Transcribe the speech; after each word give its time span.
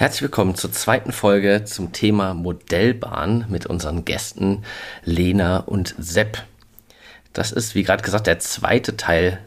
Herzlich 0.00 0.22
willkommen 0.22 0.54
zur 0.54 0.72
zweiten 0.72 1.12
Folge 1.12 1.66
zum 1.66 1.92
Thema 1.92 2.32
Modellbahn 2.32 3.44
mit 3.50 3.66
unseren 3.66 4.06
Gästen 4.06 4.64
Lena 5.04 5.58
und 5.58 5.94
Sepp. 5.98 6.42
Das 7.34 7.52
ist, 7.52 7.74
wie 7.74 7.82
gerade 7.82 8.02
gesagt, 8.02 8.26
der 8.26 8.38
zweite 8.38 8.96
Teil 8.96 9.40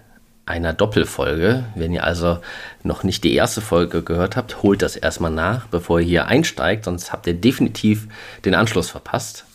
einer 0.45 0.73
Doppelfolge. 0.73 1.65
Wenn 1.73 1.91
ihr 1.91 2.03
also 2.03 2.37
noch 2.83 3.01
nicht 3.01 3.23
die 3.23 3.33
erste 3.33 3.61
Folge 3.61 4.03
gehört 4.03 4.35
habt, 4.35 4.61
holt 4.61 4.83
das 4.83 4.95
erstmal 4.95 5.31
nach, 5.31 5.65
bevor 5.69 5.99
ihr 5.99 6.05
hier 6.05 6.27
einsteigt, 6.27 6.85
sonst 6.85 7.11
habt 7.11 7.25
ihr 7.25 7.33
definitiv 7.33 8.07
den 8.45 8.53
Anschluss 8.53 8.91
verpasst. 8.91 9.45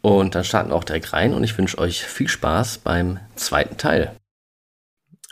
Und 0.00 0.36
dann 0.36 0.44
starten 0.44 0.70
wir 0.70 0.76
auch 0.76 0.84
direkt 0.84 1.12
rein 1.12 1.34
und 1.34 1.42
ich 1.42 1.58
wünsche 1.58 1.78
euch 1.78 2.04
viel 2.04 2.28
Spaß 2.28 2.78
beim 2.78 3.18
zweiten 3.34 3.78
Teil. 3.78 4.12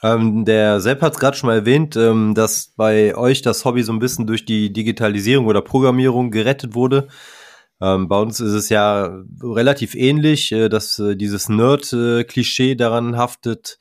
Ähm, 0.03 0.45
der 0.45 0.81
Sepp 0.81 1.03
hat 1.03 1.15
es 1.15 1.19
gerade 1.19 1.37
schon 1.37 1.49
mal 1.49 1.57
erwähnt, 1.57 1.97
ähm, 1.97 2.35
dass 2.35 2.73
bei 2.77 3.17
euch 3.17 3.43
das 3.43 3.65
Hobby 3.65 3.83
so 3.83 3.93
ein 3.93 3.99
bisschen 3.99 4.27
durch 4.27 4.45
die 4.45 4.73
Digitalisierung 4.73 5.47
oder 5.47 5.61
Programmierung 5.61 6.31
gerettet 6.31 6.75
wurde. 6.75 7.09
Ähm, 7.81 8.09
bei 8.09 8.19
uns 8.21 8.41
ist 8.41 8.53
es 8.53 8.69
ja 8.69 9.23
relativ 9.43 9.95
ähnlich, 9.95 10.53
äh, 10.53 10.69
dass 10.69 10.99
äh, 10.99 11.17
dieses 11.17 11.49
Nerd-Klischee 11.49 12.77
daran 12.77 13.17
haftet, 13.17 13.79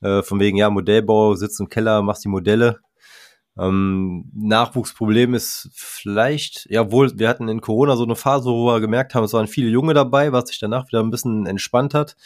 äh, 0.00 0.22
von 0.22 0.40
wegen, 0.40 0.56
ja, 0.56 0.70
Modellbau, 0.70 1.34
sitzt 1.34 1.60
im 1.60 1.68
Keller, 1.68 2.02
machst 2.02 2.24
die 2.24 2.28
Modelle. 2.28 2.80
Ähm, 3.58 4.30
Nachwuchsproblem 4.34 5.34
ist 5.34 5.70
vielleicht, 5.74 6.66
ja 6.70 6.92
wohl, 6.92 7.18
wir 7.18 7.28
hatten 7.28 7.48
in 7.48 7.60
Corona 7.60 7.96
so 7.96 8.04
eine 8.04 8.16
Phase, 8.16 8.50
wo 8.50 8.66
wir 8.66 8.80
gemerkt 8.80 9.14
haben, 9.14 9.24
es 9.24 9.32
waren 9.32 9.48
viele 9.48 9.68
Junge 9.68 9.94
dabei, 9.94 10.32
was 10.32 10.48
sich 10.48 10.60
danach 10.60 10.86
wieder 10.88 11.00
ein 11.00 11.10
bisschen 11.10 11.46
entspannt 11.46 11.92
hat. 11.92 12.16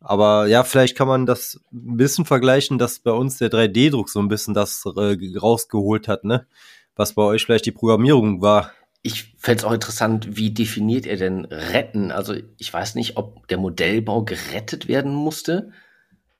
Aber 0.00 0.46
ja, 0.46 0.62
vielleicht 0.64 0.96
kann 0.96 1.08
man 1.08 1.26
das 1.26 1.60
ein 1.72 1.96
bisschen 1.96 2.24
vergleichen, 2.24 2.78
dass 2.78 3.00
bei 3.00 3.10
uns 3.10 3.38
der 3.38 3.50
3D-Druck 3.50 4.08
so 4.08 4.20
ein 4.20 4.28
bisschen 4.28 4.54
das 4.54 4.84
äh, 4.84 5.16
rausgeholt 5.38 6.08
hat, 6.08 6.24
ne? 6.24 6.46
Was 6.94 7.14
bei 7.14 7.22
euch 7.22 7.44
vielleicht 7.44 7.66
die 7.66 7.72
Programmierung 7.72 8.40
war. 8.40 8.72
Ich 9.02 9.34
fände 9.38 9.58
es 9.58 9.64
auch 9.64 9.72
interessant, 9.72 10.36
wie 10.36 10.50
definiert 10.50 11.06
ihr 11.06 11.16
denn 11.16 11.44
retten? 11.44 12.10
Also 12.10 12.34
ich 12.58 12.72
weiß 12.72 12.94
nicht, 12.94 13.16
ob 13.16 13.46
der 13.48 13.58
Modellbau 13.58 14.22
gerettet 14.22 14.88
werden 14.88 15.14
musste, 15.14 15.72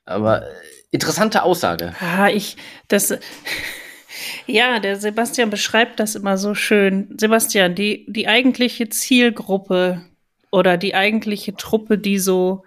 aber 0.05 0.43
äh, 0.43 0.55
interessante 0.91 1.43
Aussage. 1.43 1.95
Ah, 2.01 2.29
ich, 2.29 2.57
das, 2.89 3.19
ja, 4.47 4.81
der 4.81 4.97
Sebastian 4.97 5.51
beschreibt 5.51 6.01
das 6.01 6.15
immer 6.15 6.39
so 6.39 6.55
schön. 6.55 7.15
Sebastian, 7.19 7.75
die, 7.75 8.07
die 8.09 8.29
eigentliche 8.29 8.89
Zielgruppe 8.89 10.03
oder 10.51 10.77
die 10.77 10.95
eigentliche 10.95 11.55
Truppe, 11.57 11.98
die 11.98 12.19
so 12.19 12.63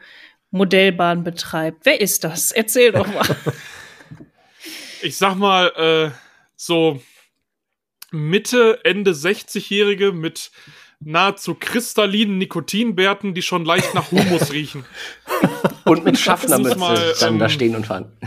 Modellbahn 0.51 1.23
betreibt. 1.23 1.85
Wer 1.85 2.01
ist 2.01 2.23
das? 2.23 2.51
Erzähl 2.51 2.91
doch 2.91 3.07
mal. 3.07 3.25
ich 5.01 5.17
sag 5.17 5.35
mal, 5.35 5.67
äh, 5.75 6.11
so 6.55 7.01
Mitte, 8.11 8.79
Ende 8.83 9.11
60-Jährige 9.11 10.11
mit 10.11 10.51
nahezu 10.99 11.55
kristallinen 11.55 12.37
Nikotinbärten, 12.37 13.33
die 13.33 13.41
schon 13.41 13.65
leicht 13.65 13.93
nach 13.93 14.11
Humus 14.11 14.51
riechen. 14.53 14.85
Und 15.85 16.03
mit 16.03 16.19
Schaffnermütze 16.19 16.77
mal, 16.77 17.13
dann 17.19 17.33
ähm, 17.33 17.39
da 17.39 17.49
stehen 17.49 17.75
und 17.75 17.85
fahren. 17.85 18.17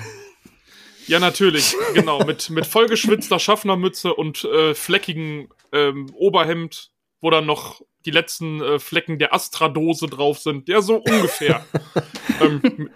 Ja, 1.07 1.19
natürlich, 1.19 1.75
genau. 1.95 2.25
Mit, 2.25 2.49
mit 2.51 2.67
vollgeschwitzter 2.67 3.39
Schaffnermütze 3.39 4.15
und 4.15 4.45
äh, 4.45 4.75
fleckigen 4.75 5.49
ähm, 5.73 6.11
Oberhemd, 6.15 6.91
wo 7.21 7.31
dann 7.31 7.45
noch 7.45 7.83
die 8.07 8.11
letzten 8.11 8.61
äh, 8.61 8.79
Flecken 8.79 9.19
der 9.19 9.35
Astra-Dose 9.35 10.07
drauf 10.07 10.39
sind. 10.39 10.69
Ja, 10.69 10.83
so 10.83 10.97
ungefähr. 10.97 11.65
ähm, 12.41 12.91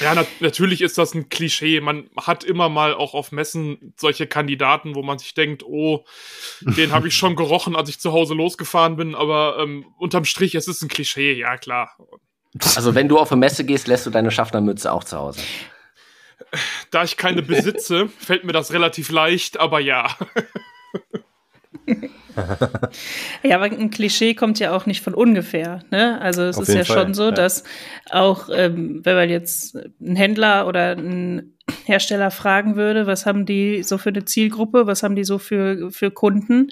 ja, 0.00 0.14
na 0.14 0.24
natürlich 0.40 0.80
ist 0.80 0.96
das 0.98 1.14
ein 1.14 1.28
Klischee. 1.28 1.80
Man 1.80 2.08
hat 2.16 2.44
immer 2.44 2.68
mal 2.68 2.94
auch 2.94 3.14
auf 3.14 3.30
Messen 3.30 3.94
solche 3.96 4.26
Kandidaten, 4.26 4.94
wo 4.94 5.02
man 5.02 5.18
sich 5.18 5.34
denkt, 5.34 5.62
oh, 5.64 6.04
den 6.60 6.92
habe 6.92 7.08
ich 7.08 7.14
schon 7.14 7.36
gerochen, 7.36 7.76
als 7.76 7.88
ich 7.90 8.00
zu 8.00 8.12
Hause 8.12 8.34
losgefahren 8.34 8.96
bin. 8.96 9.14
Aber 9.14 9.58
ähm, 9.60 9.86
unterm 9.98 10.24
Strich, 10.24 10.54
es 10.54 10.66
ist 10.66 10.82
ein 10.82 10.88
Klischee, 10.88 11.34
ja 11.34 11.56
klar. 11.56 11.96
Also 12.74 12.94
wenn 12.94 13.08
du 13.08 13.18
auf 13.18 13.32
eine 13.32 13.40
Messe 13.40 13.64
gehst, 13.64 13.86
lässt 13.86 14.06
du 14.06 14.10
deine 14.10 14.30
Schaffnermütze 14.30 14.90
auch 14.92 15.04
zu 15.04 15.18
Hause. 15.18 15.40
Da 16.90 17.04
ich 17.04 17.16
keine 17.16 17.42
besitze, 17.42 18.08
fällt 18.18 18.44
mir 18.44 18.52
das 18.52 18.72
relativ 18.72 19.10
leicht, 19.10 19.58
aber 19.58 19.80
ja. 19.80 20.16
ja, 23.42 23.56
aber 23.56 23.64
ein 23.64 23.90
Klischee 23.90 24.34
kommt 24.34 24.58
ja 24.58 24.74
auch 24.74 24.86
nicht 24.86 25.02
von 25.02 25.14
ungefähr. 25.14 25.80
Ne? 25.90 26.20
Also 26.20 26.42
es 26.42 26.56
Auf 26.56 26.68
ist 26.68 26.74
ja 26.74 26.84
Fall, 26.84 27.04
schon 27.04 27.14
so, 27.14 27.24
ja. 27.24 27.30
dass 27.32 27.64
auch, 28.10 28.48
ähm, 28.52 29.00
wenn 29.04 29.16
man 29.16 29.30
jetzt 29.30 29.76
einen 30.00 30.16
Händler 30.16 30.66
oder 30.66 30.92
einen 30.92 31.56
Hersteller 31.84 32.30
fragen 32.30 32.76
würde, 32.76 33.06
was 33.06 33.26
haben 33.26 33.46
die 33.46 33.82
so 33.82 33.98
für 33.98 34.10
eine 34.10 34.24
Zielgruppe, 34.24 34.86
was 34.86 35.02
haben 35.02 35.14
die 35.14 35.24
so 35.24 35.38
für, 35.38 35.90
für 35.90 36.10
Kunden, 36.10 36.70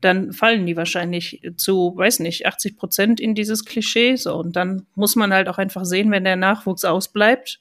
dann 0.00 0.32
fallen 0.32 0.66
die 0.66 0.76
wahrscheinlich 0.76 1.42
zu, 1.56 1.94
weiß 1.96 2.20
nicht, 2.20 2.46
80 2.46 2.76
Prozent 2.76 3.20
in 3.20 3.34
dieses 3.34 3.64
Klischee. 3.64 4.16
So, 4.16 4.36
und 4.36 4.56
dann 4.56 4.86
muss 4.94 5.16
man 5.16 5.32
halt 5.32 5.48
auch 5.48 5.58
einfach 5.58 5.84
sehen, 5.84 6.10
wenn 6.10 6.24
der 6.24 6.36
Nachwuchs 6.36 6.84
ausbleibt, 6.84 7.60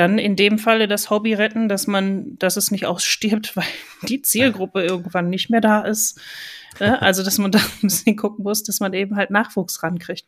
dann 0.00 0.18
in 0.18 0.34
dem 0.34 0.58
Falle 0.58 0.88
das 0.88 1.10
Hobby 1.10 1.34
retten, 1.34 1.68
dass 1.68 1.86
man, 1.86 2.38
dass 2.38 2.56
es 2.56 2.70
nicht 2.70 2.86
ausstirbt, 2.86 3.54
weil 3.56 3.66
die 4.02 4.22
Zielgruppe 4.22 4.82
irgendwann 4.82 5.28
nicht 5.28 5.50
mehr 5.50 5.60
da 5.60 5.82
ist. 5.82 6.20
Also, 6.78 7.24
dass 7.24 7.36
man 7.36 7.50
da 7.50 7.58
ein 7.58 7.80
bisschen 7.82 8.16
gucken 8.16 8.44
muss, 8.44 8.62
dass 8.62 8.78
man 8.78 8.94
eben 8.94 9.16
halt 9.16 9.30
Nachwuchs 9.30 9.82
rankriegt. 9.82 10.24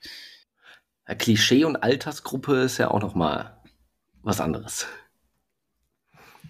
Ja, 1.07 1.15
Klischee 1.15 1.65
und 1.65 1.77
Altersgruppe 1.77 2.63
ist 2.63 2.79
ja 2.79 2.91
auch 2.91 3.01
noch 3.01 3.15
mal 3.15 3.63
was 4.23 4.41
anderes. 4.41 4.89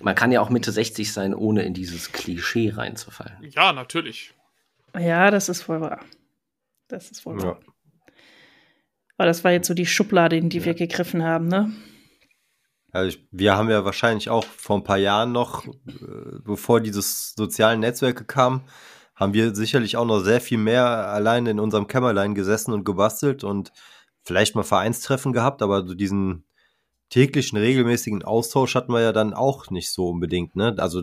Man 0.01 0.15
kann 0.15 0.33
ja 0.33 0.41
auch 0.41 0.49
Mitte 0.49 0.73
60 0.73 1.13
sein, 1.13 1.35
ohne 1.35 1.63
in 1.63 1.75
dieses 1.75 2.11
Klischee 2.11 2.73
reinzufallen. 2.75 3.37
Ja, 3.51 3.75
natürlich. 3.75 4.33
Ja, 4.99 5.31
das 5.31 5.51
ist 5.51 5.63
voll 5.63 5.83
wahr. 5.83 6.01
Das 6.89 7.11
ist 7.11 7.21
voll 7.21 7.41
wahr. 7.41 7.61
Aber 9.19 9.27
das 9.27 9.45
war 9.45 9.53
jetzt 9.53 9.69
so 9.69 9.75
die 9.75 9.87
Schublade, 9.87 10.37
in 10.37 10.49
die 10.49 10.61
ja. 10.61 10.65
wir 10.65 10.75
gegriffen 10.75 11.23
haben, 11.23 11.49
ne? 11.49 11.71
Also 12.93 13.09
ich, 13.09 13.27
wir 13.31 13.57
haben 13.57 13.71
ja 13.71 13.85
wahrscheinlich 13.85 14.29
auch 14.29 14.45
vor 14.45 14.77
ein 14.77 14.85
paar 14.85 14.99
Jahren 14.99 15.33
noch, 15.33 15.67
äh, 15.67 15.71
bevor 16.45 16.81
dieses 16.81 17.35
sozialen 17.35 17.81
Netzwerke 17.81 18.25
kamen, 18.25 18.63
haben 19.15 19.35
wir 19.35 19.55
sicherlich 19.55 19.97
auch 19.97 20.05
noch 20.05 20.21
sehr 20.21 20.41
viel 20.41 20.59
mehr 20.59 20.85
alleine 20.85 21.51
in 21.51 21.61
unserem 21.61 21.87
Kämmerlein 21.87 22.35
gesessen 22.35 22.73
und 22.73 22.85
gebastelt 22.85 23.45
und 23.45 23.73
vielleicht 24.23 24.55
mal 24.55 24.63
Vereinstreffen 24.63 25.33
gehabt, 25.33 25.63
aber 25.63 25.87
so 25.87 25.95
diesen 25.95 26.45
täglichen, 27.09 27.59
regelmäßigen 27.59 28.25
Austausch 28.25 28.75
hatten 28.75 28.93
wir 28.93 29.01
ja 29.01 29.13
dann 29.13 29.35
auch 29.35 29.71
nicht 29.71 29.91
so 29.91 30.09
unbedingt. 30.09 30.57
Ne? 30.57 30.75
Also 30.79 31.03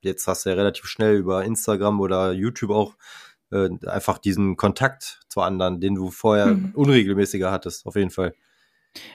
jetzt 0.00 0.26
hast 0.26 0.44
du 0.44 0.50
ja 0.50 0.56
relativ 0.56 0.86
schnell 0.86 1.16
über 1.16 1.44
Instagram 1.44 2.00
oder 2.00 2.32
YouTube 2.32 2.70
auch 2.70 2.94
äh, 3.50 3.68
einfach 3.86 4.18
diesen 4.18 4.56
Kontakt 4.56 5.20
zu 5.28 5.40
anderen, 5.40 5.80
den 5.80 5.94
du 5.94 6.10
vorher 6.10 6.48
mhm. 6.48 6.72
unregelmäßiger 6.74 7.50
hattest, 7.50 7.86
auf 7.86 7.96
jeden 7.96 8.10
Fall. 8.10 8.34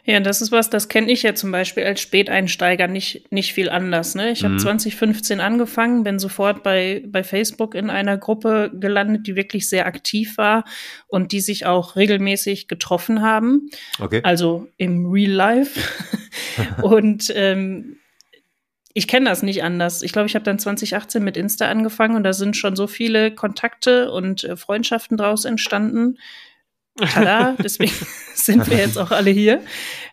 Ja, 0.05 0.19
das 0.19 0.41
ist 0.41 0.51
was, 0.51 0.69
das 0.69 0.87
kenne 0.87 1.11
ich 1.11 1.23
ja 1.23 1.35
zum 1.35 1.51
Beispiel 1.51 1.83
als 1.83 2.01
Späteinsteiger 2.01 2.87
nicht, 2.87 3.31
nicht 3.31 3.53
viel 3.53 3.69
anders. 3.69 4.15
Ne? 4.15 4.31
Ich 4.31 4.43
habe 4.43 4.55
mhm. 4.55 4.59
2015 4.59 5.39
angefangen, 5.39 6.03
bin 6.03 6.19
sofort 6.19 6.63
bei, 6.63 7.03
bei 7.07 7.23
Facebook 7.23 7.75
in 7.75 7.89
einer 7.89 8.17
Gruppe 8.17 8.71
gelandet, 8.73 9.27
die 9.27 9.35
wirklich 9.35 9.69
sehr 9.69 9.85
aktiv 9.85 10.37
war 10.37 10.65
und 11.07 11.31
die 11.31 11.41
sich 11.41 11.65
auch 11.65 11.95
regelmäßig 11.95 12.67
getroffen 12.67 13.21
haben. 13.21 13.69
Okay. 13.99 14.21
Also 14.23 14.67
im 14.77 15.05
Real 15.11 15.31
Life. 15.31 15.79
und 16.81 17.31
ähm, 17.35 17.97
ich 18.93 19.07
kenne 19.07 19.29
das 19.29 19.43
nicht 19.43 19.63
anders. 19.63 20.01
Ich 20.01 20.11
glaube, 20.11 20.27
ich 20.27 20.35
habe 20.35 20.43
dann 20.43 20.59
2018 20.59 21.23
mit 21.23 21.37
Insta 21.37 21.69
angefangen 21.69 22.15
und 22.15 22.23
da 22.23 22.33
sind 22.33 22.57
schon 22.57 22.75
so 22.75 22.87
viele 22.87 23.33
Kontakte 23.33 24.11
und 24.11 24.43
äh, 24.43 24.57
Freundschaften 24.57 25.17
draus 25.17 25.45
entstanden, 25.45 26.17
Tada, 26.97 27.55
deswegen 27.63 27.93
sind 28.35 28.69
wir 28.69 28.77
jetzt 28.77 28.97
auch 28.97 29.11
alle 29.11 29.31
hier. 29.31 29.61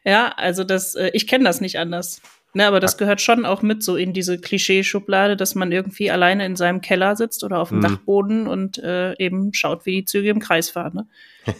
Ja, 0.04 0.32
also 0.36 0.64
das, 0.64 0.94
äh, 0.94 1.10
ich 1.12 1.26
kenne 1.26 1.44
das 1.44 1.60
nicht 1.60 1.78
anders. 1.78 2.20
Ne, 2.54 2.66
aber 2.66 2.80
das 2.80 2.96
gehört 2.96 3.20
schon 3.20 3.44
auch 3.44 3.60
mit 3.60 3.82
so 3.82 3.96
in 3.96 4.14
diese 4.14 4.38
Klischeeschublade, 4.38 5.36
dass 5.36 5.54
man 5.54 5.70
irgendwie 5.70 6.10
alleine 6.10 6.46
in 6.46 6.56
seinem 6.56 6.80
Keller 6.80 7.14
sitzt 7.14 7.44
oder 7.44 7.58
auf 7.58 7.68
dem 7.68 7.78
mhm. 7.78 7.82
Dachboden 7.82 8.46
und 8.46 8.78
äh, 8.78 9.14
eben 9.18 9.52
schaut, 9.52 9.84
wie 9.84 9.96
die 9.96 10.04
Züge 10.06 10.30
im 10.30 10.40
Kreis 10.40 10.70
fahren. 10.70 10.94
Ne? 10.94 11.06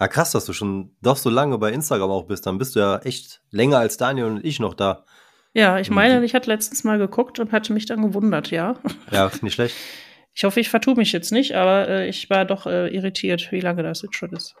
ja, 0.00 0.08
krass, 0.08 0.32
dass 0.32 0.44
du 0.44 0.52
schon 0.52 0.94
doch 1.00 1.16
so 1.16 1.30
lange 1.30 1.56
bei 1.56 1.72
Instagram 1.72 2.10
auch 2.10 2.26
bist. 2.26 2.46
Dann 2.46 2.58
bist 2.58 2.76
du 2.76 2.80
ja 2.80 2.98
echt 2.98 3.40
länger 3.50 3.78
als 3.78 3.96
Daniel 3.96 4.26
und 4.26 4.44
ich 4.44 4.60
noch 4.60 4.74
da. 4.74 5.06
Ja, 5.54 5.78
ich 5.80 5.90
meine, 5.90 6.24
ich 6.24 6.34
hatte 6.34 6.50
letztens 6.50 6.84
mal 6.84 6.98
geguckt 6.98 7.40
und 7.40 7.50
hatte 7.50 7.72
mich 7.72 7.86
dann 7.86 8.02
gewundert, 8.02 8.50
ja. 8.50 8.76
Ja, 9.10 9.30
nicht 9.40 9.54
schlecht. 9.54 9.74
Ich 10.34 10.44
hoffe, 10.44 10.60
ich 10.60 10.68
vertue 10.68 10.94
mich 10.94 11.12
jetzt 11.12 11.32
nicht, 11.32 11.54
aber 11.54 11.88
äh, 11.88 12.08
ich 12.08 12.30
war 12.30 12.44
doch 12.44 12.66
äh, 12.66 12.88
irritiert, 12.94 13.50
wie 13.52 13.60
lange 13.60 13.82
das 13.82 14.02
jetzt 14.02 14.16
schon 14.16 14.32
ist. 14.32 14.54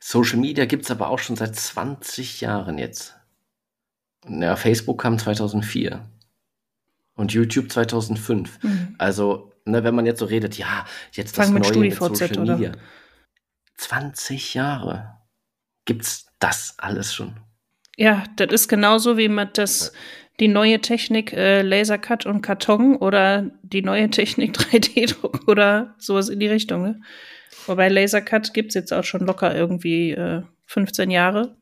Social 0.00 0.38
Media 0.38 0.66
gibt 0.66 0.84
es 0.84 0.90
aber 0.90 1.08
auch 1.08 1.18
schon 1.18 1.36
seit 1.36 1.56
20 1.56 2.40
Jahren 2.40 2.78
jetzt. 2.78 3.16
Ja, 4.28 4.56
Facebook 4.56 5.00
kam 5.00 5.18
2004 5.18 6.08
und 7.14 7.32
YouTube 7.32 7.70
2005. 7.70 8.62
Mhm. 8.62 8.94
Also, 8.98 9.52
ne, 9.64 9.84
wenn 9.84 9.94
man 9.94 10.06
jetzt 10.06 10.20
so 10.20 10.26
redet, 10.26 10.58
ja, 10.58 10.86
jetzt 11.12 11.36
Fang 11.36 11.54
das 11.54 11.70
Neue 11.70 11.80
mit, 11.80 12.00
mit 12.00 12.16
Social 12.16 12.38
oder? 12.38 12.56
Media. 12.56 12.72
20 13.76 14.54
Jahre 14.54 15.18
gibt's 15.84 16.26
das 16.38 16.74
alles 16.78 17.14
schon. 17.14 17.40
Ja, 17.96 18.24
das 18.36 18.52
ist 18.52 18.68
genauso 18.68 19.16
wie 19.16 19.28
man 19.28 19.50
das 19.52 19.92
die 20.40 20.48
neue 20.48 20.80
Technik 20.80 21.32
äh, 21.32 21.62
Lasercut 21.62 22.26
und 22.26 22.42
Karton 22.42 22.96
oder 22.96 23.50
die 23.62 23.82
neue 23.82 24.10
Technik 24.10 24.56
3D-Druck 24.58 25.46
oder 25.46 25.94
sowas 25.98 26.28
in 26.28 26.40
die 26.40 26.48
Richtung. 26.48 26.82
Ne? 26.82 27.00
Wobei 27.66 27.88
Lasercut 27.88 28.52
gibt 28.52 28.70
es 28.70 28.74
jetzt 28.74 28.92
auch 28.92 29.04
schon 29.04 29.26
locker 29.26 29.54
irgendwie 29.54 30.10
äh, 30.12 30.42
15 30.66 31.10
Jahre. 31.10 31.56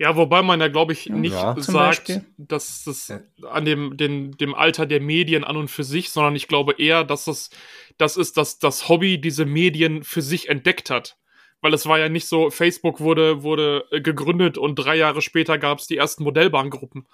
Ja, 0.00 0.14
wobei 0.14 0.42
man 0.42 0.60
ja, 0.60 0.68
glaube 0.68 0.92
ich, 0.92 1.08
nicht 1.08 1.32
Ja. 1.32 1.56
Sagt, 1.58 2.06
Beispiel. 2.06 2.24
dass 2.36 2.84
das 2.84 3.12
an 3.50 3.64
dem, 3.64 3.96
dem, 3.96 4.36
dem 4.36 4.54
Alter 4.54 4.86
der 4.86 5.00
Medien 5.00 5.42
an 5.42 5.56
und 5.56 5.68
für 5.68 5.82
sich, 5.82 6.10
sondern 6.10 6.36
ich 6.36 6.46
glaube 6.46 6.74
eher, 6.78 7.02
dass 7.02 7.24
das, 7.24 7.50
das 7.96 8.16
ist, 8.16 8.36
dass 8.36 8.60
das 8.60 8.88
Hobby 8.88 9.20
diese 9.20 9.44
Medien 9.44 10.04
für 10.04 10.22
sich 10.22 10.48
entdeckt 10.48 10.90
hat. 10.90 11.16
Weil 11.60 11.74
es 11.74 11.86
war 11.86 11.98
ja 11.98 12.08
nicht 12.08 12.28
so, 12.28 12.50
Facebook 12.50 13.00
wurde, 13.00 13.42
wurde 13.42 13.86
äh, 13.90 14.00
gegründet 14.00 14.56
und 14.56 14.76
drei 14.76 14.94
Jahre 14.94 15.20
später 15.20 15.58
gab 15.58 15.80
es 15.80 15.88
die 15.88 15.96
ersten 15.96 16.22
Modellbahngruppen 16.22 17.08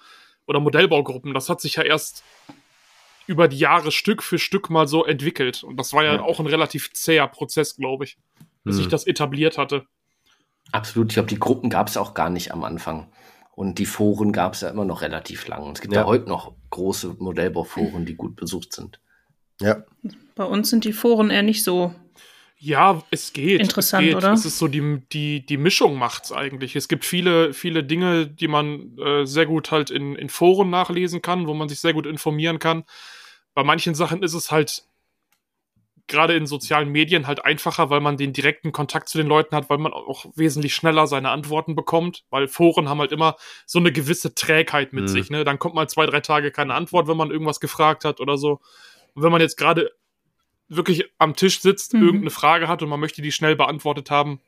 oder 0.47 0.59
Modellbaugruppen. 0.59 1.33
Das 1.33 1.49
hat 1.49 1.61
sich 1.61 1.75
ja 1.75 1.83
erst 1.83 2.23
über 3.27 3.47
die 3.47 3.57
Jahre 3.57 3.91
Stück 3.91 4.21
für 4.21 4.37
Stück 4.37 4.69
mal 4.69 4.87
so 4.87 5.03
entwickelt. 5.05 5.63
Und 5.63 5.77
das 5.77 5.93
war 5.93 6.03
ja, 6.03 6.15
Ja. 6.15 6.21
auch 6.21 6.39
ein 6.39 6.45
relativ 6.47 6.93
zäher 6.93 7.27
Prozess, 7.27 7.75
glaube 7.75 8.03
ich, 8.05 8.17
bis 8.63 8.75
Hm. 8.75 8.83
sich 8.83 8.87
das 8.87 9.07
etabliert 9.07 9.57
hatte. 9.57 9.85
Absolut. 10.71 11.09
Ich 11.09 11.15
glaube, 11.15 11.29
die 11.29 11.39
Gruppen 11.39 11.69
gab 11.69 11.87
es 11.87 11.97
auch 11.97 12.13
gar 12.13 12.29
nicht 12.29 12.51
am 12.51 12.63
Anfang. 12.63 13.07
Und 13.55 13.79
die 13.79 13.85
Foren 13.85 14.31
gab 14.33 14.53
es 14.53 14.61
ja 14.61 14.69
immer 14.69 14.83
noch 14.85 15.01
relativ 15.01 15.47
lang. 15.47 15.63
Und 15.63 15.77
es 15.77 15.81
gibt 15.81 15.93
ja. 15.93 16.01
Ja. 16.01 16.07
heute 16.07 16.27
noch 16.27 16.53
große 16.71 17.15
Modellbauforen, 17.19 18.05
die 18.05 18.15
gut 18.15 18.35
besucht 18.35 18.73
sind. 18.73 18.99
Ja. 19.61 19.83
Bei 20.35 20.43
uns 20.43 20.69
sind 20.69 20.83
die 20.83 20.91
Foren 20.93 21.29
eher 21.29 21.43
nicht 21.43 21.63
so. 21.63 21.95
Ja, 22.57 23.03
es 23.11 23.33
geht. 23.33 23.59
Interessant, 23.59 24.03
es 24.03 24.09
geht. 24.09 24.15
oder? 24.17 24.31
Es 24.33 24.45
ist 24.45 24.57
so 24.57 24.67
die, 24.67 25.01
die, 25.11 25.45
die 25.45 25.57
Mischung 25.57 25.97
macht's 25.97 26.31
eigentlich. 26.31 26.75
Es 26.75 26.87
gibt 26.87 27.05
viele, 27.05 27.53
viele 27.53 27.83
Dinge, 27.83 28.27
die 28.27 28.47
man 28.47 28.97
äh, 28.97 29.25
sehr 29.25 29.45
gut 29.45 29.71
halt 29.71 29.89
in, 29.91 30.15
in 30.15 30.29
Foren 30.29 30.69
nachlesen 30.69 31.21
kann, 31.21 31.47
wo 31.47 31.53
man 31.53 31.67
sich 31.69 31.79
sehr 31.79 31.93
gut 31.93 32.05
informieren 32.05 32.59
kann. 32.59 32.85
Bei 33.53 33.63
manchen 33.63 33.93
Sachen 33.93 34.23
ist 34.23 34.33
es 34.33 34.51
halt 34.51 34.83
gerade 36.07 36.35
in 36.35 36.45
sozialen 36.45 36.89
Medien 36.91 37.25
halt 37.25 37.43
einfacher, 37.43 37.89
weil 37.89 37.99
man 37.99 38.15
den 38.15 38.31
direkten 38.31 38.71
Kontakt 38.71 39.09
zu 39.09 39.17
den 39.17 39.27
Leuten 39.27 39.55
hat, 39.55 39.69
weil 39.69 39.79
man 39.79 39.91
auch 39.91 40.25
wesentlich 40.35 40.75
schneller 40.75 41.07
seine 41.07 41.29
Antworten 41.31 41.75
bekommt, 41.75 42.25
weil 42.29 42.47
Foren 42.47 42.89
haben 42.89 42.99
halt 42.99 43.11
immer 43.11 43.35
so 43.65 43.79
eine 43.79 43.91
gewisse 43.91 44.35
Trägheit 44.35 44.93
mit 44.93 45.05
Mhm. 45.05 45.07
sich. 45.07 45.29
Ne? 45.31 45.43
Dann 45.43 45.57
kommt 45.57 45.73
mal 45.73 45.89
zwei, 45.89 46.05
drei 46.05 46.21
Tage 46.21 46.51
keine 46.51 46.75
Antwort, 46.75 47.07
wenn 47.07 47.17
man 47.17 47.31
irgendwas 47.31 47.59
gefragt 47.59 48.05
hat 48.05 48.19
oder 48.19 48.37
so. 48.37 48.59
Und 49.15 49.23
wenn 49.23 49.31
man 49.31 49.41
jetzt 49.41 49.57
gerade 49.57 49.91
wirklich 50.67 51.05
am 51.19 51.35
Tisch 51.35 51.61
sitzt, 51.61 51.93
Mhm. 51.93 52.03
irgendeine 52.03 52.31
Frage 52.31 52.67
hat 52.67 52.81
und 52.81 52.89
man 52.89 52.99
möchte 52.99 53.21
die 53.21 53.31
schnell 53.31 53.55
beantwortet 53.55 54.09
haben, 54.11 54.39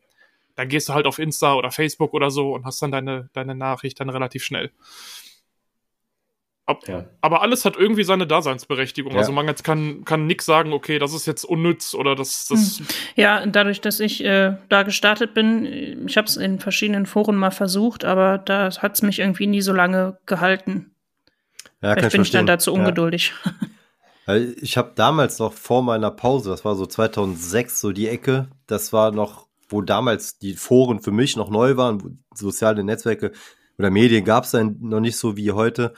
dann 0.55 0.67
gehst 0.69 0.89
du 0.89 0.93
halt 0.93 1.05
auf 1.05 1.19
Insta 1.19 1.53
oder 1.53 1.69
Facebook 1.71 2.13
oder 2.13 2.31
so 2.31 2.53
und 2.53 2.65
hast 2.65 2.81
dann 2.81 2.91
deine, 2.91 3.29
deine 3.33 3.53
Nachricht 3.55 3.99
dann 3.99 4.09
relativ 4.09 4.43
schnell. 4.43 4.71
Ab, 6.65 6.83
Ja. 6.87 7.05
Aber 7.21 7.41
alles 7.43 7.63
hat 7.63 7.77
irgendwie 7.77 8.03
seine 8.03 8.27
Daseinsberechtigung. 8.27 9.13
Ja. 9.13 9.19
Also 9.19 9.31
man 9.31 9.47
jetzt 9.47 9.63
kann, 9.63 10.03
kann 10.03 10.27
nix 10.27 10.45
sagen, 10.45 10.73
okay, 10.73 10.99
das 10.99 11.13
ist 11.13 11.25
jetzt 11.25 11.45
unnütz 11.45 11.93
oder 11.93 12.13
das, 12.15 12.47
das 12.49 12.81
Ja, 13.15 13.45
dadurch, 13.45 13.79
dass 13.79 14.01
ich 14.01 14.21
äh, 14.25 14.57
da 14.67 14.83
gestartet 14.83 15.33
bin, 15.33 16.05
ich 16.07 16.17
habe 16.17 16.27
es 16.27 16.35
in 16.35 16.59
verschiedenen 16.59 17.05
Foren 17.05 17.37
mal 17.37 17.51
versucht, 17.51 18.03
aber 18.03 18.37
da 18.39 18.69
hat 18.81 18.95
es 18.95 19.01
mich 19.01 19.19
irgendwie 19.19 19.47
nie 19.47 19.61
so 19.61 19.71
lange 19.71 20.17
gehalten. 20.25 20.91
Ja, 21.81 21.93
Vielleicht 21.93 22.11
bin 22.11 22.23
ich 22.23 22.31
dann 22.31 22.47
dazu 22.47 22.73
Ja. 22.73 22.79
ungeduldig. 22.79 23.33
Weil 23.43 23.53
Ich 24.27 24.75
habe 24.75 24.91
damals 24.93 25.39
noch 25.39 25.53
vor 25.53 25.81
meiner 25.81 26.11
Pause, 26.11 26.49
das 26.49 26.65
war 26.65 26.75
so 26.75 26.85
2006, 26.85 27.79
so 27.79 27.93
die 27.93 28.09
Ecke, 28.09 28.49
das 28.65 28.91
war 28.91 29.11
noch, 29.11 29.47
wo 29.69 29.81
damals 29.81 30.37
die 30.37 30.53
Foren 30.55 30.99
für 30.99 31.11
mich 31.11 31.37
noch 31.37 31.49
neu 31.49 31.77
waren, 31.77 32.25
soziale 32.33 32.83
Netzwerke 32.83 33.31
oder 33.77 33.89
Medien 33.89 34.25
gab 34.25 34.43
es 34.43 34.51
dann 34.51 34.77
noch 34.81 34.99
nicht 34.99 35.17
so 35.17 35.37
wie 35.37 35.53
heute. 35.53 35.93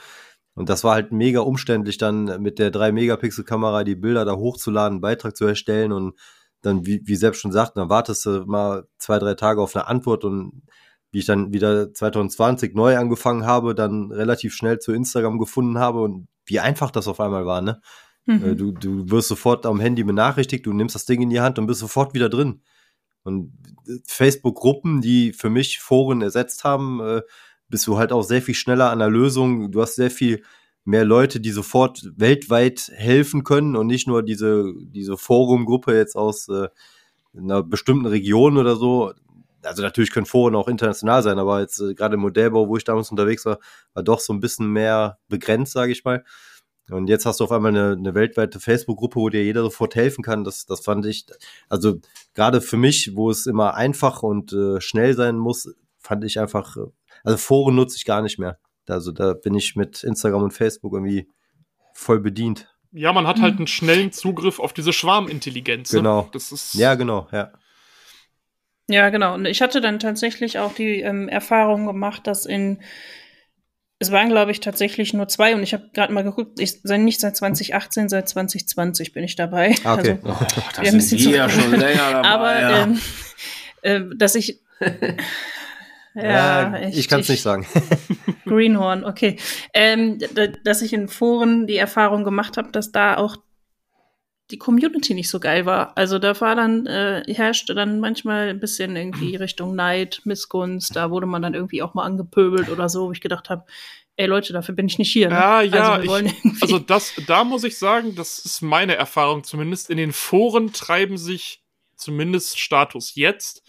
Und 0.54 0.68
das 0.68 0.84
war 0.84 0.94
halt 0.94 1.10
mega 1.10 1.40
umständlich, 1.40 1.98
dann 1.98 2.40
mit 2.40 2.58
der 2.60 2.72
3-Megapixel-Kamera 2.72 3.82
die 3.82 3.96
Bilder 3.96 4.24
da 4.24 4.36
hochzuladen, 4.36 4.96
einen 4.96 5.00
Beitrag 5.00 5.36
zu 5.36 5.46
erstellen 5.46 5.90
und 5.90 6.14
dann, 6.62 6.86
wie, 6.86 7.00
wie 7.04 7.16
selbst 7.16 7.40
schon 7.40 7.52
sagt, 7.52 7.76
dann 7.76 7.88
wartest 7.88 8.26
du 8.26 8.44
mal 8.46 8.86
zwei, 8.98 9.18
drei 9.18 9.34
Tage 9.34 9.60
auf 9.60 9.74
eine 9.74 9.88
Antwort 9.88 10.24
und 10.24 10.62
wie 11.10 11.18
ich 11.18 11.26
dann 11.26 11.52
wieder 11.52 11.92
2020 11.92 12.74
neu 12.74 12.96
angefangen 12.96 13.44
habe, 13.44 13.74
dann 13.74 14.12
relativ 14.12 14.54
schnell 14.54 14.78
zu 14.78 14.92
Instagram 14.92 15.38
gefunden 15.38 15.78
habe 15.78 16.00
und 16.02 16.28
wie 16.44 16.60
einfach 16.60 16.90
das 16.92 17.08
auf 17.08 17.18
einmal 17.18 17.46
war, 17.46 17.60
ne? 17.62 17.80
Äh, 18.30 18.52
Mhm. 18.52 18.56
Du, 18.56 18.72
du 18.72 19.10
wirst 19.10 19.28
sofort 19.28 19.66
am 19.66 19.80
Handy 19.80 20.04
benachrichtigt, 20.04 20.66
du 20.66 20.72
nimmst 20.72 20.94
das 20.94 21.06
Ding 21.06 21.22
in 21.22 21.30
die 21.30 21.40
Hand 21.40 21.58
und 21.58 21.66
bist 21.66 21.80
sofort 21.80 22.14
wieder 22.14 22.28
drin. 22.28 22.62
Und 23.22 23.52
äh, 23.86 23.98
Facebook-Gruppen, 24.06 25.00
die 25.00 25.32
für 25.32 25.50
mich 25.50 25.80
Foren 25.80 26.22
ersetzt 26.22 26.64
haben, 26.64 27.00
äh, 27.00 27.22
bist 27.68 27.86
du 27.86 27.98
halt 27.98 28.12
auch 28.12 28.22
sehr 28.22 28.42
viel 28.42 28.54
schneller 28.54 28.90
an 28.90 28.98
der 28.98 29.10
Lösung. 29.10 29.70
Du 29.70 29.80
hast 29.80 29.94
sehr 29.96 30.10
viel 30.10 30.42
mehr 30.84 31.04
Leute, 31.04 31.40
die 31.40 31.50
sofort 31.50 32.02
weltweit 32.16 32.90
helfen 32.94 33.44
können 33.44 33.76
und 33.76 33.86
nicht 33.86 34.08
nur 34.08 34.22
diese, 34.22 34.72
diese 34.82 35.16
Forumgruppe 35.16 35.94
jetzt 35.96 36.16
aus 36.16 36.48
äh, 36.48 36.68
einer 37.36 37.62
bestimmten 37.62 38.06
Region 38.06 38.56
oder 38.56 38.76
so. 38.76 39.12
Also 39.62 39.82
natürlich 39.82 40.10
können 40.10 40.26
Foren 40.26 40.54
auch 40.54 40.68
international 40.68 41.22
sein, 41.22 41.38
aber 41.38 41.60
jetzt 41.60 41.80
äh, 41.80 41.94
gerade 41.94 42.14
im 42.14 42.20
Modellbau, 42.20 42.68
wo 42.68 42.76
ich 42.76 42.84
damals 42.84 43.10
unterwegs 43.10 43.44
war, 43.44 43.58
war 43.94 44.02
doch 44.02 44.20
so 44.20 44.32
ein 44.32 44.40
bisschen 44.40 44.68
mehr 44.72 45.18
begrenzt, 45.28 45.72
sage 45.72 45.92
ich 45.92 46.04
mal. 46.04 46.24
Und 46.92 47.08
jetzt 47.08 47.26
hast 47.26 47.40
du 47.40 47.44
auf 47.44 47.52
einmal 47.52 47.74
eine, 47.74 47.92
eine 47.92 48.14
weltweite 48.14 48.60
Facebook-Gruppe, 48.60 49.16
wo 49.16 49.28
dir 49.28 49.44
jeder 49.44 49.62
sofort 49.62 49.94
helfen 49.94 50.22
kann. 50.22 50.44
Das, 50.44 50.66
das 50.66 50.80
fand 50.80 51.06
ich, 51.06 51.26
also 51.68 52.00
gerade 52.34 52.60
für 52.60 52.76
mich, 52.76 53.14
wo 53.14 53.30
es 53.30 53.46
immer 53.46 53.74
einfach 53.74 54.22
und 54.22 54.52
äh, 54.52 54.80
schnell 54.80 55.14
sein 55.14 55.36
muss, 55.36 55.74
fand 55.98 56.24
ich 56.24 56.40
einfach, 56.40 56.76
äh, 56.76 56.86
also 57.24 57.36
Foren 57.36 57.74
nutze 57.74 57.96
ich 57.96 58.04
gar 58.04 58.22
nicht 58.22 58.38
mehr. 58.38 58.58
Also 58.88 59.12
da 59.12 59.34
bin 59.34 59.54
ich 59.54 59.76
mit 59.76 60.02
Instagram 60.02 60.42
und 60.42 60.52
Facebook 60.52 60.94
irgendwie 60.94 61.28
voll 61.94 62.20
bedient. 62.20 62.68
ja, 62.92 63.12
man 63.12 63.26
hat 63.26 63.40
halt 63.40 63.58
einen 63.58 63.66
schnellen 63.66 64.10
Zugriff 64.10 64.58
auf 64.58 64.72
diese 64.72 64.92
Schwarmintelligenz. 64.92 65.92
ne? 65.92 65.98
Genau. 66.00 66.28
Das 66.32 66.50
ist, 66.50 66.74
Ja, 66.74 66.94
genau, 66.94 67.28
ja. 67.30 67.52
Ja, 68.88 69.10
genau. 69.10 69.34
Und 69.34 69.44
ich 69.46 69.62
hatte 69.62 69.80
dann 69.80 70.00
tatsächlich 70.00 70.58
auch 70.58 70.74
die 70.74 71.00
ähm, 71.00 71.28
Erfahrung 71.28 71.86
gemacht, 71.86 72.26
dass 72.26 72.44
in 72.44 72.80
es 74.02 74.10
waren, 74.10 74.30
glaube 74.30 74.50
ich, 74.50 74.60
tatsächlich 74.60 75.12
nur 75.12 75.28
zwei 75.28 75.54
und 75.54 75.62
ich 75.62 75.74
habe 75.74 75.90
gerade 75.92 76.12
mal 76.12 76.24
geguckt, 76.24 76.58
ich 76.58 76.80
sei 76.82 76.96
nicht 76.96 77.20
seit 77.20 77.36
2018, 77.36 78.08
seit 78.08 78.30
2020 78.30 79.12
bin 79.12 79.24
ich 79.24 79.36
dabei. 79.36 79.74
Ah, 79.84 79.94
okay. 79.94 80.18
Also, 80.24 80.40
Oh, 80.40 80.46
da 80.74 80.82
Wir 80.82 81.00
sind 81.00 81.20
wir 81.20 81.36
ja 81.36 81.48
schon 81.50 81.70
länger 81.72 82.10
dabei. 82.10 82.28
aber 82.28 82.60
ja. 82.60 82.82
ähm, 82.82 83.00
äh, 83.82 84.00
dass 84.16 84.34
ich 84.34 84.60
ja, 86.14 86.80
ich 86.88 87.08
kann 87.08 87.20
es 87.20 87.28
nicht 87.28 87.42
sagen. 87.42 87.66
Greenhorn, 88.46 89.04
okay. 89.04 89.36
Ähm, 89.74 90.18
dass 90.64 90.80
ich 90.80 90.94
in 90.94 91.08
Foren 91.08 91.66
die 91.66 91.76
Erfahrung 91.76 92.24
gemacht 92.24 92.56
habe, 92.56 92.72
dass 92.72 92.92
da 92.92 93.18
auch 93.18 93.36
die 94.50 94.58
Community 94.58 95.14
nicht 95.14 95.30
so 95.30 95.40
geil 95.40 95.66
war. 95.66 95.96
Also 95.96 96.18
da 96.18 96.38
war 96.40 96.56
dann, 96.56 96.86
äh, 96.86 97.22
herrschte 97.28 97.74
dann 97.74 98.00
manchmal 98.00 98.48
ein 98.48 98.60
bisschen 98.60 98.96
irgendwie 98.96 99.36
Richtung 99.36 99.74
Neid, 99.74 100.22
Missgunst, 100.24 100.96
da 100.96 101.10
wurde 101.10 101.26
man 101.26 101.42
dann 101.42 101.54
irgendwie 101.54 101.82
auch 101.82 101.94
mal 101.94 102.04
angepöbelt 102.04 102.68
oder 102.68 102.88
so, 102.88 103.06
wo 103.06 103.12
ich 103.12 103.20
gedacht 103.20 103.50
habe, 103.50 103.64
ey 104.20 104.26
Leute, 104.26 104.52
dafür 104.52 104.74
bin 104.74 104.86
ich 104.86 104.98
nicht 104.98 105.10
hier. 105.10 105.28
Ne? 105.28 105.34
Ja, 105.34 105.62
ja, 105.62 105.92
also, 105.92 106.02
wir 106.02 106.10
wollen 106.10 106.26
ich, 106.44 106.62
also 106.62 106.78
das, 106.78 107.14
da 107.26 107.42
muss 107.42 107.64
ich 107.64 107.78
sagen, 107.78 108.14
das 108.14 108.38
ist 108.38 108.60
meine 108.60 108.94
Erfahrung 108.94 109.44
zumindest. 109.44 109.90
In 109.90 109.96
den 109.96 110.12
Foren 110.12 110.72
treiben 110.72 111.16
sich 111.16 111.62
zumindest 111.96 112.58
Status 112.58 113.14
jetzt 113.14 113.62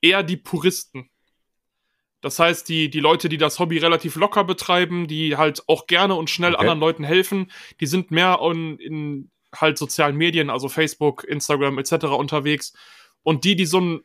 eher 0.00 0.22
die 0.22 0.36
Puristen. 0.36 1.10
Das 2.22 2.38
heißt, 2.38 2.68
die, 2.68 2.88
die 2.88 3.00
Leute, 3.00 3.28
die 3.28 3.36
das 3.36 3.58
Hobby 3.58 3.78
relativ 3.78 4.16
locker 4.16 4.44
betreiben, 4.44 5.08
die 5.08 5.36
halt 5.36 5.68
auch 5.68 5.86
gerne 5.86 6.14
und 6.14 6.30
schnell 6.30 6.52
Okay. 6.52 6.60
anderen 6.60 6.80
Leuten 6.80 7.04
helfen, 7.04 7.50
die 7.80 7.86
sind 7.86 8.10
mehr 8.10 8.38
in, 8.42 8.78
in 8.78 9.30
halt 9.54 9.76
sozialen 9.76 10.16
Medien, 10.16 10.48
also 10.48 10.68
Facebook, 10.68 11.24
Instagram 11.24 11.78
etc. 11.78 12.06
unterwegs. 12.06 12.72
Und 13.22 13.44
die, 13.44 13.56
die 13.56 13.66
so 13.66 13.80
ein, 13.80 14.00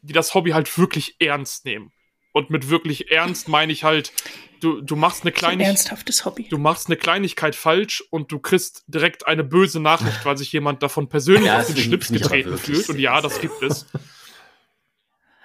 die 0.00 0.12
das 0.12 0.34
Hobby 0.34 0.50
halt 0.52 0.78
wirklich 0.78 1.16
ernst 1.18 1.64
nehmen. 1.64 1.92
Und 2.36 2.50
mit 2.50 2.68
wirklich 2.68 3.10
ernst 3.10 3.48
meine 3.48 3.72
ich 3.72 3.82
halt, 3.82 4.12
du, 4.60 4.82
du 4.82 4.94
machst 4.94 5.22
eine 5.22 5.30
ein 5.30 5.34
Kleinigkeit 5.34 5.68
ernsthaftes 5.68 6.26
Hobby. 6.26 6.46
du 6.50 6.58
machst 6.58 6.88
eine 6.88 6.98
Kleinigkeit 6.98 7.54
falsch 7.54 8.04
und 8.10 8.30
du 8.30 8.38
kriegst 8.38 8.84
direkt 8.88 9.26
eine 9.26 9.42
böse 9.42 9.80
Nachricht, 9.80 10.22
weil 10.26 10.36
sich 10.36 10.52
jemand 10.52 10.82
davon 10.82 11.08
persönlich 11.08 11.46
Ja, 11.46 11.60
auf 11.60 11.66
den 11.68 11.78
Schlips 11.78 12.12
getreten 12.12 12.58
fühlt. 12.58 12.90
Und 12.90 12.98
ja, 12.98 13.22
das 13.22 13.40
gibt 13.40 13.62
es. 13.62 13.86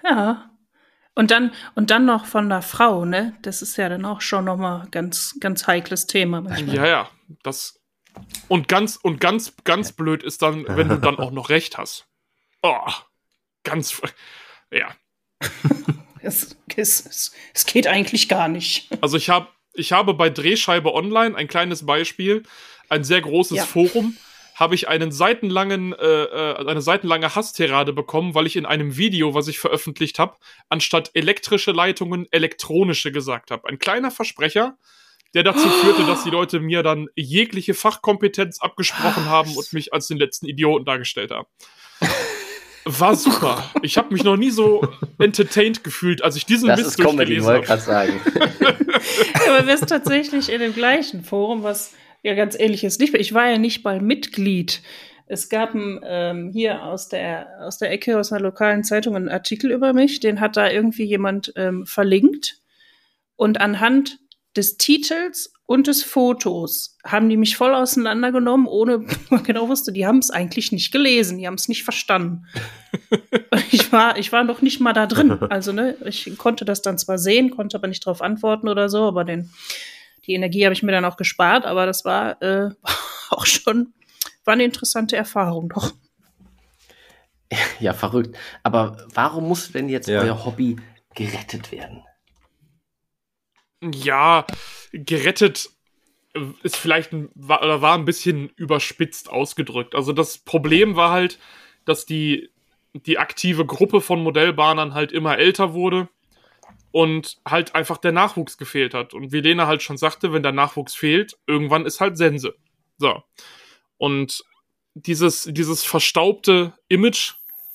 Ja. 0.04 0.52
Und 1.16 1.32
dann, 1.32 1.54
und 1.76 1.92
dann 1.92 2.04
noch 2.04 2.26
von 2.26 2.50
der 2.50 2.62
Frau, 2.62 3.06
ne? 3.06 3.38
Das 3.42 3.62
ist 3.62 3.78
ja 3.78 3.88
dann 3.88 4.04
auch 4.04 4.20
schon 4.20 4.44
nochmal 4.44 4.90
ganz, 4.92 5.38
ganz 5.40 5.68
heikles 5.68 6.08
Thema 6.08 6.42
manchmal. 6.42 6.76
Ja, 6.76 6.88
ja. 6.88 7.10
Das 7.42 7.80
und 8.50 8.68
ganz 8.68 8.98
und 8.98 9.22
ganz 9.22 9.54
ganz 9.64 9.94
blöd 9.94 10.24
ist 10.24 10.42
dann, 10.42 10.66
wenn 10.68 10.90
du 10.90 10.98
dann 10.98 11.20
auch 11.20 11.32
noch 11.32 11.48
recht 11.48 11.78
hast. 11.78 12.08
Oh, 12.62 12.92
ganz 13.64 14.02
ja. 14.74 14.90
Es, 16.22 16.56
es, 16.76 17.06
es, 17.06 17.32
es 17.54 17.66
geht 17.66 17.88
eigentlich 17.88 18.30
gar 18.30 18.48
nicht. 18.48 18.90
Also 19.02 19.18
ich 19.18 19.30
habe 19.30 19.48
ich 19.74 19.92
habe 19.92 20.14
bei 20.14 20.30
Drehscheibe 20.30 20.94
Online 20.94 21.36
ein 21.36 21.48
kleines 21.48 21.86
Beispiel, 21.86 22.44
ein 22.90 23.04
sehr 23.04 23.22
großes 23.22 23.58
Ja. 23.58 23.66
Forum, 23.66 24.18
habe 24.56 24.76
ich 24.76 24.88
einen 24.88 25.12
seitenlangen 25.12 25.94
äh, 25.94 26.06
äh, 26.06 26.68
eine 26.68 26.82
seitenlange 26.82 27.34
Hasstirade 27.36 27.94
bekommen, 27.94 28.36
weil 28.36 28.48
ich 28.48 28.56
in 28.56 28.66
einem 28.66 28.98
Video, 28.98 29.34
was 29.34 29.48
ich 29.48 29.60
veröffentlicht 29.60 30.20
habe, 30.20 30.36
anstatt 30.70 31.12
elektrische 31.14 31.72
Leitungen 31.72 32.28
elektronische 32.32 33.12
gesagt 33.12 33.50
habe. 33.50 33.68
Ein 33.68 33.80
kleiner 33.80 34.12
Versprecher, 34.12 34.78
der 35.34 35.44
dazu 35.44 35.68
führte, 35.68 36.04
dass 36.04 36.24
die 36.24 36.30
Leute 36.30 36.60
mir 36.60 36.84
dann 36.84 37.08
jegliche 37.16 37.74
Fachkompetenz 37.74 38.60
abgesprochen 38.62 39.26
haben 39.26 39.56
und 39.56 39.72
mich 39.74 39.94
als 39.94 40.08
den 40.08 40.18
letzten 40.18 40.46
Idioten 40.46 40.86
dargestellt 40.86 41.32
haben. 41.32 41.48
War 43.00 43.16
super. 43.16 43.64
Ich 43.82 43.98
habe 43.98 44.14
mich 44.14 44.24
noch 44.24 44.38
nie 44.38 44.52
so 44.52 44.88
entertained 45.18 45.84
gefühlt, 45.84 46.24
als 46.24 46.36
ich 46.36 46.46
diesen 46.46 46.68
Das 46.68 46.80
Mist 46.80 47.00
ist 47.00 47.06
Comedy, 47.06 47.44
wollte 47.44 47.54
habe. 47.54 47.66
gerade 47.66 47.82
sagen. 47.82 48.22
Ja, 49.46 49.56
aber 49.56 49.68
wir 49.68 49.78
sind 49.78 49.90
tatsächlich 49.90 50.52
in 50.52 50.60
dem 50.60 50.74
gleichen 50.74 51.24
Forum, 51.24 51.64
was 51.64 51.94
ja 52.24 52.36
ganz 52.36 52.56
ähnlich 52.58 52.84
ist. 52.84 53.00
Nicht, 53.00 53.14
ich 53.16 53.34
war 53.34 53.50
ja 53.50 53.58
nicht 53.58 53.84
mal 53.84 54.02
Mitglied. 54.02 54.82
Es 55.28 55.48
gab 55.50 55.74
ähm, 55.76 56.52
hier 56.52 56.84
aus 56.84 57.08
der, 57.08 57.48
aus 57.62 57.78
der 57.78 57.92
Ecke, 57.92 58.20
aus 58.20 58.32
einer 58.32 58.42
lokalen 58.42 58.84
Zeitung 58.84 59.16
einen 59.16 59.30
Artikel 59.30 59.72
über 59.72 59.94
mich, 59.94 60.20
den 60.20 60.42
hat 60.42 60.58
da 60.58 60.70
irgendwie 60.70 61.06
jemand 61.06 61.54
ähm, 61.56 61.86
verlinkt. 61.86 62.60
Und 63.38 63.62
anhand 63.62 64.20
des 64.56 64.78
Titels 64.78 65.54
und 65.72 65.88
des 65.88 66.04
Fotos 66.04 66.98
haben 67.06 67.30
die 67.30 67.38
mich 67.38 67.56
voll 67.56 67.74
auseinandergenommen, 67.74 68.68
ohne 68.68 69.06
man 69.30 69.44
genau 69.44 69.70
wusste, 69.70 69.94
die 69.94 70.06
haben 70.06 70.18
es 70.18 70.30
eigentlich 70.30 70.74
nicht 70.74 70.92
gelesen, 70.92 71.38
die 71.38 71.48
haben 71.48 71.54
es 71.54 71.70
nicht 71.70 71.86
verstanden. 71.86 72.46
ich 73.72 73.90
war, 73.94 74.18
ich 74.18 74.34
war 74.34 74.44
noch 74.44 74.62
nicht 74.62 74.82
mal 74.82 74.92
da 74.92 75.08
drin. 75.08 75.32
Also, 75.50 75.72
ne, 75.72 75.96
ich 76.04 76.38
konnte 76.38 76.66
das 76.66 76.82
dann 76.82 76.98
zwar 76.98 77.18
sehen, 77.18 77.52
konnte 77.52 77.78
aber 77.78 77.88
nicht 77.88 78.06
darauf 78.06 78.22
antworten 78.22 78.68
oder 78.68 78.90
so, 78.90 79.04
aber 79.08 79.24
den, 79.24 79.50
die 80.26 80.34
Energie 80.34 80.66
habe 80.66 80.74
ich 80.74 80.84
mir 80.84 80.92
dann 80.92 81.06
auch 81.06 81.16
gespart, 81.16 81.66
aber 81.66 81.86
das 81.86 82.04
war 82.04 82.42
äh, 82.42 82.72
auch 83.30 83.46
schon, 83.46 83.94
war 84.44 84.56
eine 84.56 84.66
interessante 84.66 85.16
Erfahrung 85.16 85.70
doch. 85.70 85.94
Ja, 87.80 87.94
verrückt. 87.94 88.38
Aber 88.64 88.98
warum 89.14 89.48
muss 89.48 89.72
denn 89.72 89.88
jetzt 89.88 90.10
Ja. 90.10 90.22
euer 90.22 90.44
Hobby 90.46 90.76
gerettet 91.16 91.72
werden? 91.72 92.04
Ja, 93.82 94.46
gerettet 94.92 95.70
ist 96.64 96.78
vielleicht 96.78 97.12
ein, 97.12 97.30
war, 97.36 97.62
oder 97.62 97.82
war 97.82 97.98
ein 97.98 98.06
bisschen 98.06 98.50
überspitzt 98.56 99.30
ausgedrückt. 99.30 99.96
Also 99.96 100.14
das 100.14 100.38
Problem 100.38 100.96
war 100.96 101.12
halt, 101.12 101.40
dass 101.86 102.06
die, 102.06 102.50
die 102.94 103.18
aktive 103.18 103.66
Gruppe 103.66 104.02
von 104.02 104.24
Modellbahnern 104.24 104.94
halt 104.94 105.12
immer 105.12 105.38
älter 105.38 105.74
wurde 105.74 106.08
und 106.92 107.38
halt 107.46 107.76
einfach 107.76 107.98
der 107.98 108.12
Nachwuchs 108.12 108.58
gefehlt 108.58 108.94
hat. 108.94 109.14
Und 109.14 109.32
wie 109.32 109.42
Lena 109.42 109.68
halt 109.68 109.82
schon 109.82 109.98
sagte, 109.98 110.32
wenn 110.34 110.44
der 110.44 110.52
Nachwuchs 110.52 110.96
fehlt, 110.96 111.38
irgendwann 111.48 111.86
ist 111.86 112.00
halt 112.00 112.18
Sense. 112.18 112.54
So. 112.98 113.24
Und 113.98 114.44
dieses, 114.94 115.50
dieses 115.52 115.84
verstaubte 115.84 116.74
Image 116.88 117.34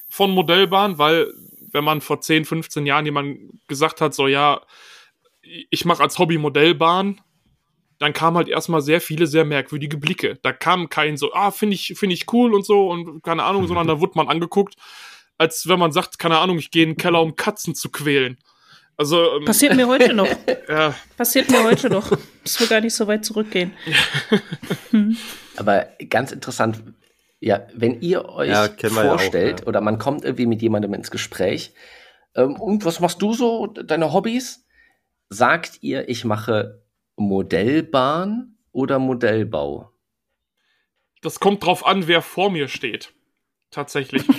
von 0.08 0.30
Modellbahn, 0.30 0.98
weil 0.98 1.32
wenn 1.72 1.84
man 1.84 2.00
vor 2.00 2.20
10, 2.20 2.44
15 2.44 2.86
Jahren 2.86 3.04
jemand 3.04 3.38
gesagt 3.68 4.00
hat, 4.00 4.14
so 4.14 4.28
ja, 4.28 4.62
ich 5.70 5.84
mache 5.84 6.02
als 6.02 6.18
Hobby 6.18 6.38
Modellbahn, 6.38 7.20
dann 7.98 8.12
kamen 8.12 8.36
halt 8.36 8.48
erstmal 8.48 8.82
sehr 8.82 9.00
viele 9.00 9.26
sehr 9.26 9.44
merkwürdige 9.44 9.96
Blicke. 9.96 10.38
Da 10.42 10.52
kam 10.52 10.88
kein 10.88 11.16
so, 11.16 11.32
ah, 11.32 11.50
finde 11.50 11.74
ich, 11.74 11.94
finde 11.96 12.14
ich 12.14 12.30
cool 12.32 12.54
und 12.54 12.66
so 12.66 12.90
und 12.90 13.22
keine 13.22 13.44
Ahnung, 13.44 13.66
sondern 13.68 13.86
da 13.86 14.00
wurde 14.00 14.12
man 14.16 14.28
angeguckt, 14.28 14.74
als 15.38 15.68
wenn 15.68 15.78
man 15.78 15.92
sagt, 15.92 16.18
keine 16.18 16.38
Ahnung, 16.38 16.58
ich 16.58 16.70
gehe 16.70 16.82
in 16.82 16.90
den 16.90 16.96
Keller, 16.96 17.22
um 17.22 17.36
Katzen 17.36 17.74
zu 17.74 17.90
quälen. 17.90 18.38
Also, 18.98 19.36
ähm, 19.36 19.44
Passiert 19.44 19.76
mir 19.76 19.86
heute 19.86 20.14
noch. 20.14 20.28
ja, 20.68 20.94
Passiert 21.16 21.50
mir 21.50 21.62
heute 21.62 21.90
noch. 21.90 22.10
Muss 22.10 22.60
wir 22.60 22.66
gar 22.66 22.80
nicht 22.80 22.94
so 22.94 23.06
weit 23.06 23.24
zurückgehen. 23.26 23.72
Aber 25.56 25.88
ganz 26.08 26.32
interessant, 26.32 26.82
ja, 27.38 27.66
wenn 27.74 28.00
ihr 28.00 28.26
euch 28.26 28.48
Ja, 28.48 28.70
wir 28.78 28.90
ja 28.90 29.02
auch, 29.02 29.18
vorstellt 29.18 29.60
ja. 29.60 29.66
oder 29.66 29.82
man 29.82 29.98
kommt 29.98 30.24
irgendwie 30.24 30.46
mit 30.46 30.62
jemandem 30.62 30.94
ins 30.94 31.10
Gespräch, 31.10 31.74
ähm, 32.36 32.60
und 32.60 32.84
was 32.84 33.00
machst 33.00 33.20
du 33.20 33.32
so, 33.32 33.66
deine 33.66 34.12
Hobbys? 34.12 34.65
Sagt 35.28 35.78
ihr, 35.82 36.08
ich 36.08 36.24
mache 36.24 36.82
Modellbahn 37.16 38.56
oder 38.72 38.98
Modellbau? 38.98 39.92
das 41.22 41.40
kommt 41.40 41.64
drauf 41.64 41.84
an, 41.84 42.06
wer 42.06 42.22
vor 42.22 42.50
mir 42.50 42.68
steht. 42.68 43.12
Tatsächlich. 43.70 44.22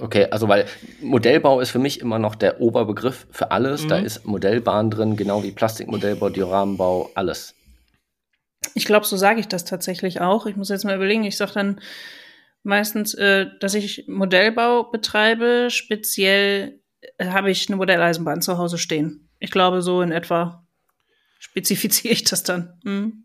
Okay, 0.00 0.28
also 0.30 0.46
weil 0.46 0.66
Modellbau 1.02 1.58
ist 1.60 1.70
für 1.70 1.80
mich 1.80 1.98
immer 2.00 2.20
noch 2.20 2.36
der 2.36 2.60
Oberbegriff 2.60 3.26
für 3.32 3.50
alles. 3.50 3.88
Da 3.88 3.98
Mhm. 3.98 4.06
ist 4.06 4.24
Modellbahn 4.24 4.90
drin, 4.92 5.16
genau 5.16 5.42
wie 5.42 5.50
Plastikmodellbau, 5.50 6.28
Dioramenbau, 6.30 7.10
alles. 7.16 7.56
Ich 8.74 8.84
glaube, 8.84 9.06
so 9.06 9.16
sage 9.16 9.40
ich 9.40 9.48
das 9.48 9.64
tatsächlich 9.64 10.20
auch. 10.20 10.46
Ich 10.46 10.54
muss 10.54 10.68
jetzt 10.68 10.84
mal 10.84 10.94
überlegen. 10.94 11.24
Ich 11.24 11.36
sage 11.36 11.50
dann 11.54 11.80
meistens, 12.62 13.12
äh, 13.14 13.46
dass 13.58 13.74
ich 13.74 14.04
Modellbau 14.06 14.84
betreibe. 14.84 15.66
Speziell 15.68 16.80
äh, 17.18 17.26
habe 17.26 17.50
ich 17.50 17.68
eine 17.68 17.74
Modelleisenbahn 17.76 18.40
zu 18.40 18.56
Hause 18.56 18.78
stehen. 18.78 19.27
Ich 19.38 19.50
glaube, 19.50 19.82
so 19.82 20.02
in 20.02 20.12
etwa 20.12 20.66
spezifiziere 21.38 22.12
ich 22.12 22.24
das 22.24 22.42
dann. 22.42 22.78
Hm. 22.84 23.24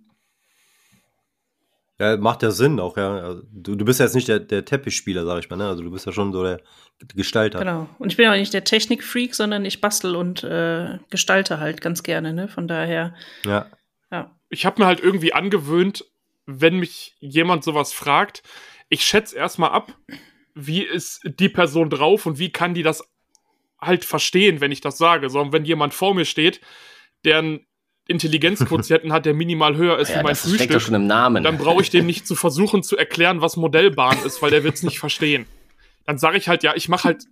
Ja, 2.00 2.18
macht 2.18 2.42
ja 2.42 2.52
Sinn 2.52 2.80
auch, 2.80 2.98
ja. 2.98 3.18
Also, 3.18 3.44
Du, 3.52 3.76
du 3.76 3.86
bist 3.86 4.00
ja 4.00 4.06
jetzt 4.06 4.16
nicht 4.16 4.28
der, 4.28 4.40
der 4.40 4.66
Teppichspieler, 4.66 5.26
sag 5.26 5.40
ich 5.40 5.50
mal, 5.50 5.58
ne? 5.58 5.68
Also 5.68 5.84
du 5.84 5.92
bist 5.92 6.06
ja 6.06 6.12
schon 6.12 6.34
so 6.34 6.44
der 6.44 6.60
Gestalter. 7.16 7.60
Genau. 7.60 7.88
Und 8.00 8.12
ich 8.12 8.18
bin 8.18 8.28
auch 8.28 8.34
nicht 8.34 8.54
der 8.54 8.64
Technikfreak, 8.64 9.36
sondern 9.36 9.64
ich 9.64 9.80
bastel 9.80 10.16
und 10.16 10.44
äh, 10.44 10.98
gestalte 11.10 11.60
halt 11.60 11.82
ganz 11.82 12.04
gerne. 12.04 12.34
Ne? 12.34 12.48
Von 12.48 12.68
daher, 12.68 13.14
Ja. 13.46 13.68
ja. 14.12 14.32
ich 14.50 14.66
habe 14.66 14.82
mir 14.82 14.88
halt 14.88 15.00
irgendwie 15.02 15.34
angewöhnt, 15.34 16.06
wenn 16.46 16.78
mich 16.80 17.16
jemand 17.20 17.64
sowas 17.64 17.94
fragt, 17.94 18.44
ich 18.90 19.06
schätze 19.06 19.36
erstmal 19.36 19.72
ab, 19.72 19.96
wie 20.56 20.82
ist 20.82 21.22
die 21.24 21.50
Person 21.50 21.90
drauf 21.90 22.26
und 22.26 22.38
wie 22.38 22.52
kann 22.52 22.74
die 22.74 22.84
das 22.84 23.04
halt 23.86 24.06
verstehen, 24.06 24.62
wenn 24.62 24.72
ich 24.72 24.82
das 24.82 24.98
sage. 24.98 25.30
So, 25.30 25.40
und 25.40 25.54
wenn 25.54 25.66
jemand 25.66 25.94
vor 25.94 26.14
mir 26.14 26.26
steht, 26.26 26.62
der 27.26 27.40
einen 27.40 27.66
Intelligenzquotienten 28.08 29.14
hat, 29.14 29.26
der 29.26 29.34
minimal 29.34 29.78
höher 29.78 29.98
ist 29.98 30.10
Ja, 30.10 30.20
wie 30.20 30.24
mein 30.24 30.32
das 30.32 30.42
Frühstück, 30.42 30.82
schon 30.82 30.96
im 30.96 31.08
Namen. 31.08 31.44
dann 31.44 31.58
brauche 31.58 31.82
ich 31.82 31.90
dem 31.90 32.06
nicht 32.06 32.28
zu 32.28 32.36
versuchen 32.36 32.84
zu 32.84 32.98
erklären, 32.98 33.42
was 33.42 33.56
Modellbahn 33.56 34.18
ist, 34.26 34.42
weil 34.42 34.52
der 34.52 34.64
wird 34.64 34.76
es 34.76 34.84
nicht 34.84 35.00
verstehen. 35.00 35.46
Dann 36.06 36.18
sage 36.18 36.38
ich 36.38 36.50
halt, 36.50 36.64
ja, 36.64 36.76
ich 36.76 36.90
mache 36.90 37.06
halt, 37.06 37.24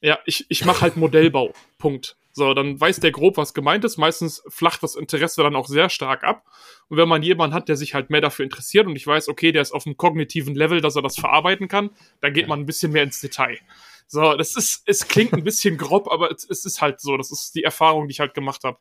ja, 0.00 0.18
ich, 0.24 0.46
ich 0.48 0.64
mache 0.64 0.82
halt 0.82 0.96
Modellbau. 0.96 1.52
Punkt. 1.78 2.16
So, 2.32 2.52
dann 2.52 2.78
weiß 2.78 3.00
der 3.00 3.12
grob, 3.12 3.38
was 3.38 3.54
gemeint 3.54 3.84
ist. 3.84 3.96
Meistens 3.96 4.42
flacht 4.48 4.82
das 4.82 4.94
Interesse 4.94 5.42
dann 5.42 5.56
auch 5.56 5.66
sehr 5.66 5.88
stark 5.88 6.22
ab. 6.22 6.44
Und 6.88 6.98
wenn 6.98 7.08
man 7.08 7.22
jemanden 7.22 7.54
hat, 7.54 7.68
der 7.68 7.76
sich 7.76 7.94
halt 7.94 8.10
mehr 8.10 8.20
dafür 8.20 8.44
interessiert 8.44 8.86
und 8.86 8.94
ich 8.94 9.06
weiß, 9.06 9.28
okay, 9.28 9.52
der 9.52 9.62
ist 9.62 9.72
auf 9.72 9.86
einem 9.86 9.96
kognitiven 9.96 10.54
Level, 10.54 10.82
dass 10.82 10.96
er 10.96 11.02
das 11.02 11.16
verarbeiten 11.16 11.66
kann, 11.66 11.90
dann 12.20 12.34
geht 12.34 12.46
man 12.46 12.60
ein 12.60 12.66
bisschen 12.66 12.92
mehr 12.92 13.02
ins 13.04 13.22
Detail. 13.22 13.58
So, 14.08 14.34
das 14.36 14.56
ist, 14.56 14.82
es 14.86 15.06
klingt 15.08 15.32
ein 15.32 15.44
bisschen 15.44 15.76
grob, 15.78 16.08
aber 16.10 16.30
es, 16.30 16.48
es 16.48 16.64
ist 16.64 16.80
halt 16.80 17.00
so. 17.00 17.16
Das 17.16 17.30
ist 17.32 17.54
die 17.54 17.64
Erfahrung, 17.64 18.06
die 18.08 18.12
ich 18.12 18.20
halt 18.20 18.34
gemacht 18.34 18.62
habe. 18.64 18.78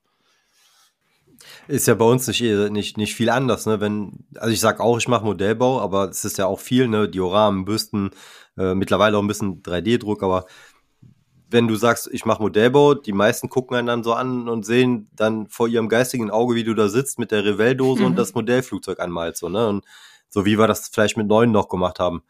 Ist 1.67 1.87
ja 1.87 1.95
bei 1.95 2.05
uns 2.05 2.27
nicht, 2.27 2.41
eh- 2.41 2.69
nicht, 2.69 2.97
nicht 2.97 3.15
viel 3.15 3.29
anders, 3.29 3.65
ne? 3.65 3.79
Wenn, 3.81 4.25
also 4.35 4.51
ich 4.53 4.59
sag 4.59 4.79
auch, 4.79 4.97
ich 4.97 5.07
mache 5.07 5.25
Modellbau, 5.25 5.79
aber 5.81 6.09
es 6.09 6.23
ist 6.25 6.37
ja 6.37 6.45
auch 6.45 6.59
viel, 6.59 6.87
ne? 6.87 7.09
Dioramen, 7.09 7.65
Büsten, 7.65 8.11
äh, 8.57 8.73
mittlerweile 8.73 9.17
auch 9.17 9.21
ein 9.21 9.27
bisschen 9.27 9.61
3D-Druck, 9.61 10.23
aber 10.23 10.45
wenn 11.49 11.67
du 11.67 11.75
sagst, 11.75 12.09
ich 12.11 12.25
mache 12.25 12.41
Modellbau, 12.41 12.95
die 12.95 13.13
meisten 13.13 13.49
gucken 13.49 13.77
einen 13.77 13.87
dann 13.87 14.03
so 14.03 14.13
an 14.13 14.49
und 14.49 14.65
sehen 14.65 15.09
dann 15.13 15.47
vor 15.47 15.67
ihrem 15.67 15.89
geistigen 15.89 16.31
Auge, 16.31 16.55
wie 16.55 16.63
du 16.63 16.73
da 16.73 16.87
sitzt 16.89 17.19
mit 17.19 17.31
der 17.31 17.45
Revell-Dose 17.45 18.01
Mhm. 18.01 18.07
und 18.07 18.15
das 18.15 18.33
Modellflugzeug 18.35 18.99
anmalst, 18.99 19.39
so, 19.41 19.49
ne? 19.49 19.67
Und 19.67 19.85
so 20.29 20.45
wie 20.45 20.57
wir 20.57 20.67
das 20.67 20.87
vielleicht 20.89 21.17
mit 21.17 21.27
neun 21.27 21.51
noch 21.51 21.69
gemacht 21.69 21.99
haben. 21.99 22.23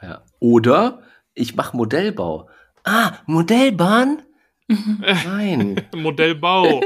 Ja. 0.00 0.22
Oder 0.40 1.02
ich 1.34 1.54
mache 1.56 1.76
Modellbau. 1.76 2.48
Ah, 2.84 3.12
Modellbahn? 3.26 4.22
Nein. 4.68 5.80
Modellbau. 5.94 6.80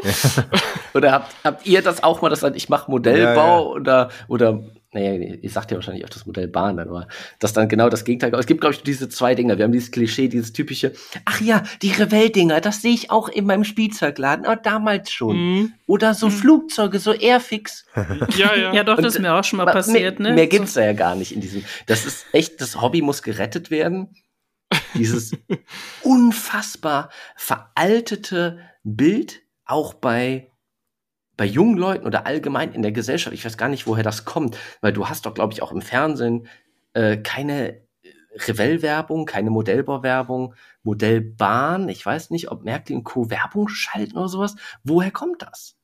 Oder 0.95 1.13
habt, 1.13 1.35
habt 1.45 1.67
ihr 1.67 1.83
das 1.83 2.03
auch 2.03 2.23
mal, 2.23 2.29
dass 2.31 2.41
dann 2.41 2.55
ich 2.55 2.69
mache 2.69 2.91
Modellbau 2.91 3.73
oder 3.73 4.11
oder 4.29 4.65
naja, 4.93 5.13
ihr 5.13 5.51
sagt 5.51 5.71
ja 5.71 5.77
wahrscheinlich 5.77 6.07
auch 6.07 6.09
das 6.09 6.25
Modellbahn, 6.25 6.79
dann, 6.79 6.89
aber 6.89 7.07
das 7.39 7.53
dann 7.53 7.69
genau 7.69 7.91
das 7.91 8.07
Gegenteil. 8.07 8.35
Es 8.35 8.47
gibt, 8.47 8.63
glaube 8.63 8.75
ich, 8.75 8.83
diese 8.83 9.11
zwei 9.11 9.35
Dinge. 9.35 9.59
Wir 9.59 9.65
haben 9.67 9.73
dieses 9.73 9.91
Klischee, 9.91 10.29
dieses 10.29 10.55
typische, 10.55 10.93
ach 11.27 11.39
ja, 11.43 11.65
die 11.83 11.91
Revell-Dinger, 11.91 12.63
das 12.63 12.81
sehe 12.81 12.95
ich 12.95 13.11
auch 13.11 13.29
in 13.29 13.45
meinem 13.45 13.65
Spielzeugladen, 13.65 14.47
oh, 14.49 14.55
damals 14.63 15.13
schon. 15.13 15.37
Mhm. 15.37 15.73
Oder 15.87 16.15
so 16.15 16.31
Flugzeuge, 16.31 16.99
so 16.99 17.13
Airfix. 17.13 17.85
Ja, 18.37 18.55
ja. 18.55 18.73
Ja, 18.73 18.85
doch, 18.85 18.97
Und, 18.97 19.05
das 19.05 19.17
ist 19.17 19.21
mir 19.21 19.35
auch 19.35 19.45
schon 19.45 19.59
mal 19.59 19.67
Ma- 19.67 19.73
passiert. 19.73 20.19
Mehr, 20.19 20.31
ne? 20.31 20.35
mehr 20.35 20.47
gibt's 20.47 20.73
da 20.75 20.83
ja 20.83 20.95
gar 20.95 21.15
nicht 21.15 21.33
in 21.33 21.43
diesem. 21.43 21.63
Das 21.87 22.07
ist 22.07 22.25
echt, 22.33 22.61
das 22.63 22.81
Hobby 22.81 23.03
muss 23.03 23.23
gerettet 23.23 23.71
werden. 23.71 24.09
Dieses 24.95 25.33
unfassbar 26.03 27.11
veraltete 27.37 28.59
Bild, 28.85 29.43
auch 29.65 29.95
bei, 29.95 30.51
bei 31.37 31.45
jungen 31.45 31.77
Leuten 31.77 32.07
oder 32.07 32.27
allgemein 32.27 32.73
in 32.73 32.83
der 32.83 32.93
Gesellschaft. 32.93 33.35
Ich 33.35 33.45
weiß 33.45 33.59
gar 33.59 33.69
nicht, 33.69 33.87
woher 33.87 34.05
das 34.05 34.25
kommt, 34.25 34.57
weil 34.81 34.93
du 34.93 35.09
hast 35.09 35.27
doch, 35.27 35.35
glaube 35.35 35.53
ich, 35.53 35.63
auch 35.63 35.73
im 35.73 35.83
Fernsehen 35.83 36.47
äh, 36.95 37.17
keine 37.17 37.87
Revell-Werbung, 38.37 39.27
keine 39.27 39.51
Modellbau-Werbung, 39.51 40.55
Modellbahn. 40.83 41.89
Ich 41.89 42.05
weiß 42.05 42.31
nicht, 42.31 42.51
ob 42.51 42.65
Merkel 42.65 42.97
und 42.97 43.05
Co. 43.05 43.31
Werbung 43.31 43.69
schalten 43.69 44.17
oder 44.17 44.29
sowas. 44.29 44.57
Woher 44.85 45.11
kommt 45.11 45.43
das? 45.43 45.77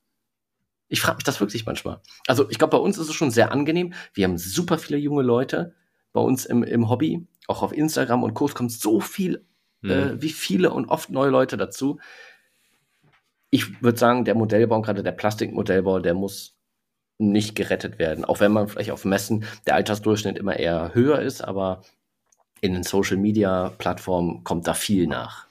Ich 0.87 1.01
frage 1.01 1.17
mich 1.17 1.23
das 1.23 1.39
wirklich 1.39 1.65
manchmal. 1.65 2.01
Also 2.27 2.49
ich 2.49 2.59
glaube, 2.59 2.77
bei 2.77 2.83
uns 2.83 2.97
ist 2.97 3.09
es 3.09 3.15
schon 3.15 3.31
sehr 3.31 3.51
angenehm. 3.51 3.93
Wir 4.13 4.25
haben 4.25 4.37
super 4.37 4.77
viele 4.77 4.99
junge 4.99 5.23
Leute 5.23 5.75
bei 6.13 6.21
uns 6.21 6.45
im, 6.45 6.63
im 6.63 6.89
Hobby. 6.89 7.27
Auch 7.47 7.61
auf 7.63 7.73
Instagram 7.73 8.23
und 8.23 8.33
Co. 8.33 8.45
Es 8.45 8.55
kommt 8.55 8.71
so 8.71 8.99
viel, 9.01 9.45
Mhm. 9.81 9.89
äh, 9.91 10.21
wie 10.21 10.29
viele 10.29 10.71
und 10.71 10.87
oft 10.87 11.09
neue 11.09 11.29
Leute 11.29 11.57
dazu. 11.57 11.99
ich 13.49 13.81
würde 13.83 13.99
sagen, 13.99 14.25
der 14.25 14.33
Modellbau, 14.35 14.81
gerade 14.81 15.03
der 15.03 15.11
Plastikmodellbau, 15.11 15.99
der 15.99 16.13
muss 16.15 16.57
nicht 17.19 17.53
gerettet 17.55 17.99
werden. 17.99 18.25
Auch 18.25 18.39
wenn 18.39 18.51
man 18.51 18.67
vielleicht 18.67 18.89
auf 18.91 19.05
Messen 19.05 19.45
der 19.67 19.75
Altersdurchschnitt 19.75 20.37
immer 20.39 20.57
eher 20.57 20.95
höher 20.95 21.21
ist, 21.21 21.41
aber 21.43 21.83
in 22.61 22.73
den 22.73 22.81
Social 22.83 23.17
Media 23.17 23.71
Plattformen 23.77 24.43
kommt 24.43 24.67
da 24.67 24.73
viel 24.73 25.05
nach. 25.05 25.45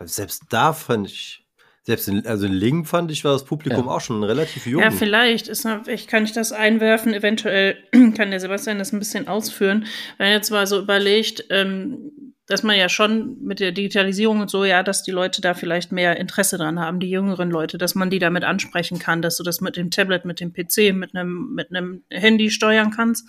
Selbst 0.00 0.42
da 0.50 0.72
fand 0.74 1.06
ich, 1.06 1.41
selbst 1.84 2.08
in, 2.08 2.26
also 2.26 2.46
in 2.46 2.52
Lingen 2.52 2.84
fand 2.84 3.10
ich, 3.10 3.24
war 3.24 3.32
das 3.32 3.44
Publikum 3.44 3.86
ja. 3.86 3.92
auch 3.92 4.00
schon 4.00 4.22
relativ 4.22 4.66
jung. 4.66 4.82
Ja, 4.82 4.90
vielleicht. 4.90 5.48
Ist, 5.48 5.66
ich 5.88 6.06
kann 6.06 6.24
ich 6.24 6.32
das 6.32 6.52
einwerfen. 6.52 7.12
Eventuell 7.12 7.76
kann 8.16 8.30
der 8.30 8.40
Sebastian 8.40 8.78
das 8.78 8.92
ein 8.92 9.00
bisschen 9.00 9.26
ausführen. 9.26 9.86
Wenn 10.16 10.28
er 10.28 10.34
jetzt 10.34 10.50
mal 10.50 10.66
so 10.66 10.78
überlegt, 10.78 11.44
ähm, 11.50 12.12
dass 12.46 12.62
man 12.62 12.76
ja 12.76 12.88
schon 12.88 13.42
mit 13.42 13.60
der 13.60 13.72
Digitalisierung 13.72 14.40
und 14.40 14.50
so, 14.50 14.64
ja, 14.64 14.82
dass 14.82 15.02
die 15.02 15.10
Leute 15.10 15.40
da 15.40 15.54
vielleicht 15.54 15.90
mehr 15.90 16.18
Interesse 16.18 16.58
dran 16.58 16.78
haben, 16.78 17.00
die 17.00 17.10
jüngeren 17.10 17.50
Leute, 17.50 17.78
dass 17.78 17.94
man 17.94 18.10
die 18.10 18.18
damit 18.18 18.44
ansprechen 18.44 18.98
kann, 18.98 19.22
dass 19.22 19.36
du 19.36 19.42
das 19.42 19.60
mit 19.60 19.76
dem 19.76 19.90
Tablet, 19.90 20.24
mit 20.24 20.38
dem 20.38 20.52
PC, 20.52 20.94
mit 20.94 21.14
einem, 21.14 21.54
mit 21.54 21.70
einem 21.70 22.02
Handy 22.10 22.50
steuern 22.50 22.90
kannst. 22.90 23.28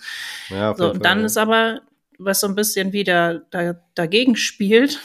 Ja, 0.50 0.74
so, 0.76 0.92
und 0.92 1.04
dann 1.04 1.20
ja. 1.20 1.26
ist 1.26 1.38
aber, 1.38 1.80
was 2.18 2.40
so 2.40 2.46
ein 2.46 2.54
bisschen 2.54 2.92
wieder 2.92 3.42
da, 3.50 3.74
dagegen 3.94 4.36
spielt, 4.36 5.00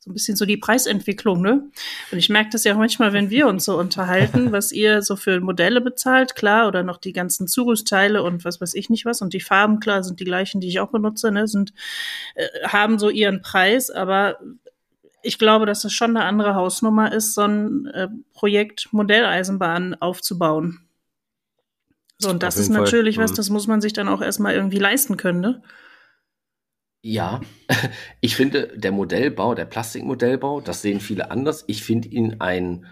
so 0.00 0.10
ein 0.10 0.14
bisschen 0.14 0.34
so 0.34 0.46
die 0.46 0.56
Preisentwicklung, 0.56 1.42
ne? 1.42 1.62
Und 2.10 2.18
ich 2.18 2.30
merke 2.30 2.48
das 2.50 2.64
ja 2.64 2.74
manchmal, 2.74 3.12
wenn 3.12 3.28
wir 3.28 3.46
uns 3.46 3.66
so 3.66 3.78
unterhalten, 3.78 4.50
was 4.50 4.72
ihr 4.72 5.02
so 5.02 5.14
für 5.14 5.40
Modelle 5.40 5.82
bezahlt, 5.82 6.34
klar, 6.34 6.68
oder 6.68 6.82
noch 6.82 6.96
die 6.96 7.12
ganzen 7.12 7.46
Zurüstteile 7.46 8.22
und 8.22 8.44
was 8.46 8.62
weiß 8.62 8.74
ich 8.74 8.88
nicht 8.88 9.04
was. 9.04 9.20
Und 9.20 9.34
die 9.34 9.40
Farben, 9.40 9.78
klar, 9.78 10.02
sind 10.02 10.18
die 10.18 10.24
gleichen, 10.24 10.62
die 10.62 10.68
ich 10.68 10.80
auch 10.80 10.90
benutze, 10.90 11.30
ne? 11.30 11.46
Sind, 11.46 11.74
äh, 12.34 12.46
haben 12.66 12.98
so 12.98 13.10
ihren 13.10 13.42
Preis, 13.42 13.90
aber 13.90 14.38
ich 15.22 15.38
glaube, 15.38 15.66
dass 15.66 15.84
es 15.84 15.92
schon 15.92 16.16
eine 16.16 16.24
andere 16.24 16.54
Hausnummer 16.54 17.12
ist, 17.12 17.34
so 17.34 17.42
ein 17.42 17.86
äh, 17.88 18.08
Projekt 18.32 18.88
Modelleisenbahn 18.92 20.00
aufzubauen. 20.00 20.88
So, 22.16 22.30
und 22.30 22.42
das 22.42 22.56
ist 22.56 22.70
natürlich 22.70 23.16
Fall. 23.16 23.24
was, 23.24 23.32
mhm. 23.32 23.36
das 23.36 23.50
muss 23.50 23.66
man 23.66 23.82
sich 23.82 23.92
dann 23.92 24.08
auch 24.08 24.22
erstmal 24.22 24.54
irgendwie 24.54 24.78
leisten 24.78 25.18
können, 25.18 25.40
ne? 25.40 25.62
Ja, 27.02 27.40
ich 28.20 28.36
finde, 28.36 28.72
der 28.76 28.92
Modellbau, 28.92 29.54
der 29.54 29.64
Plastikmodellbau, 29.64 30.60
das 30.60 30.82
sehen 30.82 31.00
viele 31.00 31.30
anders. 31.30 31.64
Ich 31.66 31.82
finde 31.82 32.08
ihn 32.08 32.40
ein 32.40 32.86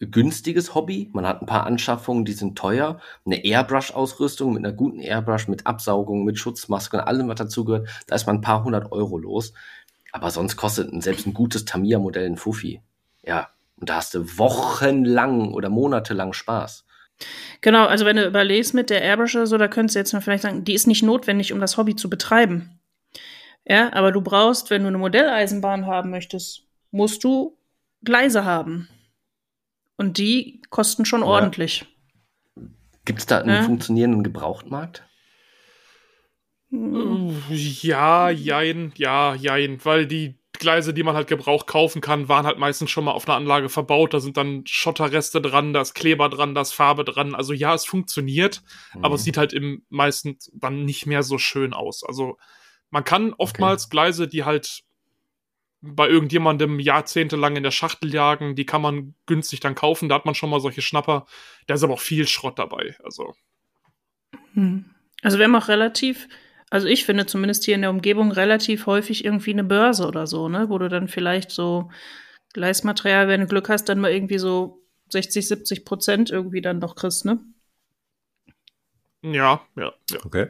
günstiges 0.00 0.74
Hobby. 0.74 1.10
Man 1.12 1.26
hat 1.26 1.42
ein 1.42 1.46
paar 1.46 1.66
Anschaffungen, 1.66 2.24
die 2.24 2.32
sind 2.32 2.56
teuer. 2.56 3.00
Eine 3.26 3.44
Airbrush-Ausrüstung 3.44 4.54
mit 4.54 4.64
einer 4.64 4.74
guten 4.74 5.00
Airbrush, 5.00 5.46
mit 5.46 5.66
Absaugung, 5.66 6.24
mit 6.24 6.38
Schutzmaske 6.38 6.96
und 6.96 7.04
allem, 7.04 7.28
was 7.28 7.36
dazugehört, 7.36 7.88
da 8.06 8.14
ist 8.14 8.26
man 8.26 8.36
ein 8.36 8.40
paar 8.40 8.64
hundert 8.64 8.90
Euro 8.92 9.18
los. 9.18 9.52
Aber 10.12 10.30
sonst 10.30 10.56
kostet 10.56 10.90
selbst 11.02 11.26
ein 11.26 11.34
gutes 11.34 11.66
Tamiya-Modell 11.66 12.26
ein 12.26 12.36
Fuffi. 12.36 12.80
Ja, 13.22 13.50
und 13.76 13.90
da 13.90 13.96
hast 13.96 14.14
du 14.14 14.38
wochenlang 14.38 15.52
oder 15.52 15.68
monatelang 15.68 16.32
Spaß. 16.32 16.84
Genau, 17.60 17.86
also 17.86 18.06
wenn 18.06 18.16
du 18.16 18.26
überlegst 18.26 18.72
mit 18.72 18.88
der 18.90 19.02
Airbrush 19.02 19.36
oder 19.36 19.46
so, 19.46 19.58
da 19.58 19.68
könntest 19.68 19.94
du 19.94 19.98
jetzt 20.00 20.12
mal 20.14 20.20
vielleicht 20.20 20.42
sagen, 20.42 20.64
die 20.64 20.74
ist 20.74 20.86
nicht 20.86 21.02
notwendig, 21.02 21.52
um 21.52 21.60
das 21.60 21.76
Hobby 21.76 21.94
zu 21.94 22.08
betreiben. 22.08 22.79
Ja, 23.64 23.92
aber 23.92 24.12
du 24.12 24.20
brauchst, 24.20 24.70
wenn 24.70 24.82
du 24.82 24.88
eine 24.88 24.98
Modelleisenbahn 24.98 25.86
haben 25.86 26.10
möchtest, 26.10 26.66
musst 26.90 27.22
du 27.24 27.58
Gleise 28.02 28.44
haben. 28.44 28.88
Und 29.96 30.18
die 30.18 30.62
kosten 30.70 31.04
schon 31.04 31.20
ja. 31.20 31.26
ordentlich. 31.26 31.86
Gibt 33.04 33.20
es 33.20 33.26
da 33.26 33.40
einen 33.40 33.50
ja? 33.50 33.62
funktionierenden 33.62 34.22
Gebrauchtmarkt? 34.22 35.04
Ja, 36.70 38.30
jein, 38.30 38.92
ja, 38.96 39.34
jein, 39.34 39.84
weil 39.84 40.06
die 40.06 40.38
Gleise, 40.52 40.94
die 40.94 41.02
man 41.02 41.16
halt 41.16 41.26
gebraucht 41.26 41.66
kaufen 41.66 42.00
kann, 42.00 42.28
waren 42.28 42.46
halt 42.46 42.58
meistens 42.58 42.90
schon 42.90 43.04
mal 43.04 43.12
auf 43.12 43.26
einer 43.26 43.36
Anlage 43.36 43.68
verbaut. 43.68 44.14
Da 44.14 44.20
sind 44.20 44.36
dann 44.36 44.62
Schotterreste 44.66 45.40
dran, 45.40 45.72
da 45.72 45.80
ist 45.80 45.94
Kleber 45.94 46.28
dran, 46.28 46.54
da 46.54 46.60
ist 46.60 46.72
Farbe 46.72 47.04
dran. 47.04 47.34
Also 47.34 47.52
ja, 47.52 47.74
es 47.74 47.84
funktioniert, 47.84 48.62
mhm. 48.94 49.04
aber 49.04 49.16
es 49.16 49.24
sieht 49.24 49.36
halt 49.36 49.52
im 49.52 49.84
meisten 49.88 50.38
dann 50.52 50.84
nicht 50.84 51.06
mehr 51.06 51.22
so 51.22 51.38
schön 51.38 51.72
aus. 51.72 52.04
Also 52.04 52.36
man 52.90 53.04
kann 53.04 53.32
oftmals 53.34 53.84
okay. 53.84 53.90
Gleise, 53.90 54.28
die 54.28 54.44
halt 54.44 54.82
bei 55.82 56.08
irgendjemandem 56.08 56.78
jahrzehntelang 56.78 57.56
in 57.56 57.62
der 57.62 57.70
Schachtel 57.70 58.12
jagen, 58.12 58.54
die 58.54 58.66
kann 58.66 58.82
man 58.82 59.14
günstig 59.26 59.60
dann 59.60 59.74
kaufen. 59.74 60.08
Da 60.08 60.16
hat 60.16 60.26
man 60.26 60.34
schon 60.34 60.50
mal 60.50 60.60
solche 60.60 60.82
Schnapper. 60.82 61.26
Da 61.66 61.74
ist 61.74 61.82
aber 61.82 61.94
auch 61.94 62.00
viel 62.00 62.26
Schrott 62.26 62.58
dabei. 62.58 62.96
Also. 63.02 63.34
Hm. 64.52 64.84
Also 65.22 65.38
wir 65.38 65.44
haben 65.44 65.54
auch 65.54 65.68
relativ, 65.68 66.28
also 66.70 66.86
ich 66.86 67.04
finde 67.04 67.26
zumindest 67.26 67.64
hier 67.64 67.74
in 67.74 67.82
der 67.82 67.90
Umgebung 67.90 68.30
relativ 68.30 68.86
häufig 68.86 69.24
irgendwie 69.24 69.52
eine 69.52 69.64
Börse 69.64 70.06
oder 70.06 70.26
so, 70.26 70.48
ne, 70.48 70.68
wo 70.68 70.78
du 70.78 70.88
dann 70.88 71.08
vielleicht 71.08 71.50
so 71.50 71.90
Gleismaterial, 72.52 73.28
wenn 73.28 73.40
du 73.40 73.46
Glück 73.46 73.68
hast, 73.68 73.88
dann 73.88 74.00
mal 74.00 74.12
irgendwie 74.12 74.38
so 74.38 74.82
60, 75.10 75.46
70 75.46 75.84
Prozent 75.84 76.30
irgendwie 76.30 76.60
dann 76.60 76.80
doch 76.80 76.94
kriegst, 76.94 77.24
ne? 77.24 77.38
Ja, 79.22 79.66
ja, 79.76 79.92
ja. 80.10 80.18
Okay. 80.24 80.48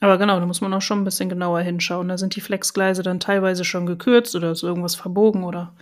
Aber 0.00 0.16
genau, 0.16 0.40
da 0.40 0.46
muss 0.46 0.62
man 0.62 0.72
auch 0.72 0.80
schon 0.80 1.02
ein 1.02 1.04
bisschen 1.04 1.28
genauer 1.28 1.60
hinschauen. 1.60 2.08
Da 2.08 2.16
sind 2.16 2.34
die 2.34 2.40
Flexgleise 2.40 3.02
dann 3.02 3.20
teilweise 3.20 3.64
schon 3.64 3.84
gekürzt 3.84 4.34
oder 4.34 4.50
ist 4.50 4.62
irgendwas 4.62 4.94
verbogen 4.94 5.44
oder 5.44 5.74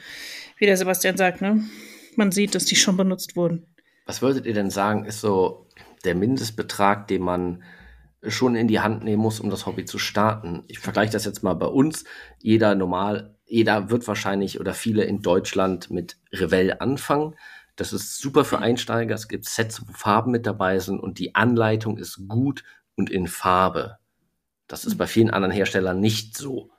wie 0.58 0.66
der 0.66 0.76
Sebastian 0.76 1.16
sagt, 1.16 1.40
ne? 1.40 1.62
Man 2.16 2.32
sieht, 2.32 2.56
dass 2.56 2.64
die 2.64 2.74
schon 2.74 2.96
benutzt 2.96 3.36
wurden. 3.36 3.64
Was 4.06 4.22
würdet 4.22 4.44
ihr 4.44 4.54
denn 4.54 4.70
sagen, 4.70 5.04
ist 5.04 5.20
so 5.20 5.68
der 6.04 6.16
Mindestbetrag, 6.16 7.06
den 7.06 7.22
man 7.22 7.62
schon 8.26 8.56
in 8.56 8.66
die 8.66 8.80
Hand 8.80 9.04
nehmen 9.04 9.22
muss, 9.22 9.38
um 9.38 9.50
das 9.50 9.66
Hobby 9.66 9.84
zu 9.84 9.98
starten? 9.98 10.64
Ich 10.66 10.80
vergleiche 10.80 11.12
das 11.12 11.24
jetzt 11.24 11.44
mal 11.44 11.54
bei 11.54 11.66
uns. 11.66 12.04
Jeder 12.40 12.74
normal, 12.74 13.36
jeder 13.46 13.88
wird 13.90 14.08
wahrscheinlich 14.08 14.58
oder 14.58 14.74
viele 14.74 15.04
in 15.04 15.22
Deutschland 15.22 15.90
mit 15.90 16.16
Revell 16.32 16.74
anfangen. 16.80 17.36
Das 17.76 17.92
ist 17.92 18.18
super 18.18 18.44
für 18.44 18.58
Einsteiger. 18.58 19.14
Es 19.14 19.28
gibt 19.28 19.44
Sets, 19.44 19.86
wo 19.86 19.92
Farben 19.92 20.32
mit 20.32 20.44
dabei 20.44 20.80
sind 20.80 20.98
und 20.98 21.20
die 21.20 21.36
Anleitung 21.36 21.98
ist 21.98 22.26
gut 22.26 22.64
und 22.96 23.10
in 23.10 23.28
Farbe. 23.28 23.98
Das 24.68 24.84
ist 24.84 24.96
bei 24.96 25.06
vielen 25.06 25.30
anderen 25.30 25.52
Herstellern 25.52 25.98
nicht 25.98 26.36
so. 26.36 26.70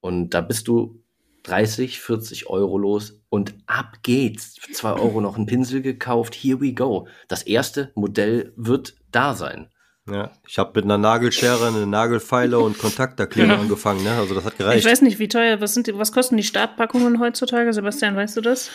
Und 0.00 0.30
da 0.30 0.40
bist 0.40 0.68
du 0.68 1.02
30, 1.44 2.00
40 2.00 2.48
Euro 2.48 2.76
los 2.76 3.20
und 3.28 3.54
ab 3.66 3.98
geht's. 4.02 4.56
Für 4.58 4.72
2 4.72 4.92
Euro 4.94 5.20
noch 5.20 5.36
einen 5.36 5.46
Pinsel 5.46 5.80
gekauft. 5.80 6.34
Here 6.34 6.60
we 6.60 6.74
go. 6.74 7.06
Das 7.28 7.42
erste 7.42 7.92
Modell 7.94 8.52
wird 8.56 8.96
da 9.10 9.34
sein. 9.34 9.70
Ja, 10.10 10.32
ich 10.46 10.58
habe 10.58 10.72
mit 10.74 10.84
einer 10.84 10.98
Nagelschere, 10.98 11.68
eine 11.68 11.86
Nagelfeile 11.86 12.58
und 12.58 12.78
Kontakterkleber 12.78 13.54
ja. 13.54 13.60
angefangen, 13.60 14.02
ne? 14.02 14.12
Also 14.12 14.34
das 14.34 14.44
hat 14.44 14.58
gereicht. 14.58 14.84
Ich 14.84 14.90
weiß 14.90 15.02
nicht, 15.02 15.18
wie 15.18 15.28
teuer, 15.28 15.60
was 15.60 15.74
sind 15.74 15.86
die, 15.86 15.96
was 15.96 16.10
kosten 16.10 16.36
die 16.36 16.42
Startpackungen 16.42 17.20
heutzutage? 17.20 17.72
Sebastian, 17.72 18.16
weißt 18.16 18.36
du 18.36 18.40
das? 18.40 18.70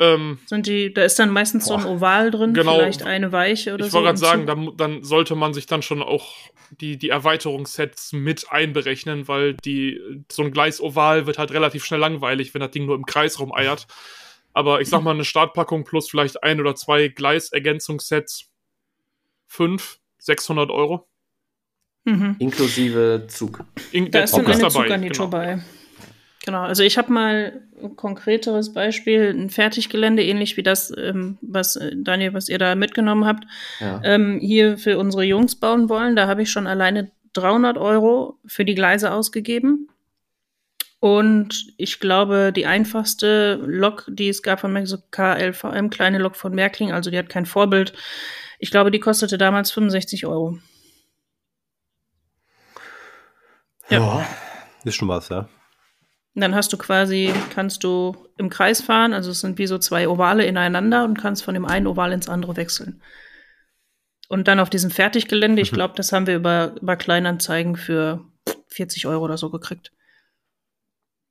Ähm, 0.00 0.38
Sind 0.46 0.66
die, 0.66 0.92
da 0.92 1.04
ist 1.04 1.18
dann 1.18 1.30
meistens 1.30 1.68
boah, 1.68 1.80
so 1.80 1.86
ein 1.86 1.96
Oval 1.96 2.30
drin, 2.30 2.52
genau, 2.52 2.74
vielleicht 2.74 3.04
eine 3.04 3.30
weiche 3.30 3.74
oder 3.74 3.86
ich 3.86 3.92
so. 3.92 3.98
Ich 3.98 4.04
wollte 4.04 4.18
gerade 4.20 4.44
sagen, 4.44 4.46
dann, 4.46 4.76
dann, 4.76 5.04
sollte 5.04 5.36
man 5.36 5.54
sich 5.54 5.66
dann 5.66 5.82
schon 5.82 6.02
auch 6.02 6.34
die, 6.70 6.96
die 6.96 7.10
Erweiterungssets 7.10 8.12
mit 8.12 8.50
einberechnen, 8.50 9.28
weil 9.28 9.54
die, 9.54 10.00
so 10.30 10.42
ein 10.42 10.50
Gleisoval 10.50 11.26
wird 11.26 11.38
halt 11.38 11.52
relativ 11.52 11.84
schnell 11.84 12.00
langweilig, 12.00 12.54
wenn 12.54 12.60
das 12.60 12.72
Ding 12.72 12.86
nur 12.86 12.96
im 12.96 13.06
Kreis 13.06 13.38
rumeiert. 13.38 13.86
Aber 14.52 14.80
ich 14.80 14.88
sag 14.88 15.02
mal, 15.02 15.12
eine 15.12 15.24
Startpackung 15.24 15.84
plus 15.84 16.08
vielleicht 16.08 16.42
ein 16.42 16.60
oder 16.60 16.74
zwei 16.74 17.08
Gleisergänzungssets, 17.08 18.50
fünf, 19.46 19.98
600 20.18 20.70
Euro. 20.70 21.08
Mhm. 22.04 22.36
Inklusive 22.38 23.26
Zug. 23.28 23.64
In, 23.92 24.10
da 24.10 24.20
ist 24.20 24.36
dann 24.36 24.46
eine 24.46 24.68
Zugarnitur 24.68 25.30
genau. 25.30 25.42
bei. 25.42 25.64
Genau, 26.44 26.60
also 26.60 26.82
ich 26.82 26.98
habe 26.98 27.10
mal 27.10 27.62
ein 27.82 27.96
konkreteres 27.96 28.74
Beispiel, 28.74 29.30
ein 29.34 29.48
Fertiggelände, 29.48 30.22
ähnlich 30.22 30.58
wie 30.58 30.62
das, 30.62 30.92
ähm, 30.94 31.38
was 31.40 31.76
äh, 31.76 31.92
Daniel, 31.96 32.34
was 32.34 32.50
ihr 32.50 32.58
da 32.58 32.74
mitgenommen 32.74 33.24
habt, 33.24 33.44
ja. 33.80 34.02
ähm, 34.04 34.40
hier 34.40 34.76
für 34.76 34.98
unsere 34.98 35.24
Jungs 35.24 35.56
bauen 35.56 35.88
wollen. 35.88 36.16
Da 36.16 36.26
habe 36.26 36.42
ich 36.42 36.50
schon 36.50 36.66
alleine 36.66 37.10
300 37.32 37.78
Euro 37.78 38.38
für 38.44 38.66
die 38.66 38.74
Gleise 38.74 39.12
ausgegeben. 39.12 39.88
Und 41.00 41.72
ich 41.78 41.98
glaube, 41.98 42.52
die 42.54 42.66
einfachste 42.66 43.54
Lok, 43.64 44.04
die 44.06 44.28
es 44.28 44.42
gab 44.42 44.60
von 44.60 44.84
so 44.84 44.98
KLVM, 45.12 45.88
kleine 45.88 46.18
Lok 46.18 46.36
von 46.36 46.54
Märkling, 46.54 46.92
also 46.92 47.10
die 47.10 47.18
hat 47.18 47.30
kein 47.30 47.46
Vorbild. 47.46 47.94
Ich 48.58 48.70
glaube, 48.70 48.90
die 48.90 49.00
kostete 49.00 49.38
damals 49.38 49.70
65 49.70 50.26
Euro. 50.26 50.58
Ja. 53.88 53.98
ja. 53.98 54.26
Ist 54.84 54.96
schon 54.96 55.08
was, 55.08 55.30
ja. 55.30 55.48
Und 56.34 56.40
dann 56.40 56.54
hast 56.54 56.72
du 56.72 56.76
quasi, 56.76 57.32
kannst 57.54 57.84
du 57.84 58.16
im 58.38 58.50
Kreis 58.50 58.80
fahren, 58.80 59.12
also 59.12 59.30
es 59.30 59.40
sind 59.40 59.56
wie 59.58 59.68
so 59.68 59.78
zwei 59.78 60.08
Ovale 60.08 60.44
ineinander 60.44 61.04
und 61.04 61.16
kannst 61.16 61.44
von 61.44 61.54
dem 61.54 61.64
einen 61.64 61.86
Oval 61.86 62.12
ins 62.12 62.28
andere 62.28 62.56
wechseln. 62.56 63.00
Und 64.28 64.48
dann 64.48 64.58
auf 64.58 64.70
diesem 64.70 64.90
Fertiggelände, 64.90 65.62
ich 65.62 65.70
mhm. 65.70 65.76
glaube, 65.76 65.94
das 65.96 66.12
haben 66.12 66.26
wir 66.26 66.34
über, 66.34 66.74
über 66.80 66.96
Kleinanzeigen 66.96 67.76
für 67.76 68.24
40 68.68 69.06
Euro 69.06 69.24
oder 69.24 69.38
so 69.38 69.50
gekriegt. 69.50 69.92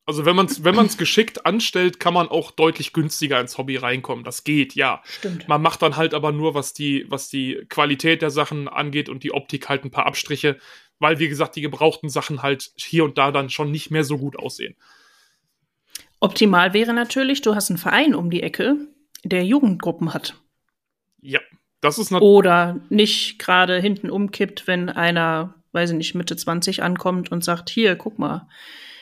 Also 0.05 0.25
wenn 0.25 0.35
man 0.35 0.47
es 0.47 0.65
wenn 0.65 0.75
man's 0.75 0.97
geschickt 0.97 1.45
anstellt, 1.45 1.99
kann 1.99 2.13
man 2.13 2.27
auch 2.27 2.51
deutlich 2.51 2.91
günstiger 2.91 3.39
ins 3.39 3.57
Hobby 3.57 3.77
reinkommen. 3.77 4.25
Das 4.25 4.43
geht, 4.43 4.75
ja. 4.75 5.01
Stimmt. 5.05 5.47
Man 5.47 5.61
macht 5.61 5.81
dann 5.81 5.95
halt 5.95 6.13
aber 6.13 6.33
nur, 6.33 6.55
was 6.55 6.73
die, 6.73 7.05
was 7.09 7.29
die 7.29 7.65
Qualität 7.69 8.21
der 8.21 8.29
Sachen 8.29 8.67
angeht 8.67 9.07
und 9.07 9.23
die 9.23 9.33
Optik 9.33 9.69
halt 9.69 9.85
ein 9.85 9.91
paar 9.91 10.05
Abstriche, 10.05 10.57
weil, 10.99 11.19
wie 11.19 11.29
gesagt, 11.29 11.55
die 11.55 11.61
gebrauchten 11.61 12.09
Sachen 12.09 12.43
halt 12.43 12.71
hier 12.75 13.05
und 13.05 13.17
da 13.17 13.31
dann 13.31 13.49
schon 13.49 13.71
nicht 13.71 13.91
mehr 13.91 14.03
so 14.03 14.17
gut 14.17 14.37
aussehen. 14.37 14.75
Optimal 16.23 16.73
wäre 16.73 16.93
natürlich, 16.93 17.41
du 17.41 17.53
hast 17.53 17.69
einen 17.69 17.77
Verein 17.77 18.15
um 18.15 18.29
die 18.29 18.43
Ecke, 18.43 18.77
der 19.25 19.43
Jugendgruppen 19.43 20.13
hat. 20.13 20.36
Ja, 21.19 21.41
das 21.81 21.99
ist 21.99 22.13
Oder 22.13 22.79
nicht 22.88 23.39
gerade 23.39 23.77
hinten 23.81 24.09
umkippt, 24.09 24.65
wenn 24.65 24.88
einer, 24.88 25.55
weiß 25.73 25.89
ich 25.89 25.97
nicht, 25.97 26.15
Mitte 26.15 26.38
20 26.38 26.81
ankommt 26.81 27.29
und 27.29 27.43
sagt, 27.43 27.69
hier, 27.69 27.97
guck 27.97 28.19
mal, 28.19 28.47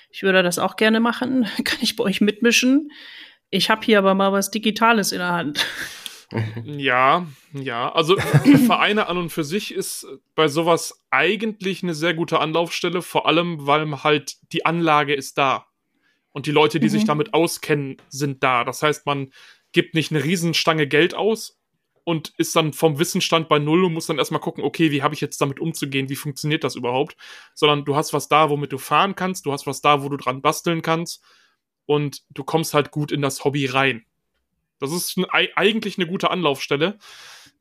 ich 0.09 0.23
würde 0.23 0.41
das 0.41 0.57
auch 0.57 0.77
gerne 0.77 0.99
machen, 0.99 1.45
kann 1.63 1.77
ich 1.81 1.95
bei 1.95 2.03
euch 2.03 2.21
mitmischen? 2.21 2.91
Ich 3.51 3.69
habe 3.69 3.85
hier 3.85 3.99
aber 3.99 4.15
mal 4.15 4.31
was 4.31 4.49
Digitales 4.49 5.11
in 5.11 5.19
der 5.19 5.31
Hand. 5.31 5.63
Ja, 6.63 7.27
ja. 7.53 7.91
Also 7.91 8.17
Vereine 8.65 9.05
an 9.05 9.17
und 9.17 9.29
für 9.29 9.43
sich 9.43 9.75
ist 9.75 10.07
bei 10.33 10.47
sowas 10.47 11.05
eigentlich 11.11 11.83
eine 11.83 11.93
sehr 11.93 12.15
gute 12.15 12.39
Anlaufstelle, 12.39 13.03
vor 13.03 13.27
allem, 13.27 13.67
weil 13.67 14.03
halt 14.03 14.37
die 14.53 14.65
Anlage 14.65 15.13
ist 15.13 15.37
da. 15.37 15.67
Und 16.31 16.45
die 16.45 16.51
Leute, 16.51 16.79
die 16.79 16.87
mhm. 16.87 16.91
sich 16.91 17.05
damit 17.05 17.33
auskennen, 17.33 17.97
sind 18.09 18.43
da. 18.43 18.63
Das 18.63 18.81
heißt, 18.83 19.05
man 19.05 19.31
gibt 19.71 19.95
nicht 19.95 20.11
eine 20.11 20.23
Riesenstange 20.23 20.87
Geld 20.87 21.13
aus 21.13 21.59
und 22.03 22.33
ist 22.37 22.55
dann 22.55 22.73
vom 22.73 22.99
Wissensstand 22.99 23.47
bei 23.47 23.59
Null 23.59 23.85
und 23.85 23.93
muss 23.93 24.07
dann 24.07 24.17
erstmal 24.17 24.41
gucken, 24.41 24.63
okay, 24.63 24.91
wie 24.91 25.03
habe 25.03 25.13
ich 25.13 25.21
jetzt 25.21 25.39
damit 25.39 25.59
umzugehen, 25.59 26.09
wie 26.09 26.15
funktioniert 26.15 26.63
das 26.63 26.75
überhaupt? 26.75 27.15
Sondern 27.53 27.85
du 27.85 27.95
hast 27.95 28.13
was 28.13 28.27
da, 28.27 28.49
womit 28.49 28.71
du 28.71 28.77
fahren 28.77 29.15
kannst, 29.15 29.45
du 29.45 29.51
hast 29.51 29.67
was 29.67 29.81
da, 29.81 30.03
wo 30.03 30.09
du 30.09 30.17
dran 30.17 30.41
basteln 30.41 30.81
kannst 30.81 31.23
und 31.85 32.23
du 32.29 32.43
kommst 32.43 32.73
halt 32.73 32.91
gut 32.91 33.11
in 33.11 33.21
das 33.21 33.43
Hobby 33.43 33.65
rein. 33.65 34.05
Das 34.79 34.91
ist 34.91 35.17
ein, 35.17 35.25
eigentlich 35.55 35.97
eine 35.97 36.07
gute 36.07 36.31
Anlaufstelle. 36.31 36.97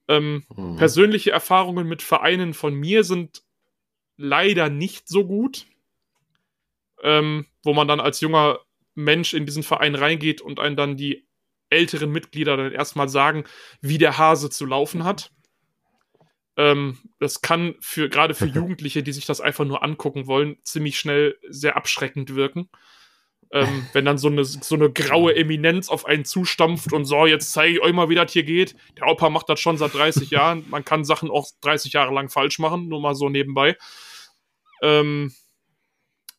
Ähm, 0.09 0.45
mhm. 0.57 0.77
Persönliche 0.77 1.31
Erfahrungen 1.31 1.87
mit 1.87 2.03
Vereinen 2.03 2.55
von 2.55 2.75
mir 2.75 3.05
sind 3.05 3.43
leider 4.17 4.71
nicht 4.71 5.09
so 5.09 5.27
gut, 5.27 5.67
ähm, 7.03 7.47
wo 7.65 7.73
man 7.75 7.89
dann 7.89 8.01
als 8.01 8.21
junger 8.21 8.61
Mensch 8.95 9.35
in 9.35 9.47
diesen 9.47 9.63
Verein 9.63 9.95
reingeht 9.95 10.41
und 10.41 10.61
einen 10.61 10.77
dann 10.77 10.97
die 10.97 11.27
älteren 11.71 12.11
Mitglieder 12.11 12.57
dann 12.57 12.73
erstmal 12.73 13.09
sagen, 13.09 13.45
wie 13.81 13.99
der 13.99 14.19
Hase 14.19 14.51
zu 14.51 14.67
laufen 14.67 15.05
hat. 15.05 15.31
Ähm, 16.57 16.99
das 17.21 17.41
kann 17.41 17.77
für 17.81 18.09
gerade 18.09 18.35
für 18.35 18.47
Jugendliche, 18.47 19.03
die 19.03 19.13
sich 19.13 19.27
das 19.27 19.41
einfach 19.41 19.65
nur 19.65 19.83
angucken 19.83 20.27
wollen, 20.27 20.59
ziemlich 20.63 20.99
schnell 20.99 21.39
sehr 21.49 21.77
abschreckend 21.77 22.35
wirken. 22.35 22.69
Ähm, 23.53 23.87
wenn 23.93 24.05
dann 24.05 24.19
so 24.19 24.29
eine, 24.29 24.45
so 24.45 24.75
eine 24.75 24.93
graue 24.93 25.35
Eminenz 25.35 25.89
auf 25.89 26.07
einen 26.07 26.25
zustampft 26.25 26.93
und 26.93 27.05
so, 27.05 27.27
jetzt 27.27 27.53
zeige 27.53 27.75
ich 27.75 27.81
euch 27.81 27.93
mal, 27.93 28.09
wie 28.09 28.15
das 28.15 28.33
hier 28.33 28.45
geht. 28.45 28.75
Der 28.99 29.07
Opa 29.07 29.31
macht 29.31 29.49
das 29.49 29.61
schon 29.61 29.79
seit 29.79 29.95
30 29.95 30.31
Jahren. 30.31 30.65
Man 30.69 30.85
kann 30.85 31.05
Sachen 31.05 31.31
auch 31.31 31.49
30 31.63 31.93
Jahre 31.93 32.13
lang 32.13 32.29
falsch 32.29 32.59
machen, 32.59 32.89
nur 32.89 33.01
mal 33.01 33.15
so 33.15 33.29
nebenbei. 33.29 33.77
Ähm, 34.83 35.33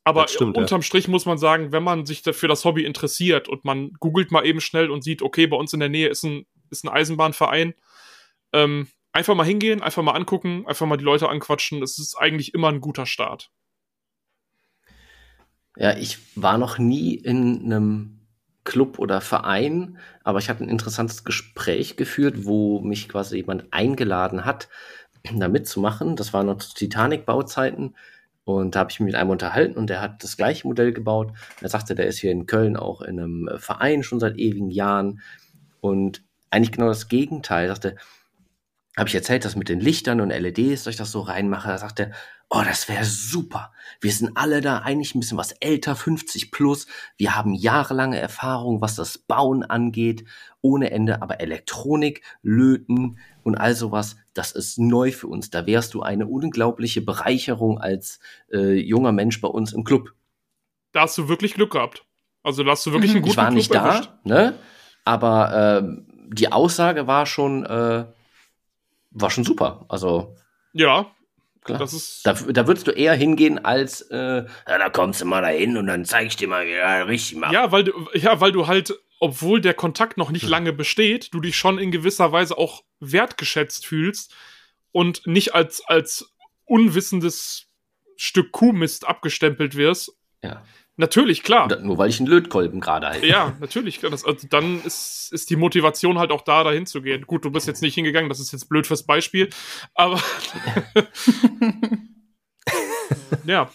aber 0.03 0.27
stimmt, 0.27 0.57
unterm 0.57 0.81
ja. 0.81 0.85
Strich 0.85 1.07
muss 1.07 1.25
man 1.25 1.37
sagen, 1.37 1.71
wenn 1.71 1.83
man 1.83 2.05
sich 2.05 2.21
für 2.23 2.47
das 2.47 2.65
Hobby 2.65 2.85
interessiert 2.85 3.47
und 3.47 3.65
man 3.65 3.93
googelt 3.99 4.31
mal 4.31 4.45
eben 4.45 4.61
schnell 4.61 4.89
und 4.89 5.03
sieht, 5.03 5.21
okay, 5.21 5.47
bei 5.47 5.57
uns 5.57 5.73
in 5.73 5.79
der 5.79 5.89
Nähe 5.89 6.07
ist 6.07 6.23
ein, 6.23 6.45
ist 6.69 6.83
ein 6.83 6.89
Eisenbahnverein, 6.89 7.73
ähm, 8.53 8.87
einfach 9.11 9.35
mal 9.35 9.45
hingehen, 9.45 9.81
einfach 9.81 10.03
mal 10.03 10.13
angucken, 10.13 10.65
einfach 10.67 10.87
mal 10.87 10.97
die 10.97 11.03
Leute 11.03 11.29
anquatschen. 11.29 11.81
Das 11.81 11.99
ist 11.99 12.15
eigentlich 12.15 12.53
immer 12.53 12.69
ein 12.69 12.81
guter 12.81 13.05
Start. 13.05 13.51
Ja, 15.77 15.95
ich 15.97 16.17
war 16.35 16.57
noch 16.57 16.77
nie 16.77 17.15
in 17.15 17.63
einem 17.63 18.21
Club 18.63 18.99
oder 18.99 19.21
Verein, 19.21 19.97
aber 20.23 20.39
ich 20.39 20.49
hatte 20.49 20.63
ein 20.63 20.69
interessantes 20.69 21.23
Gespräch 21.23 21.95
geführt, 21.97 22.45
wo 22.45 22.81
mich 22.81 23.09
quasi 23.09 23.37
jemand 23.37 23.71
eingeladen 23.71 24.45
hat, 24.45 24.69
da 25.33 25.47
mitzumachen. 25.47 26.15
Das 26.15 26.33
war 26.33 26.43
noch 26.43 26.57
zu 26.57 26.73
Titanic-Bauzeiten. 26.73 27.95
Und 28.43 28.75
da 28.75 28.79
habe 28.79 28.91
ich 28.91 28.99
mich 28.99 29.07
mit 29.07 29.15
einem 29.15 29.29
unterhalten 29.29 29.77
und 29.77 29.89
der 29.89 30.01
hat 30.01 30.23
das 30.23 30.35
gleiche 30.35 30.67
Modell 30.67 30.93
gebaut. 30.93 31.31
Er 31.61 31.69
sagte, 31.69 31.95
der 31.95 32.07
ist 32.07 32.19
hier 32.19 32.31
in 32.31 32.47
Köln 32.47 32.75
auch 32.75 33.01
in 33.01 33.19
einem 33.19 33.49
Verein 33.57 34.03
schon 34.03 34.19
seit 34.19 34.37
ewigen 34.37 34.69
Jahren. 34.69 35.21
Und 35.79 36.23
eigentlich 36.49 36.71
genau 36.71 36.87
das 36.87 37.07
Gegenteil. 37.07 37.65
Er 37.65 37.75
sagte, 37.75 37.95
habe 38.97 39.07
ich 39.07 39.15
erzählt, 39.15 39.45
dass 39.45 39.55
mit 39.55 39.69
den 39.69 39.79
Lichtern 39.79 40.21
und 40.21 40.29
LEDs, 40.29 40.83
dass 40.83 40.93
ich 40.93 40.97
das 40.97 41.11
so 41.11 41.21
reinmache, 41.21 41.69
er, 41.69 42.11
oh, 42.53 42.61
das 42.65 42.89
wäre 42.89 43.05
super. 43.05 43.71
Wir 44.01 44.11
sind 44.11 44.35
alle 44.35 44.59
da 44.59 44.79
eigentlich 44.79 45.15
ein 45.15 45.21
bisschen 45.21 45.37
was 45.37 45.53
älter, 45.53 45.95
50 45.95 46.51
plus. 46.51 46.85
Wir 47.17 47.35
haben 47.35 47.53
jahrelange 47.53 48.19
Erfahrung, 48.19 48.81
was 48.81 48.95
das 48.95 49.17
Bauen 49.17 49.63
angeht, 49.63 50.25
ohne 50.59 50.91
Ende, 50.91 51.21
aber 51.21 51.39
Elektronik, 51.39 52.21
Löten 52.43 53.17
und 53.43 53.55
all 53.55 53.73
sowas, 53.73 54.17
das 54.33 54.51
ist 54.51 54.77
neu 54.79 55.11
für 55.11 55.27
uns. 55.27 55.49
Da 55.49 55.65
wärst 55.65 55.93
du 55.93 56.01
eine 56.01 56.27
unglaubliche 56.27 57.01
Bereicherung 57.01 57.79
als 57.79 58.19
äh, 58.51 58.73
junger 58.73 59.13
Mensch 59.13 59.39
bei 59.39 59.47
uns 59.47 59.71
im 59.71 59.85
Club. 59.85 60.13
Da 60.91 61.01
hast 61.01 61.17
du 61.17 61.29
wirklich 61.29 61.53
Glück 61.53 61.71
gehabt. 61.71 62.05
Also 62.43 62.63
da 62.63 62.71
hast 62.71 62.85
du 62.85 62.91
wirklich 62.91 63.11
einen 63.11 63.21
guten 63.21 63.31
Ich 63.31 63.37
war 63.37 63.45
Club 63.45 63.55
nicht 63.55 63.71
erwischt. 63.71 64.11
da, 64.25 64.29
ne? 64.33 64.53
Aber 65.05 65.83
äh, 65.83 66.01
die 66.27 66.51
Aussage 66.51 67.07
war 67.07 67.25
schon, 67.25 67.65
äh, 67.65 68.05
war 69.11 69.29
schon 69.29 69.45
super. 69.45 69.85
Also. 69.87 70.35
Ja. 70.73 71.11
Klar. 71.63 71.77
Das 71.77 71.93
ist 71.93 72.25
da, 72.25 72.33
da 72.33 72.65
würdest 72.65 72.87
du 72.87 72.91
eher 72.91 73.13
hingehen, 73.13 73.63
als 73.63 74.01
äh, 74.09 74.17
ja, 74.17 74.45
da 74.65 74.89
kommst 74.89 75.21
du 75.21 75.25
mal 75.25 75.41
dahin 75.41 75.77
und 75.77 75.87
dann 75.87 76.05
zeig 76.05 76.27
ich 76.27 76.35
dir 76.35 76.47
mal, 76.47 76.65
wie 76.65 76.71
du 76.71 77.07
richtig 77.07 77.37
machst. 77.37 77.53
Ja, 77.53 77.71
weil 77.71 77.83
du, 77.83 77.93
ja, 78.13 78.41
weil 78.41 78.51
du 78.51 78.65
halt, 78.65 78.93
obwohl 79.19 79.61
der 79.61 79.75
Kontakt 79.75 80.17
noch 80.17 80.31
nicht 80.31 80.43
hm. 80.43 80.49
lange 80.49 80.73
besteht, 80.73 81.33
du 81.33 81.39
dich 81.39 81.55
schon 81.55 81.77
in 81.77 81.91
gewisser 81.91 82.31
Weise 82.31 82.57
auch 82.57 82.83
wertgeschätzt 82.99 83.85
fühlst 83.85 84.33
und 84.91 85.27
nicht 85.27 85.53
als, 85.53 85.83
als 85.85 86.33
unwissendes 86.65 87.67
Stück 88.15 88.51
Kuhmist 88.51 89.07
abgestempelt 89.07 89.75
wirst. 89.75 90.17
Ja. 90.43 90.63
Natürlich, 91.01 91.41
klar. 91.41 91.67
Nur 91.81 91.97
weil 91.97 92.11
ich 92.11 92.19
einen 92.19 92.27
Lötkolben 92.27 92.79
gerade 92.79 93.07
halte. 93.07 93.25
Ja, 93.25 93.57
natürlich. 93.59 94.01
Das, 94.01 94.23
also 94.23 94.47
dann 94.47 94.83
ist, 94.83 95.33
ist 95.33 95.49
die 95.49 95.55
Motivation 95.55 96.19
halt 96.19 96.29
auch 96.29 96.43
da, 96.43 96.63
dahin 96.63 96.85
zu 96.85 97.01
gehen. 97.01 97.25
Gut, 97.25 97.43
du 97.43 97.49
bist 97.49 97.65
jetzt 97.65 97.81
nicht 97.81 97.95
hingegangen, 97.95 98.29
das 98.29 98.39
ist 98.39 98.51
jetzt 98.51 98.69
blöd 98.69 98.85
fürs 98.85 99.01
Beispiel, 99.01 99.49
aber 99.95 100.21
ja. 103.45 103.71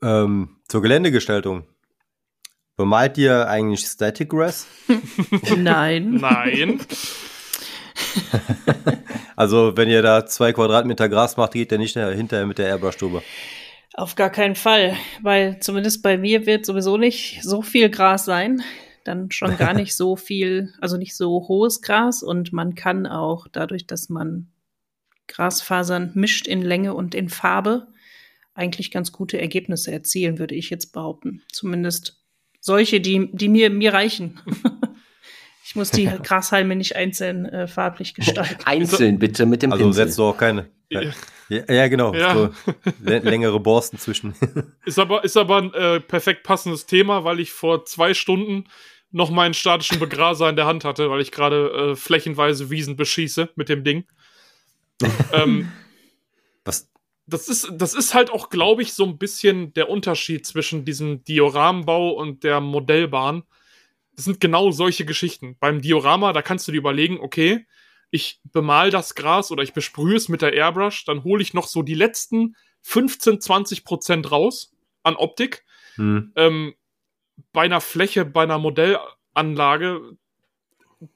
Ähm, 0.00 0.56
zur 0.68 0.80
Geländegestaltung. 0.80 1.66
Bemalt 2.76 3.18
ihr 3.18 3.46
eigentlich 3.46 3.84
Static 3.84 4.30
Grass? 4.30 4.66
Nein. 5.54 6.14
Nein. 6.14 6.80
also, 9.36 9.76
wenn 9.76 9.90
ihr 9.90 10.00
da 10.00 10.24
zwei 10.24 10.54
Quadratmeter 10.54 11.10
Gras 11.10 11.36
macht, 11.36 11.52
geht 11.52 11.70
der 11.70 11.76
nicht 11.76 11.92
hinterher 11.92 12.46
mit 12.46 12.56
der 12.56 12.68
Airbrush 12.68 12.96
drüber. 12.96 13.22
Auf 13.94 14.14
gar 14.14 14.30
keinen 14.30 14.54
Fall, 14.54 14.96
weil 15.20 15.60
zumindest 15.60 16.02
bei 16.02 16.16
mir 16.16 16.46
wird 16.46 16.64
sowieso 16.64 16.96
nicht 16.96 17.42
so 17.42 17.60
viel 17.62 17.90
Gras 17.90 18.24
sein. 18.24 18.62
Dann 19.04 19.30
schon 19.30 19.56
gar 19.56 19.74
nicht 19.74 19.96
so 19.96 20.16
viel, 20.16 20.72
also 20.80 20.96
nicht 20.96 21.16
so 21.16 21.48
hohes 21.48 21.82
Gras 21.82 22.22
und 22.22 22.52
man 22.52 22.74
kann 22.74 23.06
auch 23.06 23.48
dadurch, 23.50 23.86
dass 23.86 24.08
man 24.08 24.46
Grasfasern 25.26 26.12
mischt 26.14 26.46
in 26.46 26.62
Länge 26.62 26.94
und 26.94 27.14
in 27.14 27.28
Farbe, 27.28 27.88
eigentlich 28.54 28.90
ganz 28.90 29.12
gute 29.12 29.40
Ergebnisse 29.40 29.92
erzielen, 29.92 30.38
würde 30.38 30.54
ich 30.54 30.70
jetzt 30.70 30.92
behaupten. 30.92 31.42
Zumindest 31.50 32.22
solche, 32.60 33.00
die, 33.00 33.30
die 33.32 33.48
mir, 33.48 33.70
mir 33.70 33.94
reichen. 33.94 34.40
ich 35.72 35.76
muss 35.76 35.90
die 35.90 36.04
Grashalme 36.22 36.76
nicht 36.76 36.96
einzeln 36.96 37.46
äh, 37.46 37.66
farblich 37.66 38.12
gestalten. 38.14 38.62
Einzeln 38.66 39.18
bitte 39.18 39.46
mit 39.46 39.62
dem 39.62 39.72
also 39.72 39.84
Pinsel. 39.84 40.02
Also 40.02 40.08
setzt 40.10 40.18
du 40.18 40.24
auch 40.24 40.36
keine. 40.36 40.68
Ja, 40.90 41.00
ja 41.48 41.88
genau. 41.88 42.12
Ja. 42.14 42.34
So 42.34 42.50
längere 43.02 43.58
Borsten 43.58 43.98
zwischen. 43.98 44.34
ist 44.84 44.98
aber, 44.98 45.24
ist 45.24 45.38
aber 45.38 45.56
ein 45.56 45.72
äh, 45.72 46.00
perfekt 46.00 46.42
passendes 46.42 46.84
Thema, 46.84 47.24
weil 47.24 47.40
ich 47.40 47.52
vor 47.52 47.86
zwei 47.86 48.12
Stunden 48.12 48.64
noch 49.12 49.30
meinen 49.30 49.54
statischen 49.54 49.98
Begraser 49.98 50.50
in 50.50 50.56
der 50.56 50.66
Hand 50.66 50.84
hatte, 50.84 51.08
weil 51.08 51.22
ich 51.22 51.32
gerade 51.32 51.92
äh, 51.92 51.96
flächenweise 51.96 52.68
Wiesen 52.68 52.96
beschieße 52.96 53.48
mit 53.56 53.70
dem 53.70 53.82
Ding. 53.82 54.04
ähm, 55.32 55.72
Was? 56.66 56.90
Das 57.26 57.48
ist, 57.48 57.70
das 57.72 57.94
ist 57.94 58.12
halt 58.12 58.30
auch, 58.30 58.50
glaube 58.50 58.82
ich, 58.82 58.92
so 58.92 59.06
ein 59.06 59.16
bisschen 59.16 59.72
der 59.72 59.88
Unterschied 59.88 60.44
zwischen 60.44 60.84
diesem 60.84 61.24
Dioramenbau 61.24 62.10
und 62.10 62.44
der 62.44 62.60
Modellbahn. 62.60 63.44
Das 64.14 64.24
sind 64.24 64.40
genau 64.40 64.70
solche 64.70 65.04
Geschichten. 65.04 65.56
Beim 65.58 65.80
Diorama, 65.80 66.32
da 66.32 66.42
kannst 66.42 66.68
du 66.68 66.72
dir 66.72 66.78
überlegen, 66.78 67.18
okay, 67.20 67.66
ich 68.10 68.40
bemal 68.44 68.90
das 68.90 69.14
Gras 69.14 69.50
oder 69.50 69.62
ich 69.62 69.72
besprühe 69.72 70.16
es 70.16 70.28
mit 70.28 70.42
der 70.42 70.52
Airbrush, 70.52 71.04
dann 71.06 71.24
hole 71.24 71.42
ich 71.42 71.54
noch 71.54 71.66
so 71.66 71.82
die 71.82 71.94
letzten 71.94 72.56
15, 72.82 73.40
20 73.40 73.84
Prozent 73.84 74.30
raus 74.30 74.74
an 75.02 75.16
Optik. 75.16 75.64
Hm. 75.94 76.32
Ähm, 76.36 76.74
bei 77.52 77.62
einer 77.62 77.80
Fläche, 77.80 78.24
bei 78.24 78.42
einer 78.42 78.58
Modellanlage, 78.58 80.16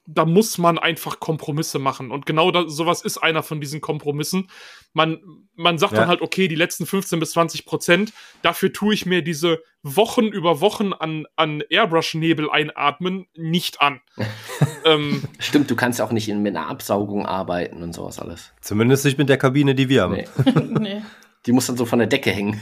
da 0.05 0.25
muss 0.25 0.57
man 0.57 0.77
einfach 0.77 1.19
Kompromisse 1.19 1.79
machen. 1.79 2.11
Und 2.11 2.25
genau 2.25 2.51
das, 2.51 2.73
sowas 2.73 3.01
ist 3.01 3.17
einer 3.17 3.43
von 3.43 3.61
diesen 3.61 3.81
Kompromissen. 3.81 4.49
Man, 4.93 5.19
man 5.55 5.77
sagt 5.77 5.93
ja. 5.93 5.99
dann 5.99 6.09
halt, 6.09 6.21
okay, 6.21 6.47
die 6.47 6.55
letzten 6.55 6.85
15 6.85 7.19
bis 7.19 7.31
20 7.31 7.65
Prozent, 7.65 8.13
dafür 8.41 8.73
tue 8.73 8.93
ich 8.93 9.05
mir 9.05 9.21
diese 9.21 9.61
Wochen 9.83 10.25
über 10.25 10.61
Wochen 10.61 10.93
an, 10.93 11.25
an 11.35 11.63
Airbrush-Nebel 11.69 12.49
einatmen 12.49 13.27
nicht 13.35 13.81
an. 13.81 14.01
ähm, 14.85 15.23
Stimmt, 15.39 15.71
du 15.71 15.75
kannst 15.75 16.01
auch 16.01 16.11
nicht 16.11 16.27
in, 16.27 16.41
mit 16.41 16.55
einer 16.55 16.67
Absaugung 16.67 17.25
arbeiten 17.25 17.83
und 17.83 17.93
sowas 17.93 18.19
alles. 18.19 18.53
Zumindest 18.61 19.05
nicht 19.05 19.17
mit 19.17 19.29
der 19.29 19.37
Kabine, 19.37 19.75
die 19.75 19.89
wir 19.89 20.03
haben. 20.03 20.15
Nee. 20.15 20.27
nee. 20.79 21.01
Die 21.45 21.51
muss 21.51 21.67
dann 21.67 21.77
so 21.77 21.85
von 21.85 21.99
der 21.99 22.07
Decke 22.07 22.31
hängen. 22.31 22.59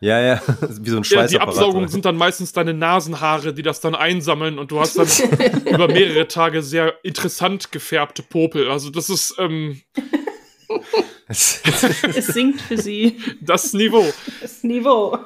Ja, 0.00 0.20
ja, 0.20 0.42
wie 0.80 0.90
so 0.90 0.96
ein 0.98 1.02
Ja, 1.02 1.04
Schweißapparat. 1.04 1.30
die 1.32 1.38
Absaugung 1.40 1.88
sind 1.88 2.04
dann 2.04 2.16
meistens 2.16 2.52
deine 2.52 2.74
Nasenhaare, 2.74 3.54
die 3.54 3.62
das 3.62 3.80
dann 3.80 3.94
einsammeln 3.94 4.58
und 4.58 4.70
du 4.70 4.78
hast 4.78 4.98
dann 4.98 5.06
über 5.66 5.88
mehrere 5.88 6.28
Tage 6.28 6.62
sehr 6.62 6.94
interessant 7.02 7.72
gefärbte 7.72 8.22
Popel. 8.22 8.70
Also 8.70 8.90
das 8.90 9.08
ist 9.08 9.34
ähm, 9.38 9.80
Es 11.28 11.60
sinkt 12.28 12.60
für 12.60 12.78
sie 12.78 13.18
das 13.40 13.72
Niveau. 13.72 14.06
das 14.40 14.62
Niveau. 14.62 15.18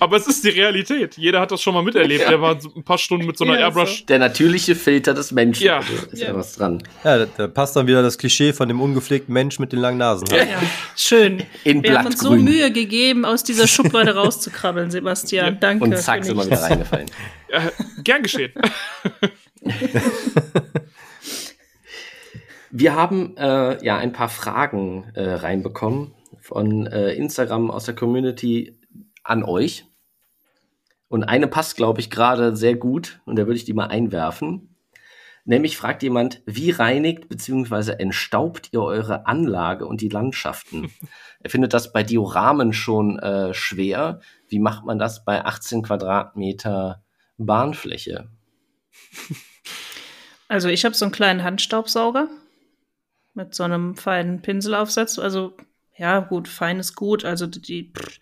Aber 0.00 0.16
es 0.16 0.26
ist 0.26 0.42
die 0.42 0.48
Realität. 0.48 1.16
Jeder 1.16 1.40
hat 1.40 1.50
das 1.52 1.60
schon 1.62 1.74
mal 1.74 1.82
miterlebt. 1.82 2.28
Der 2.28 2.40
war 2.40 2.60
so 2.60 2.72
ein 2.74 2.82
paar 2.82 2.98
Stunden 2.98 3.26
mit 3.26 3.36
so 3.36 3.44
einer 3.44 3.54
Ja, 3.54 3.66
Airbrush. 3.66 4.06
Der 4.06 4.18
natürliche 4.18 4.74
Filter 4.74 5.14
des 5.14 5.32
Menschen. 5.32 5.66
Ja. 5.66 5.80
Ist 6.10 6.22
ja. 6.22 6.28
Ja. 6.28 6.34
was 6.34 6.54
dran. 6.54 6.82
ja, 7.04 7.18
da, 7.18 7.26
da 7.36 7.46
passt 7.46 7.76
dann 7.76 7.86
wieder 7.86 8.02
das 8.02 8.16
Klischee 8.18 8.52
von 8.52 8.66
dem 8.68 8.80
ungepflegten 8.80 9.32
Mensch 9.32 9.58
mit 9.58 9.72
den 9.72 9.80
langen 9.80 9.98
Nasen. 9.98 10.26
Ja, 10.34 10.44
schön. 10.96 11.42
In 11.64 11.82
Wir 11.82 11.98
haben 11.98 12.06
uns 12.06 12.20
so. 12.20 12.30
Mühe 12.30 12.72
gegeben, 12.72 13.24
aus 13.24 13.44
dieser 13.44 13.66
Schublade 13.68 14.14
rauszukrabbeln, 14.14 14.90
Sebastian. 14.90 15.58
Danke. 15.60 15.84
Und 15.84 15.96
zack, 15.98 16.24
sind 16.24 16.36
wir 16.36 16.46
wieder 16.46 16.62
reingefallen. 16.62 17.10
Äh, 17.48 17.60
gern 18.02 18.22
geschehen. 18.22 18.52
Wir 22.70 22.94
haben 22.94 23.36
äh, 23.36 23.82
ja 23.84 23.96
ein 23.96 24.12
paar 24.12 24.28
Fragen 24.28 25.10
äh, 25.14 25.22
reinbekommen 25.30 26.14
von 26.40 26.86
äh, 26.86 27.12
Instagram 27.12 27.70
aus 27.70 27.84
der 27.84 27.94
Community 27.94 28.78
an 29.22 29.42
euch. 29.42 29.86
Und 31.08 31.24
eine 31.24 31.48
passt, 31.48 31.76
glaube 31.76 32.00
ich, 32.00 32.10
gerade 32.10 32.54
sehr 32.54 32.74
gut 32.74 33.20
und 33.24 33.36
da 33.36 33.46
würde 33.46 33.56
ich 33.56 33.64
die 33.64 33.72
mal 33.72 33.86
einwerfen. 33.86 34.74
Nämlich 35.46 35.78
fragt 35.78 36.02
jemand, 36.02 36.42
wie 36.44 36.70
reinigt 36.70 37.30
bzw. 37.30 37.92
entstaubt 37.92 38.68
ihr 38.72 38.82
eure 38.82 39.26
Anlage 39.26 39.86
und 39.86 40.02
die 40.02 40.10
Landschaften? 40.10 40.92
er 41.40 41.48
findet 41.48 41.72
das 41.72 41.90
bei 41.92 42.02
Dioramen 42.02 42.74
schon 42.74 43.18
äh, 43.18 43.54
schwer. 43.54 44.20
Wie 44.48 44.58
macht 44.58 44.84
man 44.84 44.98
das 44.98 45.24
bei 45.24 45.42
18 45.42 45.82
Quadratmeter 45.82 47.02
Bahnfläche? 47.38 48.28
Also 50.50 50.68
ich 50.70 50.86
habe 50.86 50.94
so 50.94 51.04
einen 51.04 51.12
kleinen 51.12 51.44
Handstaubsauger 51.44 52.30
mit 53.38 53.54
so 53.54 53.62
einem 53.62 53.94
feinen 53.94 54.42
Pinselaufsatz. 54.42 55.18
Also 55.18 55.56
ja, 55.96 56.20
gut, 56.20 56.48
fein 56.48 56.78
ist 56.78 56.94
gut. 56.94 57.24
Also 57.24 57.46
die 57.46 57.92
pff, 57.96 58.18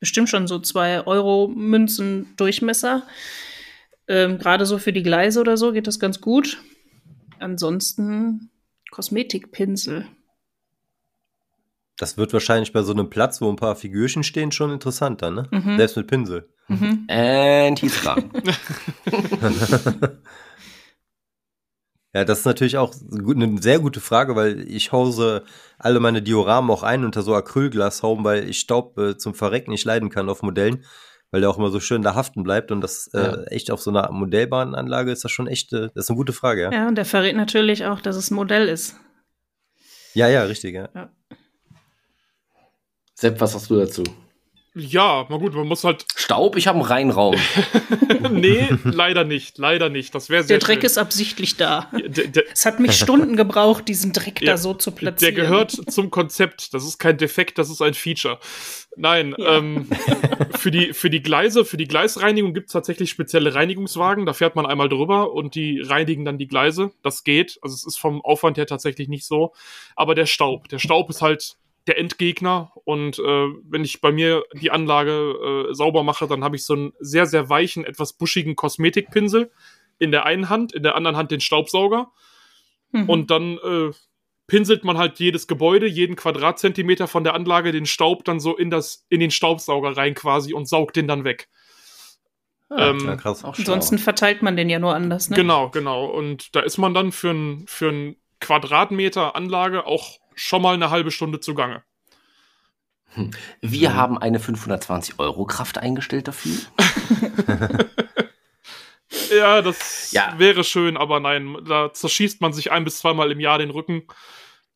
bestimmt 0.00 0.28
schon 0.28 0.46
so 0.46 0.58
zwei 0.58 1.06
Euro 1.06 1.48
Münzen 1.48 2.34
Durchmesser. 2.36 3.04
Ähm, 4.08 4.38
Gerade 4.38 4.66
so 4.66 4.78
für 4.78 4.92
die 4.92 5.02
Gleise 5.02 5.40
oder 5.40 5.56
so 5.56 5.72
geht 5.72 5.86
das 5.86 5.98
ganz 5.98 6.20
gut. 6.20 6.58
Ansonsten 7.38 8.50
Kosmetikpinsel. 8.90 10.06
Das 11.96 12.18
wird 12.18 12.32
wahrscheinlich 12.32 12.72
bei 12.72 12.82
so 12.82 12.92
einem 12.92 13.08
Platz, 13.08 13.40
wo 13.40 13.48
ein 13.48 13.56
paar 13.56 13.76
Figürchen 13.76 14.22
stehen, 14.22 14.52
schon 14.52 14.70
interessant 14.70 15.22
dann, 15.22 15.34
ne? 15.34 15.48
Mhm. 15.50 15.76
Selbst 15.78 15.96
mit 15.96 16.08
Pinsel. 16.08 16.48
Mhm. 16.68 17.06
And 17.08 17.78
he's 17.78 18.02
gone. 18.02 18.30
Ja, 22.16 22.24
das 22.24 22.38
ist 22.38 22.44
natürlich 22.46 22.78
auch 22.78 22.94
eine 23.12 23.60
sehr 23.60 23.78
gute 23.78 24.00
Frage, 24.00 24.36
weil 24.36 24.66
ich 24.70 24.90
hause 24.90 25.42
alle 25.78 26.00
meine 26.00 26.22
Dioramen 26.22 26.70
auch 26.70 26.82
ein 26.82 27.04
unter 27.04 27.20
so 27.20 27.34
Acrylglashauben, 27.34 28.24
weil 28.24 28.48
ich 28.48 28.58
Staub 28.58 28.96
äh, 28.96 29.18
zum 29.18 29.34
Verrecken 29.34 29.70
nicht 29.70 29.84
leiden 29.84 30.08
kann 30.08 30.30
auf 30.30 30.40
Modellen, 30.40 30.86
weil 31.30 31.42
der 31.42 31.50
auch 31.50 31.58
immer 31.58 31.70
so 31.70 31.78
schön 31.78 32.00
da 32.00 32.14
haften 32.14 32.42
bleibt 32.42 32.72
und 32.72 32.80
das 32.80 33.10
Ja. 33.12 33.34
äh, 33.34 33.44
echt 33.48 33.70
auf 33.70 33.82
so 33.82 33.90
einer 33.90 34.10
Modellbahnanlage 34.10 35.12
ist 35.12 35.24
das 35.24 35.30
schon 35.30 35.46
echt, 35.46 35.74
äh, 35.74 35.90
das 35.94 36.04
ist 36.06 36.08
eine 36.10 36.16
gute 36.16 36.32
Frage, 36.32 36.62
ja. 36.62 36.72
Ja, 36.72 36.88
und 36.88 36.94
der 36.94 37.04
verrät 37.04 37.36
natürlich 37.36 37.84
auch, 37.84 38.00
dass 38.00 38.16
es 38.16 38.30
ein 38.30 38.34
Modell 38.36 38.66
ist. 38.66 38.96
Ja, 40.14 40.28
ja, 40.28 40.44
richtig, 40.44 40.74
ja. 40.74 41.10
Sepp, 43.12 43.38
was 43.42 43.54
hast 43.54 43.68
du 43.68 43.76
dazu? 43.76 44.04
Ja, 44.78 45.24
mal 45.30 45.38
gut, 45.38 45.54
man 45.54 45.66
muss 45.66 45.84
halt. 45.84 46.04
Staub, 46.16 46.56
ich 46.56 46.66
habe 46.66 46.78
einen 46.78 46.86
Reinraum. 46.86 47.34
nee, 48.30 48.68
leider 48.84 49.24
nicht. 49.24 49.56
Leider 49.56 49.88
nicht. 49.88 50.14
Das 50.14 50.28
wäre 50.28 50.42
sehr 50.42 50.58
Der 50.58 50.66
Dreck 50.66 50.80
schön. 50.80 50.86
ist 50.86 50.98
absichtlich 50.98 51.56
da. 51.56 51.90
Der, 51.92 52.26
der, 52.26 52.44
Es 52.52 52.66
hat 52.66 52.78
mich 52.78 52.92
Stunden 52.92 53.36
gebraucht, 53.36 53.88
diesen 53.88 54.12
Dreck 54.12 54.42
Ja, 54.42 54.52
da 54.52 54.56
so 54.58 54.74
zu 54.74 54.90
der 54.90 54.96
platzieren. 54.98 55.34
gehört 55.34 55.70
zum 55.90 56.10
Konzept. 56.10 56.74
Das 56.74 56.84
ist 56.84 56.98
kein 56.98 57.16
Defekt, 57.16 57.56
das 57.56 57.70
ist 57.70 57.80
ein 57.80 57.94
Feature. 57.94 58.38
Nein, 58.96 59.34
Ja. 59.38 59.56
ähm, 59.58 59.88
für, 60.58 60.70
die, 60.70 60.92
für 60.92 61.08
die 61.08 61.22
Gleise, 61.22 61.64
für 61.64 61.76
die 61.78 61.86
Gleisreinigung 61.88 62.52
gibt 62.52 62.66
es 62.68 62.72
tatsächlich 62.74 63.08
spezielle 63.10 63.54
Reinigungswagen. 63.54 64.26
Da 64.26 64.34
fährt 64.34 64.56
man 64.56 64.66
einmal 64.66 64.90
drüber 64.90 65.32
und 65.32 65.54
die 65.54 65.80
reinigen 65.80 66.26
dann 66.26 66.36
die 66.36 66.48
Gleise. 66.48 66.92
Das 67.02 67.24
geht. 67.24 67.58
Also 67.62 67.74
es 67.74 67.86
ist 67.86 67.98
vom 67.98 68.22
Aufwand 68.22 68.58
her 68.58 68.66
tatsächlich 68.66 69.08
nicht 69.08 69.24
so. 69.24 69.54
Aber 69.96 70.14
der 70.14 70.26
Staub, 70.26 70.68
der 70.68 70.78
Staub 70.78 71.08
ist 71.08 71.22
halt 71.22 71.56
der 71.86 71.98
Endgegner. 71.98 72.72
Und 72.84 73.18
äh, 73.18 73.22
wenn 73.22 73.84
ich 73.84 74.00
bei 74.00 74.12
mir 74.12 74.44
die 74.54 74.70
Anlage 74.70 75.68
äh, 75.70 75.74
sauber 75.74 76.02
mache, 76.02 76.26
dann 76.26 76.44
habe 76.44 76.56
ich 76.56 76.64
so 76.64 76.74
einen 76.74 76.92
sehr, 76.98 77.26
sehr 77.26 77.48
weichen, 77.48 77.84
etwas 77.84 78.12
buschigen 78.12 78.56
Kosmetikpinsel 78.56 79.50
in 79.98 80.10
der 80.10 80.26
einen 80.26 80.48
Hand, 80.48 80.72
in 80.72 80.82
der 80.82 80.94
anderen 80.94 81.16
Hand 81.16 81.30
den 81.30 81.40
Staubsauger. 81.40 82.10
Mhm. 82.92 83.08
Und 83.08 83.30
dann 83.30 83.58
äh, 83.58 83.90
pinselt 84.46 84.84
man 84.84 84.98
halt 84.98 85.18
jedes 85.18 85.46
Gebäude, 85.46 85.86
jeden 85.86 86.16
Quadratzentimeter 86.16 87.08
von 87.08 87.24
der 87.24 87.34
Anlage, 87.34 87.72
den 87.72 87.86
Staub 87.86 88.24
dann 88.24 88.40
so 88.40 88.56
in, 88.56 88.70
das, 88.70 89.06
in 89.08 89.20
den 89.20 89.30
Staubsauger 89.30 89.96
rein 89.96 90.14
quasi 90.14 90.54
und 90.54 90.68
saugt 90.68 90.96
den 90.96 91.08
dann 91.08 91.24
weg. 91.24 91.48
ähm, 92.76 93.00
Ja, 93.04 93.16
krass. 93.16 93.44
Ansonsten 93.44 93.98
verteilt 93.98 94.42
man 94.42 94.56
den 94.56 94.68
ja 94.68 94.78
nur 94.78 94.94
anders, 94.94 95.30
ne? 95.30 95.36
Genau, 95.36 95.70
genau. 95.70 96.06
Und 96.06 96.54
da 96.54 96.60
ist 96.60 96.78
man 96.78 96.94
dann 96.94 97.12
für 97.12 97.30
einen 97.30 97.66
für 97.66 97.88
ein 97.88 98.16
Quadratmeter 98.40 99.34
Anlage 99.34 99.86
auch 99.86 100.18
schon 100.36 100.62
mal 100.62 100.74
eine 100.74 100.90
halbe 100.90 101.10
Stunde 101.10 101.40
zugange. 101.40 101.82
Wir 103.62 103.90
Mhm. 103.90 103.94
haben 103.94 104.18
eine 104.18 104.38
520 104.38 105.18
Euro 105.18 105.46
Kraft 105.46 105.78
eingestellt 105.78 106.28
dafür. 106.28 106.56
Ja, 109.30 109.62
das 109.62 110.10
Ja. 110.12 110.34
wäre 110.38 110.64
schön, 110.64 110.96
aber 110.96 111.20
nein, 111.20 111.56
da 111.66 111.92
zerschießt 111.92 112.40
man 112.40 112.52
sich 112.52 112.70
ein 112.72 112.84
bis 112.84 112.98
zweimal 112.98 113.30
im 113.32 113.40
Jahr 113.40 113.58
den 113.58 113.70
Rücken, 113.70 114.02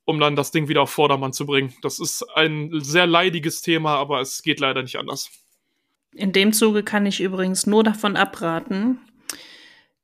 um 0.04 0.18
dann 0.20 0.36
das 0.36 0.50
Ding 0.50 0.68
wieder 0.68 0.82
auf 0.82 0.90
Vordermann 0.90 1.32
zu 1.32 1.46
bringen. 1.46 1.74
Das 1.82 1.98
ist 1.98 2.22
ein 2.34 2.70
sehr 2.80 3.06
leidiges 3.06 3.60
Thema, 3.60 3.96
aber 3.96 4.20
es 4.20 4.42
geht 4.42 4.60
leider 4.60 4.82
nicht 4.82 4.96
anders. 4.98 5.30
In 6.14 6.32
dem 6.32 6.52
Zuge 6.52 6.82
kann 6.82 7.06
ich 7.06 7.20
übrigens 7.20 7.66
nur 7.66 7.84
davon 7.84 8.16
abraten, 8.16 9.00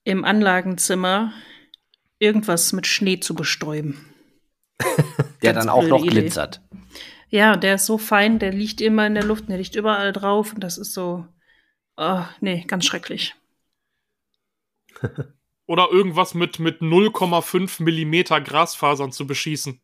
im 0.04 0.24
Anlagenzimmer 0.24 1.32
irgendwas 2.18 2.72
mit 2.72 2.86
Schnee 2.86 3.18
zu 3.20 3.34
bestäuben. 3.34 4.12
Der 5.46 5.61
dann 5.61 5.68
auch 5.68 5.85
noch 5.87 6.00
Idee. 6.04 6.20
glitzert. 6.20 6.61
Ja, 7.28 7.56
der 7.56 7.74
ist 7.74 7.87
so 7.87 7.98
fein, 7.98 8.38
der 8.38 8.52
liegt 8.52 8.80
immer 8.80 9.06
in 9.06 9.14
der 9.14 9.24
Luft, 9.24 9.48
der 9.48 9.59
liegt 9.59 9.74
überall 9.74 10.12
drauf 10.12 10.52
und 10.54 10.61
das 10.62 10.78
ist 10.78 10.92
so, 10.94 11.26
oh, 11.96 12.22
nee, 12.40 12.64
ganz 12.66 12.85
schrecklich. 12.87 13.35
Oder 15.66 15.88
irgendwas 15.90 16.35
mit, 16.35 16.59
mit 16.61 16.80
0,5 16.80 17.82
Millimeter 17.82 18.40
Grasfasern 18.40 19.11
zu 19.12 19.26
beschießen. 19.26 19.80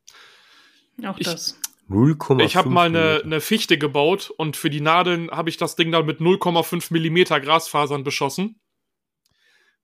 Auch 1.05 1.19
Ich- 1.19 1.27
das. 1.27 1.59
0,5 1.91 2.45
Ich 2.45 2.57
habe 2.57 2.71
mal 2.71 2.87
eine, 2.87 3.21
eine 3.25 3.41
Fichte 3.41 3.77
gebaut 3.77 4.31
und 4.31 4.57
für 4.57 4.71
die 4.71 4.81
Nadeln 4.81 5.31
habe 5.31 5.51
ich 5.51 5.57
das 5.59 5.75
Ding 5.77 5.91
dann 5.91 6.07
mit 6.07 6.21
0,5 6.21 6.91
Millimeter 6.93 7.39
Grasfasern 7.41 8.05
beschossen. 8.05 8.61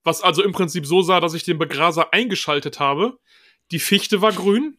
Was 0.03 0.21
also 0.21 0.41
im 0.41 0.53
Prinzip 0.53 0.87
so 0.87 1.01
sah, 1.03 1.19
dass 1.19 1.33
ich 1.35 1.43
den 1.43 1.59
Begraser 1.59 2.13
eingeschaltet 2.13 2.79
habe. 2.79 3.19
Die 3.71 3.79
Fichte 3.79 4.21
war 4.21 4.31
grün, 4.31 4.78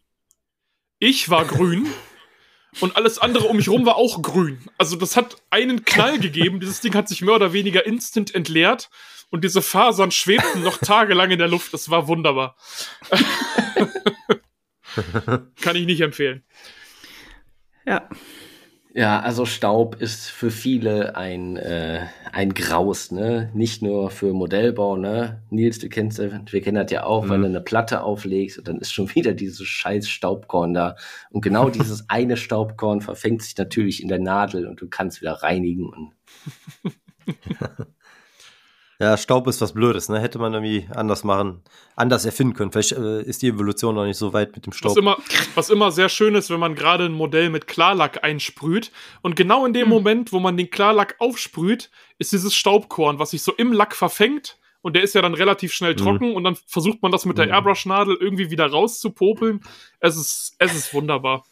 ich 1.00 1.28
war 1.30 1.44
grün 1.44 1.88
und 2.78 2.94
alles 2.94 3.18
andere 3.18 3.48
um 3.48 3.56
mich 3.56 3.68
rum 3.68 3.84
war 3.84 3.96
auch 3.96 4.22
grün. 4.22 4.60
Also 4.78 4.94
das 4.94 5.16
hat 5.16 5.36
einen 5.50 5.84
Knall 5.84 6.20
gegeben. 6.20 6.60
Dieses 6.60 6.80
Ding 6.80 6.94
hat 6.94 7.08
sich 7.08 7.22
mehr 7.22 7.34
oder 7.34 7.52
weniger 7.52 7.84
instant 7.84 8.32
entleert 8.34 8.90
und 9.30 9.42
diese 9.42 9.62
Fasern 9.62 10.12
schwebten 10.12 10.62
noch 10.62 10.78
tagelang 10.78 11.32
in 11.32 11.38
der 11.38 11.48
Luft. 11.48 11.74
Das 11.74 11.90
war 11.90 12.06
wunderbar. 12.06 12.56
Kann 15.60 15.76
ich 15.76 15.86
nicht 15.86 16.02
empfehlen. 16.02 16.44
Ja. 17.86 18.08
Ja, 18.92 19.20
also 19.20 19.46
Staub 19.46 20.00
ist 20.00 20.30
für 20.30 20.50
viele 20.50 21.14
ein, 21.14 21.56
äh, 21.56 22.06
ein 22.32 22.54
Graus, 22.54 23.12
ne? 23.12 23.48
Nicht 23.54 23.82
nur 23.82 24.10
für 24.10 24.32
Modellbau, 24.32 24.96
ne? 24.96 25.42
Nils, 25.48 25.78
du 25.78 25.88
kennst, 25.88 26.18
wir 26.18 26.60
kennen 26.60 26.82
das 26.82 26.90
ja 26.90 27.04
auch, 27.04 27.28
wenn 27.28 27.42
du 27.42 27.46
eine 27.46 27.60
Platte 27.60 28.02
auflegst 28.02 28.58
und 28.58 28.66
dann 28.66 28.78
ist 28.78 28.92
schon 28.92 29.08
wieder 29.14 29.32
dieses 29.32 29.66
scheiß 29.66 30.08
Staubkorn 30.08 30.74
da. 30.74 30.96
Und 31.30 31.42
genau 31.42 31.70
dieses 31.70 32.10
eine 32.10 32.36
Staubkorn 32.36 33.00
verfängt 33.00 33.42
sich 33.42 33.56
natürlich 33.56 34.02
in 34.02 34.08
der 34.08 34.18
Nadel 34.18 34.66
und 34.66 34.80
du 34.80 34.88
kannst 34.88 35.20
wieder 35.20 35.34
reinigen 35.34 35.88
und 35.88 36.12
Ja, 39.00 39.16
Staub 39.16 39.46
ist 39.46 39.62
was 39.62 39.72
Blödes, 39.72 40.10
ne? 40.10 40.20
Hätte 40.20 40.38
man 40.38 40.52
irgendwie 40.52 40.86
anders 40.94 41.24
machen, 41.24 41.62
anders 41.96 42.26
erfinden 42.26 42.52
können. 42.54 42.70
Vielleicht 42.70 42.92
äh, 42.92 43.22
ist 43.22 43.40
die 43.40 43.48
Evolution 43.48 43.94
noch 43.94 44.04
nicht 44.04 44.18
so 44.18 44.34
weit 44.34 44.54
mit 44.54 44.66
dem 44.66 44.72
Was 44.72 44.78
Staub. 44.78 44.96
immer, 44.98 45.16
was 45.54 45.70
immer 45.70 45.90
sehr 45.90 46.10
schön 46.10 46.34
ist, 46.34 46.50
wenn 46.50 46.60
man 46.60 46.74
gerade 46.74 47.06
ein 47.06 47.12
Modell 47.12 47.48
mit 47.48 47.66
Klarlack 47.66 48.22
einsprüht. 48.22 48.92
Und 49.22 49.36
genau 49.36 49.64
in 49.64 49.72
dem 49.72 49.88
Moment, 49.88 50.32
wo 50.34 50.38
man 50.38 50.58
den 50.58 50.70
Klarlack 50.70 51.14
aufsprüht, 51.18 51.90
ist 52.18 52.32
dieses 52.32 52.54
Staubkorn, 52.54 53.18
was 53.18 53.30
sich 53.30 53.42
so 53.42 53.52
im 53.54 53.72
Lack 53.72 53.96
verfängt. 53.96 54.58
Und 54.82 54.96
der 54.96 55.02
ist 55.02 55.14
ja 55.14 55.22
dann 55.22 55.34
relativ 55.34 55.72
schnell 55.72 55.96
trocken. 55.96 56.34
Und 56.34 56.44
dann 56.44 56.56
versucht 56.66 57.00
man 57.00 57.10
das 57.10 57.24
mit 57.24 57.38
der 57.38 57.46
Mhm. 57.46 57.52
Airbrush-Nadel 57.52 58.16
irgendwie 58.20 58.50
wieder 58.50 58.66
rauszupopeln. 58.66 59.60
Es 60.00 60.16
ist, 60.18 60.56
es 60.58 60.74
ist 60.74 60.92
wunderbar. 60.92 61.44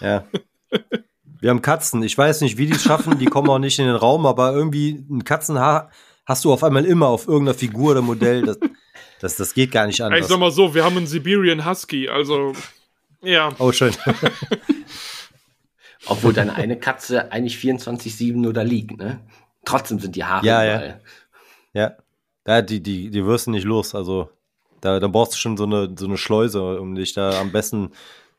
Ja. 0.00 0.26
Wir 1.40 1.50
haben 1.50 1.62
Katzen. 1.62 2.02
Ich 2.02 2.16
weiß 2.18 2.40
nicht, 2.40 2.58
wie 2.58 2.66
die 2.66 2.72
es 2.72 2.82
schaffen. 2.82 3.18
Die 3.18 3.26
kommen 3.26 3.48
auch 3.48 3.58
nicht 3.58 3.78
in 3.78 3.86
den 3.86 3.94
Raum, 3.96 4.26
aber 4.26 4.52
irgendwie 4.52 5.04
ein 5.10 5.24
Katzenhaar 5.24 5.90
hast 6.26 6.44
du 6.44 6.52
auf 6.52 6.64
einmal 6.64 6.84
immer 6.84 7.08
auf 7.08 7.28
irgendeiner 7.28 7.56
Figur 7.56 7.92
oder 7.92 8.02
Modell. 8.02 8.42
Das, 8.42 8.58
das, 9.20 9.36
das 9.36 9.54
geht 9.54 9.70
gar 9.72 9.86
nicht 9.86 10.00
anders. 10.02 10.20
Ich 10.20 10.26
sag 10.26 10.38
mal 10.38 10.50
so, 10.50 10.74
wir 10.74 10.84
haben 10.84 10.96
einen 10.96 11.06
Siberian 11.06 11.64
Husky, 11.64 12.08
also 12.08 12.52
ja. 13.22 13.50
Oh, 13.58 13.72
schön. 13.72 13.94
Obwohl 16.06 16.32
deine 16.32 16.54
eine 16.54 16.78
Katze 16.78 17.30
eigentlich 17.32 17.56
24-7 17.56 18.36
nur 18.36 18.52
da 18.52 18.62
liegt, 18.62 18.96
ne? 18.96 19.20
Trotzdem 19.64 19.98
sind 19.98 20.16
die 20.16 20.24
Haare 20.24 20.46
Ja, 20.46 20.64
überall. 20.64 21.00
ja. 21.74 21.92
Ja, 22.46 22.62
die, 22.62 22.82
die, 22.82 23.10
die 23.10 23.26
wirst 23.26 23.46
du 23.46 23.50
nicht 23.50 23.64
los. 23.64 23.94
Also, 23.94 24.30
da, 24.80 25.00
da 25.00 25.08
brauchst 25.08 25.34
du 25.34 25.36
schon 25.36 25.58
so 25.58 25.64
eine, 25.64 25.94
so 25.98 26.06
eine 26.06 26.16
Schleuse, 26.16 26.80
um 26.80 26.94
dich 26.94 27.12
da 27.12 27.38
am 27.40 27.52
besten 27.52 27.90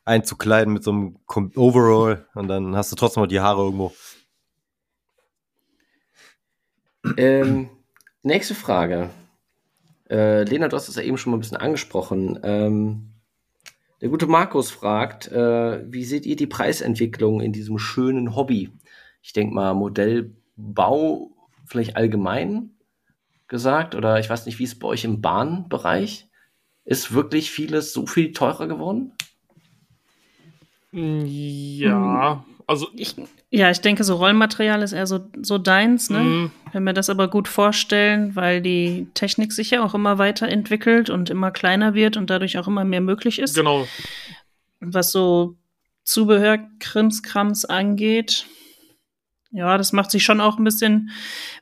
einzukleiden 0.10 0.74
mit 0.74 0.84
so 0.84 0.92
einem 0.92 1.20
Overall 1.56 2.28
und 2.34 2.48
dann 2.48 2.76
hast 2.76 2.92
du 2.92 2.96
trotzdem 2.96 3.24
noch 3.24 3.30
die 3.30 3.40
Haare 3.40 3.62
irgendwo. 3.62 3.94
Ähm, 7.18 7.70
nächste 8.24 8.56
Frage. 8.56 9.10
Äh, 10.10 10.44
Lena, 10.44 10.68
du 10.68 10.76
hast 10.76 10.90
es 10.90 10.96
ja 10.96 11.04
eben 11.04 11.18
schon 11.18 11.32
mal 11.32 11.38
ein 11.38 11.42
bisschen 11.42 11.58
angesprochen. 11.58 12.40
Ähm, 12.44 13.14
der 14.02 14.10
gute 14.10 14.28
Markus 14.28 14.72
fragt, 14.72 15.32
äh, 15.32 15.84
wie 15.92 16.06
seht 16.06 16.26
ihr 16.26 16.36
die 16.36 16.48
Preisentwicklung 16.48 17.42
in 17.42 17.54
diesem 17.54 17.78
schönen 17.78 18.36
Hobby? 18.36 18.72
Ich 19.22 19.34
denke 19.34 19.54
mal, 19.54 19.74
Modellbau 19.74 21.32
vielleicht 21.66 21.96
allgemein 21.96 22.72
gesagt 23.48 23.96
oder 23.96 24.20
ich 24.20 24.30
weiß 24.30 24.46
nicht, 24.46 24.60
wie 24.60 24.64
es 24.64 24.78
bei 24.78 24.88
euch 24.88 25.04
im 25.04 25.22
Bahnbereich 25.22 26.30
ist 26.86 27.14
wirklich 27.14 27.52
vieles 27.52 27.94
so 27.94 28.08
viel 28.08 28.32
teurer 28.32 28.68
geworden? 28.68 29.14
Ja, 30.92 32.44
also 32.68 32.88
Ich, 32.96 33.16
ja, 33.52 33.70
ich 33.72 33.82
denke, 33.82 34.04
so 34.04 34.16
Rollmaterial 34.16 34.82
ist 34.82 34.94
eher 34.94 35.08
so, 35.08 35.20
so 35.42 35.58
deins, 35.58 36.10
ne? 36.10 36.20
mh, 36.20 36.52
Ich 36.66 36.72
kann 36.74 36.84
mir 36.84 36.94
das 36.94 37.10
aber 37.10 37.28
gut 37.30 37.48
vorstellen, 37.48 38.36
weil 38.36 38.62
die 38.62 39.08
Technik 39.14 39.54
sich 39.54 39.72
ja 39.72 39.84
auch 39.84 39.94
immer 39.94 40.18
weiterentwickelt 40.18 41.10
und 41.10 41.30
immer 41.30 41.52
kleiner 41.52 41.94
wird 41.94 42.18
und 42.18 42.30
dadurch 42.30 42.58
auch 42.58 42.68
immer 42.68 42.86
mehr 42.86 43.02
möglich 43.02 43.40
ist. 43.40 43.56
genau. 43.56 43.88
Was 44.80 45.12
so 45.12 45.58
Zubehörkrimskrams 46.06 47.66
angeht, 47.66 48.46
ja, 49.52 49.78
das 49.78 49.94
macht 49.94 50.12
sich 50.12 50.24
schon 50.24 50.42
auch 50.42 50.58
ein 50.58 50.64
bisschen 50.64 51.10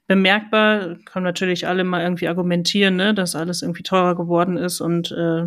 bemerkbar. 0.07 0.95
Können 1.05 1.23
natürlich 1.23 1.67
alle 1.67 1.83
mal 1.83 2.01
irgendwie 2.01 2.27
argumentieren, 2.27 2.95
ne, 2.97 3.13
dass 3.13 3.35
alles 3.35 3.61
irgendwie 3.61 3.83
teurer 3.83 4.15
geworden 4.15 4.57
ist 4.57 4.81
und 4.81 5.11
äh, 5.11 5.45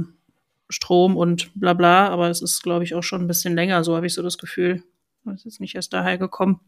Strom 0.71 1.17
und 1.17 1.51
bla 1.55 1.75
bla, 1.75 2.09
aber 2.09 2.31
es 2.31 2.41
ist, 2.43 2.63
glaube 2.63 2.85
ich, 2.85 2.95
auch 2.95 3.03
schon 3.03 3.21
ein 3.23 3.27
bisschen 3.27 3.55
länger, 3.55 3.85
so 3.85 3.97
habe 3.97 4.07
ich 4.07 4.15
so 4.15 4.23
das 4.23 4.39
Gefühl. 4.39 4.83
Das 5.25 5.41
ist 5.41 5.45
jetzt 5.45 5.61
nicht 5.61 5.75
erst 5.75 5.93
daher 5.93 6.17
gekommen. 6.19 6.61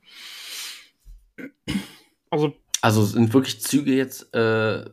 Also 2.31 2.55
Also 2.81 3.05
sind 3.05 3.33
wirklich 3.33 3.61
Züge 3.61 3.95
jetzt, 3.95 4.35
äh, 4.35 4.85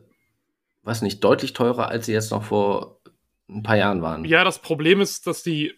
weiß 0.82 1.02
nicht, 1.02 1.22
deutlich 1.24 1.52
teurer, 1.52 1.88
als 1.88 2.06
sie 2.06 2.12
jetzt 2.12 2.30
noch 2.30 2.44
vor 2.44 3.00
ein 3.48 3.62
paar 3.62 3.76
Jahren 3.76 4.00
waren. 4.02 4.24
Ja, 4.24 4.44
das 4.44 4.60
Problem 4.60 5.00
ist, 5.00 5.26
dass 5.26 5.42
die, 5.42 5.74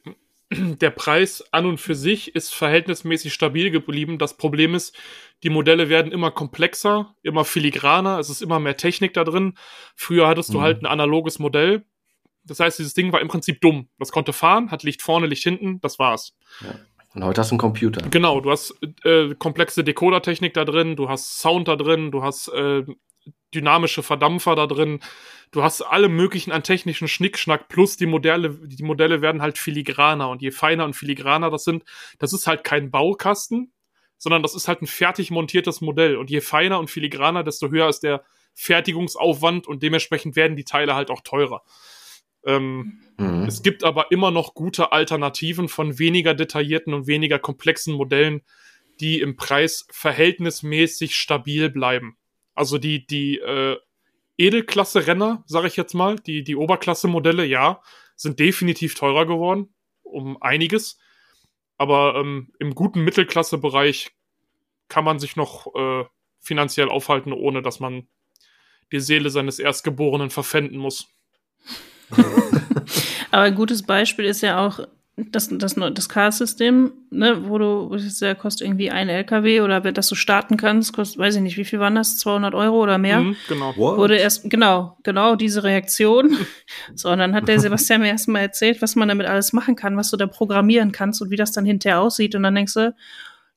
der 0.52 0.90
Preis 0.90 1.42
an 1.52 1.64
und 1.66 1.78
für 1.78 1.94
sich 1.94 2.34
ist 2.34 2.52
verhältnismäßig 2.54 3.32
stabil 3.32 3.70
geblieben. 3.70 4.18
Das 4.18 4.36
Problem 4.36 4.74
ist, 4.74 4.94
die 5.42 5.50
Modelle 5.50 5.88
werden 5.88 6.12
immer 6.12 6.30
komplexer, 6.30 7.14
immer 7.22 7.44
filigraner, 7.44 8.18
es 8.18 8.28
ist 8.30 8.42
immer 8.42 8.60
mehr 8.60 8.76
Technik 8.76 9.14
da 9.14 9.24
drin. 9.24 9.54
Früher 9.96 10.28
hattest 10.28 10.52
du 10.52 10.58
Mhm. 10.58 10.62
halt 10.62 10.82
ein 10.82 10.86
analoges 10.86 11.38
Modell. 11.38 11.84
Das 12.44 12.60
heißt, 12.60 12.78
dieses 12.78 12.94
Ding 12.94 13.12
war 13.12 13.20
im 13.20 13.28
Prinzip 13.28 13.60
dumm. 13.60 13.88
Das 13.98 14.12
konnte 14.12 14.32
fahren, 14.32 14.70
hat 14.70 14.82
Licht 14.82 15.02
vorne, 15.02 15.26
Licht 15.26 15.42
hinten, 15.42 15.80
das 15.80 15.98
war's. 15.98 16.36
Und 17.14 17.24
heute 17.24 17.40
hast 17.40 17.50
du 17.50 17.54
einen 17.54 17.60
Computer. 17.60 18.02
Genau, 18.10 18.40
du 18.40 18.50
hast 18.50 18.74
äh, 19.04 19.34
komplexe 19.34 19.84
Decoder-Technik 19.84 20.54
da 20.54 20.64
drin, 20.64 20.96
du 20.96 21.08
hast 21.08 21.38
Sound 21.38 21.68
da 21.68 21.76
drin, 21.76 22.10
du 22.10 22.22
hast 22.22 22.48
äh, 22.48 22.84
dynamische 23.54 24.02
Verdampfer 24.02 24.56
da 24.56 24.66
drin, 24.66 25.00
du 25.50 25.62
hast 25.62 25.82
alle 25.82 26.08
möglichen 26.08 26.52
an 26.52 26.62
technischen 26.62 27.08
Schnickschnack, 27.08 27.68
plus 27.68 27.96
die 27.96 28.06
Modelle, 28.06 28.50
die 28.50 28.82
Modelle 28.82 29.20
werden 29.20 29.42
halt 29.42 29.58
filigraner 29.58 30.30
und 30.30 30.40
je 30.40 30.50
feiner 30.50 30.84
und 30.84 30.94
filigraner 30.94 31.50
das 31.50 31.64
sind, 31.64 31.84
das 32.18 32.32
ist 32.32 32.46
halt 32.46 32.64
kein 32.64 32.90
Baukasten, 32.90 33.72
sondern 34.16 34.42
das 34.42 34.54
ist 34.54 34.68
halt 34.68 34.82
ein 34.82 34.86
fertig 34.86 35.30
montiertes 35.30 35.82
Modell 35.82 36.16
und 36.16 36.30
je 36.30 36.40
feiner 36.40 36.78
und 36.78 36.90
filigraner, 36.90 37.44
desto 37.44 37.68
höher 37.68 37.88
ist 37.88 38.00
der 38.00 38.24
Fertigungsaufwand 38.54 39.66
und 39.66 39.82
dementsprechend 39.82 40.36
werden 40.36 40.56
die 40.56 40.64
Teile 40.64 40.94
halt 40.94 41.10
auch 41.10 41.20
teurer. 41.22 41.62
Ähm, 42.46 43.02
Mhm. 43.22 43.44
es 43.44 43.62
gibt 43.62 43.84
aber 43.84 44.10
immer 44.10 44.30
noch 44.30 44.54
gute 44.54 44.92
Alternativen 44.92 45.68
von 45.68 45.98
weniger 45.98 46.34
detaillierten 46.34 46.94
und 46.94 47.06
weniger 47.06 47.38
komplexen 47.38 47.94
Modellen, 47.94 48.42
die 49.00 49.20
im 49.20 49.36
Preis 49.36 49.86
verhältnismäßig 49.90 51.14
stabil 51.14 51.70
bleiben. 51.70 52.16
Also 52.54 52.78
die, 52.78 53.06
die 53.06 53.38
äh, 53.38 53.76
Edelklasse-Renner, 54.38 55.44
sage 55.46 55.68
ich 55.68 55.76
jetzt 55.76 55.94
mal, 55.94 56.16
die, 56.16 56.42
die 56.42 56.56
Oberklasse-Modelle, 56.56 57.44
ja, 57.44 57.80
sind 58.16 58.38
definitiv 58.38 58.94
teurer 58.94 59.26
geworden, 59.26 59.74
um 60.02 60.40
einiges. 60.42 60.98
Aber 61.78 62.16
ähm, 62.16 62.52
im 62.58 62.74
guten 62.74 63.02
Mittelklasse-Bereich 63.02 64.12
kann 64.88 65.04
man 65.04 65.18
sich 65.18 65.36
noch 65.36 65.74
äh, 65.74 66.04
finanziell 66.40 66.88
aufhalten, 66.88 67.32
ohne 67.32 67.62
dass 67.62 67.80
man 67.80 68.08
die 68.90 69.00
Seele 69.00 69.30
seines 69.30 69.58
Erstgeborenen 69.58 70.30
verpfänden 70.30 70.78
muss. 70.78 71.08
Aber 73.30 73.42
ein 73.42 73.54
gutes 73.54 73.82
Beispiel 73.82 74.24
ist 74.24 74.42
ja 74.42 74.64
auch 74.64 74.80
das, 75.16 75.48
das, 75.52 75.74
das 75.74 76.08
Car-System, 76.08 76.92
ne, 77.10 77.48
wo 77.48 77.58
du, 77.58 77.90
das 77.90 78.18
ja 78.20 78.34
kostet 78.34 78.66
irgendwie 78.66 78.90
ein 78.90 79.08
LKW 79.08 79.60
oder 79.60 79.80
dass 79.80 80.08
du 80.08 80.14
starten 80.14 80.56
kannst, 80.56 80.94
kostet, 80.94 81.18
weiß 81.18 81.36
ich 81.36 81.42
nicht, 81.42 81.58
wie 81.58 81.64
viel 81.64 81.80
waren 81.80 81.94
das? 81.94 82.18
200 82.18 82.54
Euro 82.54 82.82
oder 82.82 82.96
mehr? 82.96 83.20
Mhm, 83.20 83.36
genau. 83.46 83.76
What? 83.76 83.98
Wurde 83.98 84.16
erst, 84.16 84.48
genau, 84.48 84.96
genau 85.02 85.36
diese 85.36 85.64
Reaktion. 85.64 86.36
So, 86.94 87.10
und 87.10 87.18
dann 87.18 87.34
hat 87.34 87.48
der 87.48 87.60
Sebastian 87.60 88.00
mir 88.00 88.08
erstmal 88.08 88.42
erzählt, 88.42 88.82
was 88.82 88.96
man 88.96 89.08
damit 89.08 89.26
alles 89.26 89.52
machen 89.52 89.76
kann, 89.76 89.96
was 89.96 90.10
du 90.10 90.16
da 90.16 90.26
programmieren 90.26 90.90
kannst 90.90 91.22
und 91.22 91.30
wie 91.30 91.36
das 91.36 91.52
dann 91.52 91.64
hinterher 91.64 92.00
aussieht. 92.00 92.34
Und 92.34 92.42
dann 92.42 92.54
denkst 92.54 92.74
du, 92.74 92.94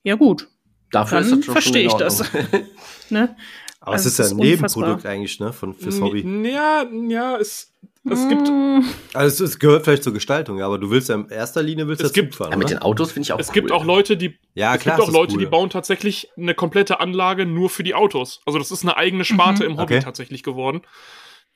ja 0.03 0.15
gut, 0.15 0.47
Dafür 0.95 1.21
Dann 1.21 1.41
das 1.41 1.45
verstehe 1.45 1.87
ich 1.87 1.93
das. 1.93 2.23
Ne? 3.09 3.35
Aber 3.81 3.95
es 3.97 4.05
Also 4.05 4.09
ist 4.09 4.17
ja 4.17 4.25
es 4.25 4.31
ein 4.31 4.39
ist 4.39 4.53
unfassbar. 4.53 4.83
Nebenprodukt 4.83 5.05
eigentlich, 5.05 5.39
ne, 5.39 5.53
von, 5.53 5.75
fürs 5.75 6.01
Hobby. 6.01 6.25
Ja, 6.49 6.85
ja, 7.07 7.37
es, 7.37 7.71
es 8.09 8.27
gibt, 8.29 8.47
Mm, 8.49 8.81
Also 9.13 9.43
es, 9.45 9.51
es 9.51 9.59
gehört 9.59 9.85
vielleicht 9.85 10.03
zur 10.03 10.13
Gestaltung, 10.13 10.57
ja, 10.57 10.65
aber 10.65 10.77
du 10.77 10.89
willst 10.89 11.09
ja 11.09 11.15
in 11.15 11.29
erster 11.29 11.63
Linie 11.63 11.87
willst 11.87 12.01
Es 12.03 12.09
ja 12.09 12.13
gibt- 12.21 12.33
Zug 12.33 12.37
fahren, 12.39 12.51
Ja, 12.51 12.57
mit 12.57 12.69
den 12.69 12.79
Autos 12.79 13.11
finde 13.11 13.25
ich 13.25 13.31
auch 13.33 13.39
es 13.39 13.47
cool. 13.49 13.53
gibt 13.53 13.71
auch 13.71 13.85
Leute, 13.85 14.17
die, 14.17 14.37
Ja, 14.53 14.75
es 14.75 14.81
klar, 14.81 14.97
gibt 14.97 15.07
auch 15.09 15.13
Leute, 15.13 15.33
cool. 15.33 15.39
die 15.39 15.45
bauen 15.45 15.69
tatsächlich 15.69 16.29
eine 16.37 16.53
komplette 16.55 16.99
Anlage 16.99 17.45
nur 17.45 17.69
für 17.69 17.83
die 17.83 17.95
Autos. 17.95 18.41
Also 18.45 18.59
das 18.59 18.71
ist 18.71 18.83
eine 18.83 18.97
eigene 18.97 19.23
Sparte 19.25 19.63
Mhm. 19.63 19.71
im 19.71 19.77
Hobby 19.77 19.95
Okay. 19.95 20.03
tatsächlich 20.03 20.43
geworden. 20.43 20.81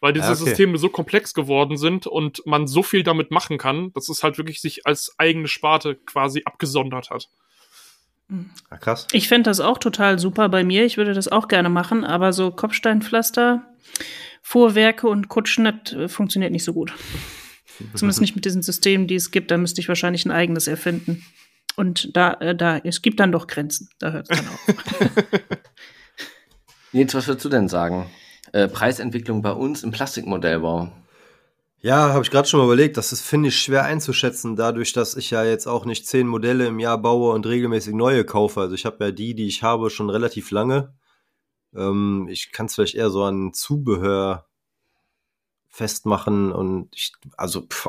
Weil 0.02 0.14
diese 0.14 0.28
Ja, 0.28 0.32
okay. 0.32 0.44
Systeme 0.46 0.78
so 0.78 0.88
komplex 0.88 1.34
geworden 1.34 1.76
sind 1.76 2.08
und 2.08 2.42
man 2.46 2.68
so 2.68 2.84
viel 2.84 3.04
damit 3.04 3.32
machen 3.32 3.58
kann, 3.58 3.92
dass 3.94 4.08
es 4.08 4.24
halt 4.24 4.38
wirklich 4.38 4.62
sich 4.62 4.88
als 4.88 5.14
eigene 5.18 5.50
Sparte 5.50 5.96
quasi 5.96 6.44
abgesondert 6.46 7.10
hat. 7.10 7.28
Ah, 8.70 8.78
krass. 8.78 9.08
Ich 9.12 9.28
fände 9.28 9.50
das 9.50 9.60
auch 9.60 9.78
total 9.78 10.20
super 10.20 10.50
bei 10.50 10.64
mir. 10.64 10.86
Ich 10.86 10.98
würde 10.98 11.14
das 11.14 11.28
auch 11.28 11.48
gerne 11.48 11.70
machen, 11.70 12.04
aber 12.04 12.32
so 12.34 12.52
Kopfsteinpflaster, 12.52 13.64
Fuhrwerke 14.42 15.08
und 15.08 15.30
Kutschen, 15.30 15.66
das 15.66 15.94
äh, 15.94 16.08
funktioniert 16.08 16.52
nicht 16.52 16.64
so 16.64 16.74
gut. 16.74 16.94
Zumindest 17.96 18.22
nicht 18.22 18.36
mit 18.36 18.46
diesen 18.46 18.62
Systemen, 18.62 19.08
die 19.08 19.16
es 19.16 19.32
gibt. 19.32 19.52
Da 19.52 19.58
müsste 19.58 19.82
ich 19.82 19.88
wahrscheinlich 19.88 20.26
ein 20.26 20.32
eigenes 20.32 20.68
erfinden. 20.68 21.24
Und 21.76 22.16
da, 22.16 22.34
äh, 22.34 22.56
da, 22.56 22.78
es 22.78 23.02
gibt 23.02 23.20
dann 23.20 23.32
doch 23.32 23.48
Grenzen. 23.48 23.90
Da 24.00 24.12
hört 24.12 24.30
es 24.30 24.38
dann 24.38 24.48
auf. 24.48 24.68
Nils, 26.92 27.14
was 27.14 27.28
würdest 27.28 27.46
du 27.46 27.50
denn 27.50 27.70
sagen? 27.70 28.10
Äh, 28.52 28.68
Preisentwicklung 28.68 29.42
bei 29.42 29.52
uns 29.52 29.84
im 29.84 29.92
Plastikmodellbau. 29.92 30.92
Ja, 31.82 32.10
habe 32.14 32.24
ich 32.24 32.32
gerade 32.32 32.48
schon 32.48 32.60
mal 32.60 32.66
überlegt. 32.66 32.98
Das 32.98 33.14
ist, 33.14 33.22
finde 33.22 33.50
ich, 33.50 33.58
schwer 33.60 33.86
einzuschätzen, 33.86 34.56
dadurch, 34.58 34.92
dass 34.92 35.16
ich 35.16 35.32
ja 35.32 35.46
jetzt 35.46 35.68
auch 35.68 35.86
nicht 35.86 36.06
zehn 36.06 36.28
Modelle 36.28 36.68
im 36.68 36.80
Jahr 36.80 36.98
baue 36.98 37.34
und 37.34 37.46
regelmäßig 37.46 37.94
neue 37.94 38.26
kaufe. 38.26 38.60
Also 38.60 38.76
ich 38.76 38.86
habe 38.86 39.06
ja 39.06 39.12
die, 39.12 39.34
die 39.34 39.48
ich 39.48 39.64
habe, 39.64 39.90
schon 39.90 40.10
relativ 40.10 40.52
lange. 40.52 40.94
Ähm, 41.74 42.28
ich 42.30 42.52
kann 42.52 42.66
es 42.66 42.76
vielleicht 42.76 42.96
eher 42.96 43.10
so 43.10 43.24
an 43.24 43.54
Zubehör 43.54 44.46
festmachen 45.70 46.52
und 46.52 46.90
ich, 46.94 47.14
also, 47.38 47.62
pff, 47.62 47.88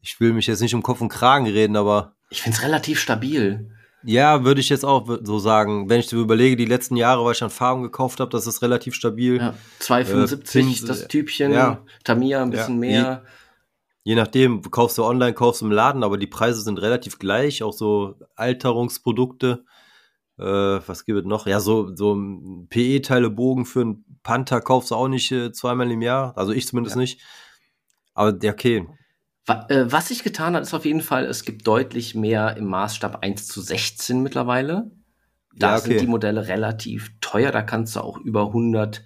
ich 0.00 0.18
will 0.18 0.32
mich 0.32 0.48
jetzt 0.48 0.60
nicht 0.60 0.74
um 0.74 0.82
Kopf 0.82 1.00
und 1.00 1.08
Kragen 1.08 1.46
reden, 1.46 1.76
aber 1.76 2.16
Ich 2.30 2.42
finde 2.42 2.56
es 2.56 2.64
relativ 2.64 2.98
stabil. 2.98 3.70
Ja, 4.04 4.44
würde 4.44 4.60
ich 4.60 4.68
jetzt 4.68 4.84
auch 4.84 5.06
so 5.22 5.38
sagen. 5.38 5.88
Wenn 5.88 6.00
ich 6.00 6.08
so 6.08 6.20
überlege, 6.20 6.56
die 6.56 6.64
letzten 6.64 6.96
Jahre, 6.96 7.24
weil 7.24 7.32
ich 7.32 7.42
an 7.42 7.50
Farben 7.50 7.82
gekauft 7.82 8.20
habe, 8.20 8.30
das 8.30 8.46
ist 8.46 8.62
relativ 8.62 8.94
stabil. 8.94 9.36
Ja, 9.38 9.54
2,75 9.80 10.82
Äh, 10.84 10.86
das 10.86 11.08
Typchen, 11.08 11.52
ja. 11.52 11.84
Tamiya 12.04 12.42
ein 12.42 12.50
bisschen 12.50 12.74
Ja, 12.74 12.80
mehr. 12.80 13.22
Je 14.04 14.14
nachdem, 14.16 14.62
kaufst 14.70 14.98
du 14.98 15.04
online, 15.04 15.32
kaufst 15.32 15.60
du 15.60 15.66
im 15.66 15.70
Laden, 15.72 16.02
aber 16.02 16.18
die 16.18 16.26
Preise 16.26 16.60
sind 16.60 16.80
relativ 16.82 17.18
gleich, 17.20 17.62
auch 17.62 17.72
so 17.72 18.16
Alterungsprodukte. 18.34 19.64
Äh, 20.38 20.44
was 20.44 21.04
gibt 21.04 21.20
es 21.20 21.24
noch? 21.24 21.46
Ja, 21.46 21.60
so, 21.60 21.94
so 21.94 22.16
PE-Teile-Bogen 22.68 23.64
für 23.64 23.82
einen 23.82 24.04
Panther 24.24 24.60
kaufst 24.60 24.90
du 24.90 24.96
auch 24.96 25.08
nicht 25.08 25.30
äh, 25.30 25.52
zweimal 25.52 25.90
im 25.90 26.02
Jahr. 26.02 26.36
Also 26.36 26.52
ich 26.52 26.66
zumindest 26.66 26.96
Ja. 26.96 27.00
nicht. 27.00 27.20
Aber 28.14 28.36
ja, 28.42 28.52
okay. 28.52 28.88
Äh, 29.48 29.86
Was 29.88 30.08
sich 30.08 30.22
getan 30.22 30.54
hat, 30.54 30.62
ist 30.62 30.74
auf 30.74 30.84
jeden 30.84 31.00
Fall, 31.00 31.24
es 31.24 31.44
gibt 31.44 31.66
deutlich 31.66 32.14
mehr 32.14 32.56
im 32.56 32.66
Maßstab 32.66 33.22
1 33.22 33.48
zu 33.48 33.60
16 33.60 34.22
mittlerweile. 34.22 34.90
Da 35.54 35.70
Ja, 35.72 35.78
okay. 35.78 35.88
sind 35.88 36.00
die 36.00 36.06
Modelle 36.06 36.48
relativ 36.48 37.10
teuer, 37.20 37.50
da 37.50 37.62
kannst 37.62 37.96
du 37.96 38.00
auch 38.00 38.18
über 38.18 38.52
100, 38.52 39.04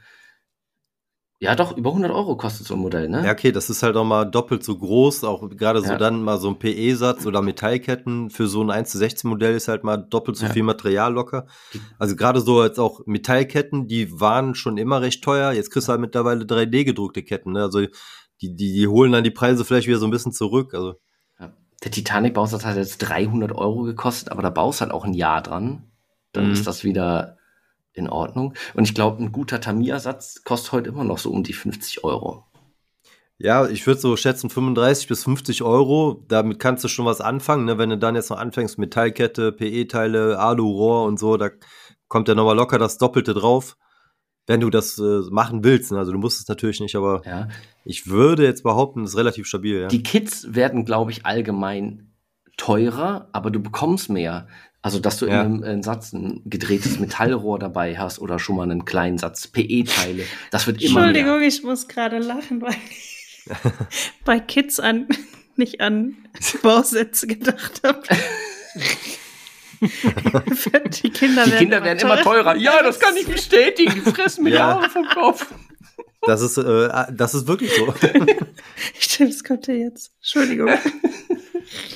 ja 1.39 1.55
doch, 1.55 1.76
über 1.76 1.93
100 1.93 2.12
Euro 2.12 2.37
kostet 2.37 2.66
so 2.66 2.74
ein 2.74 2.80
Modell, 2.80 3.09
ne? 3.09 3.24
Ja, 3.24 3.32
okay, 3.32 3.51
das 3.51 3.68
ist 3.68 3.82
halt 3.82 3.97
auch 3.97 4.05
mal 4.05 4.24
doppelt 4.24 4.62
so 4.62 4.76
groß, 4.78 5.24
auch 5.24 5.49
gerade 5.51 5.80
so 5.82 5.89
Ja. 5.89 5.97
dann 5.99 6.22
mal 6.22 6.39
so 6.39 6.49
ein 6.49 6.59
PE-Satz 6.59 7.26
oder 7.26 7.43
Metallketten 7.43 8.30
für 8.30 8.47
so 8.47 8.62
ein 8.62 8.70
1 8.70 8.91
zu 8.91 8.99
16 8.99 9.28
Modell 9.28 9.55
ist 9.55 9.68
halt 9.68 9.84
mal 9.84 9.97
doppelt 9.97 10.37
so 10.37 10.47
Ja. 10.47 10.53
viel 10.53 10.62
Material 10.62 11.12
locker. 11.12 11.47
Also 11.99 12.14
gerade 12.14 12.41
so 12.41 12.62
jetzt 12.62 12.78
auch 12.78 13.01
Metallketten, 13.07 13.89
die 13.89 14.20
waren 14.20 14.55
schon 14.55 14.78
immer 14.78 15.03
recht 15.03 15.24
teuer, 15.24 15.53
jetzt 15.53 15.70
kriegst 15.70 15.89
du 15.89 15.93
halt 15.93 16.01
mittlerweile 16.01 16.45
3D 16.47 16.84
gedruckte 16.84 17.22
Ketten, 17.22 17.53
ne? 17.53 17.62
Also 17.64 17.80
die, 18.43 18.55
die, 18.55 18.72
die 18.72 18.89
holen 18.89 19.12
dann 19.12 19.24
die 19.24 19.30
Preise 19.30 19.64
vielleicht 19.64 19.87
wieder 19.89 19.99
so 19.99 20.07
ein 20.07 20.11
bisschen 20.11 20.32
zurück, 20.32 20.74
also 20.74 20.95
Ja. 21.41 21.53
Der 21.82 21.91
Titanic-Bausatz 21.91 22.64
hat 22.64 22.76
jetzt 22.76 22.99
300 22.99 23.53
Euro 23.53 23.82
gekostet, 23.82 24.30
aber 24.32 24.43
da 24.43 24.51
baust 24.51 24.80
halt 24.80 24.91
auch 24.93 25.05
ein 25.05 25.14
Jahr 25.14 25.43
dran. 25.43 25.84
Dann 26.32 26.47
Mhm. 26.47 26.53
ist 26.53 26.66
das 26.66 26.84
wieder 26.84 27.39
in 27.95 28.09
Ordnung. 28.11 28.53
Und 28.74 28.84
ich 28.84 28.95
glaube, 28.95 29.22
ein 29.22 29.32
guter 29.32 29.61
Tamiya-Satz 29.61 30.43
kostet 30.45 30.72
heute 30.72 30.89
immer 30.91 31.05
noch 31.05 31.16
so 31.18 31.30
um 31.30 31.43
die 31.43 31.55
50 31.55 32.05
Euro. 32.05 32.45
Ja, 33.39 33.66
ich 33.68 33.87
würde 33.87 34.01
so 34.01 34.16
schätzen 34.16 34.49
35 34.51 35.09
bis 35.09 35.24
50 35.24 35.62
Euro. 35.62 36.24
Damit 36.28 36.59
kannst 36.59 36.84
du 36.84 36.89
schon 36.89 37.05
was 37.07 37.20
anfangen. 37.20 37.66
Ne? 37.66 37.76
Wenn 37.78 37.91
du 37.91 37.99
dann 37.99 38.14
jetzt 38.14 38.30
noch 38.30 38.39
anfängst, 38.39 38.78
Metallkette, 38.78 39.53
PE-Teile, 39.53 40.39
Alu-Rohr 40.39 41.05
und 41.05 41.18
so, 41.18 41.37
da 41.37 41.51
kommt 42.09 42.28
ja 42.28 42.34
nochmal 42.34 42.57
locker 42.57 42.78
das 42.78 42.97
Doppelte 42.99 43.34
drauf, 43.34 43.76
wenn 44.47 44.61
du 44.61 44.71
das 44.71 44.99
äh, 44.99 45.21
machen 45.31 45.65
willst. 45.65 45.91
Ne? 45.93 45.99
Also 45.99 46.13
du 46.13 46.19
musst 46.19 46.41
es 46.41 46.49
natürlich 46.49 46.81
nicht, 46.81 46.95
aber 46.97 47.23
Ja. 47.27 47.49
ich 47.85 48.07
würde 48.09 48.45
jetzt 48.45 48.63
behaupten, 48.63 49.03
das 49.03 49.13
ist 49.13 49.17
relativ 49.19 49.47
stabil. 49.47 49.81
Ja, 49.83 49.89
Die 49.89 50.03
Kits 50.03 50.55
werden, 50.55 50.85
glaube 50.85 51.11
ich, 51.11 51.27
allgemein 51.27 52.11
teurer, 52.57 53.29
aber 53.33 53.51
du 53.51 53.61
bekommst 53.61 54.09
mehr. 54.11 54.47
Also, 54.83 55.01
dass 55.01 55.19
du 55.19 55.27
Ja. 55.27 55.43
in 55.43 55.65
einem 55.65 55.81
äh, 55.81 55.83
Satz 55.83 56.13
ein 56.13 56.43
gedrehtes 56.45 56.99
Metallrohr 57.01 57.59
dabei 57.59 57.99
hast 57.99 58.21
oder 58.21 58.39
schon 58.39 58.57
mal 58.57 58.63
einen 58.63 58.85
kleinen 58.85 59.19
Satz 59.19 59.49
PE-Teile. 59.49 60.23
Das 60.53 60.67
wird 60.69 60.81
immer 60.81 61.01
Entschuldigung, 61.01 61.39
mehr. 61.41 61.49
ich 61.49 61.63
muss 61.65 61.89
gerade 61.89 62.19
lachen, 62.19 62.63
weil 62.63 62.75
ich 62.91 63.43
bei 64.25 64.39
Kids 64.39 64.79
an 64.81 65.07
nicht 65.57 65.81
an 65.81 66.15
Bausätze 66.63 67.27
gedacht 67.27 67.81
habe. 67.85 68.03
die 71.03 71.11
Kinder 71.11 71.45
Die 71.45 71.51
werden, 71.51 71.59
Kinder 71.59 71.85
werden 71.85 71.99
immer 71.99 72.20
teurer. 72.22 72.57
Ja, 72.57 72.83
das 72.83 72.99
kann 72.99 73.16
ich 73.16 73.27
bestätigen. 73.27 73.93
Die 73.95 74.01
fressen 74.11 74.45
mir 74.45 74.51
Ja. 74.51 74.57
die 74.57 74.81
Haare 74.81 74.91
vom 74.91 75.07
Kopf. 75.09 75.47
Das 76.22 76.41
ist, 76.43 76.57
äh, 76.59 76.89
das 77.12 77.35
ist 77.35 77.47
wirklich 77.47 77.72
so. 77.72 77.93
Stimmt, 78.99 79.33
das 79.33 79.45
kommt 79.45 79.66
ja 79.68 79.74
jetzt. 79.74 80.12
Entschuldigung. 80.18 80.70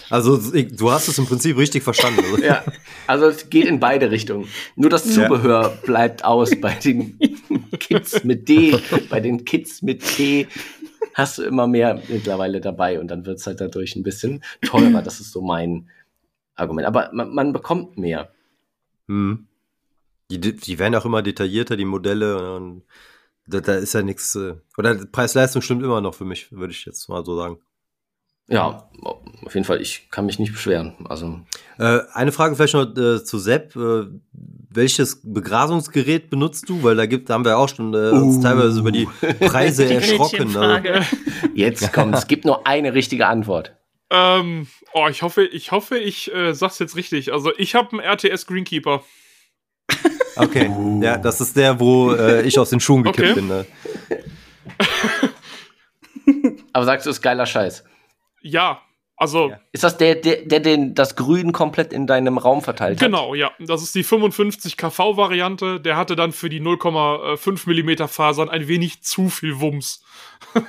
Also 0.09 0.41
ich, 0.53 0.75
du 0.75 0.91
hast 0.91 1.07
es 1.07 1.17
im 1.19 1.27
Prinzip 1.27 1.57
richtig 1.57 1.85
verstanden. 1.85 2.25
Also. 2.25 2.43
Ja, 2.43 2.65
also 3.07 3.27
es 3.29 3.49
geht 3.51 3.67
in 3.67 3.79
beide 3.79 4.11
Richtungen. 4.11 4.49
Nur 4.75 4.91
das 4.91 5.05
Ja. 5.07 5.23
Zubehör 5.29 5.79
bleibt 5.87 6.25
aus 6.25 6.51
bei 6.61 6.75
den 6.75 7.17
Kids 7.79 8.25
mit 8.25 8.49
D, 8.49 8.77
bei 9.09 9.21
den 9.21 9.45
Kids 9.45 9.83
mit 9.83 10.03
T 10.17 10.49
hast 11.15 11.39
du 11.39 11.43
immer 11.45 11.69
mehr 11.69 12.03
mittlerweile 12.09 12.61
dabei 12.61 12.99
und 12.99 13.09
dann 13.09 13.25
wird's 13.27 13.47
halt 13.47 13.61
dadurch 13.61 13.95
ein 13.95 14.03
bisschen 14.03 14.43
teurer. 14.63 15.03
Das 15.03 15.21
ist 15.21 15.31
so 15.31 15.41
mein 15.41 15.89
Argument. 16.61 16.87
Aber 16.87 17.11
man, 17.13 17.35
man 17.35 17.53
bekommt 17.53 17.99
mehr. 17.99 18.31
Hm. 19.09 19.47
Die, 20.31 20.39
die 20.39 20.79
werden 20.79 20.95
auch 20.95 21.05
immer 21.05 21.23
detaillierter, 21.23 21.77
die 21.77 21.85
Modelle. 21.85 22.55
Und 22.55 22.83
da, 23.47 23.61
da 23.61 23.75
ist 23.75 23.95
ja 23.95 24.03
nichts. 24.03 24.35
Äh, 24.37 24.55
oder 24.79 24.95
Preis-Leistung 24.95 25.63
stimmt 25.63 25.83
immer 25.83 26.01
noch 26.01 26.15
für 26.15 26.25
mich, 26.25 26.53
würde 26.53 26.73
ich 26.73 26.85
jetzt 26.85 27.09
mal 27.09 27.25
so 27.25 27.37
sagen. 27.37 27.59
Ja, 28.49 28.91
auf 29.45 29.55
jeden 29.55 29.65
Fall, 29.65 29.81
ich 29.81 30.09
kann 30.11 30.27
mich 30.27 30.41
nicht 30.41 30.53
beschweren. 30.53 30.95
Also, 31.09 31.41
Äh, 31.79 32.01
eine 32.13 32.33
Frage 32.33 32.57
vielleicht 32.57 32.75
noch 32.75 32.97
äh, 32.97 33.23
zu 33.23 33.39
Sepp. 33.39 33.77
Äh, 33.77 34.07
welches 34.33 35.21
Begrasungsgerät 35.23 36.31
benutzt 36.31 36.69
du? 36.69 36.83
Weil 36.83 36.97
da 36.97 37.07
gibt, 37.07 37.31
da 37.31 37.35
haben 37.35 37.45
wir 37.45 37.57
auch 37.59 37.69
schon 37.69 37.95
äh, 37.95 38.11
uns 38.11 38.39
Uh. 38.39 38.43
teilweise 38.43 38.81
über 38.81 38.91
die 38.91 39.07
Preise 39.39 39.87
Die 39.89 39.95
erschrocken. 39.95 40.57
Also, 40.57 41.01
jetzt 41.55 41.93
kommt, 41.93 42.15
es 42.17 42.27
gibt 42.27 42.45
nur 42.45 42.67
eine 42.67 42.93
richtige 42.93 43.29
Antwort. 43.29 43.77
Ähm, 44.11 44.67
oh, 44.93 45.07
ich 45.09 45.23
hoffe, 45.23 45.45
ich 45.45 45.71
hoffe, 45.73 45.97
ich 45.99 46.33
äh, 46.35 46.53
sag's 46.53 46.79
jetzt 46.81 46.97
richtig. 46.97 47.33
Also 47.33 47.53
ich 47.57 47.75
habe 47.75 47.91
einen 47.93 48.01
RTS 48.01 48.47
Greenkeeper. 48.47 49.05
okay, 50.37 50.69
Uh. 50.69 51.01
ja, 51.03 51.17
das 51.19 51.41
ist 51.41 51.57
der, 51.57 51.79
wo 51.81 52.13
äh, 52.13 52.43
ich 52.43 52.59
aus 52.59 52.71
den 52.71 52.81
Schuhen 52.81 53.03
gekippt 53.05 53.31
Okay. 53.31 53.35
bin. 53.35 53.49
Ne? 53.49 53.67
Aber 56.73 56.85
sagst 56.85 57.07
du, 57.07 57.11
ist 57.11 57.23
geiler 57.23 57.47
Scheiß. 57.47 57.85
Ja, 58.43 58.83
also 59.17 59.51
Ja. 59.51 59.61
Ist 59.73 59.85
das 59.85 59.97
der, 59.99 60.15
der, 60.15 60.43
der 60.47 60.61
den, 60.61 60.95
das 60.95 61.15
Grün 61.15 61.53
komplett 61.53 61.93
in 61.93 62.07
deinem 62.07 62.39
Raum 62.39 62.63
verteilt 62.63 63.01
hat? 63.01 63.07
genau, 63.07 63.35
ja. 63.35 63.51
Das 63.59 63.83
ist 63.83 63.95
die 63.95 64.03
55 64.03 64.77
kV 64.77 65.17
Variante. 65.17 65.81
Der 65.81 65.97
hatte 65.97 66.17
dann 66.17 66.33
für 66.33 66.49
die 66.49 66.61
0,5 66.61 67.69
Millimeter 67.69 68.09
Fasern 68.09 68.49
ein 68.49 68.67
wenig 68.67 69.03
zu 69.03 69.29
viel 69.29 69.61
Wumms. 69.61 70.03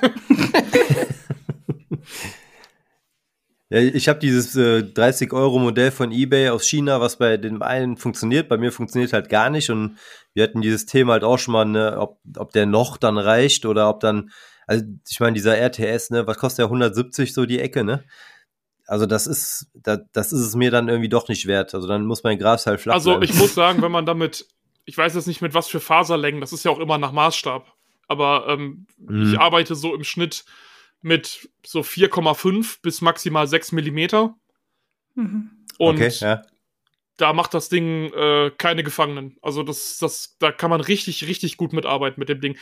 Ja, 3.72 3.80
ich 3.80 4.06
habe 4.08 4.18
dieses 4.18 4.54
äh, 4.54 4.80
30-Euro-Modell 4.82 5.90
von 5.92 6.12
eBay 6.12 6.50
aus 6.50 6.66
China, 6.68 7.00
was 7.00 7.16
bei 7.16 7.38
dem 7.38 7.62
einen 7.62 7.96
funktioniert, 7.96 8.48
bei 8.48 8.58
mir 8.58 8.70
funktioniert 8.70 9.14
halt 9.14 9.30
gar 9.30 9.48
nicht. 9.48 9.70
Und 9.70 9.96
wir 10.34 10.42
hatten 10.44 10.60
dieses 10.60 10.84
Thema 10.84 11.14
halt 11.14 11.24
auch 11.24 11.38
schon 11.38 11.52
mal, 11.52 11.64
ne, 11.64 11.96
ob, 11.98 12.18
ob 12.36 12.52
der 12.52 12.66
noch 12.66 12.98
dann 12.98 13.16
reicht 13.16 13.64
oder 13.64 13.88
ob 13.88 14.00
dann, 14.00 14.30
also 14.66 14.84
ich 15.08 15.20
meine, 15.20 15.32
dieser 15.34 15.56
RTS, 15.56 16.10
ne, 16.10 16.26
was 16.26 16.36
kostet 16.36 16.58
der 16.58 16.66
170 16.66 17.32
so 17.32 17.46
die 17.46 17.60
Ecke, 17.60 17.82
ne? 17.82 18.04
Also 18.86 19.06
das 19.06 19.26
ist, 19.26 19.68
da, 19.72 19.96
das 20.12 20.32
ist 20.32 20.40
es 20.40 20.54
mir 20.54 20.70
dann 20.70 20.88
irgendwie 20.88 21.08
doch 21.08 21.28
nicht 21.28 21.46
wert. 21.46 21.74
Also 21.74 21.88
dann 21.88 22.04
muss 22.04 22.24
mein 22.24 22.38
Gras 22.38 22.66
halt 22.66 22.78
flach 22.80 22.92
Also 22.94 23.12
bleiben. 23.12 23.24
ich 23.24 23.34
muss 23.34 23.54
sagen, 23.54 23.80
wenn 23.80 23.92
man 23.92 24.04
damit, 24.04 24.46
ich 24.84 24.98
weiß 24.98 25.14
jetzt 25.14 25.28
nicht 25.28 25.40
mit 25.40 25.54
was 25.54 25.68
für 25.68 25.80
Faserlängen, 25.80 26.42
das 26.42 26.52
ist 26.52 26.64
ja 26.64 26.70
auch 26.70 26.78
immer 26.80 26.98
nach 26.98 27.12
Maßstab. 27.12 27.72
Aber 28.08 28.46
ähm, 28.50 28.86
Mhm. 28.98 29.22
ich 29.32 29.40
arbeite 29.40 29.74
so 29.76 29.94
im 29.94 30.04
Schnitt 30.04 30.44
mit 31.02 31.50
so 31.66 31.80
4,5 31.80 32.78
bis 32.82 33.00
maximal 33.00 33.46
6 33.46 33.72
Millimeter. 33.72 34.34
Mhm. 35.14 35.50
Und 35.78 35.96
okay, 35.96 36.12
ja. 36.20 36.42
da 37.16 37.32
macht 37.32 37.54
das 37.54 37.68
Ding 37.68 38.12
äh, 38.12 38.50
keine 38.56 38.82
Gefangenen. 38.84 39.36
Also 39.42 39.62
das, 39.62 39.98
das, 39.98 40.36
da 40.38 40.52
kann 40.52 40.70
man 40.70 40.80
richtig, 40.80 41.26
richtig 41.26 41.56
gut 41.56 41.72
mitarbeiten 41.72 42.18
mit 42.20 42.28
dem 42.28 42.40
Ding. 42.40 42.56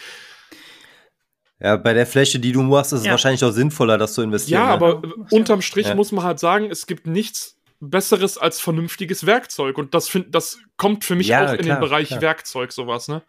ja, 1.61 1.76
bei 1.76 1.93
der 1.93 2.07
Fläche, 2.07 2.38
die 2.41 2.53
du 2.53 2.62
machst, 2.62 2.93
ist 2.93 3.01
es 3.01 3.05
Ja. 3.07 3.12
wahrscheinlich 3.12 3.45
auch 3.45 3.51
sinnvoller, 3.53 3.99
das 3.99 4.14
zu 4.14 4.22
investieren. 4.22 4.61
Ja, 4.62 4.66
ne? 4.68 4.72
aber 4.72 5.03
äh, 5.07 5.34
unterm 5.34 5.61
Strich 5.62 5.86
Ja. 5.88 5.95
muss 5.95 6.12
man 6.12 6.24
halt 6.24 6.38
sagen, 6.38 6.70
es 6.70 6.86
gibt 6.86 7.07
nichts 7.07 7.57
Besseres 7.80 8.36
als 8.38 8.61
vernünftiges 8.61 9.26
Werkzeug. 9.26 9.78
Und 9.78 9.95
das, 9.95 10.09
find, 10.09 10.34
das 10.34 10.59
kommt 10.76 11.05
für 11.05 11.14
mich 11.14 11.28
Ja, 11.28 11.47
auch 11.47 11.53
in 11.53 11.61
klar, 11.61 11.76
den 11.76 11.80
Bereich 11.80 12.09
klar. 12.09 12.20
Werkzeug, 12.22 12.72
sowas, 12.72 13.09
ne? 13.09 13.22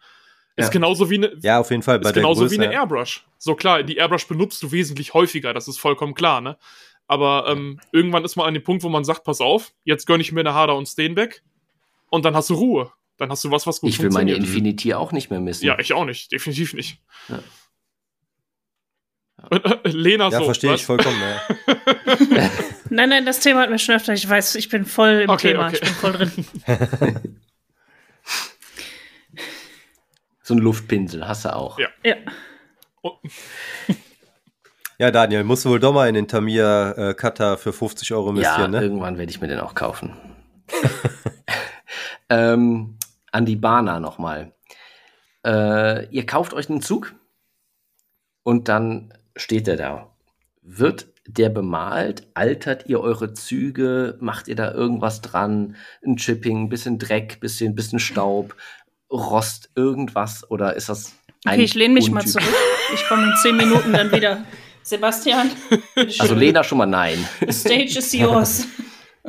Ist 0.56 0.66
Ja. 0.66 0.70
genauso 0.70 1.08
wie 1.10 1.14
eine, 1.16 1.32
Ja, 1.40 1.60
auf 1.60 1.70
jeden 1.70 1.82
Fall. 1.82 1.98
Bei 2.00 2.10
ist 2.10 2.14
genauso 2.14 2.42
Größe, 2.42 2.54
wie 2.58 2.62
eine 2.64 2.72
ja. 2.72 2.80
Airbrush. 2.80 3.24
So 3.38 3.54
klar, 3.54 3.82
die 3.82 3.96
Airbrush 3.96 4.26
benutzt 4.28 4.62
du 4.62 4.70
wesentlich 4.72 5.14
häufiger, 5.14 5.54
das 5.54 5.66
ist 5.68 5.78
vollkommen 5.78 6.14
klar, 6.14 6.40
ne? 6.40 6.56
Aber 7.08 7.46
ähm, 7.48 7.80
irgendwann 7.90 8.24
ist 8.24 8.36
man 8.36 8.46
an 8.46 8.54
dem 8.54 8.62
Punkt, 8.62 8.82
wo 8.82 8.88
man 8.88 9.04
sagt, 9.04 9.24
pass 9.24 9.40
auf, 9.40 9.72
jetzt 9.84 10.06
gönn 10.06 10.20
ich 10.20 10.30
mir 10.32 10.40
eine 10.40 10.54
Harder 10.54 10.76
und 10.76 10.86
Steenbeck 10.86 11.42
und 12.10 12.24
dann 12.24 12.34
hast 12.36 12.48
du 12.50 12.54
Ruhe. 12.54 12.92
Dann 13.18 13.30
hast 13.30 13.44
du 13.44 13.50
was, 13.50 13.66
was 13.66 13.80
gut 13.80 13.90
Ich 13.90 13.98
will 14.02 14.10
meine. 14.10 14.32
Infinity 14.34 14.94
auch 14.94 15.12
nicht 15.12 15.30
mehr 15.30 15.40
missen. 15.40 15.64
Ja, 15.66 15.78
ich 15.78 15.92
auch 15.92 16.04
nicht, 16.04 16.32
definitiv 16.32 16.72
nicht. 16.74 16.98
Ja. 17.28 17.38
Lena 19.84 20.28
Ja, 20.30 20.38
so. 20.38 20.44
verstehe 20.44 20.74
ich 20.74 20.84
vollkommen. 20.84 21.16
Ja. 21.20 21.40
Nein, 22.90 23.08
nein, 23.08 23.24
das 23.24 23.40
Thema 23.40 23.60
hat 23.62 23.70
mir 23.70 23.78
schon 23.78 23.94
öfter. 23.94 24.12
Ich 24.12 24.28
weiß, 24.28 24.54
ich 24.56 24.68
bin 24.68 24.84
voll 24.84 25.22
im 25.24 25.30
Okay, 25.30 25.52
Thema. 25.52 25.68
okay. 25.68 25.78
Ich 25.80 25.80
bin 25.80 25.94
voll 25.94 26.12
drin. 26.12 27.38
So 30.42 30.54
ein 30.54 30.58
Luftpinsel 30.58 31.26
hast 31.26 31.44
du 31.44 31.54
auch. 31.54 31.78
Ja. 31.78 31.88
Ja. 32.04 32.16
Oh, 33.02 33.18
ja, 34.98 35.10
Daniel, 35.10 35.44
musst 35.44 35.64
du 35.64 35.70
wohl 35.70 35.80
doch 35.80 35.92
mal 35.92 36.08
in 36.08 36.14
den 36.14 36.28
Tamiya 36.28 37.10
äh, 37.10 37.14
Cutter 37.14 37.56
für 37.56 37.72
50 37.72 38.12
Euro 38.12 38.26
Ja, 38.26 38.30
investieren, 38.36 38.70
ne? 38.70 38.82
irgendwann 38.82 39.18
werde 39.18 39.30
ich 39.30 39.40
mir 39.40 39.48
den 39.48 39.60
auch 39.60 39.74
kaufen. 39.74 40.12
ähm, 42.28 42.98
an 43.30 43.46
die 43.46 43.56
Bana 43.56 43.98
nochmal. 43.98 44.52
Äh, 45.44 46.06
ihr 46.10 46.26
kauft 46.26 46.54
euch 46.54 46.70
einen 46.70 46.82
Zug 46.82 47.14
und 48.42 48.68
dann 48.68 49.12
steht 49.36 49.66
der 49.66 49.76
da. 49.76 50.14
Wird 50.60 51.08
der 51.26 51.48
bemalt? 51.48 52.26
Altert 52.34 52.86
ihr 52.86 53.00
eure 53.00 53.32
Züge? 53.32 54.16
Macht 54.20 54.48
ihr 54.48 54.56
da 54.56 54.72
irgendwas 54.72 55.20
dran? 55.20 55.76
Ein 56.04 56.16
Chipping, 56.16 56.68
bisschen 56.68 56.98
Dreck, 56.98 57.40
bisschen, 57.40 57.74
bisschen 57.74 57.98
Staub, 57.98 58.54
Rost, 59.12 59.70
irgendwas? 59.76 60.48
Oder 60.50 60.74
ist 60.74 60.88
das 60.88 61.12
ein 61.44 61.54
Okay, 61.54 61.62
ich 61.64 61.74
lehne 61.74 61.94
mich 61.94 62.10
mal 62.10 62.20
untypisch- 62.20 62.32
zurück. 62.32 62.54
Ich 62.94 63.06
komme 63.08 63.24
in 63.24 63.34
zehn 63.42 63.56
Minuten 63.56 63.92
dann 63.92 64.10
wieder. 64.12 64.44
Sebastian. 64.82 65.50
Also 66.18 66.34
Lena 66.34 66.64
schon 66.64 66.78
mal 66.78 66.86
nein. 66.86 67.24
the 67.40 67.52
stage 67.52 67.98
is 67.98 68.12
yours. 68.12 68.66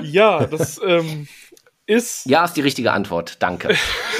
Ja, 0.01 0.47
das, 0.47 0.81
ähm, 0.84 1.27
ist. 1.86 2.25
Ja, 2.25 2.45
ist 2.45 2.53
die 2.53 2.61
richtige 2.61 2.91
Antwort. 2.91 3.41
Danke. 3.41 3.75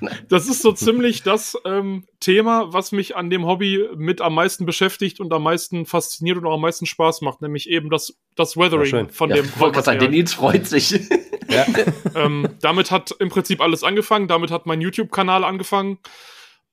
das 0.28 0.48
ist 0.48 0.62
so 0.62 0.72
ziemlich 0.72 1.22
das 1.22 1.56
ähm, 1.64 2.04
Thema, 2.20 2.72
was 2.72 2.92
mich 2.92 3.16
an 3.16 3.30
dem 3.30 3.46
Hobby 3.46 3.88
mit 3.96 4.20
am 4.20 4.34
meisten 4.34 4.66
beschäftigt 4.66 5.20
und 5.20 5.32
am 5.32 5.42
meisten 5.42 5.86
fasziniert 5.86 6.38
und 6.38 6.46
auch 6.46 6.54
am 6.54 6.60
meisten 6.60 6.86
Spaß 6.86 7.20
macht, 7.22 7.42
nämlich 7.42 7.68
eben 7.68 7.90
das, 7.90 8.18
das 8.36 8.56
Weathering 8.56 9.10
von 9.10 9.30
ja, 9.30 9.36
dem 9.36 9.58
wollte 9.58 9.82
sagen, 9.82 9.98
der 9.98 10.08
Nils 10.08 10.34
freut 10.34 10.66
sich. 10.66 10.90
ja. 11.48 11.66
ähm, 12.14 12.48
damit 12.60 12.90
hat 12.90 13.12
im 13.18 13.28
Prinzip 13.28 13.60
alles 13.60 13.84
angefangen, 13.84 14.28
damit 14.28 14.50
hat 14.50 14.66
mein 14.66 14.80
YouTube-Kanal 14.80 15.44
angefangen 15.44 15.98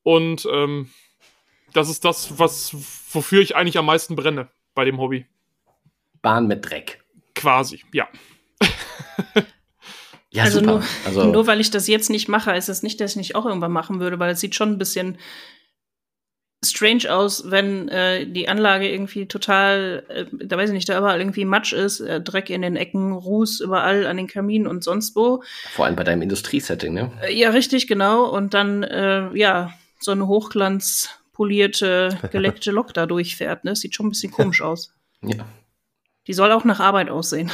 und 0.04 0.48
ähm, 0.52 0.90
das 1.74 1.90
ist 1.90 2.06
das, 2.06 2.40
was, 2.40 2.74
wofür 3.12 3.42
ich 3.42 3.56
eigentlich 3.56 3.78
am 3.78 3.86
meisten 3.86 4.16
brenne 4.16 4.50
bei 4.74 4.86
dem 4.86 5.00
Hobby. 5.00 5.26
Bahn 6.22 6.48
mit 6.48 6.68
Dreck. 6.68 7.04
Quasi, 7.36 7.84
ja. 7.94 8.08
Ja, 10.38 10.44
also, 10.44 10.60
super. 10.60 10.72
Nur, 10.72 10.84
also 11.06 11.24
nur 11.24 11.48
weil 11.48 11.60
ich 11.60 11.72
das 11.72 11.88
jetzt 11.88 12.12
nicht 12.12 12.28
mache, 12.28 12.52
heißt 12.52 12.70
das 12.70 12.84
nicht, 12.84 13.02
dass 13.02 13.12
ich 13.12 13.18
nicht 13.18 13.36
auch 13.36 13.46
irgendwann 13.46 13.72
machen 13.72 14.00
würde, 14.00 14.20
weil 14.20 14.32
es 14.32 14.40
sieht 14.40 14.54
schon 14.54 14.70
ein 14.70 14.78
bisschen 14.78 15.18
strange 16.64 17.12
aus, 17.12 17.50
wenn 17.50 17.90
äh, 17.90 18.28
die 18.28 18.48
Anlage 18.48 18.88
irgendwie 18.88 19.28
total, 19.28 20.06
äh, 20.10 20.26
da 20.32 20.58
weiß 20.58 20.70
ich 20.70 20.76
nicht, 20.76 20.90
da 20.90 21.00
überall 21.00 21.20
irgendwie 21.20 21.46
Matsch 21.46 21.74
ist, 21.74 22.02
äh, 22.02 22.22
Dreck 22.22 22.52
in 22.52 22.62
den 22.62 22.76
Ecken, 22.76 23.14
Ruß 23.14 23.62
überall 23.62 24.06
an 24.06 24.18
den 24.18 24.28
Kaminen 24.28 24.68
und 24.68 24.84
sonst 24.84 25.16
wo. 25.16 25.42
Vor 25.72 25.86
allem 25.86 25.96
bei 25.96 26.04
deinem 26.04 26.22
Industriesetting, 26.22 26.94
ne? 26.94 27.12
Äh, 27.24 27.34
ja, 27.34 27.50
richtig, 27.50 27.88
genau. 27.88 28.26
Und 28.26 28.54
dann, 28.54 28.84
äh, 28.84 29.36
ja, 29.36 29.74
so 30.00 30.12
eine 30.12 30.28
hochglanzpolierte, 30.28 32.20
geleckte 32.32 32.70
Lok 32.70 32.94
da 32.94 33.08
durchfährt, 33.08 33.64
ne? 33.64 33.76
Sieht 33.76 33.96
schon 33.96 34.06
ein 34.06 34.12
bisschen 34.12 34.32
komisch 34.32 34.62
aus. 34.62 34.94
Ja. 35.24 35.48
Die 36.28 36.34
soll 36.34 36.52
auch 36.52 36.64
nach 36.64 36.80
Arbeit 36.80 37.10
aussehen. 37.10 37.52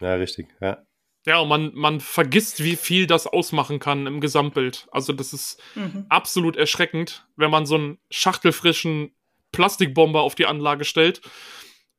Ja, 0.00 0.14
richtig, 0.14 0.48
ja. 0.60 0.82
Ja, 1.26 1.40
und 1.40 1.48
man, 1.48 1.72
man 1.74 2.00
vergisst, 2.00 2.62
wie 2.62 2.76
viel 2.76 3.08
das 3.08 3.26
ausmachen 3.26 3.80
kann 3.80 4.06
im 4.06 4.20
Gesamtbild. 4.20 4.86
Also, 4.92 5.12
das 5.12 5.32
ist 5.32 5.60
mhm. 5.74 6.06
absolut 6.08 6.56
erschreckend, 6.56 7.26
wenn 7.36 7.50
man 7.50 7.66
so 7.66 7.74
einen 7.74 7.98
schachtelfrischen 8.10 9.12
Plastikbomber 9.50 10.20
auf 10.22 10.36
die 10.36 10.46
Anlage 10.46 10.84
stellt. 10.84 11.20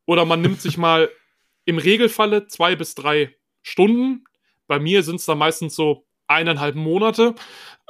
Oder 0.06 0.24
man 0.24 0.42
nimmt 0.42 0.62
sich 0.62 0.78
mal 0.78 1.10
im 1.66 1.78
Regelfalle 1.78 2.48
zwei 2.48 2.78
bis 2.78 2.96
drei 2.96 3.36
Stunden. 3.62 4.24
Bei 4.66 4.80
mir 4.80 5.04
sind 5.04 5.18
es 5.18 5.26
da 5.26 5.36
meistens 5.36 5.76
so 5.76 6.08
eineinhalb 6.28 6.76
Monate 6.76 7.36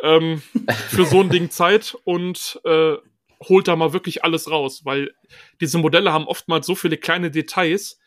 ähm, 0.02 0.42
für 0.90 1.06
so 1.06 1.22
ein 1.22 1.30
Ding 1.30 1.52
Zeit 1.52 1.96
und 2.04 2.60
äh, 2.66 2.96
holt 3.44 3.68
da 3.68 3.76
mal 3.76 3.94
wirklich 3.94 4.24
alles 4.24 4.50
raus, 4.50 4.86
weil 4.86 5.14
diese 5.62 5.78
Modelle 5.78 6.12
haben 6.12 6.26
oftmals 6.26 6.66
so 6.66 6.74
viele 6.74 6.98
kleine 6.98 7.30
Details, 7.30 8.00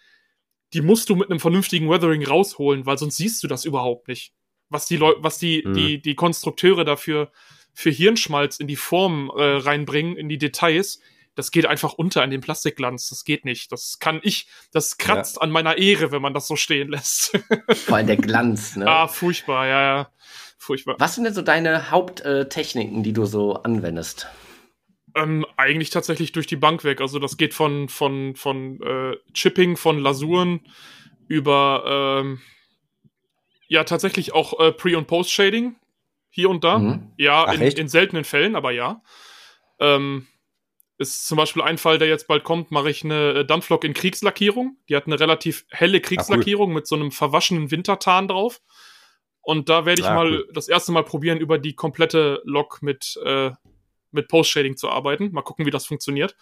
die 0.73 0.83
musst 0.83 1.09
du 1.09 1.17
mit 1.17 1.31
einem 1.31 1.41
vernünftigen 1.41 1.89
Weathering 1.89 2.27
rausholen, 2.27 2.87
weil 2.87 2.99
sonst 2.99 3.17
siehst 3.17 3.43
du 3.43 3.49
das 3.49 3.65
überhaupt 3.65 4.09
nicht. 4.09 4.33
Was 4.69 4.87
die 4.87 4.97
Leute, 4.97 5.23
was 5.23 5.39
die, 5.39 5.65
mhm. 5.67 5.75
die, 5.75 6.03
die 6.03 6.15
Konstrukteure 6.15 6.85
dafür 6.85 7.31
für 7.73 7.91
Hirnschmalz 7.91 8.59
in 8.59 8.69
die 8.69 8.77
Form 8.77 9.31
äh, 9.37 9.43
reinbringen, 9.43 10.17
in 10.17 10.29
die 10.29 10.39
Details, 10.39 11.01
das 11.35 11.51
geht 11.51 11.67
einfach 11.67 11.95
unter 11.95 12.23
in 12.23 12.31
den 12.31 12.41
Plastikglanz. 12.41 13.09
Das 13.09 13.25
geht 13.25 13.45
nicht. 13.45 13.73
Das 13.73 13.99
kann 13.99 14.21
ich, 14.23 14.47
das 14.73 14.99
kratzt 14.99 15.37
ja. 15.37 15.43
an 15.43 15.51
meiner 15.51 15.79
Ehre, 15.79 16.13
wenn 16.13 16.23
man 16.23 16.35
das 16.35 16.47
so 16.47 16.57
stehen 16.57 16.89
lässt. 16.89 17.39
Vor 17.87 17.97
allem 17.97 18.07
der 18.07 18.17
Glanz, 18.17 18.77
ne? 18.77 18.87
Ah, 18.87 19.09
furchtbar, 19.09 19.67
ja, 19.67 19.83
ja. 19.83 20.11
Furchtbar. 20.59 20.97
Was 20.99 21.15
sind 21.15 21.25
denn 21.25 21.35
so 21.35 21.43
deine 21.43 21.91
Haupttechniken, 21.91 23.03
die 23.03 23.13
du 23.13 23.25
so 23.25 23.55
anwendest? 23.55 24.27
Ähm, 25.23 25.47
eigentlich 25.57 25.91
tatsächlich 25.91 26.33
durch 26.33 26.47
die 26.47 26.57
Bank 26.57 26.85
weg. 26.85 27.01
Also 27.01 27.19
das 27.19 27.37
geht 27.37 27.55
von, 27.55 27.89
von, 27.89 28.37
von 28.37 28.81
äh, 28.83 29.17
Chipping, 29.33 29.77
von 29.77 29.99
Lasuren 29.99 30.61
über 31.29 32.21
ähm, 32.23 32.41
ja 33.69 33.85
tatsächlich 33.85 34.35
auch 34.35 34.59
äh, 34.59 34.73
Pre- 34.73 34.99
und 34.99 35.07
Post-Shading 35.07 35.77
hier 36.29 36.51
und 36.51 36.65
da. 36.65 36.79
Mhm. 36.79 37.13
Ja, 37.17 37.47
Ach, 37.47 37.55
in, 37.55 37.63
in, 37.63 37.89
seltenen 37.89 38.25
Fällen, 38.25 38.57
aber 38.57 38.73
ja. 38.73 39.03
Ähm, 39.79 40.27
ist 40.99 41.27
zum 41.27 41.39
Beispiel 41.39 41.63
ein 41.63 41.79
Fall, 41.79 41.99
der 41.99 42.09
jetzt 42.09 42.29
bald 42.29 42.45
kommt, 42.45 42.71
mache 42.71 42.91
ich 42.91 43.05
eine 43.05 43.31
äh, 43.31 43.45
Dampflok 43.45 43.85
in 43.85 43.95
Kriegslackierung. 43.95 44.77
Die 44.89 44.97
hat 44.97 45.07
eine 45.07 45.19
relativ 45.19 45.65
helle 45.71 46.01
Kriegslackierung 46.01 46.69
Ach, 46.71 46.73
cool. 46.73 46.75
mit 46.75 46.87
so 46.87 46.97
einem 46.97 47.11
verwaschenen 47.11 47.71
Wintertarn 47.71 48.29
drauf. 48.29 48.61
Und 49.41 49.71
da 49.71 49.87
werde 49.87 50.03
ich 50.03 50.09
ah, 50.09 50.15
mal 50.15 50.31
cool. 50.31 50.49
das 50.53 50.69
erste 50.69 50.93
Mal 50.93 51.05
probieren, 51.05 51.39
über 51.39 51.59
die 51.59 51.75
komplette 51.75 52.43
Lok 52.45 52.83
mit 52.83 53.19
äh, 53.25 53.51
mit 54.13 54.29
Post-Shading 54.29 54.77
zu 54.77 54.89
arbeiten. 54.89 55.31
Mal 55.33 55.43
gucken, 55.43 55.67
wie 55.67 55.71
das 55.71 55.87
funktioniert. 55.87 56.37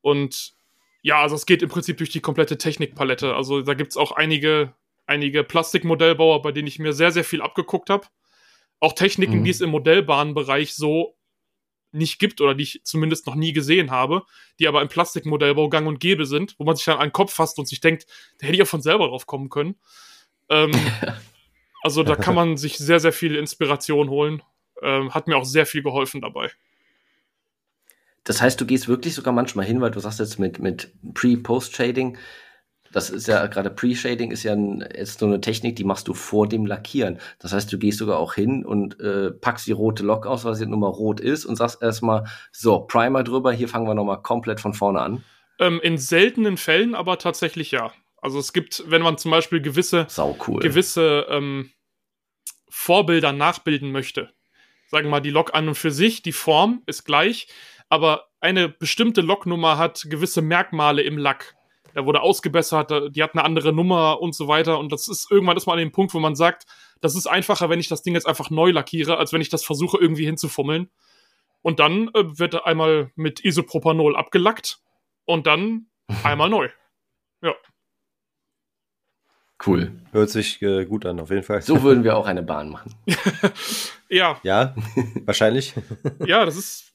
Und 0.00 0.54
ja, 1.02 1.20
also 1.20 1.34
es 1.34 1.46
geht 1.46 1.62
im 1.62 1.68
Prinzip 1.68 1.98
durch 1.98 2.10
die 2.10 2.20
komplette 2.20 2.58
Technikpalette. 2.58 3.34
Also 3.34 3.62
da 3.62 3.74
gibt 3.74 3.92
es 3.92 3.96
auch 3.96 4.12
einige, 4.12 4.74
einige 5.06 5.44
Plastikmodellbauer, 5.44 6.42
bei 6.42 6.52
denen 6.52 6.68
ich 6.68 6.78
mir 6.78 6.92
sehr, 6.92 7.12
sehr 7.12 7.24
viel 7.24 7.42
abgeguckt 7.42 7.90
habe. 7.90 8.06
Auch 8.80 8.92
Techniken, 8.92 9.40
mhm. 9.40 9.44
die 9.44 9.50
es 9.50 9.60
im 9.60 9.70
Modellbahnbereich 9.70 10.74
so 10.74 11.16
nicht 11.92 12.18
gibt 12.18 12.40
oder 12.40 12.54
die 12.54 12.62
ich 12.62 12.80
zumindest 12.84 13.26
noch 13.26 13.34
nie 13.34 13.52
gesehen 13.52 13.90
habe, 13.90 14.22
die 14.58 14.68
aber 14.68 14.80
im 14.82 14.88
Plastikmodellbau 14.88 15.68
gang 15.68 15.88
und 15.88 16.00
gäbe 16.00 16.24
sind, 16.24 16.54
wo 16.58 16.64
man 16.64 16.76
sich 16.76 16.84
dann 16.84 16.98
an 16.98 17.08
den 17.08 17.12
Kopf 17.12 17.32
fasst 17.32 17.58
und 17.58 17.66
sich 17.66 17.80
denkt, 17.80 18.06
da 18.38 18.46
hätte 18.46 18.54
ich 18.54 18.60
ja 18.60 18.64
von 18.64 18.82
selber 18.82 19.08
drauf 19.08 19.26
kommen 19.26 19.48
können. 19.48 19.76
Ähm, 20.48 20.70
also 21.82 22.02
da 22.02 22.16
kann 22.16 22.34
man 22.34 22.56
sich 22.56 22.78
sehr, 22.78 23.00
sehr 23.00 23.12
viel 23.12 23.34
Inspiration 23.36 24.08
holen. 24.08 24.42
Ähm, 24.82 25.12
hat 25.12 25.26
mir 25.26 25.36
auch 25.36 25.44
sehr 25.44 25.66
viel 25.66 25.82
geholfen 25.82 26.20
dabei. 26.20 26.50
Das 28.24 28.42
heißt, 28.42 28.60
du 28.60 28.66
gehst 28.66 28.88
wirklich 28.88 29.14
sogar 29.14 29.32
manchmal 29.32 29.64
hin, 29.64 29.80
weil 29.80 29.90
du 29.90 30.00
sagst 30.00 30.20
jetzt 30.20 30.38
mit, 30.38 30.58
mit 30.58 30.92
Pre-Post-Shading, 31.14 32.18
das 32.92 33.08
ist 33.08 33.28
ja 33.28 33.46
gerade 33.46 33.70
Pre-Shading 33.70 34.30
ist 34.32 34.42
ja 34.42 34.52
ein, 34.52 34.80
ist 34.80 35.20
so 35.20 35.26
eine 35.26 35.40
Technik, 35.40 35.76
die 35.76 35.84
machst 35.84 36.08
du 36.08 36.14
vor 36.14 36.48
dem 36.48 36.66
Lackieren. 36.66 37.18
Das 37.38 37.52
heißt, 37.52 37.72
du 37.72 37.78
gehst 37.78 37.98
sogar 37.98 38.18
auch 38.18 38.34
hin 38.34 38.64
und 38.64 38.98
äh, 39.00 39.30
packst 39.30 39.66
die 39.66 39.72
rote 39.72 40.02
Lok 40.02 40.26
aus, 40.26 40.44
was 40.44 40.60
jetzt 40.60 40.68
nun 40.68 40.80
mal 40.80 40.88
rot 40.88 41.20
ist, 41.20 41.44
und 41.44 41.56
sagst 41.56 41.82
erstmal, 41.82 42.24
so, 42.52 42.80
Primer 42.80 43.22
drüber, 43.22 43.52
hier 43.52 43.68
fangen 43.68 43.86
wir 43.86 43.94
nochmal 43.94 44.22
komplett 44.22 44.60
von 44.60 44.74
vorne 44.74 45.00
an. 45.00 45.24
Ähm, 45.60 45.80
in 45.82 45.98
seltenen 45.98 46.56
Fällen 46.56 46.94
aber 46.94 47.18
tatsächlich 47.18 47.70
ja. 47.70 47.92
Also 48.20 48.38
es 48.38 48.52
gibt, 48.52 48.84
wenn 48.86 49.02
man 49.02 49.18
zum 49.18 49.30
Beispiel 49.30 49.60
gewisse, 49.60 50.06
cool. 50.48 50.60
gewisse 50.60 51.26
ähm, 51.30 51.70
Vorbilder 52.68 53.32
nachbilden 53.32 53.92
möchte. 53.92 54.30
Sagen 54.90 55.06
wir 55.06 55.10
mal, 55.10 55.20
die 55.20 55.30
Lok 55.30 55.54
an 55.54 55.68
und 55.68 55.76
für 55.76 55.92
sich, 55.92 56.22
die 56.22 56.32
Form 56.32 56.82
ist 56.86 57.04
gleich, 57.04 57.46
aber 57.90 58.28
eine 58.40 58.68
bestimmte 58.68 59.20
Loknummer 59.20 59.76
hat 59.76 60.06
gewisse 60.08 60.40
Merkmale 60.40 61.02
im 61.02 61.18
Lack. 61.18 61.56
Der 61.94 62.06
wurde 62.06 62.22
ausgebessert, 62.22 63.14
die 63.14 63.22
hat 63.22 63.34
eine 63.34 63.44
andere 63.44 63.72
Nummer 63.72 64.20
und 64.20 64.34
so 64.34 64.46
weiter. 64.46 64.78
Und 64.78 64.92
das 64.92 65.08
ist 65.08 65.30
irgendwann 65.30 65.56
ist 65.56 65.66
man 65.66 65.74
an 65.74 65.80
dem 65.80 65.92
Punkt, 65.92 66.14
wo 66.14 66.20
man 66.20 66.36
sagt, 66.36 66.66
das 67.00 67.16
ist 67.16 67.26
einfacher, 67.26 67.68
wenn 67.68 67.80
ich 67.80 67.88
das 67.88 68.02
Ding 68.02 68.14
jetzt 68.14 68.28
einfach 68.28 68.48
neu 68.48 68.70
lackiere, 68.70 69.18
als 69.18 69.32
wenn 69.32 69.40
ich 69.40 69.48
das 69.48 69.64
versuche, 69.64 69.98
irgendwie 69.98 70.24
hinzufummeln. 70.24 70.88
Und 71.62 71.80
dann 71.80 72.08
äh, 72.14 72.38
wird 72.38 72.64
einmal 72.64 73.10
mit 73.16 73.44
Isopropanol 73.44 74.16
abgelackt 74.16 74.78
und 75.24 75.48
dann 75.48 75.86
einmal 76.24 76.48
neu. 76.48 76.68
Ja. 77.42 77.54
Cool. 79.64 79.92
Hört 80.12 80.30
sich 80.30 80.62
äh, 80.62 80.86
gut 80.86 81.04
an, 81.04 81.20
auf 81.20 81.30
jeden 81.30 81.42
Fall. 81.42 81.60
So 81.62 81.82
würden 81.82 82.02
wir 82.02 82.16
auch 82.16 82.26
eine 82.26 82.42
Bahn 82.42 82.70
machen. 82.70 82.94
ja. 84.08 84.40
Ja, 84.42 84.74
wahrscheinlich. 85.24 85.74
ja, 86.24 86.44
das 86.44 86.56
ist. 86.56 86.92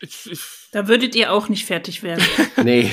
Ich, 0.00 0.30
ich, 0.30 0.40
da 0.72 0.88
würdet 0.88 1.14
ihr 1.14 1.32
auch 1.32 1.48
nicht 1.48 1.64
fertig 1.64 2.02
werden. 2.02 2.24
nee, 2.62 2.90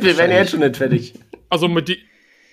wir 0.00 0.16
wären 0.16 0.30
ja 0.30 0.38
jetzt 0.38 0.52
schon 0.52 0.60
nicht 0.60 0.76
fertig. 0.76 1.14
Also 1.48 1.68
mit 1.68 1.88
die. 1.88 1.98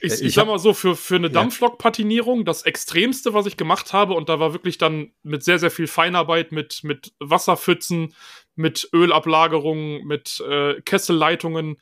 Ich, 0.02 0.16
ich, 0.16 0.22
ich 0.22 0.34
sag 0.34 0.48
mal 0.48 0.60
so, 0.60 0.74
für, 0.74 0.98
für 0.98 1.16
eine 1.16 1.30
Dampflok-Patinierung, 1.30 2.44
das 2.44 2.64
Extremste, 2.64 3.34
was 3.34 3.46
ich 3.46 3.56
gemacht 3.56 3.94
habe, 3.94 4.16
und 4.16 4.28
da 4.28 4.38
war 4.38 4.52
wirklich 4.52 4.78
dann 4.78 5.14
mit 5.24 5.46
sehr, 5.46 5.60
sehr 5.60 5.72
viel 5.72 5.88
Feinarbeit, 5.88 6.52
mit, 6.52 6.84
mit 6.84 7.14
Wasserpfützen, 7.20 8.14
mit 8.56 8.90
Ölablagerungen, 8.94 10.06
mit 10.06 10.44
äh, 10.46 10.82
Kesselleitungen, 10.82 11.78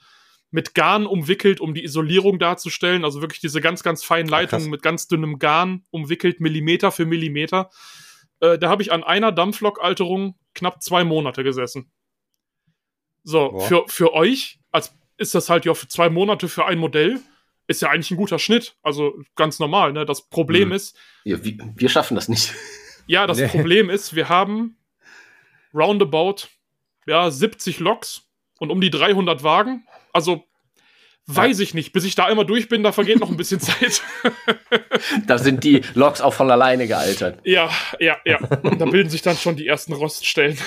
mit 0.52 0.76
Garn 0.76 1.06
umwickelt, 1.06 1.60
um 1.60 1.74
die 1.74 1.84
Isolierung 1.84 2.38
darzustellen. 2.38 3.06
Also 3.06 3.22
wirklich 3.22 3.40
diese 3.40 3.62
ganz, 3.62 3.84
ganz 3.84 4.04
feinen 4.04 4.28
Leitungen 4.28 4.70
mit 4.70 4.82
ganz 4.82 5.08
dünnem 5.08 5.40
Garn 5.40 5.86
umwickelt, 5.90 6.42
Millimeter 6.42 6.92
für 6.92 7.06
Millimeter. 7.06 7.70
Äh, 8.42 8.60
da 8.60 8.70
habe 8.70 8.84
ich 8.84 8.92
an 8.92 9.04
einer 9.04 9.32
Dampflok-Alterung 9.32 10.36
knapp 10.54 10.84
zwei 10.84 11.04
Monate 11.04 11.44
gesessen. 11.44 11.92
So, 13.24 13.60
für, 13.60 13.86
für 13.88 14.14
euch 14.14 14.60
als 14.72 14.94
ist 15.18 15.36
das 15.36 15.50
halt 15.50 15.66
ja 15.66 15.74
für 15.74 15.88
zwei 15.88 16.10
Monate 16.10 16.50
für 16.50 16.66
ein 16.66 16.80
Modell. 16.80 17.20
Ist 17.68 17.82
ja 17.82 17.90
eigentlich 17.90 18.12
ein 18.12 18.18
guter 18.18 18.40
Schnitt. 18.40 18.76
Also 18.82 19.22
ganz 19.36 19.60
normal. 19.60 19.94
Ne? 19.94 20.06
Das 20.06 20.28
Problem 20.28 20.70
mhm. 20.70 20.76
ist. 20.76 20.98
Ja, 21.24 21.44
wir, 21.44 21.58
wir, 21.76 21.90
schaffen 21.90 22.16
das 22.16 22.28
nicht. 22.28 22.54
Ja, 23.08 23.28
das 23.28 23.38
nee. 23.38 23.48
Problem 23.48 23.90
ist, 23.90 24.16
wir 24.16 24.30
haben 24.30 24.78
roundabout 25.74 26.48
ja, 27.06 27.30
70 27.30 27.80
Loks 27.80 28.24
und 28.60 28.72
um 28.72 28.82
die 28.82 28.90
300 28.90 29.44
Wagen. 29.44 29.86
Also 30.14 30.46
weiß 31.28 31.60
ich 31.60 31.74
nicht. 31.74 31.94
Bis 31.94 32.04
ich 32.04 32.16
da 32.16 32.26
einmal 32.26 32.46
durch 32.46 32.68
bin, 32.70 32.84
da 32.84 32.92
vergeht 32.92 33.20
noch 33.20 33.30
ein 33.30 33.38
bisschen 33.38 33.60
Zeit. 33.62 34.02
da 35.28 35.38
sind 35.38 35.64
die 35.64 35.82
Loks 35.94 36.22
auch 36.22 36.34
von 36.34 36.50
alleine 36.52 36.88
gealtert. 36.88 37.40
Ja, 37.44 37.70
ja, 38.00 38.18
ja. 38.26 38.40
Da 38.40 38.86
bilden 38.86 39.10
sich 39.10 39.22
dann 39.22 39.38
schon 39.38 39.56
die 39.56 39.68
ersten 39.68 39.94
Roststellen. 39.94 40.58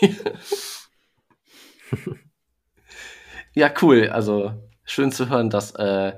ja, 3.54 3.72
cool. 3.82 4.08
Also 4.10 4.52
schön 4.84 5.12
zu 5.12 5.28
hören, 5.28 5.50
dass 5.50 5.74
äh, 5.74 6.12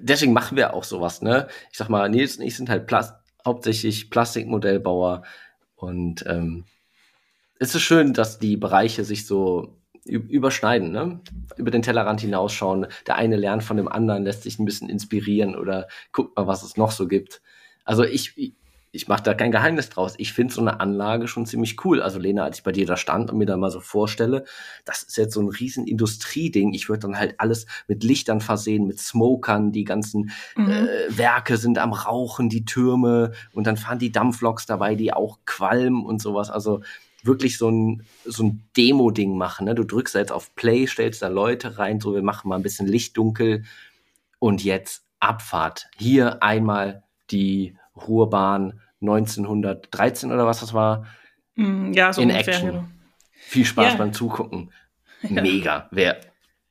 deswegen 0.00 0.32
machen 0.32 0.56
wir 0.56 0.74
auch 0.74 0.84
sowas, 0.84 1.22
ne? 1.22 1.48
Ich 1.70 1.78
sag 1.78 1.88
mal, 1.88 2.08
Nils 2.08 2.36
und 2.36 2.44
ich 2.44 2.56
sind 2.56 2.68
halt 2.68 2.86
Plas 2.86 3.14
hauptsächlich 3.44 4.08
Plastikmodellbauer 4.10 5.24
und 5.74 6.24
ähm, 6.26 6.64
es 7.58 7.74
ist 7.74 7.82
schön, 7.82 8.12
dass 8.12 8.38
die 8.38 8.56
Bereiche 8.56 9.04
sich 9.04 9.26
so 9.26 9.81
überschneiden, 10.04 10.90
ne? 10.90 11.20
über 11.56 11.70
den 11.70 11.82
Tellerrand 11.82 12.20
hinausschauen. 12.20 12.86
Der 13.06 13.16
eine 13.16 13.36
lernt 13.36 13.62
von 13.62 13.76
dem 13.76 13.88
anderen, 13.88 14.24
lässt 14.24 14.42
sich 14.42 14.58
ein 14.58 14.64
bisschen 14.64 14.88
inspirieren 14.88 15.54
oder 15.54 15.86
guckt 16.12 16.36
mal, 16.36 16.46
was 16.46 16.62
es 16.62 16.76
noch 16.76 16.90
so 16.90 17.06
gibt. 17.06 17.40
Also 17.84 18.02
ich, 18.04 18.54
ich 18.90 19.08
mache 19.08 19.22
da 19.22 19.34
kein 19.34 19.52
Geheimnis 19.52 19.90
draus. 19.90 20.14
Ich 20.18 20.32
finde 20.32 20.52
so 20.52 20.60
eine 20.60 20.80
Anlage 20.80 21.28
schon 21.28 21.46
ziemlich 21.46 21.84
cool. 21.84 22.02
Also 22.02 22.18
Lena, 22.18 22.44
als 22.44 22.58
ich 22.58 22.64
bei 22.64 22.72
dir 22.72 22.84
da 22.84 22.96
stand 22.96 23.30
und 23.30 23.38
mir 23.38 23.46
da 23.46 23.56
mal 23.56 23.70
so 23.70 23.80
vorstelle, 23.80 24.44
das 24.84 25.02
ist 25.02 25.16
jetzt 25.16 25.34
so 25.34 25.40
ein 25.40 25.48
riesen 25.48 25.86
Industrieding. 25.86 26.74
Ich 26.74 26.88
würde 26.88 27.00
dann 27.00 27.18
halt 27.18 27.36
alles 27.38 27.66
mit 27.86 28.02
Lichtern 28.02 28.40
versehen, 28.40 28.86
mit 28.86 28.98
Smokern, 28.98 29.72
die 29.72 29.84
ganzen 29.84 30.30
mhm. 30.56 30.68
äh, 30.68 30.86
Werke 31.16 31.56
sind 31.56 31.78
am 31.78 31.92
Rauchen, 31.92 32.48
die 32.48 32.64
Türme 32.64 33.32
und 33.52 33.66
dann 33.66 33.76
fahren 33.76 33.98
die 33.98 34.12
Dampfloks 34.12 34.66
dabei, 34.66 34.94
die 34.94 35.12
auch 35.12 35.38
qualmen 35.46 36.04
und 36.04 36.20
sowas. 36.20 36.50
Also 36.50 36.82
wirklich 37.22 37.58
so 37.58 37.70
ein, 37.70 38.04
so 38.24 38.44
ein 38.44 38.68
Demo-Ding 38.76 39.36
machen. 39.36 39.66
Ne? 39.66 39.74
Du 39.74 39.84
drückst 39.84 40.14
da 40.14 40.18
jetzt 40.18 40.32
auf 40.32 40.54
Play, 40.54 40.86
stellst 40.86 41.22
da 41.22 41.28
Leute 41.28 41.78
rein, 41.78 42.00
so 42.00 42.14
wir 42.14 42.22
machen 42.22 42.48
mal 42.48 42.56
ein 42.56 42.62
bisschen 42.62 42.86
Licht 42.86 43.16
dunkel 43.16 43.64
und 44.38 44.64
jetzt 44.64 45.04
Abfahrt. 45.20 45.86
Hier 45.98 46.42
einmal 46.42 47.04
die 47.30 47.76
Ruhrbahn 47.96 48.80
1913 49.00 50.32
oder 50.32 50.46
was 50.46 50.60
das 50.60 50.74
war. 50.74 51.06
Mm, 51.54 51.92
ja, 51.92 52.12
so 52.12 52.22
in 52.22 52.30
ungefähr, 52.30 52.54
Action. 52.54 52.70
Genau. 52.70 52.84
Viel 53.32 53.64
Spaß 53.64 53.92
ja. 53.92 53.98
beim 53.98 54.12
Zugucken. 54.12 54.72
Ja. 55.30 55.40
Mega. 55.40 55.88
Wer 55.92 56.20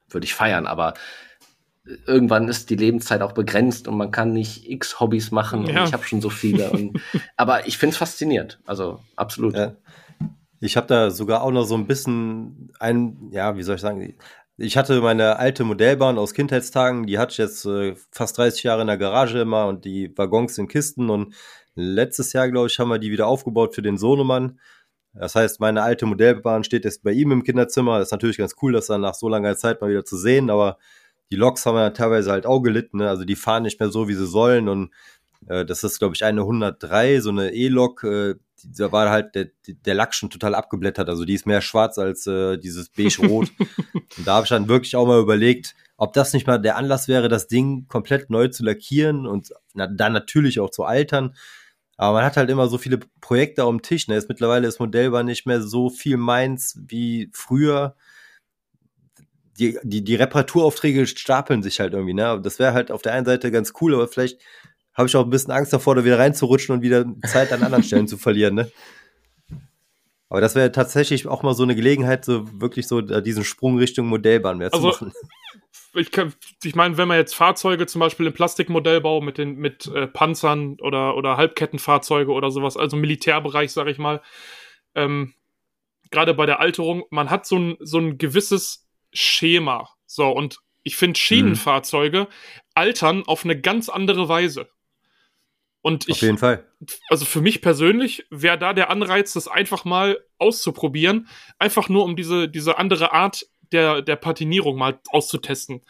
würde 0.09 0.25
ich 0.25 0.33
feiern, 0.33 0.67
aber 0.67 0.95
irgendwann 2.05 2.49
ist 2.49 2.69
die 2.69 2.75
Lebenszeit 2.75 3.21
auch 3.21 3.31
begrenzt 3.31 3.87
und 3.87 3.95
man 3.95 4.11
kann 4.11 4.33
nicht 4.33 4.69
x 4.69 4.99
Hobbys 4.99 5.31
machen 5.31 5.65
ja. 5.65 5.81
und 5.81 5.87
ich 5.87 5.93
habe 5.93 6.03
schon 6.03 6.19
so 6.19 6.29
viele. 6.29 6.69
Und, 6.69 6.99
aber 7.37 7.65
ich 7.67 7.77
finde 7.77 7.93
es 7.93 7.97
faszinierend. 7.97 8.59
Also 8.65 8.99
absolut. 9.15 9.55
Ja. 9.55 9.75
Ich 10.61 10.77
habe 10.77 10.87
da 10.87 11.11
sogar 11.11 11.41
auch 11.43 11.51
noch 11.51 11.65
so 11.65 11.75
ein 11.75 11.87
bisschen 11.87 12.71
ein, 12.79 13.29
ja, 13.31 13.57
wie 13.57 13.63
soll 13.63 13.75
ich 13.75 13.81
sagen, 13.81 14.15
ich 14.57 14.77
hatte 14.77 15.01
meine 15.01 15.37
alte 15.39 15.63
Modellbahn 15.63 16.17
aus 16.17 16.33
Kindheitstagen, 16.33 17.07
die 17.07 17.17
hatte 17.17 17.31
ich 17.31 17.37
jetzt 17.39 17.65
äh, 17.65 17.95
fast 18.11 18.37
30 18.37 18.63
Jahre 18.63 18.81
in 18.81 18.87
der 18.87 18.97
Garage 18.97 19.39
immer 19.39 19.67
und 19.67 19.85
die 19.85 20.15
Waggons 20.15 20.57
in 20.59 20.67
Kisten 20.67 21.09
und 21.09 21.33
letztes 21.75 22.31
Jahr, 22.33 22.49
glaube 22.49 22.67
ich, 22.67 22.77
haben 22.79 22.89
wir 22.89 22.99
die 22.99 23.11
wieder 23.11 23.27
aufgebaut 23.27 23.73
für 23.75 23.81
den 23.81 23.97
Sohnemann. 23.97 24.59
Das 25.13 25.35
heißt, 25.35 25.59
meine 25.59 25.81
alte 25.81 26.05
Modellbahn 26.05 26.63
steht 26.63 26.85
jetzt 26.85 27.03
bei 27.03 27.11
ihm 27.11 27.31
im 27.31 27.43
Kinderzimmer. 27.43 27.99
Das 27.99 28.09
ist 28.09 28.11
natürlich 28.11 28.37
ganz 28.37 28.55
cool, 28.61 28.71
das 28.71 28.87
dann 28.87 29.01
nach 29.01 29.15
so 29.15 29.27
langer 29.27 29.57
Zeit 29.57 29.81
mal 29.81 29.89
wieder 29.89 30.05
zu 30.05 30.17
sehen, 30.17 30.49
aber 30.49 30.77
die 31.31 31.37
Loks 31.37 31.65
haben 31.65 31.77
ja 31.77 31.89
teilweise 31.89 32.31
halt 32.31 32.45
auch 32.45 32.61
gelitten, 32.61 32.97
ne? 32.97 33.09
also 33.09 33.23
die 33.25 33.35
fahren 33.35 33.63
nicht 33.63 33.79
mehr 33.79 33.89
so, 33.89 34.07
wie 34.07 34.13
sie 34.13 34.27
sollen 34.27 34.69
und 34.69 34.91
äh, 35.47 35.65
das 35.65 35.83
ist, 35.83 35.99
glaube 35.99 36.15
ich, 36.15 36.23
eine 36.23 36.41
103, 36.41 37.21
so 37.21 37.29
eine 37.29 37.53
E-Lok, 37.53 38.03
äh, 38.03 38.35
da 38.63 38.91
war 38.91 39.09
halt 39.09 39.35
der, 39.35 39.49
der 39.67 39.95
Lack 39.95 40.13
schon 40.13 40.29
total 40.29 40.55
abgeblättert. 40.55 41.09
Also 41.09 41.25
die 41.25 41.33
ist 41.33 41.47
mehr 41.47 41.61
schwarz 41.61 41.97
als 41.97 42.27
äh, 42.27 42.57
dieses 42.57 42.89
beige-rot. 42.89 43.51
und 43.93 44.27
da 44.27 44.35
habe 44.35 44.45
ich 44.45 44.49
dann 44.49 44.67
wirklich 44.67 44.95
auch 44.95 45.07
mal 45.07 45.19
überlegt, 45.19 45.75
ob 45.97 46.13
das 46.13 46.33
nicht 46.33 46.47
mal 46.47 46.57
der 46.57 46.77
Anlass 46.77 47.07
wäre, 47.07 47.29
das 47.29 47.47
Ding 47.47 47.87
komplett 47.87 48.29
neu 48.29 48.47
zu 48.47 48.63
lackieren 48.63 49.27
und 49.27 49.53
na, 49.73 49.87
dann 49.87 50.13
natürlich 50.13 50.59
auch 50.59 50.69
zu 50.69 50.83
altern. 50.83 51.35
Aber 51.97 52.17
man 52.17 52.25
hat 52.25 52.37
halt 52.37 52.49
immer 52.49 52.67
so 52.67 52.79
viele 52.79 52.99
Projekte 53.19 53.63
auf 53.63 53.69
dem 53.69 53.83
Tisch. 53.83 54.07
Ne? 54.07 54.15
Jetzt 54.15 54.29
mittlerweile 54.29 54.67
ist 54.67 54.79
Modellbahn 54.79 55.27
nicht 55.27 55.45
mehr 55.45 55.61
so 55.61 55.89
viel 55.89 56.17
meins 56.17 56.79
wie 56.87 57.29
früher. 57.33 57.95
Die, 59.59 59.77
die, 59.83 60.03
die 60.03 60.15
Reparaturaufträge 60.15 61.05
stapeln 61.05 61.61
sich 61.61 61.79
halt 61.79 61.93
irgendwie. 61.93 62.15
Ne? 62.15 62.39
Das 62.41 62.57
wäre 62.57 62.73
halt 62.73 62.89
auf 62.89 63.03
der 63.03 63.13
einen 63.13 63.27
Seite 63.27 63.51
ganz 63.51 63.73
cool, 63.81 63.93
aber 63.93 64.07
vielleicht 64.07 64.41
habe 65.01 65.09
ich 65.09 65.15
auch 65.15 65.25
ein 65.25 65.29
bisschen 65.29 65.51
Angst 65.51 65.73
davor, 65.73 65.95
da 65.95 66.05
wieder 66.05 66.19
reinzurutschen 66.19 66.75
und 66.75 66.81
wieder 66.81 67.05
Zeit 67.25 67.51
an 67.51 67.63
anderen 67.63 67.83
Stellen 67.83 68.07
zu 68.07 68.17
verlieren. 68.17 68.55
Ne? 68.55 68.71
Aber 70.29 70.39
das 70.39 70.55
wäre 70.55 70.71
tatsächlich 70.71 71.27
auch 71.27 71.43
mal 71.43 71.53
so 71.53 71.63
eine 71.63 71.75
Gelegenheit, 71.75 72.23
so 72.23 72.61
wirklich 72.61 72.87
so 72.87 73.01
diesen 73.01 73.43
Sprung 73.43 73.77
Richtung 73.77 74.07
Modellbahn 74.07 74.57
mehr 74.57 74.73
also, 74.73 74.91
zu 74.91 75.05
machen. 75.05 75.13
Ich, 75.93 76.09
ich 76.63 76.73
meine, 76.73 76.95
wenn 76.95 77.09
man 77.09 77.17
jetzt 77.17 77.35
Fahrzeuge 77.35 77.85
zum 77.85 77.99
Beispiel 77.99 78.25
im 78.25 78.31
Plastikmodellbau 78.31 79.19
mit 79.19 79.37
den 79.37 79.57
mit 79.57 79.87
äh, 79.87 80.07
Panzern 80.07 80.77
oder 80.79 81.17
oder 81.17 81.35
Halbkettenfahrzeuge 81.35 82.31
oder 82.31 82.49
sowas, 82.49 82.77
also 82.77 82.95
Militärbereich, 82.95 83.73
sage 83.73 83.91
ich 83.91 83.97
mal, 83.97 84.21
ähm, 84.95 85.33
gerade 86.09 86.33
bei 86.33 86.45
der 86.45 86.61
Alterung, 86.61 87.03
man 87.09 87.29
hat 87.29 87.45
so 87.45 87.57
ein 87.57 87.75
so 87.81 87.97
ein 87.97 88.17
gewisses 88.17 88.87
Schema, 89.11 89.89
so 90.05 90.29
und 90.29 90.59
ich 90.83 90.95
finde 90.95 91.19
Schienenfahrzeuge 91.19 92.21
mhm. 92.21 92.27
altern 92.73 93.23
auf 93.27 93.43
eine 93.43 93.59
ganz 93.59 93.89
andere 93.89 94.29
Weise. 94.29 94.69
Und 95.81 96.07
ich, 96.07 96.15
Auf 96.15 96.21
jeden 96.21 96.37
Fall. 96.37 96.65
Also 97.09 97.25
für 97.25 97.41
mich 97.41 97.61
persönlich 97.61 98.25
wäre 98.29 98.57
da 98.57 98.73
der 98.73 98.89
Anreiz, 98.89 99.33
das 99.33 99.47
einfach 99.47 99.83
mal 99.83 100.19
auszuprobieren, 100.37 101.27
einfach 101.57 101.89
nur 101.89 102.03
um 102.03 102.15
diese, 102.15 102.47
diese 102.47 102.77
andere 102.77 103.13
Art 103.13 103.47
der, 103.71 104.01
der 104.01 104.15
Patinierung 104.15 104.77
mal 104.77 104.99
auszutesten. 105.09 105.81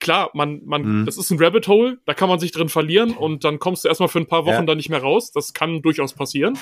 Klar, 0.00 0.30
man, 0.34 0.60
man, 0.64 0.82
mhm. 0.82 1.06
das 1.06 1.16
ist 1.16 1.30
ein 1.30 1.38
Rabbit 1.38 1.68
Hole, 1.68 1.98
da 2.04 2.14
kann 2.14 2.28
man 2.28 2.40
sich 2.40 2.50
drin 2.50 2.68
verlieren 2.68 3.12
und 3.12 3.44
dann 3.44 3.58
kommst 3.58 3.84
du 3.84 3.88
erstmal 3.88 4.08
für 4.08 4.18
ein 4.18 4.26
paar 4.26 4.44
Wochen 4.44 4.54
ja. 4.54 4.62
da 4.62 4.74
nicht 4.74 4.88
mehr 4.90 5.00
raus. 5.00 5.30
Das 5.30 5.52
kann 5.52 5.80
durchaus 5.80 6.12
passieren. 6.12 6.58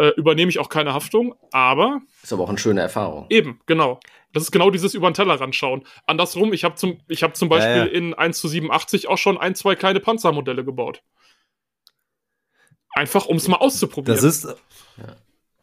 Äh, 0.00 0.10
übernehme 0.16 0.48
ich 0.48 0.60
auch 0.60 0.68
keine 0.68 0.94
Haftung, 0.94 1.34
aber. 1.50 2.02
Ist 2.22 2.32
aber 2.32 2.44
auch 2.44 2.48
eine 2.48 2.58
schöne 2.58 2.80
Erfahrung. 2.80 3.26
Eben, 3.30 3.60
genau. 3.66 3.98
Das 4.32 4.44
ist 4.44 4.52
genau 4.52 4.70
dieses 4.70 4.94
über 4.94 5.10
den 5.10 5.14
Tellerrand 5.14 5.56
schauen. 5.56 5.84
Andersrum, 6.06 6.52
ich 6.52 6.62
habe 6.62 6.76
zum, 6.76 6.98
hab 7.10 7.36
zum 7.36 7.48
Beispiel 7.48 7.76
ja, 7.76 7.84
ja. 7.86 7.90
in 7.90 8.14
1 8.14 8.38
zu 8.38 8.46
87 8.46 9.08
auch 9.08 9.18
schon 9.18 9.38
ein, 9.38 9.54
zwei 9.54 9.74
kleine 9.74 9.98
Panzermodelle 9.98 10.64
gebaut. 10.64 11.02
Einfach, 12.94 13.26
um 13.26 13.36
es 13.36 13.48
mal 13.48 13.56
auszuprobieren. 13.56 14.16
Das 14.16 14.24
ist, 14.24 14.46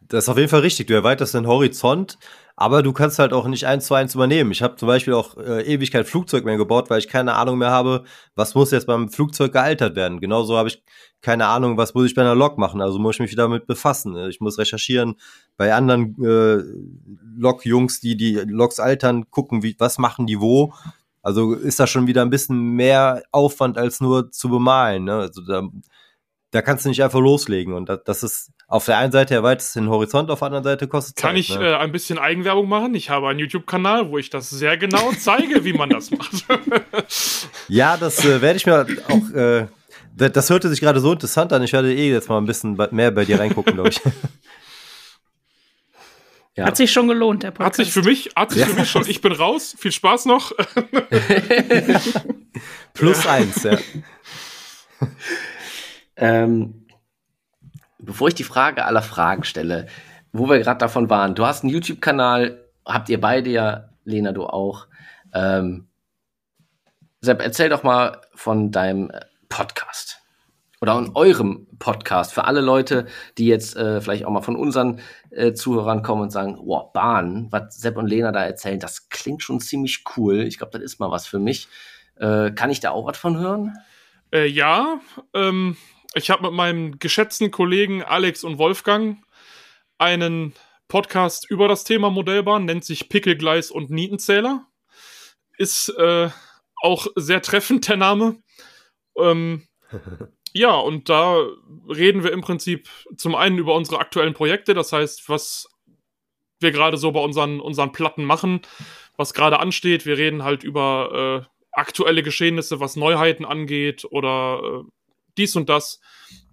das 0.07 0.25
ist 0.25 0.29
auf 0.29 0.37
jeden 0.37 0.49
Fall 0.49 0.61
richtig. 0.61 0.87
Du 0.87 0.93
erweiterst 0.93 1.33
den 1.33 1.47
Horizont, 1.47 2.17
aber 2.55 2.83
du 2.83 2.93
kannst 2.93 3.19
halt 3.19 3.33
auch 3.33 3.47
nicht 3.47 3.65
eins 3.65 3.87
zu 3.87 3.95
eins 3.95 4.15
übernehmen. 4.15 4.51
Ich 4.51 4.61
habe 4.61 4.75
zum 4.75 4.87
Beispiel 4.87 5.13
auch 5.13 5.37
äh, 5.37 5.63
ewig 5.63 5.91
kein 5.91 6.05
Flugzeug 6.05 6.45
mehr 6.45 6.57
gebaut, 6.57 6.89
weil 6.89 6.99
ich 6.99 7.09
keine 7.09 7.33
Ahnung 7.33 7.57
mehr 7.57 7.71
habe, 7.71 8.03
was 8.35 8.55
muss 8.55 8.71
jetzt 8.71 8.87
beim 8.87 9.09
Flugzeug 9.09 9.51
gealtert 9.51 9.95
werden. 9.95 10.21
Genauso 10.21 10.57
habe 10.57 10.69
ich 10.69 10.83
keine 11.21 11.47
Ahnung, 11.47 11.77
was 11.77 11.93
muss 11.93 12.05
ich 12.05 12.15
bei 12.15 12.21
einer 12.21 12.35
Lok 12.35 12.57
machen. 12.57 12.81
Also 12.81 12.99
muss 12.99 13.15
ich 13.15 13.19
mich 13.19 13.31
wieder 13.31 13.43
damit 13.43 13.65
befassen. 13.65 14.15
Ich 14.29 14.39
muss 14.39 14.57
recherchieren 14.57 15.15
bei 15.57 15.73
anderen 15.73 16.15
äh, 16.23 16.63
Lok-Jungs, 17.37 17.99
die 17.99 18.15
die 18.15 18.35
Loks 18.35 18.79
altern, 18.79 19.29
gucken, 19.31 19.63
wie, 19.63 19.75
was 19.79 19.97
machen 19.97 20.27
die 20.27 20.39
wo. 20.39 20.73
Also 21.23 21.53
ist 21.53 21.79
da 21.79 21.87
schon 21.87 22.05
wieder 22.05 22.21
ein 22.21 22.29
bisschen 22.29 22.73
mehr 22.75 23.23
Aufwand 23.31 23.79
als 23.79 23.99
nur 23.99 24.31
zu 24.31 24.49
bemalen. 24.49 25.05
Ne? 25.05 25.15
Also 25.15 25.41
da 25.41 25.67
da 26.55 26.61
kannst 26.61 26.85
du 26.85 26.89
nicht 26.89 27.03
einfach 27.03 27.19
loslegen. 27.19 27.73
Und 27.73 27.89
das, 28.05 28.23
ist 28.23 28.51
auf 28.67 28.85
der 28.85 28.97
einen 28.97 29.11
Seite 29.11 29.35
erweitert 29.35 29.75
den 29.75 29.89
Horizont, 29.89 30.31
auf 30.31 30.39
der 30.39 30.47
anderen 30.47 30.63
Seite 30.63 30.87
kostet 30.87 31.17
es 31.17 31.21
Kann 31.21 31.31
Zeit, 31.31 31.39
ich 31.39 31.57
ne? 31.57 31.71
äh, 31.71 31.75
ein 31.75 31.91
bisschen 31.91 32.17
Eigenwerbung 32.17 32.69
machen? 32.69 32.95
Ich 32.95 33.09
habe 33.09 33.27
einen 33.27 33.39
YouTube-Kanal, 33.39 34.09
wo 34.09 34.17
ich 34.17 34.29
das 34.29 34.49
sehr 34.49 34.77
genau 34.77 35.11
zeige, 35.19 35.65
wie 35.65 35.73
man 35.73 35.89
das 35.89 36.11
macht. 36.11 36.45
ja, 37.67 37.97
das 37.97 38.23
äh, 38.23 38.41
werde 38.41 38.57
ich 38.57 38.65
mir 38.65 38.87
auch. 39.09 39.35
Äh, 39.35 39.67
das 40.15 40.49
hörte 40.49 40.69
sich 40.69 40.79
gerade 40.79 41.01
so 41.01 41.11
interessant 41.11 41.51
an. 41.51 41.61
Ich 41.61 41.73
werde 41.73 41.93
eh 41.93 42.09
jetzt 42.09 42.29
mal 42.29 42.37
ein 42.37 42.45
bisschen 42.45 42.77
mehr 42.91 43.11
bei 43.11 43.25
dir 43.25 43.37
reingucken, 43.37 43.73
glaube 43.73 43.89
ich. 43.89 43.99
Ja. 46.57 46.67
Hat 46.67 46.77
sich 46.77 46.89
schon 46.89 47.09
gelohnt, 47.09 47.43
der 47.43 47.51
Podcast. 47.51 47.79
Hat 47.79 47.85
sich 47.85 47.93
für 47.93 48.01
mich, 48.01 48.31
hat 48.33 48.51
sich 48.51 48.61
ja. 48.61 48.67
für 48.67 48.79
mich 48.79 48.89
schon. 48.89 49.05
Ich 49.09 49.19
bin 49.19 49.33
raus. 49.33 49.75
Viel 49.77 49.91
Spaß 49.91 50.23
noch. 50.23 50.53
Plus 52.93 53.27
eins, 53.27 53.63
ja. 53.63 53.77
Ähm, 56.17 56.85
bevor 57.99 58.27
ich 58.27 58.35
die 58.35 58.43
Frage 58.43 58.85
aller 58.85 59.01
Fragen 59.01 59.43
stelle, 59.43 59.87
wo 60.31 60.49
wir 60.49 60.59
gerade 60.59 60.79
davon 60.79 61.09
waren, 61.09 61.35
du 61.35 61.45
hast 61.45 61.63
einen 61.63 61.73
YouTube-Kanal, 61.73 62.63
habt 62.85 63.09
ihr 63.09 63.19
beide 63.19 63.49
ja, 63.49 63.89
Lena, 64.03 64.31
du 64.31 64.45
auch. 64.45 64.87
Ähm, 65.33 65.87
Sepp, 67.21 67.41
erzähl 67.41 67.69
doch 67.69 67.83
mal 67.83 68.21
von 68.35 68.71
deinem 68.71 69.11
Podcast 69.49 70.21
oder 70.81 70.99
in 70.99 71.15
eurem 71.15 71.67
Podcast 71.79 72.33
für 72.33 72.43
alle 72.45 72.61
Leute, 72.61 73.07
die 73.37 73.47
jetzt 73.47 73.75
äh, 73.75 74.01
vielleicht 74.01 74.25
auch 74.25 74.29
mal 74.29 74.41
von 74.41 74.55
unseren 74.55 74.99
äh, 75.31 75.53
Zuhörern 75.53 76.03
kommen 76.03 76.21
und 76.21 76.31
sagen, 76.31 76.59
wow, 76.61 76.91
Bahn, 76.93 77.47
was 77.49 77.77
Sepp 77.77 77.97
und 77.97 78.07
Lena 78.07 78.31
da 78.31 78.43
erzählen, 78.43 78.79
das 78.79 79.09
klingt 79.09 79.41
schon 79.41 79.59
ziemlich 79.59 80.03
cool. 80.15 80.43
Ich 80.43 80.59
glaube, 80.59 80.77
das 80.77 80.83
ist 80.83 80.99
mal 80.99 81.09
was 81.09 81.25
für 81.25 81.39
mich. 81.39 81.67
Äh, 82.17 82.51
kann 82.51 82.69
ich 82.69 82.79
da 82.79 82.91
auch 82.91 83.07
was 83.07 83.17
von 83.17 83.37
hören? 83.37 83.73
Äh, 84.31 84.45
ja, 84.45 84.99
ähm, 85.33 85.75
ich 86.15 86.29
habe 86.29 86.43
mit 86.43 86.53
meinem 86.53 86.97
geschätzten 86.97 87.51
Kollegen 87.51 88.01
Alex 88.01 88.43
und 88.43 88.57
Wolfgang 88.57 89.23
einen 89.97 90.53
Podcast 90.87 91.49
über 91.49 91.67
das 91.67 91.83
Thema 91.83 92.09
Modellbahn, 92.09 92.65
nennt 92.65 92.85
sich 92.85 93.09
Pickelgleis 93.09 93.69
und 93.69 93.89
Nietenzähler. 93.89 94.65
Ist 95.57 95.89
äh, 95.89 96.29
auch 96.81 97.07
sehr 97.15 97.41
treffend 97.41 97.87
der 97.87 97.97
Name. 97.97 98.41
Ähm, 99.17 99.67
ja, 100.53 100.73
und 100.75 101.09
da 101.09 101.37
reden 101.89 102.23
wir 102.23 102.31
im 102.31 102.41
Prinzip 102.41 102.89
zum 103.17 103.35
einen 103.35 103.57
über 103.57 103.75
unsere 103.75 103.99
aktuellen 103.99 104.33
Projekte, 104.33 104.73
das 104.73 104.93
heißt, 104.93 105.27
was 105.27 105.69
wir 106.61 106.71
gerade 106.71 106.95
so 106.97 107.11
bei 107.11 107.19
unseren, 107.19 107.59
unseren 107.59 107.91
Platten 107.91 108.23
machen, 108.23 108.61
was 109.17 109.33
gerade 109.33 109.59
ansteht. 109.59 110.05
Wir 110.05 110.17
reden 110.17 110.43
halt 110.43 110.63
über 110.63 111.45
äh, 111.45 111.55
aktuelle 111.73 112.23
Geschehnisse, 112.23 112.79
was 112.79 112.95
Neuheiten 112.95 113.43
angeht 113.43 114.05
oder 114.09 114.61
äh, 114.63 114.91
dies 115.37 115.55
und 115.55 115.69
das. 115.69 115.99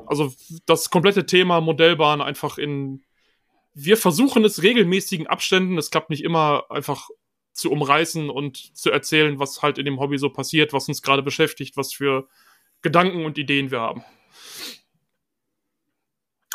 Also 0.06 0.32
das 0.66 0.90
komplette 0.90 1.26
Thema 1.26 1.60
Modellbahn 1.60 2.20
einfach 2.20 2.58
in. 2.58 3.02
Wir 3.74 3.96
versuchen 3.96 4.44
es 4.44 4.62
regelmäßigen 4.62 5.26
Abständen. 5.26 5.78
Es 5.78 5.90
klappt 5.90 6.10
nicht 6.10 6.24
immer 6.24 6.64
einfach 6.70 7.08
zu 7.52 7.70
umreißen 7.70 8.30
und 8.30 8.76
zu 8.76 8.90
erzählen, 8.90 9.38
was 9.38 9.62
halt 9.62 9.78
in 9.78 9.84
dem 9.84 10.00
Hobby 10.00 10.18
so 10.18 10.30
passiert, 10.30 10.72
was 10.72 10.88
uns 10.88 11.02
gerade 11.02 11.22
beschäftigt, 11.22 11.76
was 11.76 11.92
für 11.92 12.28
Gedanken 12.82 13.24
und 13.24 13.38
Ideen 13.38 13.70
wir 13.70 13.80
haben. 13.80 14.04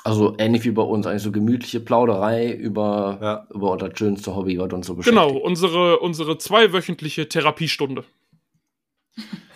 Also 0.03 0.36
ähnlich 0.38 0.63
wie 0.63 0.71
bei 0.71 0.84
uns, 0.84 1.05
eigentlich 1.05 1.23
so 1.23 1.32
gemütliche 1.34 1.82
Plauderei 1.82 2.51
über, 2.53 3.17
ja. 3.21 3.47
über 3.53 3.75
das 3.75 3.97
schönste 3.97 4.36
Hobby, 4.36 4.57
was 4.57 4.71
uns 4.71 4.88
so 4.88 4.95
beschäftigt. 4.95 5.21
Genau, 5.21 5.38
unsere, 5.38 5.99
unsere 5.99 6.38
zweiwöchentliche 6.38 7.28
Therapiestunde. 7.28 8.05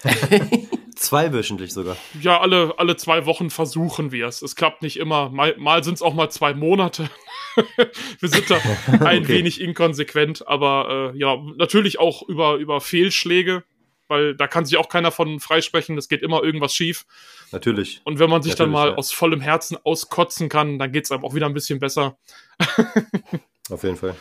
Zweiwöchentlich 1.01 1.73
sogar. 1.73 1.97
Ja, 2.21 2.39
alle, 2.39 2.75
alle 2.77 2.95
zwei 2.95 3.25
Wochen 3.25 3.49
versuchen 3.49 4.11
wir 4.11 4.27
es. 4.27 4.41
Es 4.41 4.55
klappt 4.55 4.83
nicht 4.83 4.97
immer. 4.97 5.29
Mal, 5.29 5.55
mal 5.57 5.83
sind 5.83 5.95
es 5.95 6.01
auch 6.03 6.13
mal 6.13 6.29
zwei 6.29 6.53
Monate. 6.53 7.09
wir 8.19 8.29
sind 8.29 8.49
da 8.49 8.55
ein 9.05 9.23
okay. 9.23 9.27
wenig 9.27 9.59
inkonsequent, 9.59 10.47
aber 10.47 11.11
äh, 11.13 11.17
ja, 11.17 11.37
natürlich 11.57 11.99
auch 11.99 12.21
über, 12.27 12.55
über 12.55 12.81
Fehlschläge, 12.81 13.63
weil 14.07 14.35
da 14.35 14.47
kann 14.47 14.65
sich 14.65 14.77
auch 14.77 14.89
keiner 14.89 15.11
von 15.11 15.39
freisprechen. 15.39 15.97
Es 15.97 16.07
geht 16.07 16.21
immer 16.21 16.43
irgendwas 16.43 16.75
schief. 16.75 17.05
Natürlich. 17.51 18.01
Und 18.03 18.19
wenn 18.19 18.29
man 18.29 18.43
sich 18.43 18.51
Natürlich, 18.51 18.71
dann 18.73 18.83
mal 18.83 18.89
ja. 18.91 18.95
aus 18.95 19.11
vollem 19.11 19.41
Herzen 19.41 19.77
auskotzen 19.83 20.49
kann, 20.49 20.77
dann 20.77 20.91
geht 20.91 21.05
es 21.05 21.11
einem 21.11 21.25
auch 21.25 21.33
wieder 21.33 21.47
ein 21.47 21.53
bisschen 21.55 21.79
besser. 21.79 22.17
Auf 23.71 23.83
jeden 23.83 23.97
Fall. 23.97 24.15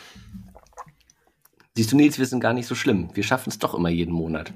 Siehst 1.75 1.91
du, 1.91 1.95
Nils, 1.95 2.17
wir 2.17 2.25
sind 2.25 2.39
gar 2.39 2.53
nicht 2.53 2.67
so 2.67 2.73
schlimm. 2.73 3.11
Wir 3.13 3.23
schaffen 3.23 3.49
es 3.49 3.59
doch 3.59 3.75
immer 3.75 3.89
jeden 3.89 4.13
Monat. 4.13 4.51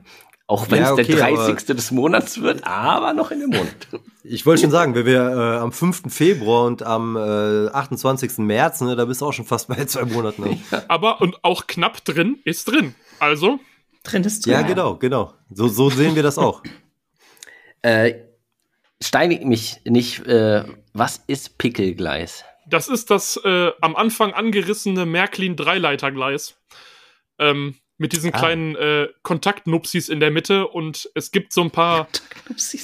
Auch 0.48 0.70
wenn 0.70 0.80
Ja, 0.84 0.86
es 0.94 1.00
okay, 1.00 1.16
der 1.16 1.26
aber- 1.26 1.36
30. 1.48 1.76
des 1.76 1.92
Monats 1.92 2.40
wird, 2.42 2.64
aber 2.68 3.14
noch 3.14 3.32
in 3.32 3.40
dem 3.42 3.50
Monat. 3.50 3.88
Ich 4.28 4.44
wollte 4.48 4.62
schon 4.64 4.72
sagen, 4.72 4.96
wenn 4.96 5.06
wir 5.06 5.22
äh, 5.22 5.58
am 5.58 5.72
5. 5.72 6.12
Februar 6.12 6.66
und 6.66 6.82
am 6.82 7.16
äh, 7.16 7.68
28. 7.70 8.40
März, 8.40 8.82
ne, 8.82 8.96
da 8.96 9.06
bist 9.06 9.22
du 9.22 9.28
auch 9.28 9.34
schon 9.34 9.46
fast 9.46 9.68
bei 9.68 9.86
zwei 9.86 10.04
Monaten. 10.06 10.42
Ne? 10.44 10.60
Aber 10.88 11.22
und 11.22 11.44
auch 11.44 11.68
knapp 11.68 12.04
drin 12.04 12.40
ist 12.44 12.66
drin. 12.72 12.96
Also, 13.20 13.60
Drin 14.04 14.24
ist 14.24 14.48
Ja, 14.48 14.58
drin. 14.60 14.68
genau, 14.70 14.96
genau. 14.98 15.34
So, 15.52 15.68
so 15.68 15.92
sehen 15.92 16.16
wir 16.16 16.24
das 16.24 16.38
auch. 16.40 16.64
Äh, 17.84 18.16
steinig 19.00 19.44
mich 19.46 19.80
nicht, 19.86 20.26
äh, 20.26 20.64
was 20.94 21.22
ist 21.28 21.58
Pickelgleis? 21.60 22.44
das 22.68 22.88
ist 22.88 23.12
das 23.12 23.40
äh, 23.44 23.70
am 23.80 23.96
Anfang 23.96 24.34
angerissene 24.34 25.06
Märklin-Dreileitergleis. 25.06 26.56
Ähm, 27.38 27.76
mit 27.98 28.12
diesen 28.14 28.34
Ah. 28.34 28.38
kleinen 28.38 28.76
äh, 28.76 29.08
Kontaktnupsis 29.24 30.10
in 30.10 30.20
der 30.20 30.32
Mitte 30.32 30.68
und 30.68 31.10
es 31.16 31.32
gibt 31.32 31.54
so 31.54 31.62
ein 31.62 31.72
paar 31.72 32.08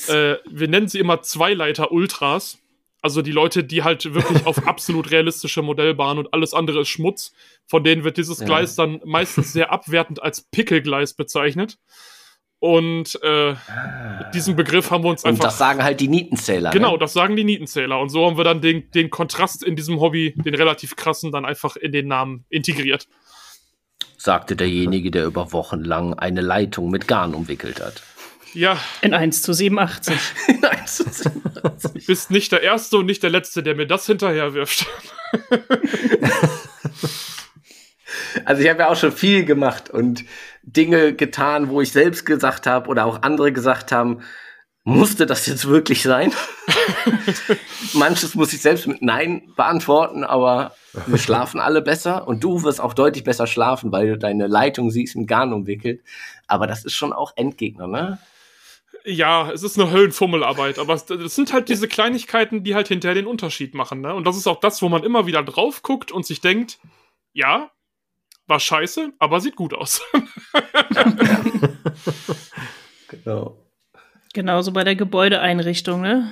äh, 0.08 0.36
wir 0.50 0.68
nennen 0.68 0.88
sie 0.88 1.00
immer 1.00 1.22
Zweileiter-Ultras. 1.22 2.58
Also 3.04 3.24
die 3.24 3.32
Leute, 3.32 3.64
die 3.64 3.84
halt 3.84 4.14
wirklich 4.14 4.46
auf 4.46 4.68
absolut 4.68 5.10
realistische 5.12 5.64
Modellbahnen 5.64 6.20
und 6.26 6.34
alles 6.34 6.54
andere 6.54 6.82
ist 6.82 6.90
Schmutz. 6.90 7.34
Von 7.68 7.84
denen 7.84 8.04
wird 8.04 8.18
dieses 8.18 8.40
Ja. 8.40 8.46
Gleis 8.46 8.76
dann 8.76 9.02
meistens 9.06 9.54
sehr 9.54 9.72
abwertend 9.72 10.22
als 10.22 10.44
Pickelgleis 10.44 11.14
bezeichnet. 11.16 11.78
Und 12.60 13.20
äh, 13.24 13.54
mit 14.20 14.36
diesem 14.36 14.56
Begriff 14.56 14.92
haben 14.92 15.04
wir 15.04 15.10
uns 15.10 15.24
Und 15.24 15.32
einfach. 15.32 15.46
das 15.46 15.58
sagen 15.58 15.84
halt 15.84 16.00
die 16.00 16.08
Nietenzähler. 16.08 16.70
genau, 16.70 16.92
Ne? 16.94 17.00
das 17.00 17.14
sagen 17.14 17.36
die 17.36 17.44
Nietenzähler. 17.44 18.00
Und 18.00 18.10
so 18.10 18.24
haben 18.28 18.38
wir 18.38 18.44
dann 18.44 18.62
den, 18.62 18.92
den 18.92 19.10
Kontrast 19.10 19.64
in 19.64 19.76
diesem 19.76 20.00
Hobby, 20.00 20.36
den 20.38 20.54
relativ 20.54 20.96
krassen, 20.96 21.32
dann 21.32 21.44
einfach 21.44 21.76
in 21.76 21.92
den 21.92 22.08
Namen 22.08 22.46
integriert. 22.50 23.08
Sagte 24.24 24.56
derjenige, 24.56 25.10
der 25.10 25.26
über 25.26 25.52
Wochen 25.52 25.84
lang 25.84 26.14
eine 26.14 26.42
Leitung 26.42 26.92
mit 26.92 27.08
Garn 27.08 27.34
umwickelt 27.34 27.82
hat. 27.82 28.04
Ja, 28.54 28.78
In 29.02 29.16
1 29.16 29.42
zu 29.42 29.52
87. 29.52 30.16
Nein, 30.62 30.78
das 30.80 31.00
ist- 31.00 32.06
bist 32.06 32.30
nicht 32.30 32.52
der 32.52 32.62
Erste 32.62 32.98
und 32.98 33.08
nicht 33.08 33.24
der 33.24 33.32
Letzte, 33.32 33.64
der 33.64 33.74
mir 33.74 33.88
das 33.88 34.06
hinterherwirft. 34.06 34.86
Also 38.46 38.62
ich 38.62 38.70
habe 38.70 38.80
ja 38.80 38.90
auch 38.90 38.96
schon 38.96 39.12
viel 39.12 39.46
gemacht 39.46 39.90
und 39.90 40.26
Dinge 40.64 41.14
getan, 41.14 41.70
wo 41.70 41.82
ich 41.82 41.92
selbst 41.92 42.26
gesagt 42.26 42.68
habe 42.68 42.90
oder 42.90 43.06
auch 43.06 43.22
andere 43.24 43.52
gesagt 43.52 43.92
haben, 43.92 44.22
musste 44.84 45.26
das 45.26 45.46
jetzt 45.46 45.68
wirklich 45.68 46.02
sein? 46.04 46.34
Manches 47.94 48.36
muss 48.36 48.54
ich 48.54 48.62
selbst 48.62 48.88
mit 48.88 49.02
Nein 49.02 49.52
beantworten, 49.56 50.24
aber 50.24 50.76
wir 51.06 51.18
schlafen 51.18 51.60
alle 51.60 51.82
besser 51.82 52.28
und 52.28 52.44
du 52.44 52.64
wirst 52.64 52.82
auch 52.82 52.94
deutlich 52.94 53.24
besser 53.24 53.48
schlafen, 53.48 53.92
weil 53.92 54.08
du 54.08 54.18
deine 54.18 54.48
Leitung 54.48 54.90
siehst 54.92 55.16
mit 55.16 55.28
Garn 55.28 55.54
umwickelt. 55.54 56.02
Aber 56.48 56.68
das 56.68 56.84
ist 56.84 56.94
schon 56.94 57.14
auch 57.14 57.34
Endgegner, 57.36 57.88
ne? 57.88 58.20
Ja, 59.04 59.52
es 59.52 59.64
ist 59.64 59.80
eine 59.80 59.90
Höllenfummelarbeit, 59.92 60.78
aber 60.78 60.94
es, 60.94 61.06
das 61.06 61.36
sind 61.36 61.54
halt 61.54 61.70
diese 61.70 61.88
Kleinigkeiten, 61.88 62.64
die 62.64 62.76
halt 62.76 62.88
hinterher 62.88 63.16
den 63.16 63.26
Unterschied 63.26 63.74
machen, 63.74 64.02
ne? 64.02 64.14
Und 64.14 64.26
das 64.26 64.38
ist 64.38 64.48
auch 64.48 64.60
das, 64.60 64.82
wo 64.82 64.90
man 64.90 65.04
immer 65.04 65.26
wieder 65.26 65.44
drauf 65.44 65.82
guckt 65.82 66.12
und 66.12 66.26
sich 66.26 66.42
denkt, 66.42 66.80
ja, 67.34 67.72
war 68.48 68.60
scheiße, 68.60 69.14
aber 69.20 69.40
sieht 69.40 69.56
gut 69.56 69.74
aus. 69.74 70.02
Genau. 73.12 73.58
Genauso 74.34 74.72
bei 74.72 74.84
der 74.84 74.96
Gebäudeeinrichtung, 74.96 76.02
ne? 76.02 76.32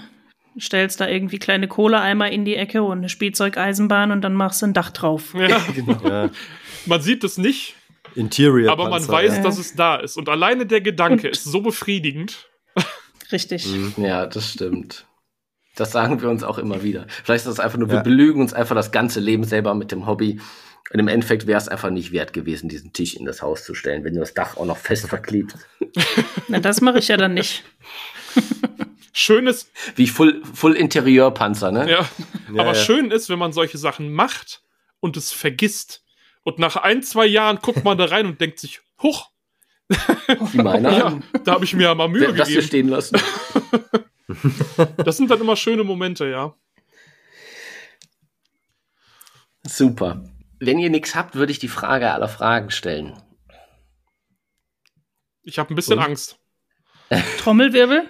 Du 0.56 0.62
stellst 0.62 1.00
da 1.00 1.08
irgendwie 1.08 1.38
kleine 1.40 1.68
Kohleeimer 1.68 2.30
in 2.32 2.44
die 2.46 2.56
Ecke 2.56 2.84
und 2.84 3.00
eine 3.00 3.10
Spielzeugeisenbahn 3.10 4.12
und 4.12 4.22
dann 4.22 4.34
machst 4.34 4.62
du 4.62 4.68
ein 4.68 4.74
Dach 4.74 4.92
drauf. 4.92 5.34
ja, 5.34 5.62
Ja. 6.04 6.30
man 6.86 7.02
sieht 7.02 7.24
es 7.24 7.38
nicht, 7.38 7.76
Interior. 8.16 8.72
aber 8.72 8.90
man 8.90 9.06
weiß, 9.08 9.38
ja. 9.38 9.44
dass 9.44 9.58
es 9.58 9.76
da 9.76 9.98
ist. 9.98 10.18
Und 10.18 10.28
alleine 10.30 10.66
der 10.66 10.82
Gedanke 10.82 11.28
Und- 11.28 11.34
ist 11.34 11.44
so 11.44 11.62
befriedigend. 11.62 12.48
Richtig. 13.32 13.68
Ja, 13.98 14.26
das 14.26 14.54
stimmt. 14.54 15.06
Das 15.76 15.92
sagen 15.92 16.20
wir 16.22 16.30
uns 16.30 16.44
auch 16.44 16.58
immer 16.58 16.82
wieder. 16.84 17.06
Vielleicht 17.24 17.46
ist 17.46 17.52
das 17.58 17.60
einfach 17.60 17.78
nur, 17.78 17.90
wir 17.90 17.98
Ja. 17.98 18.02
belügen 18.02 18.42
uns 18.42 18.54
einfach 18.54 18.76
das 18.76 18.92
ganze 18.92 19.20
Leben 19.20 19.44
selber 19.44 19.76
mit 19.76 19.92
dem 19.92 20.08
Hobby. 20.08 20.42
Und 20.92 21.00
im 21.00 21.08
Endeffekt 21.08 21.46
wäre 21.46 21.60
es 21.60 21.68
einfach 21.68 21.92
nicht 21.92 22.12
wert 22.12 22.34
gewesen, 22.34 22.68
diesen 22.68 22.94
Tisch 22.94 23.14
in 23.16 23.26
das 23.26 23.42
Haus 23.42 23.64
zu 23.64 23.76
stellen, 23.76 24.04
wenn 24.04 24.14
du 24.16 24.20
das 24.20 24.34
Dach 24.34 24.58
auch 24.58 24.66
noch 24.66 24.78
fest 24.78 25.08
verklebt. 25.08 25.54
Na, 26.48 26.60
das 26.60 26.82
mache 26.82 26.98
ich 27.00 27.10
ja 27.10 27.18
dann 27.18 27.36
nicht. 27.36 27.64
Schön 29.14 29.48
ist, 29.48 29.72
Wie 29.96 30.08
Full, 30.08 30.42
Full 30.54 30.76
Interieurpanzer, 30.76 31.72
ne? 31.72 31.90
ja, 31.90 32.10
Ja, 32.54 32.62
aber 32.62 32.74
ja. 32.74 32.76
schön 32.76 33.12
ist, 33.12 33.28
wenn 33.30 33.40
man 33.40 33.52
solche 33.52 33.78
Sachen 33.78 34.14
macht 34.14 34.62
und 35.00 35.18
es 35.18 35.32
vergisst. 35.34 36.04
Und 36.44 36.58
nach 36.58 36.78
ein, 36.78 37.04
zwei 37.04 37.26
Jahren 37.26 37.58
guckt 37.58 37.84
man 37.84 37.98
da 37.98 38.06
rein 38.06 38.28
und 38.28 38.40
denkt 38.40 38.60
sich, 38.60 38.80
huch, 39.02 39.30
Wie 40.52 40.62
meiner. 40.62 40.92
ja, 40.98 41.20
da 41.44 41.54
habe 41.54 41.66
ich 41.66 41.74
mir 41.74 41.84
ja 41.84 41.96
mal 41.96 42.08
Mühe 42.08 42.22
Wer 42.22 42.34
das 42.34 42.48
hier 42.48 42.62
gegeben. 42.62 42.68
stehen 42.68 42.88
lassen. 42.88 43.20
Das 44.98 45.18
sind 45.18 45.30
dann 45.32 45.42
immer 45.42 45.56
schöne 45.56 45.84
Momente, 45.84 46.28
ja. 46.28 46.56
Super. 49.66 50.24
Wenn 50.60 50.78
ihr 50.78 50.90
nichts 50.90 51.16
habt, 51.16 51.36
würde 51.36 51.52
ich 51.52 51.60
die 51.60 51.70
Frage 51.70 52.12
aller 52.12 52.28
Fragen 52.28 52.70
stellen. 52.70 53.14
Ich 55.42 55.58
habe 55.58 55.74
ein 55.74 55.76
bisschen 55.76 56.00
Und? 56.00 56.06
Angst. 56.06 56.40
Trommelwirbel? 57.40 58.04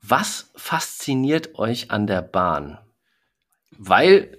Was 0.00 0.52
fasziniert 0.54 1.58
euch 1.58 1.90
an 1.90 2.06
der 2.06 2.22
Bahn? 2.22 2.78
Weil, 3.76 4.38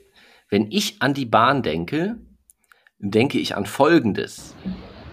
wenn 0.50 0.72
ich 0.72 1.02
an 1.02 1.14
die 1.14 1.26
Bahn 1.26 1.62
denke, 1.62 2.18
denke 3.00 3.38
ich 3.40 3.56
an 3.56 3.66
Folgendes. 3.66 4.56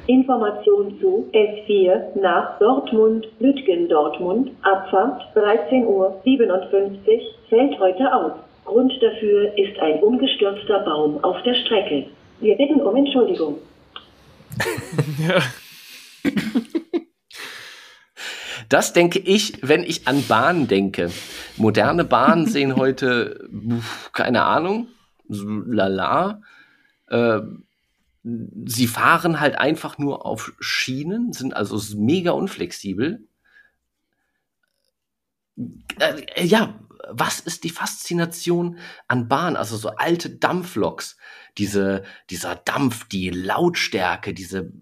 Information 0.07 0.99
zu 1.01 1.29
S4 1.33 2.20
nach 2.20 2.59
Dortmund, 2.59 3.27
Lütgen-Dortmund, 3.41 4.51
Abfahrt 4.62 5.23
13.57 5.35 5.87
Uhr, 5.87 6.23
fällt 7.49 7.79
heute 7.79 8.14
aus. 8.14 8.33
Grund 8.64 8.92
dafür 9.00 9.56
ist 9.58 9.78
ein 9.80 10.00
umgestürzter 10.00 10.80
Baum 10.80 11.22
auf 11.22 11.42
der 11.42 11.54
Strecke. 11.54 12.06
Wir 12.40 12.56
bitten 12.56 12.80
um 12.80 12.96
Entschuldigung. 12.96 13.58
Ja. 15.18 15.42
Das 18.68 18.94
denke 18.94 19.18
ich, 19.18 19.58
wenn 19.60 19.82
ich 19.82 20.08
an 20.08 20.24
Bahnen 20.26 20.66
denke. 20.66 21.10
Moderne 21.58 22.06
Bahnen 22.06 22.46
sehen 22.48 22.76
heute, 22.76 23.46
keine 24.14 24.44
Ahnung, 24.44 24.88
lala. 25.28 26.40
Äh, 27.08 27.40
sie 28.22 28.86
fahren 28.86 29.40
halt 29.40 29.58
einfach 29.58 29.98
nur 29.98 30.24
auf 30.24 30.54
Schienen, 30.58 31.34
sind 31.34 31.54
also 31.54 31.78
mega 31.98 32.30
unflexibel. 32.30 33.28
Äh, 35.98 36.42
ja, 36.42 36.74
was 37.09 37.40
ist 37.40 37.64
die 37.64 37.70
Faszination 37.70 38.78
an 39.09 39.28
Bahnen? 39.28 39.57
Also 39.57 39.76
so 39.76 39.90
alte 39.90 40.30
Dampfloks, 40.30 41.16
diese, 41.59 42.05
dieser 42.30 42.57
Dampf, 42.57 43.09
die 43.09 43.30
Lautstärke, 43.30 44.34
diese 44.34 44.72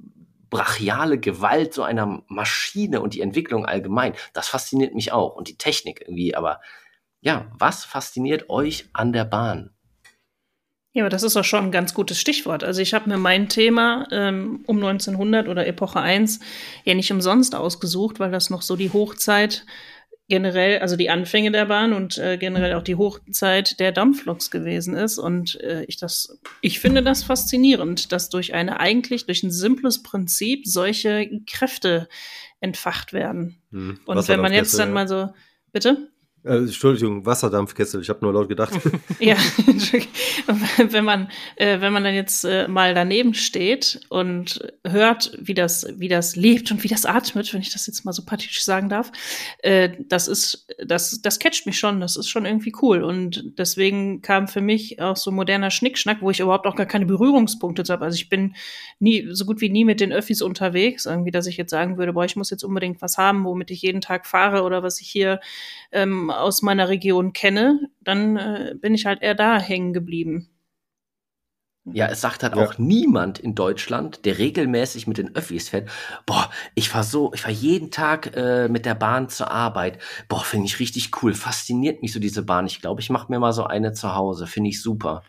brachiale 0.51 1.19
Gewalt 1.19 1.73
so 1.73 1.83
einer 1.83 2.23
Maschine 2.27 3.01
und 3.01 3.15
die 3.15 3.21
Entwicklung 3.21 3.67
allgemein, 3.67 4.15
das 4.33 4.49
fasziniert 4.49 4.95
mich 4.95 5.13
auch 5.13 5.37
und 5.37 5.49
die 5.49 5.57
Technik 5.57 6.03
irgendwie. 6.03 6.35
Aber 6.35 6.61
ja, 7.21 7.51
was 7.59 7.85
fasziniert 7.85 8.51
euch 8.51 8.89
an 8.93 9.13
der 9.13 9.25
Bahn? 9.25 9.71
Ja, 10.93 11.05
aber 11.05 11.11
das 11.11 11.23
ist 11.23 11.37
doch 11.37 11.45
schon 11.45 11.67
ein 11.67 11.71
ganz 11.71 11.95
gutes 11.95 12.21
Stichwort. 12.21 12.65
Also 12.65 12.83
ich 12.83 12.95
habe 12.95 13.09
mir 13.09 13.17
mein 13.17 13.49
Thema 13.49 14.09
ähm, 14.11 14.65
um 14.67 14.79
1900 14.79 15.47
oder 15.47 15.65
Epoche 15.67 16.01
1 16.01 16.41
ja 16.85 16.95
nicht 16.95 17.13
umsonst 17.13 17.55
ausgesucht, 17.55 18.19
weil 18.19 18.33
das 18.33 18.51
noch 18.51 18.63
so 18.63 18.75
die 18.75 18.93
Hochzeit 18.93 19.65
generell, 20.31 20.79
also 20.79 20.97
die 20.97 21.11
Anfänge 21.11 21.51
der 21.51 21.67
Bahn 21.67 21.93
und 21.93 22.17
äh, 22.17 22.39
generell 22.39 22.75
auch 22.75 22.83
die 22.83 22.95
Hochzeit 22.95 23.79
der 23.81 23.93
Dampfloks 23.93 24.51
gewesen 24.51 24.95
ist. 24.95 25.19
Und 25.19 25.61
äh, 25.61 25.85
ich 25.89 25.99
das, 25.99 26.41
ich 26.63 26.81
finde 26.81 27.03
das 27.03 27.23
faszinierend, 27.25 28.13
dass 28.13 28.31
durch 28.31 28.55
eine 28.55 28.81
eigentlich, 28.81 29.27
durch 29.27 29.43
ein 29.43 29.51
simples 29.51 30.03
Prinzip 30.03 30.67
solche 30.67 31.29
Kräfte 31.47 32.09
entfacht 32.61 33.13
werden. 33.13 33.61
Hm. 33.73 34.01
Und 34.07 34.29
wenn 34.29 34.41
man 34.41 34.53
jetzt 34.53 34.79
dann 34.79 34.93
mal 34.93 35.09
so, 35.09 35.29
bitte? 35.73 36.09
Äh, 36.43 36.57
Entschuldigung, 36.57 37.27
Wasserdampfkessel, 37.27 38.01
ich 38.01 38.09
habe 38.09 38.21
nur 38.23 38.33
laut 38.33 38.49
gedacht. 38.49 38.73
ja, 39.21 39.37
wenn 40.89 41.05
man, 41.05 41.29
äh, 41.57 41.81
wenn 41.83 41.93
man 41.93 42.03
dann 42.03 42.15
jetzt 42.15 42.45
äh, 42.45 42.67
mal 42.67 42.95
daneben 42.95 43.35
steht 43.35 44.01
und 44.09 44.61
hört, 44.87 45.33
wie 45.39 45.53
das, 45.53 45.87
wie 45.97 46.09
das 46.09 46.37
lebt 46.37 46.71
und 46.71 46.83
wie 46.83 46.89
das 46.89 47.05
atmet, 47.05 47.53
wenn 47.53 47.61
ich 47.61 47.73
das 47.73 47.87
jetzt 47.87 48.05
mal 48.05 48.13
so 48.13 48.25
pathetisch 48.25 48.65
sagen 48.65 48.89
darf, 48.89 49.13
äh, 49.59 49.91
das 50.09 50.29
ist, 50.29 50.67
das, 50.83 51.21
das 51.21 51.39
catcht 51.39 51.67
mich 51.67 51.79
schon, 51.79 52.01
das 52.01 52.17
ist 52.17 52.29
schon 52.29 52.47
irgendwie 52.47 52.73
cool. 52.81 53.03
Und 53.03 53.59
deswegen 53.59 54.23
kam 54.23 54.49
für 54.49 54.63
mich 54.63 54.99
auch 55.01 55.17
so 55.17 55.31
moderner 55.31 55.71
Schnickschnack, 55.71 56.23
wo 56.23 56.31
ich 56.31 56.41
überhaupt 56.41 56.67
auch 56.67 56.77
gar 56.77 56.87
keine 56.87 57.05
Berührungspunkte 57.05 57.85
habe. 57.91 58.05
Also 58.07 58.15
ich 58.15 58.31
bin 58.31 58.55
nie, 58.99 59.29
so 59.31 59.45
gut 59.45 59.61
wie 59.61 59.69
nie 59.69 59.85
mit 59.85 60.01
den 60.01 60.13
Öffis 60.13 60.41
unterwegs, 60.41 61.05
irgendwie, 61.05 61.31
dass 61.33 61.47
ich 61.47 61.59
jetzt 61.59 61.71
sagen 61.71 61.99
würde, 61.99 62.15
boah, 62.15 62.25
ich 62.25 62.37
muss 62.37 62.51
jetzt 62.51 62.65
unbedingt 62.65 63.03
was 63.03 63.19
haben, 63.19 63.45
womit 63.45 63.71
ich 63.71 63.83
jeden 63.83 64.01
Tag 64.01 64.27
fahre 64.27 64.63
oder 64.63 64.83
was 64.83 65.01
ich 65.01 65.09
hier 65.09 65.41
ähm, 65.93 66.31
aus 66.31 66.63
meiner 66.63 66.89
Region 66.89 67.33
kenne, 67.33 67.91
dann 68.01 68.37
äh, 68.37 68.75
bin 68.77 68.95
ich 68.95 69.07
halt 69.07 69.23
eher 69.23 69.35
da 69.35 69.59
hängen 69.59 69.93
geblieben. 69.93 70.49
Ja, 71.85 72.09
es 72.09 72.21
sagt 72.21 72.43
halt 72.43 72.57
ja. 72.57 72.63
auch 72.63 72.79
niemand 72.79 73.39
in 73.39 73.55
Deutschland, 73.55 74.25
der 74.27 74.39
regelmäßig 74.39 75.07
mit 75.07 75.19
den 75.19 75.35
Öffis 75.35 75.71
fährt, 75.71 75.91
boah, 76.27 76.51
ich 76.75 76.91
fahr 76.91 77.03
so, 77.05 77.33
ich 77.35 77.41
fahr 77.41 77.51
jeden 77.51 77.91
Tag 77.91 78.37
äh, 78.37 78.69
mit 78.69 78.85
der 78.85 78.95
Bahn 78.95 79.29
zur 79.29 79.51
Arbeit. 79.51 79.99
Boah, 80.29 80.45
finde 80.45 80.67
ich 80.67 80.79
richtig 80.79 81.11
cool. 81.23 81.33
Fasziniert 81.35 82.03
mich 82.03 82.13
so 82.13 82.21
diese 82.21 82.43
Bahn. 82.43 82.67
Ich 82.67 82.81
glaube, 82.81 83.01
ich 83.01 83.11
mache 83.11 83.33
mir 83.33 83.39
mal 83.39 83.53
so 83.53 83.65
eine 83.65 83.93
zu 83.93 84.15
Hause. 84.15 84.47
Finde 84.47 84.71
ich 84.71 84.83
super. 84.83 85.23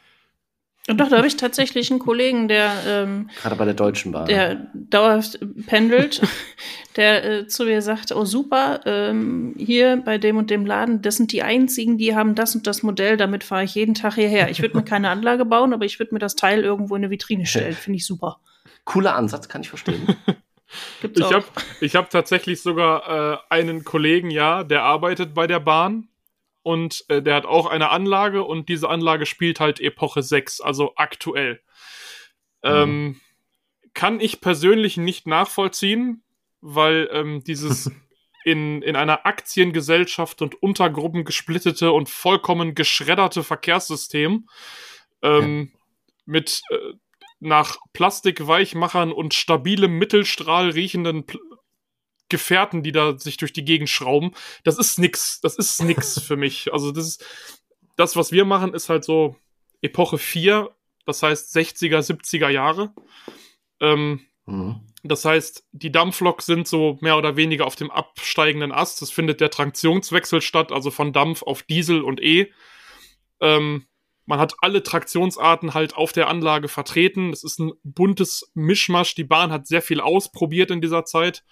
Und 0.88 0.99
doch, 0.99 1.09
da 1.09 1.17
habe 1.17 1.27
ich 1.27 1.38
tatsächlich 1.38 1.91
einen 1.91 1.99
Kollegen, 1.99 2.47
der 2.47 2.73
ähm, 2.88 3.29
gerade 3.39 3.55
bei 3.55 3.65
der 3.65 3.75
Deutschen 3.75 4.11
Bahn, 4.11 4.25
der 4.25 4.67
dauerhaft 4.73 5.39
pendelt, 5.67 6.21
der 6.95 7.23
äh, 7.23 7.47
zu 7.47 7.65
mir 7.65 7.84
sagt: 7.84 8.11
Oh 8.11 8.25
super, 8.25 8.82
ähm, 8.86 9.53
hier 9.57 10.01
bei 10.03 10.17
dem 10.17 10.38
und 10.38 10.49
dem 10.49 10.65
Laden, 10.65 11.03
das 11.03 11.17
sind 11.17 11.34
die 11.34 11.43
einzigen, 11.43 11.99
die 11.99 12.15
haben 12.15 12.34
das 12.34 12.55
und 12.55 12.65
das 12.65 12.82
Modell. 12.82 13.15
Damit 13.15 13.43
fahre 13.43 13.63
ich 13.63 13.75
jeden 13.75 13.93
Tag 13.93 14.15
hierher. 14.15 14.49
Ich 14.49 14.61
würde 14.63 14.75
mir 14.75 14.84
keine 14.84 15.09
Anlage 15.09 15.45
bauen, 15.45 15.71
aber 15.73 15.86
ich 15.86 15.99
würde 15.99 16.15
mir 16.15 16.19
das 16.19 16.36
Teil 16.36 16.63
irgendwo 16.63 16.95
in 16.95 17.03
eine 17.03 17.11
Vitrine 17.11 17.45
stellen. 17.45 17.73
Finde 17.73 17.97
ich 17.97 18.05
super. 18.05 18.39
Cooler 18.84 19.15
Ansatz, 19.15 19.47
kann 19.47 19.61
ich 19.61 19.69
verstehen. 19.69 20.07
Gibt's 21.01 21.19
ich 21.19 21.34
habe 21.34 21.45
ich 21.82 21.95
hab 21.95 22.09
tatsächlich 22.09 22.61
sogar 22.61 23.34
äh, 23.34 23.38
einen 23.49 23.84
Kollegen, 23.84 24.32
ja, 24.32 24.63
der 24.63 24.84
arbeitet 24.84 25.34
bei 25.34 25.45
der 25.45 25.59
Bahn 25.59 26.07
und 26.64 27.05
äh, 27.07 27.22
der 27.22 27.36
hat 27.36 27.45
auch 27.45 27.66
eine 27.66 27.89
Anlage 27.89 28.43
und 28.43 28.70
diese 28.70 28.89
Anlage 28.89 29.26
spielt 29.26 29.59
halt 29.59 29.80
Epoche 29.80 30.22
6, 30.22 30.62
also 30.62 30.93
aktuell. 30.95 31.62
Mhm. 32.64 32.70
Ähm, 32.70 33.22
kann 33.93 34.20
ich 34.20 34.41
persönlich 34.41 34.97
nicht 34.97 35.28
nachvollziehen, 35.28 36.24
weil 36.62 37.09
ähm, 37.12 37.43
dieses 37.43 37.91
in, 38.45 38.82
in 38.82 38.95
einer 38.95 39.26
Aktiengesellschaft 39.26 40.41
und 40.41 40.62
Untergruppen 40.62 41.26
gesplittete 41.26 41.91
und 41.91 42.09
vollkommen 42.09 42.76
geschredderte 42.76 43.43
Verkehrssystem 43.43 44.47
ähm, 45.22 45.72
ja. 45.74 45.80
mit 46.26 46.62
äh, 46.70 46.93
nach 47.39 47.78
Plastikweichmachern 47.93 49.12
und 49.12 49.34
stabilem 49.34 49.97
Mittelstrahl 49.97 50.70
riechenden 50.70 51.26
Pl 51.26 51.39
Gefährten, 52.32 52.82
die 52.82 52.91
da 52.91 53.17
sich 53.17 53.38
durch 53.38 53.53
die 53.53 53.65
Gegend 53.65 53.89
schrauben. 53.89 54.32
Das 54.63 54.79
ist 54.79 54.97
nix. 54.97 55.39
Das 55.41 55.55
ist 55.55 55.84
nix 55.84 56.19
für 56.23 56.38
mich. 56.38 56.73
Also 56.73 56.91
das 56.91 57.07
ist, 57.07 57.25
das, 57.95 58.15
was 58.15 58.32
wir 58.32 58.45
machen, 58.45 58.73
ist 58.73 58.89
halt 58.89 59.03
so 59.03 59.36
Epoche 59.82 60.17
4, 60.17 60.69
das 61.05 61.21
heißt 61.21 61.55
60er, 61.55 61.99
70er 61.99 62.49
Jahre. 62.49 62.93
Ähm, 63.79 64.21
mhm. 64.45 64.82
Das 65.03 65.25
heißt, 65.25 65.67
die 65.71 65.91
Dampflok 65.91 66.41
sind 66.43 66.67
so 66.67 66.97
mehr 67.01 67.17
oder 67.17 67.36
weniger 67.36 67.65
auf 67.65 67.75
dem 67.75 67.89
absteigenden 67.89 68.71
Ast. 68.71 69.01
Es 69.01 69.11
findet 69.11 69.41
der 69.41 69.49
Traktionswechsel 69.49 70.41
statt, 70.41 70.71
also 70.71 70.91
von 70.91 71.11
Dampf 71.11 71.41
auf 71.41 71.63
Diesel 71.63 72.01
und 72.01 72.21
E. 72.21 72.51
Ähm, 73.39 73.88
man 74.25 74.39
hat 74.39 74.53
alle 74.61 74.84
Traktionsarten 74.84 75.73
halt 75.73 75.95
auf 75.95 76.11
der 76.11 76.29
Anlage 76.29 76.67
vertreten. 76.67 77.34
Es 77.34 77.43
ist 77.43 77.59
ein 77.59 77.73
buntes 77.84 78.51
Mischmasch. 78.53 79.15
Die 79.15 79.23
Bahn 79.23 79.51
hat 79.51 79.65
sehr 79.65 79.82
viel 79.82 79.99
ausprobiert 79.99 80.69
in 80.69 80.82
dieser 80.82 81.05
Zeit. 81.05 81.43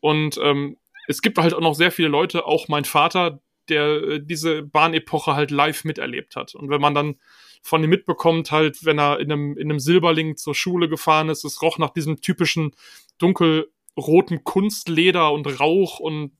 Und 0.00 0.38
ähm, 0.42 0.76
es 1.08 1.22
gibt 1.22 1.38
halt 1.38 1.54
auch 1.54 1.60
noch 1.60 1.74
sehr 1.74 1.90
viele 1.90 2.08
Leute, 2.08 2.46
auch 2.46 2.68
mein 2.68 2.84
Vater, 2.84 3.40
der 3.68 3.86
äh, 4.02 4.20
diese 4.22 4.62
Bahnepoche 4.62 5.34
halt 5.34 5.50
live 5.50 5.84
miterlebt 5.84 6.36
hat. 6.36 6.54
Und 6.54 6.70
wenn 6.70 6.80
man 6.80 6.94
dann 6.94 7.16
von 7.62 7.82
ihm 7.82 7.90
mitbekommt, 7.90 8.50
halt, 8.52 8.84
wenn 8.84 8.98
er 8.98 9.20
in 9.20 9.32
einem, 9.32 9.56
in 9.56 9.70
einem 9.70 9.80
Silberling 9.80 10.36
zur 10.36 10.54
Schule 10.54 10.88
gefahren 10.88 11.28
ist, 11.28 11.44
es 11.44 11.62
roch 11.62 11.78
nach 11.78 11.90
diesem 11.90 12.20
typischen 12.20 12.74
dunkelroten 13.18 14.44
Kunstleder 14.44 15.32
und 15.32 15.46
Rauch 15.60 15.98
und 15.98 16.32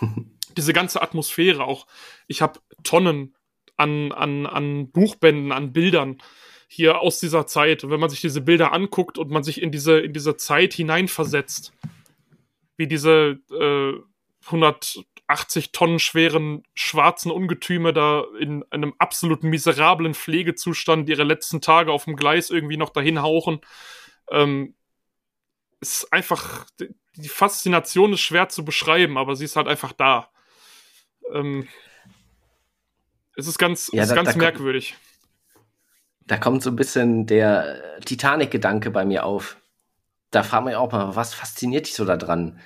diese 0.56 0.72
ganze 0.72 1.02
Atmosphäre 1.02 1.64
auch. 1.64 1.86
Ich 2.28 2.42
habe 2.42 2.60
Tonnen 2.84 3.34
an, 3.76 4.12
an, 4.12 4.46
an 4.46 4.90
Buchbänden, 4.90 5.52
an 5.52 5.72
Bildern 5.72 6.18
hier 6.68 7.00
aus 7.00 7.20
dieser 7.20 7.46
Zeit. 7.46 7.84
Und 7.84 7.90
wenn 7.90 8.00
man 8.00 8.10
sich 8.10 8.20
diese 8.20 8.40
Bilder 8.40 8.72
anguckt 8.72 9.18
und 9.18 9.30
man 9.30 9.42
sich 9.42 9.60
in 9.60 9.72
diese, 9.72 9.98
in 10.00 10.12
diese 10.12 10.36
Zeit 10.36 10.72
hineinversetzt, 10.72 11.72
wie 12.82 12.88
diese 12.88 13.38
äh, 13.52 13.92
180 14.46 15.70
Tonnen 15.70 16.00
schweren 16.00 16.64
schwarzen 16.74 17.30
Ungetüme 17.30 17.92
da 17.92 18.24
in 18.40 18.64
einem 18.70 18.92
absolut 18.98 19.44
miserablen 19.44 20.14
Pflegezustand 20.14 21.08
ihre 21.08 21.22
letzten 21.22 21.60
Tage 21.60 21.92
auf 21.92 22.06
dem 22.06 22.16
Gleis 22.16 22.50
irgendwie 22.50 22.76
noch 22.76 22.90
dahin 22.90 23.22
hauchen. 23.22 23.60
Ähm, 24.32 24.74
ist 25.78 26.12
einfach, 26.12 26.66
die 27.14 27.28
Faszination 27.28 28.14
ist 28.14 28.20
schwer 28.20 28.48
zu 28.48 28.64
beschreiben, 28.64 29.16
aber 29.16 29.36
sie 29.36 29.44
ist 29.44 29.54
halt 29.54 29.68
einfach 29.68 29.92
da. 29.92 30.28
Ähm, 31.32 31.68
es 33.36 33.46
ist 33.46 33.58
ganz, 33.58 33.90
ja, 33.92 34.02
es 34.02 34.08
ist 34.08 34.10
da, 34.10 34.16
ganz 34.16 34.32
da 34.32 34.38
merkwürdig. 34.38 34.96
da 36.26 36.36
kommt 36.36 36.64
so 36.64 36.70
ein 36.70 36.76
bisschen 36.76 37.26
der 37.26 38.00
Titanic-Gedanke 38.04 38.90
bei 38.90 39.04
mir 39.04 39.24
auf 39.24 39.56
da 40.32 40.42
fragt 40.42 40.64
man 40.64 40.72
ja 40.72 40.78
auch 40.78 40.90
mal, 40.90 41.14
was 41.14 41.34
fasziniert 41.34 41.86
dich 41.86 41.94
so 41.94 42.04
daran? 42.04 42.58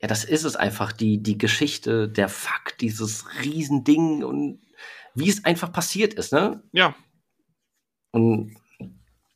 Ja, 0.00 0.08
das 0.08 0.24
ist 0.24 0.44
es 0.44 0.56
einfach, 0.56 0.92
die, 0.92 1.22
die 1.22 1.38
Geschichte, 1.38 2.08
der 2.08 2.28
Fakt, 2.28 2.80
dieses 2.80 3.26
Riesending 3.42 4.22
und 4.22 4.60
wie 5.14 5.28
es 5.28 5.44
einfach 5.44 5.72
passiert 5.72 6.14
ist, 6.14 6.32
ne? 6.32 6.62
Ja. 6.72 6.94
Und 8.12 8.56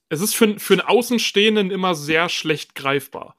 es 0.08 0.20
ist 0.20 0.34
für, 0.34 0.58
für 0.60 0.74
einen 0.74 0.82
Außenstehenden 0.82 1.70
immer 1.70 1.94
sehr 1.94 2.28
schlecht 2.28 2.74
greifbar. 2.74 3.34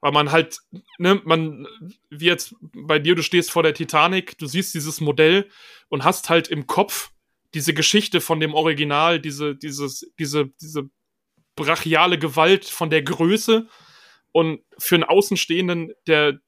Weil 0.00 0.12
man 0.12 0.30
halt, 0.30 0.58
ne, 0.98 1.20
man, 1.24 1.66
wie 2.10 2.26
jetzt 2.26 2.54
bei 2.60 2.98
dir, 2.98 3.14
du 3.14 3.22
stehst 3.22 3.50
vor 3.50 3.62
der 3.62 3.74
Titanic, 3.74 4.36
du 4.38 4.46
siehst 4.46 4.74
dieses 4.74 5.00
Modell 5.00 5.48
und 5.88 6.04
hast 6.04 6.28
halt 6.28 6.48
im 6.48 6.66
Kopf 6.66 7.10
diese 7.54 7.72
Geschichte 7.72 8.20
von 8.20 8.40
dem 8.40 8.54
Original, 8.54 9.20
diese, 9.20 9.56
dieses, 9.56 10.12
diese, 10.18 10.48
diese 10.60 10.90
brachiale 11.56 12.18
Gewalt 12.18 12.66
von 12.66 12.90
der 12.90 13.02
Größe. 13.02 13.68
Und 14.32 14.60
für 14.78 14.96
einen 14.96 15.04
Außenstehenden, 15.04 15.92
der 16.06 16.40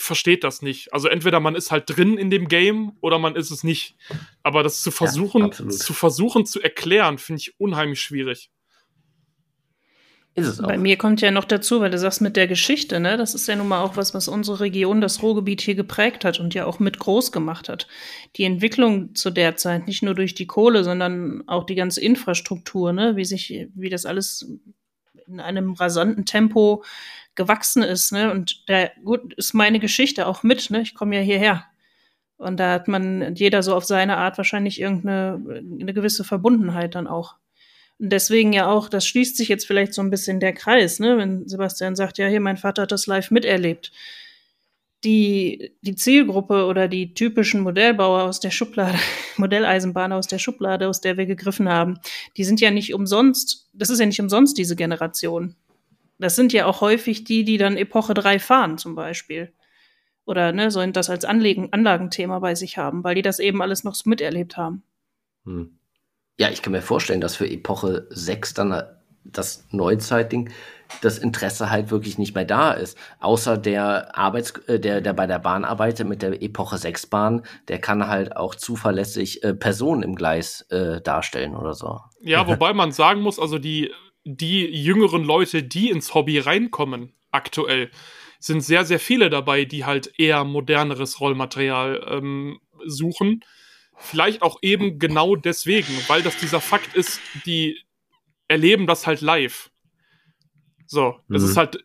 versteht 0.00 0.44
das 0.44 0.62
nicht. 0.62 0.92
Also 0.92 1.08
entweder 1.08 1.40
man 1.40 1.54
ist 1.54 1.70
halt 1.70 1.84
drin 1.86 2.16
in 2.16 2.30
dem 2.30 2.48
Game 2.48 2.92
oder 3.00 3.18
man 3.18 3.36
ist 3.36 3.50
es 3.50 3.62
nicht. 3.64 3.96
Aber 4.42 4.62
das 4.62 4.82
zu 4.82 4.90
versuchen, 4.90 5.42
ja, 5.42 5.68
zu 5.68 5.92
versuchen 5.92 6.46
zu 6.46 6.60
erklären, 6.60 7.18
finde 7.18 7.40
ich 7.40 7.60
unheimlich 7.60 8.00
schwierig. 8.00 8.50
Ist 10.34 10.46
es 10.46 10.60
auch. 10.60 10.68
Bei 10.68 10.78
mir 10.78 10.96
kommt 10.96 11.20
ja 11.20 11.30
noch 11.30 11.44
dazu, 11.44 11.80
weil 11.80 11.90
du 11.90 11.98
sagst 11.98 12.20
mit 12.20 12.36
der 12.36 12.46
Geschichte, 12.46 13.00
ne? 13.00 13.16
Das 13.16 13.34
ist 13.34 13.48
ja 13.48 13.56
nun 13.56 13.68
mal 13.68 13.82
auch 13.82 13.96
was, 13.96 14.14
was 14.14 14.28
unsere 14.28 14.60
Region, 14.60 15.00
das 15.00 15.22
Ruhrgebiet 15.22 15.60
hier 15.60 15.74
geprägt 15.74 16.24
hat 16.24 16.40
und 16.40 16.54
ja 16.54 16.66
auch 16.66 16.78
mit 16.78 16.98
groß 16.98 17.32
gemacht 17.32 17.68
hat. 17.68 17.88
Die 18.36 18.44
Entwicklung 18.44 19.14
zu 19.14 19.30
der 19.30 19.56
Zeit, 19.56 19.86
nicht 19.86 20.02
nur 20.02 20.14
durch 20.14 20.34
die 20.34 20.46
Kohle, 20.46 20.84
sondern 20.84 21.42
auch 21.46 21.64
die 21.64 21.74
ganze 21.74 22.00
Infrastruktur, 22.00 22.92
ne? 22.92 23.16
Wie 23.16 23.24
sich, 23.24 23.68
wie 23.74 23.90
das 23.90 24.06
alles 24.06 24.48
in 25.26 25.40
einem 25.40 25.72
rasanten 25.74 26.24
Tempo 26.24 26.84
gewachsen 27.40 27.82
ist, 27.82 28.12
ne? 28.12 28.30
Und 28.30 28.68
da, 28.68 28.90
gut, 29.02 29.34
ist 29.34 29.54
meine 29.54 29.80
Geschichte 29.80 30.26
auch 30.26 30.42
mit, 30.42 30.70
ne? 30.70 30.82
Ich 30.82 30.94
komme 30.94 31.16
ja 31.16 31.22
hierher. 31.22 31.64
Und 32.36 32.58
da 32.60 32.72
hat 32.72 32.86
man 32.88 33.34
jeder 33.34 33.62
so 33.62 33.74
auf 33.74 33.84
seine 33.84 34.16
Art 34.18 34.36
wahrscheinlich 34.38 34.80
irgendeine 34.80 35.42
eine 35.80 35.94
gewisse 35.94 36.24
Verbundenheit 36.24 36.94
dann 36.94 37.06
auch. 37.06 37.36
Und 37.98 38.10
deswegen 38.10 38.52
ja 38.52 38.66
auch, 38.68 38.88
das 38.88 39.06
schließt 39.06 39.36
sich 39.36 39.48
jetzt 39.48 39.66
vielleicht 39.66 39.94
so 39.94 40.02
ein 40.02 40.10
bisschen 40.10 40.40
der 40.40 40.54
Kreis, 40.54 41.00
ne? 41.00 41.18
wenn 41.18 41.48
Sebastian 41.48 41.96
sagt, 41.96 42.18
ja, 42.18 42.28
hier, 42.28 42.40
mein 42.40 42.56
Vater 42.56 42.82
hat 42.82 42.92
das 42.92 43.06
live 43.06 43.30
miterlebt. 43.30 43.92
die, 45.04 45.72
die 45.82 45.94
Zielgruppe 45.94 46.66
oder 46.66 46.88
die 46.88 47.14
typischen 47.14 47.62
Modellbauer 47.62 48.24
aus 48.24 48.40
der 48.40 48.50
Schublade, 48.50 48.98
Modelleisenbahner 49.36 50.16
aus 50.16 50.26
der 50.26 50.38
Schublade, 50.38 50.88
aus 50.88 51.00
der 51.00 51.16
wir 51.16 51.26
gegriffen 51.26 51.68
haben, 51.68 51.98
die 52.36 52.44
sind 52.44 52.60
ja 52.60 52.70
nicht 52.70 52.94
umsonst, 52.94 53.68
das 53.72 53.90
ist 53.90 54.00
ja 54.00 54.06
nicht 54.06 54.20
umsonst 54.20 54.58
diese 54.58 54.76
Generation. 54.76 55.56
Das 56.20 56.36
sind 56.36 56.52
ja 56.52 56.66
auch 56.66 56.80
häufig 56.80 57.24
die, 57.24 57.44
die 57.44 57.56
dann 57.56 57.76
Epoche 57.76 58.14
3 58.14 58.38
fahren, 58.38 58.78
zum 58.78 58.94
Beispiel. 58.94 59.52
Oder 60.26 60.52
ne, 60.52 60.70
sollen 60.70 60.92
das 60.92 61.10
als 61.10 61.24
Anlegen, 61.24 61.68
Anlagenthema 61.72 62.38
bei 62.38 62.54
sich 62.54 62.78
haben, 62.78 63.02
weil 63.02 63.14
die 63.14 63.22
das 63.22 63.38
eben 63.38 63.62
alles 63.62 63.84
noch 63.84 63.94
so 63.94 64.08
miterlebt 64.08 64.56
haben. 64.56 64.82
Hm. 65.44 65.78
Ja, 66.38 66.50
ich 66.50 66.62
kann 66.62 66.72
mir 66.72 66.82
vorstellen, 66.82 67.20
dass 67.20 67.36
für 67.36 67.48
Epoche 67.48 68.06
6 68.10 68.54
dann 68.54 68.82
das 69.24 69.66
Neuzeitding 69.70 70.50
das 71.02 71.18
Interesse 71.18 71.70
halt 71.70 71.90
wirklich 71.90 72.18
nicht 72.18 72.34
mehr 72.34 72.44
da 72.44 72.72
ist. 72.72 72.98
Außer 73.20 73.56
der 73.58 74.16
Arbeits, 74.18 74.52
äh, 74.66 74.80
der, 74.80 75.00
der 75.00 75.12
bei 75.12 75.26
der 75.26 75.38
Bahn 75.38 75.64
arbeitet 75.64 76.08
mit 76.08 76.22
der 76.22 76.42
Epoche 76.42 76.78
6 76.78 77.06
Bahn, 77.06 77.42
der 77.68 77.78
kann 77.78 78.08
halt 78.08 78.36
auch 78.36 78.54
zuverlässig 78.54 79.42
äh, 79.44 79.54
Personen 79.54 80.02
im 80.02 80.16
Gleis 80.16 80.62
äh, 80.70 81.00
darstellen 81.00 81.54
oder 81.54 81.74
so. 81.74 82.00
Ja, 82.20 82.46
wobei 82.46 82.72
man 82.72 82.92
sagen 82.92 83.20
muss, 83.20 83.38
also 83.38 83.58
die, 83.58 83.92
die 84.24 84.66
jüngeren 84.66 85.24
Leute, 85.24 85.62
die 85.62 85.90
ins 85.90 86.14
Hobby 86.14 86.38
reinkommen, 86.38 87.14
aktuell, 87.30 87.90
sind 88.38 88.62
sehr, 88.62 88.84
sehr 88.84 88.98
viele 88.98 89.30
dabei, 89.30 89.64
die 89.64 89.84
halt 89.84 90.12
eher 90.18 90.44
moderneres 90.44 91.20
Rollmaterial 91.20 92.06
ähm, 92.08 92.60
suchen. 92.86 93.44
Vielleicht 93.96 94.42
auch 94.42 94.58
eben 94.62 94.98
genau 94.98 95.36
deswegen, 95.36 95.92
weil 96.08 96.22
das 96.22 96.38
dieser 96.38 96.60
Fakt 96.60 96.94
ist, 96.94 97.20
die 97.44 97.78
erleben 98.48 98.86
das 98.86 99.06
halt 99.06 99.20
live. 99.20 99.70
So, 100.86 101.20
das 101.28 101.42
mhm. 101.42 101.48
ist 101.48 101.56
halt, 101.56 101.84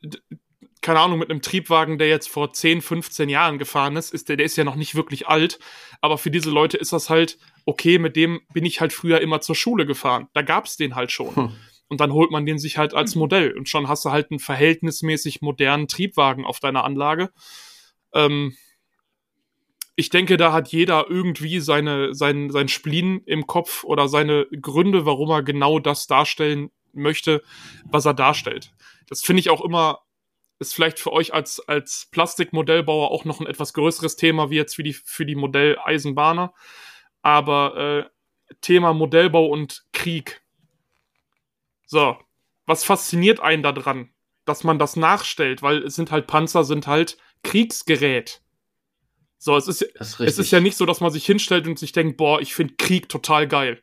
keine 0.81 0.99
Ahnung, 0.99 1.19
mit 1.19 1.29
einem 1.29 1.41
Triebwagen, 1.41 1.97
der 1.97 2.07
jetzt 2.07 2.29
vor 2.29 2.53
10, 2.53 2.81
15 2.81 3.27
Jahren 3.27 3.59
gefahren 3.59 3.97
ist, 3.97 4.13
ist 4.13 4.29
der, 4.29 4.37
der 4.37 4.45
ist 4.45 4.55
ja 4.55 4.63
noch 4.63 4.75
nicht 4.75 4.95
wirklich 4.95 5.27
alt, 5.27 5.59
aber 5.99 6.17
für 6.17 6.31
diese 6.31 6.49
Leute 6.49 6.77
ist 6.77 6.93
das 6.93 7.09
halt, 7.09 7.37
okay, 7.65 7.99
mit 7.99 8.15
dem 8.15 8.41
bin 8.53 8.65
ich 8.65 8.79
halt 8.81 8.93
früher 8.93 9.19
immer 9.19 9.41
zur 9.41 9.55
Schule 9.55 9.85
gefahren. 9.85 10.27
Da 10.33 10.41
gab's 10.41 10.77
den 10.77 10.95
halt 10.95 11.11
schon. 11.11 11.35
Hm. 11.35 11.55
Und 11.87 12.01
dann 12.01 12.13
holt 12.13 12.31
man 12.31 12.45
den 12.45 12.57
sich 12.57 12.77
halt 12.77 12.93
als 12.93 13.15
Modell. 13.15 13.55
Und 13.55 13.69
schon 13.69 13.87
hast 13.87 14.05
du 14.05 14.11
halt 14.11 14.31
einen 14.31 14.39
verhältnismäßig 14.39 15.41
modernen 15.41 15.87
Triebwagen 15.87 16.45
auf 16.45 16.59
deiner 16.59 16.83
Anlage. 16.83 17.31
Ähm, 18.13 18.55
ich 19.95 20.09
denke, 20.09 20.37
da 20.37 20.51
hat 20.51 20.69
jeder 20.69 21.05
irgendwie 21.09 21.59
seine, 21.59 22.13
sein, 22.13 22.49
sein 22.49 22.67
Spleen 22.67 23.21
im 23.25 23.47
Kopf 23.47 23.83
oder 23.83 24.07
seine 24.07 24.45
Gründe, 24.61 25.05
warum 25.05 25.29
er 25.29 25.43
genau 25.43 25.79
das 25.79 26.07
darstellen 26.07 26.71
möchte, 26.91 27.43
was 27.85 28.05
er 28.05 28.13
darstellt. 28.13 28.73
Das 29.07 29.21
finde 29.21 29.39
ich 29.39 29.49
auch 29.49 29.63
immer, 29.63 29.99
ist 30.59 30.73
vielleicht 30.73 30.99
für 30.99 31.13
euch 31.13 31.33
als, 31.33 31.59
als 31.67 32.07
Plastikmodellbauer 32.11 33.11
auch 33.11 33.25
noch 33.25 33.39
ein 33.39 33.47
etwas 33.47 33.73
größeres 33.73 34.15
Thema, 34.15 34.49
wie 34.49 34.55
jetzt 34.55 34.75
für 34.75 34.83
die, 34.83 34.93
für 34.93 35.25
die 35.25 35.35
Modelleisenbahner. 35.35 36.53
Aber 37.21 37.77
äh, 37.77 38.55
Thema 38.61 38.93
Modellbau 38.93 39.45
und 39.47 39.85
Krieg. 39.93 40.41
So, 41.85 42.17
was 42.65 42.83
fasziniert 42.83 43.39
einen 43.39 43.63
da 43.63 43.71
dran? 43.71 44.09
Dass 44.45 44.63
man 44.63 44.79
das 44.79 44.95
nachstellt, 44.95 45.61
weil 45.61 45.83
es 45.83 45.95
sind 45.95 46.11
halt 46.11 46.27
Panzer, 46.27 46.63
sind 46.63 46.87
halt 46.87 47.17
Kriegsgerät. 47.43 48.41
So, 49.37 49.55
es 49.55 49.67
ist, 49.67 49.81
ist 49.81 50.19
es 50.19 50.39
ist 50.39 50.51
ja 50.51 50.59
nicht 50.59 50.77
so, 50.77 50.85
dass 50.85 51.01
man 51.01 51.11
sich 51.11 51.25
hinstellt 51.25 51.67
und 51.67 51.77
sich 51.77 51.91
denkt, 51.91 52.17
boah, 52.17 52.41
ich 52.41 52.55
finde 52.55 52.75
Krieg 52.77 53.09
total 53.09 53.47
geil. 53.47 53.81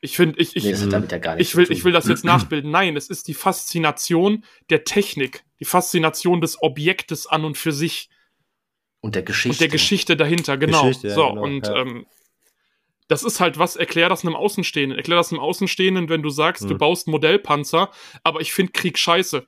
Ich 0.00 0.16
finde, 0.16 0.38
ich, 0.40 0.54
ich, 0.54 0.64
nee, 0.64 0.70
ja 0.70 1.36
ich, 1.36 1.56
will, 1.56 1.70
ich 1.70 1.84
will 1.84 1.92
das 1.92 2.06
jetzt 2.06 2.24
nachbilden. 2.24 2.70
Nein, 2.70 2.96
es 2.96 3.08
ist 3.08 3.26
die 3.26 3.34
Faszination 3.34 4.44
der 4.70 4.84
Technik, 4.84 5.44
die 5.58 5.64
Faszination 5.64 6.40
des 6.40 6.62
Objektes 6.62 7.26
an 7.26 7.44
und 7.44 7.58
für 7.58 7.72
sich. 7.72 8.08
Und 9.00 9.16
der 9.16 9.22
Geschichte. 9.22 9.54
Und 9.54 9.60
der 9.60 9.68
Geschichte 9.68 10.16
dahinter, 10.16 10.56
genau. 10.56 10.82
Geschichte, 10.82 11.08
ja, 11.08 11.14
so, 11.14 11.28
genau, 11.28 11.42
und 11.42 11.66
ja. 11.66 11.76
ähm, 11.76 12.06
das 13.08 13.24
ist 13.24 13.40
halt 13.40 13.58
was, 13.58 13.76
erklär 13.76 14.08
das 14.08 14.24
einem 14.24 14.36
Außenstehenden. 14.36 14.96
Erklär 14.96 15.16
das 15.16 15.32
einem 15.32 15.40
Außenstehenden, 15.40 16.08
wenn 16.08 16.22
du 16.22 16.30
sagst, 16.30 16.62
hm. 16.62 16.68
du 16.68 16.78
baust 16.78 17.08
Modellpanzer, 17.08 17.90
aber 18.22 18.40
ich 18.40 18.52
finde 18.52 18.72
Krieg 18.72 18.98
scheiße. 18.98 19.46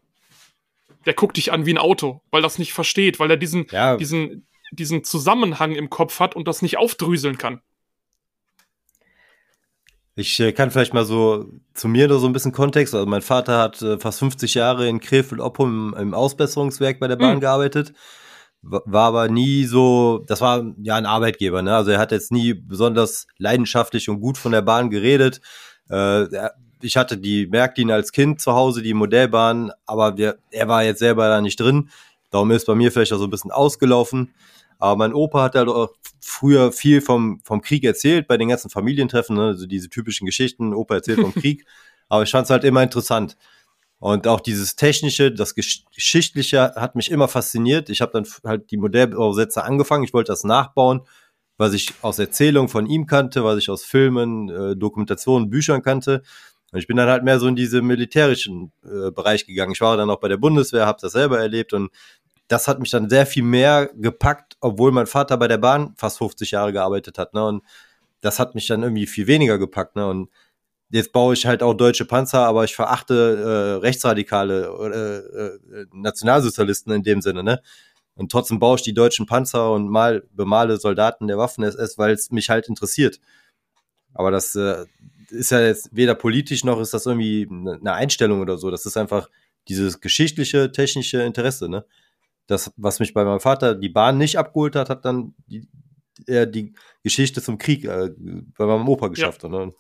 Der 1.06 1.14
guckt 1.14 1.36
dich 1.36 1.52
an 1.52 1.66
wie 1.66 1.72
ein 1.72 1.78
Auto, 1.78 2.22
weil 2.30 2.42
das 2.42 2.58
nicht 2.58 2.72
versteht, 2.72 3.20
weil 3.20 3.30
er 3.30 3.36
diesen, 3.36 3.66
ja. 3.70 3.96
diesen, 3.96 4.46
diesen 4.72 5.04
Zusammenhang 5.04 5.74
im 5.74 5.90
Kopf 5.90 6.20
hat 6.20 6.34
und 6.36 6.48
das 6.48 6.62
nicht 6.62 6.78
aufdrüseln 6.78 7.38
kann. 7.38 7.60
Ich 10.16 10.38
äh, 10.40 10.52
kann 10.52 10.70
vielleicht 10.70 10.92
mal 10.92 11.04
so 11.04 11.46
zu 11.72 11.88
mir 11.88 12.08
nur 12.08 12.18
so 12.18 12.26
ein 12.26 12.32
bisschen 12.32 12.52
Kontext. 12.52 12.94
Also 12.94 13.06
mein 13.06 13.22
Vater 13.22 13.58
hat 13.58 13.80
äh, 13.80 13.98
fast 13.98 14.18
50 14.18 14.54
Jahre 14.54 14.88
in 14.88 15.00
Krefeld-Oppum 15.00 15.94
im, 15.94 15.98
im, 15.98 16.14
Ausbesserungswerk 16.14 17.00
bei 17.00 17.08
der 17.08 17.16
Bahn 17.16 17.36
mhm. 17.36 17.40
gearbeitet. 17.40 17.94
War 18.62 19.06
aber 19.06 19.28
nie 19.28 19.64
so, 19.64 20.22
das 20.26 20.42
war 20.42 20.74
ja 20.82 20.96
ein 20.96 21.06
Arbeitgeber, 21.06 21.62
ne? 21.62 21.74
Also 21.74 21.92
er 21.92 21.98
hat 21.98 22.12
jetzt 22.12 22.30
nie 22.30 22.52
besonders 22.52 23.26
leidenschaftlich 23.38 24.08
und 24.10 24.20
gut 24.20 24.36
von 24.36 24.52
der 24.52 24.60
Bahn 24.60 24.90
geredet. 24.90 25.40
Äh, 25.88 26.26
ich 26.82 26.96
hatte 26.96 27.16
die 27.16 27.46
Märklin 27.46 27.90
als 27.90 28.12
Kind 28.12 28.40
zu 28.40 28.52
Hause, 28.52 28.82
die 28.82 28.94
Modellbahn, 28.94 29.72
aber 29.86 30.16
wir, 30.16 30.38
er 30.50 30.68
war 30.68 30.84
jetzt 30.84 30.98
selber 30.98 31.28
da 31.28 31.40
nicht 31.40 31.58
drin. 31.58 31.90
Darum 32.30 32.50
ist 32.50 32.66
bei 32.66 32.74
mir 32.74 32.92
vielleicht 32.92 33.12
auch 33.12 33.18
so 33.18 33.24
ein 33.24 33.30
bisschen 33.30 33.50
ausgelaufen. 33.50 34.34
Aber 34.78 34.96
mein 34.96 35.12
Opa 35.12 35.42
hat 35.42 35.54
halt 35.54 35.68
auch 35.68 35.90
früher 36.20 36.72
viel 36.72 37.00
vom, 37.00 37.40
vom 37.44 37.60
Krieg 37.60 37.84
erzählt, 37.84 38.28
bei 38.28 38.36
den 38.36 38.48
ganzen 38.48 38.70
Familientreffen, 38.70 39.36
ne? 39.36 39.48
also 39.48 39.66
diese 39.66 39.88
typischen 39.90 40.26
Geschichten, 40.26 40.74
Opa 40.74 40.96
erzählt 40.96 41.20
vom 41.20 41.34
Krieg. 41.34 41.66
Aber 42.08 42.22
ich 42.22 42.30
fand 42.30 42.44
es 42.44 42.50
halt 42.50 42.64
immer 42.64 42.82
interessant. 42.82 43.36
Und 44.00 44.26
auch 44.26 44.40
dieses 44.40 44.76
Technische, 44.76 45.30
das 45.30 45.54
Geschichtliche 45.54 46.72
hat 46.74 46.96
mich 46.96 47.10
immer 47.10 47.28
fasziniert. 47.28 47.90
Ich 47.90 48.00
habe 48.00 48.12
dann 48.12 48.26
halt 48.44 48.70
die 48.70 48.78
Modellbausätze 48.78 49.62
angefangen. 49.62 50.04
Ich 50.04 50.14
wollte 50.14 50.32
das 50.32 50.42
nachbauen, 50.42 51.02
was 51.58 51.74
ich 51.74 51.92
aus 52.00 52.18
Erzählungen 52.18 52.70
von 52.70 52.86
ihm 52.86 53.06
kannte, 53.06 53.44
was 53.44 53.58
ich 53.58 53.68
aus 53.68 53.84
Filmen, 53.84 54.48
äh, 54.48 54.74
Dokumentationen, 54.74 55.50
Büchern 55.50 55.82
kannte. 55.82 56.22
Und 56.72 56.78
ich 56.78 56.86
bin 56.86 56.96
dann 56.96 57.10
halt 57.10 57.24
mehr 57.24 57.38
so 57.38 57.46
in 57.46 57.56
diese 57.56 57.82
militärischen 57.82 58.72
äh, 58.84 59.10
Bereich 59.10 59.46
gegangen. 59.46 59.72
Ich 59.72 59.82
war 59.82 59.98
dann 59.98 60.08
auch 60.08 60.20
bei 60.20 60.28
der 60.28 60.38
Bundeswehr, 60.38 60.86
habe 60.86 60.98
das 61.02 61.12
selber 61.12 61.38
erlebt 61.38 61.74
und 61.74 61.90
das 62.48 62.68
hat 62.68 62.80
mich 62.80 62.90
dann 62.90 63.10
sehr 63.10 63.26
viel 63.26 63.42
mehr 63.42 63.90
gepackt, 63.94 64.56
obwohl 64.60 64.92
mein 64.92 65.06
Vater 65.06 65.36
bei 65.36 65.46
der 65.46 65.58
Bahn 65.58 65.94
fast 65.96 66.18
50 66.18 66.52
Jahre 66.52 66.72
gearbeitet 66.72 67.18
hat. 67.18 67.34
Ne? 67.34 67.46
Und 67.46 67.62
das 68.22 68.38
hat 68.38 68.54
mich 68.54 68.66
dann 68.66 68.82
irgendwie 68.82 69.06
viel 69.06 69.26
weniger 69.26 69.58
gepackt. 69.58 69.94
Ne? 69.94 70.08
Und 70.08 70.30
jetzt 70.90 71.12
baue 71.12 71.34
ich 71.34 71.46
halt 71.46 71.62
auch 71.62 71.74
deutsche 71.74 72.04
Panzer, 72.04 72.40
aber 72.40 72.64
ich 72.64 72.74
verachte 72.74 73.78
äh, 73.78 73.84
rechtsradikale 73.84 74.66
äh, 74.92 75.80
äh, 75.80 75.86
Nationalsozialisten 75.92 76.92
in 76.92 77.02
dem 77.02 77.20
Sinne. 77.20 77.42
Ne? 77.42 77.62
Und 78.14 78.30
trotzdem 78.30 78.58
baue 78.58 78.76
ich 78.76 78.82
die 78.82 78.94
deutschen 78.94 79.26
Panzer 79.26 79.72
und 79.72 79.88
mal 79.88 80.24
bemale 80.32 80.76
Soldaten 80.78 81.28
der 81.28 81.38
Waffen-SS, 81.38 81.96
weil 81.98 82.12
es 82.12 82.30
mich 82.30 82.50
halt 82.50 82.68
interessiert. 82.68 83.20
Aber 84.14 84.30
das 84.30 84.54
äh, 84.56 84.84
ist 85.30 85.50
ja 85.50 85.60
jetzt 85.60 85.90
weder 85.92 86.14
politisch 86.14 86.64
noch 86.64 86.80
ist 86.80 86.92
das 86.92 87.06
irgendwie 87.06 87.46
eine 87.50 87.92
Einstellung 87.92 88.40
oder 88.40 88.58
so. 88.58 88.70
Das 88.70 88.84
ist 88.84 88.96
einfach 88.96 89.28
dieses 89.68 90.00
geschichtliche, 90.00 90.72
technische 90.72 91.22
Interesse, 91.22 91.68
ne? 91.68 91.84
das, 92.50 92.72
was 92.76 92.98
mich 92.98 93.14
bei 93.14 93.24
meinem 93.24 93.40
Vater 93.40 93.74
die 93.74 93.88
Bahn 93.88 94.18
nicht 94.18 94.38
abgeholt 94.38 94.74
hat, 94.74 94.90
hat 94.90 95.04
dann 95.04 95.34
die, 95.46 95.68
er 96.26 96.46
die 96.46 96.74
Geschichte 97.02 97.40
zum 97.40 97.58
Krieg 97.58 97.84
äh, 97.84 98.10
bei 98.58 98.66
meinem 98.66 98.88
Opa 98.88 99.08
geschafft. 99.08 99.44
Ja. 99.44 99.48
Ne? 99.48 99.72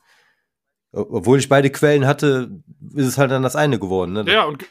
Obwohl 0.92 1.38
ich 1.38 1.48
beide 1.48 1.70
Quellen 1.70 2.06
hatte, 2.06 2.50
ist 2.94 3.06
es 3.06 3.18
halt 3.18 3.30
dann 3.30 3.42
das 3.42 3.56
eine 3.56 3.78
geworden. 3.78 4.12
Ne? 4.12 4.24
Ja, 4.26 4.44
und 4.44 4.64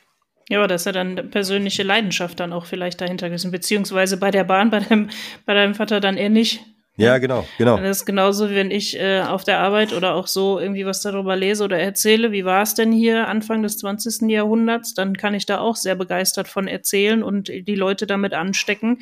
ja, 0.50 0.58
aber 0.58 0.68
das 0.68 0.82
ist 0.82 0.86
ja 0.86 0.92
dann 0.92 1.30
persönliche 1.30 1.84
Leidenschaft 1.84 2.40
dann 2.40 2.54
auch 2.54 2.66
vielleicht 2.66 3.00
dahinter 3.00 3.30
gewesen, 3.30 3.52
beziehungsweise 3.52 4.18
bei 4.18 4.32
der 4.32 4.44
Bahn, 4.44 4.72
bei 4.72 4.80
deinem, 4.80 5.10
bei 5.46 5.54
deinem 5.54 5.76
Vater 5.76 6.00
dann 6.00 6.18
eher 6.18 6.30
nicht. 6.30 6.62
Ja, 6.98 7.18
genau, 7.18 7.46
genau. 7.58 7.78
Das 7.78 8.00
ist 8.00 8.06
genauso, 8.06 8.50
wenn 8.50 8.72
ich 8.72 9.00
äh, 9.00 9.22
auf 9.22 9.46
der 9.46 9.60
Arbeit 9.60 9.94
oder 9.94 10.16
auch 10.16 10.28
so 10.28 10.60
irgendwie 10.60 10.86
was 10.86 11.02
darüber 11.02 11.38
lese 11.38 11.64
oder 11.64 11.80
erzähle, 11.80 12.34
wie 12.34 12.44
war 12.44 12.64
es 12.64 12.74
denn 12.74 12.92
hier 12.92 13.30
Anfang 13.30 13.64
des 13.64 13.78
20. 13.78 14.30
Jahrhunderts, 14.30 14.96
dann 14.96 15.16
kann 15.16 15.34
ich 15.34 15.46
da 15.46 15.60
auch 15.60 15.78
sehr 15.78 15.96
begeistert 15.96 16.50
von 16.50 16.68
erzählen 16.68 17.24
und 17.24 17.48
die 17.48 17.76
Leute 17.76 18.06
damit 18.06 18.34
anstecken. 18.34 19.00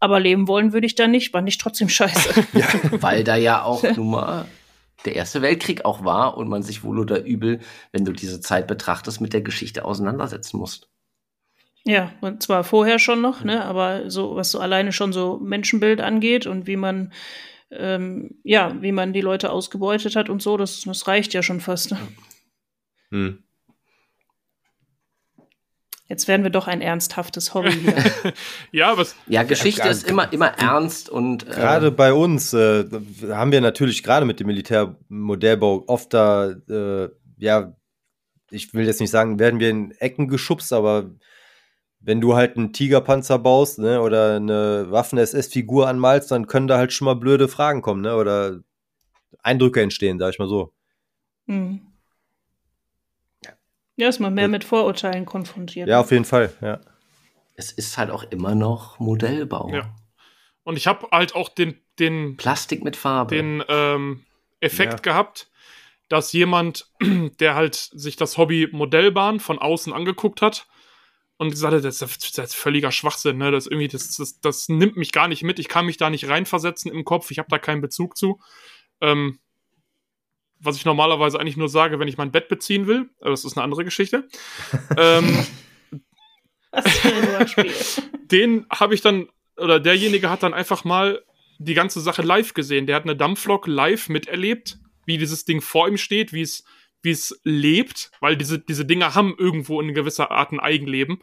Aber 0.00 0.20
leben 0.20 0.48
wollen 0.48 0.72
würde 0.72 0.86
ich 0.86 0.94
da 0.94 1.06
nicht, 1.06 1.32
fand 1.32 1.46
ich 1.48 1.58
trotzdem 1.58 1.90
scheiße. 1.90 2.46
ja, 2.54 2.66
weil 2.92 3.24
da 3.24 3.36
ja 3.36 3.62
auch 3.62 3.82
nun 3.94 4.10
mal 4.10 4.46
der 5.04 5.16
Erste 5.16 5.42
Weltkrieg 5.42 5.84
auch 5.84 6.04
war 6.04 6.36
und 6.36 6.48
man 6.48 6.62
sich 6.62 6.84
wohl 6.84 6.98
oder 6.98 7.24
übel, 7.24 7.60
wenn 7.92 8.04
du 8.04 8.12
diese 8.12 8.40
Zeit 8.40 8.66
betrachtest, 8.66 9.20
mit 9.20 9.32
der 9.32 9.42
Geschichte 9.42 9.84
auseinandersetzen 9.84 10.58
musst. 10.58 10.88
Ja, 11.86 12.12
und 12.22 12.42
zwar 12.42 12.64
vorher 12.64 12.98
schon 12.98 13.20
noch, 13.20 13.44
ne, 13.44 13.62
aber 13.64 14.10
so, 14.10 14.36
was 14.36 14.50
so 14.50 14.58
alleine 14.58 14.92
schon 14.92 15.12
so 15.12 15.38
Menschenbild 15.38 16.00
angeht 16.00 16.46
und 16.46 16.66
wie 16.66 16.76
man, 16.76 17.12
ähm, 17.70 18.38
ja, 18.42 18.74
wie 18.80 18.92
man 18.92 19.12
die 19.12 19.20
Leute 19.20 19.50
ausgebeutet 19.50 20.16
hat 20.16 20.30
und 20.30 20.40
so, 20.40 20.56
das, 20.56 20.82
das 20.82 21.06
reicht 21.06 21.34
ja 21.34 21.42
schon 21.42 21.60
fast. 21.60 21.90
Ne? 21.90 21.98
Hm. 23.10 23.44
Jetzt 26.06 26.28
werden 26.28 26.42
wir 26.42 26.50
doch 26.50 26.66
ein 26.66 26.82
ernsthaftes 26.82 27.54
Hobby 27.54 27.72
hier. 27.72 27.94
ja, 28.72 28.96
was? 28.96 29.16
Ja, 29.26 29.42
Geschichte 29.42 29.82
ja, 29.82 29.90
ist 29.90 30.06
immer, 30.06 30.30
immer 30.32 30.48
ernst 30.48 31.08
und. 31.08 31.48
Äh 31.48 31.50
gerade 31.50 31.90
bei 31.90 32.12
uns 32.12 32.52
äh, 32.52 32.84
haben 33.28 33.52
wir 33.52 33.60
natürlich 33.62 34.02
gerade 34.02 34.26
mit 34.26 34.38
dem 34.38 34.48
Militärmodellbau 34.48 35.84
oft 35.86 36.12
da, 36.12 36.50
äh, 36.68 37.08
ja, 37.38 37.74
ich 38.50 38.74
will 38.74 38.84
jetzt 38.86 39.00
nicht 39.00 39.10
sagen, 39.10 39.38
werden 39.38 39.60
wir 39.60 39.70
in 39.70 39.92
Ecken 39.92 40.28
geschubst, 40.28 40.74
aber 40.74 41.10
wenn 42.00 42.20
du 42.20 42.34
halt 42.34 42.58
einen 42.58 42.74
Tigerpanzer 42.74 43.38
baust, 43.38 43.78
ne, 43.78 44.02
oder 44.02 44.36
eine 44.36 44.90
Waffen-SS-Figur 44.90 45.88
anmalst, 45.88 46.30
dann 46.30 46.46
können 46.46 46.68
da 46.68 46.76
halt 46.76 46.92
schon 46.92 47.06
mal 47.06 47.14
blöde 47.14 47.48
Fragen 47.48 47.80
kommen, 47.80 48.02
ne, 48.02 48.14
oder 48.14 48.60
Eindrücke 49.42 49.80
entstehen, 49.80 50.18
sag 50.18 50.34
ich 50.34 50.38
mal 50.38 50.48
so. 50.48 50.74
Hm. 51.46 51.80
Ja, 53.96 54.08
ist 54.08 54.18
man 54.18 54.34
mehr 54.34 54.48
mit 54.48 54.64
Vorurteilen 54.64 55.24
konfrontiert. 55.24 55.88
Ja, 55.88 56.00
auf 56.00 56.10
jeden 56.10 56.24
Fall, 56.24 56.52
ja. 56.60 56.80
Es 57.54 57.70
ist 57.70 57.96
halt 57.96 58.10
auch 58.10 58.24
immer 58.24 58.54
noch 58.54 58.98
Modellbau. 58.98 59.72
Ja. 59.72 59.94
Und 60.64 60.76
ich 60.76 60.86
habe 60.86 61.06
halt 61.12 61.34
auch 61.34 61.48
den, 61.48 61.78
den, 61.98 62.36
Plastik 62.36 62.82
mit 62.82 62.96
Farbe. 62.96 63.36
den 63.36 63.62
ähm, 63.68 64.24
Effekt 64.60 64.94
Ja. 64.94 64.98
gehabt, 64.98 65.50
dass 66.08 66.32
jemand, 66.32 66.90
der 67.40 67.54
halt 67.54 67.74
sich 67.74 68.16
das 68.16 68.36
Hobby 68.36 68.68
Modellbahn 68.72 69.38
von 69.38 69.58
außen 69.58 69.92
angeguckt 69.92 70.42
hat 70.42 70.66
und 71.36 71.50
gesagt 71.50 71.74
hat, 71.74 71.84
das 71.84 72.02
ist, 72.02 72.38
das 72.38 72.50
ist 72.50 72.56
völliger 72.56 72.90
Schwachsinn, 72.90 73.38
ne? 73.38 73.50
Das 73.50 73.66
irgendwie, 73.66 73.88
das, 73.88 74.16
das, 74.16 74.40
das 74.40 74.68
nimmt 74.68 74.96
mich 74.96 75.12
gar 75.12 75.28
nicht 75.28 75.42
mit, 75.42 75.58
ich 75.58 75.68
kann 75.68 75.86
mich 75.86 75.96
da 75.96 76.10
nicht 76.10 76.28
reinversetzen 76.28 76.90
im 76.90 77.04
Kopf, 77.04 77.30
ich 77.30 77.38
habe 77.38 77.48
da 77.50 77.58
keinen 77.58 77.80
Bezug 77.80 78.16
zu. 78.16 78.40
Ähm, 79.00 79.38
was 80.64 80.76
ich 80.76 80.84
normalerweise 80.84 81.38
eigentlich 81.38 81.56
nur 81.56 81.68
sage, 81.68 81.98
wenn 81.98 82.08
ich 82.08 82.16
mein 82.16 82.32
Bett 82.32 82.48
beziehen 82.48 82.86
will, 82.86 83.10
aber 83.20 83.30
das 83.30 83.44
ist 83.44 83.56
eine 83.56 83.64
andere 83.64 83.84
Geschichte. 83.84 84.28
ähm, 84.96 85.46
den 88.30 88.66
habe 88.70 88.94
ich 88.94 89.00
dann, 89.00 89.28
oder 89.56 89.80
derjenige 89.80 90.30
hat 90.30 90.42
dann 90.42 90.54
einfach 90.54 90.84
mal 90.84 91.22
die 91.58 91.74
ganze 91.74 92.00
Sache 92.00 92.22
live 92.22 92.54
gesehen. 92.54 92.86
Der 92.86 92.96
hat 92.96 93.04
eine 93.04 93.16
Dampflok 93.16 93.66
live 93.66 94.08
miterlebt, 94.08 94.78
wie 95.06 95.18
dieses 95.18 95.44
Ding 95.44 95.60
vor 95.60 95.88
ihm 95.88 95.96
steht, 95.96 96.32
wie 96.32 96.42
es, 96.42 96.64
wie 97.02 97.10
es 97.10 97.40
lebt, 97.44 98.10
weil 98.20 98.36
diese, 98.36 98.58
diese 98.58 98.84
Dinger 98.84 99.14
haben 99.14 99.34
irgendwo 99.38 99.80
in 99.80 99.94
gewisser 99.94 100.30
Art 100.30 100.52
ein 100.52 100.60
Eigenleben. 100.60 101.22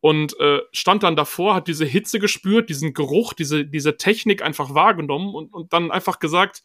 Und 0.00 0.38
äh, 0.40 0.60
stand 0.72 1.04
dann 1.04 1.14
davor, 1.14 1.54
hat 1.54 1.68
diese 1.68 1.84
Hitze 1.84 2.18
gespürt, 2.18 2.68
diesen 2.68 2.92
Geruch, 2.92 3.34
diese, 3.34 3.64
diese 3.64 3.96
Technik 3.96 4.42
einfach 4.42 4.74
wahrgenommen 4.74 5.32
und, 5.32 5.54
und 5.54 5.72
dann 5.72 5.92
einfach 5.92 6.18
gesagt, 6.18 6.64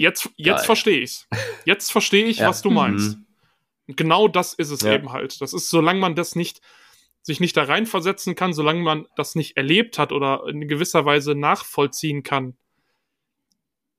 jetzt, 0.00 0.30
jetzt 0.36 0.66
verstehe 0.66 1.00
ich's. 1.00 1.28
Jetzt 1.64 1.92
verstehe 1.92 2.24
ich, 2.26 2.38
Ja. 2.38 2.48
was 2.48 2.62
du 2.62 2.70
meinst. 2.70 3.16
Mhm. 3.18 3.26
Und 3.88 3.96
genau 3.96 4.28
das 4.28 4.54
ist 4.54 4.70
es 4.70 4.82
Ja. 4.82 4.92
eben 4.94 5.12
halt. 5.12 5.40
Das 5.40 5.52
ist, 5.52 5.68
solange 5.70 6.00
man 6.00 6.14
das 6.14 6.34
nicht, 6.36 6.60
sich 7.22 7.40
nicht 7.40 7.56
da 7.56 7.64
reinversetzen 7.64 8.34
kann, 8.34 8.52
solange 8.52 8.80
man 8.80 9.06
das 9.16 9.34
nicht 9.34 9.56
erlebt 9.56 9.98
hat 9.98 10.12
oder 10.12 10.44
in 10.48 10.66
gewisser 10.68 11.04
Weise 11.04 11.34
nachvollziehen 11.34 12.22
kann, 12.22 12.56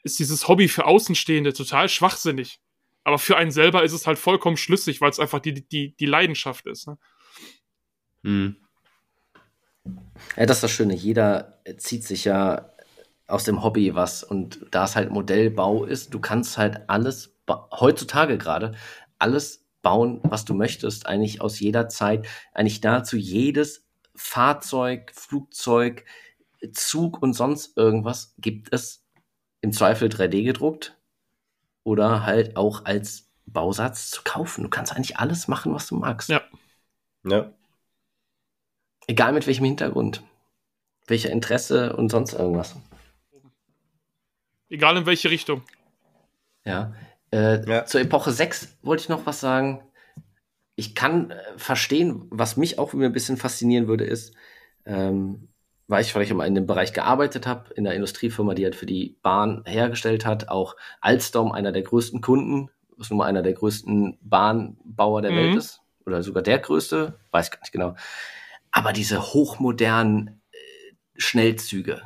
ist 0.04 0.18
dieses 0.18 0.47
Hobby 0.47 0.68
für 0.68 0.86
Außenstehende 0.86 1.54
total 1.54 1.88
schwachsinnig. 1.88 2.60
Aber 3.04 3.20
für 3.20 3.38
einen 3.38 3.52
selber 3.52 3.84
ist 3.84 3.93
es 3.93 4.08
halt 4.08 4.18
vollkommen 4.18 4.58
schlüssig, 4.58 5.02
weil 5.02 5.10
es 5.12 5.20
einfach 5.20 5.39
die, 5.39 5.54
die, 5.68 5.95
die 5.95 6.06
Leidenschaft 6.06 6.66
ist. 6.68 6.88
Ne? 6.88 6.97
Mhm. 8.24 8.56
Ja, 10.38 10.45
das 10.45 10.58
ist 10.58 10.64
das 10.64 10.72
Schöne. 10.72 10.93
Jeder 10.95 11.60
zieht 11.78 12.04
sich 12.04 12.26
ja 12.26 12.70
aus 13.32 13.43
dem 13.43 13.63
Hobby 13.63 13.95
was. 13.95 14.23
Und 14.23 14.65
da 14.71 14.86
es 14.86 14.95
halt 14.95 15.11
Modellbau 15.11 15.86
ist, 15.86 16.13
du 16.13 16.19
kannst 16.19 16.57
halt 16.57 16.89
alles, 16.89 17.36
heutzutage 17.71 18.38
gerade, 18.38 18.73
alles 19.19 19.65
bauen, 19.82 20.19
was 20.23 20.45
du 20.45 20.53
möchtest. 20.53 21.05
Eigentlich 21.05 21.41
aus 21.41 21.59
jeder 21.59 21.89
Zeit. 21.89 22.27
Eigentlich 22.53 22.82
nahezu 22.82 23.17
jedes 23.17 23.86
Fahrzeug, 24.15 25.11
Flugzeug, 25.13 26.05
Zug 26.73 27.21
und 27.21 27.34
sonst 27.34 27.75
irgendwas 27.77 28.36
gibt 28.38 28.71
es 28.73 29.03
im 29.61 29.73
Zweifel 29.73 30.09
3D 30.09 30.43
gedruckt 30.43 30.97
oder 31.84 32.25
halt 32.25 32.55
auch 32.55 32.86
als 32.86 33.32
Bausatz 33.45 34.11
zu 34.11 34.21
kaufen. 34.23 34.63
Du 34.63 34.69
kannst 34.69 34.95
eigentlich 34.95 35.17
alles 35.17 35.47
machen, 35.47 35.73
was 35.73 35.88
du 35.88 35.95
magst. 35.95 36.29
Ja. 36.29 36.41
Ja. 37.23 37.51
Egal 39.07 39.34
mit 39.34 39.47
welchem 39.47 39.65
Hintergrund, 39.65 40.23
welcher 41.07 41.32
Interesse 41.32 41.95
und 41.95 42.09
sonst 42.09 42.34
irgendwas. 42.34 42.75
Egal 44.72 44.97
in 44.97 45.05
welche 45.05 45.30
Richtung. 45.30 45.61
Ja. 46.65 46.93
Äh, 47.32 47.63
Ja. 47.69 47.86
Zur 47.86 48.01
Epoche 48.01 48.32
6 48.32 48.78
wollte 48.82 49.03
ich 49.03 49.09
noch 49.09 49.26
was 49.26 49.39
sagen. 49.39 49.84
Ich 50.76 50.95
kann 50.95 51.32
äh, 51.32 51.36
verstehen, 51.57 52.26
was 52.32 52.57
mich 52.57 52.80
auch 52.80 52.93
wieder 52.93 53.05
ein 53.05 53.11
bisschen 53.13 53.38
faszinieren 53.38 53.88
würde, 53.88 54.05
ist, 54.05 54.34
ähm, 54.86 55.49
weil 55.88 56.01
ich 56.01 56.11
vielleicht 56.13 56.34
mal 56.34 56.47
in 56.47 56.55
dem 56.55 56.65
Bereich 56.65 56.93
gearbeitet 56.93 57.45
habe, 57.45 57.74
in 57.74 57.84
der 57.84 57.93
Industriefirma, 57.93 58.53
die 58.53 58.63
halt 58.63 58.76
für 58.76 58.86
die 58.86 59.17
Bahn 59.22 59.63
hergestellt 59.67 60.26
hat, 60.26 60.47
auch 60.47 60.76
Alstom, 61.01 61.51
einer 61.51 61.74
der 61.74 61.84
größten 61.84 62.22
Kunden, 62.22 62.69
was 62.95 63.09
nun 63.09 63.19
mal 63.19 63.26
einer 63.26 63.41
der 63.41 63.53
größten 63.53 64.17
Bahnbauer 64.22 65.22
der 65.22 65.32
Mhm. 65.32 65.36
Welt 65.36 65.55
ist, 65.57 65.82
oder 66.05 66.24
sogar 66.24 66.43
der 66.43 66.59
größte, 66.59 67.19
weiß 67.32 67.51
gar 67.51 67.59
nicht 67.59 67.74
genau. 67.74 67.95
Aber 68.72 68.93
diese 68.93 69.22
hochmodernen 69.22 70.41
äh, 70.53 70.57
Schnellzüge, 71.17 72.01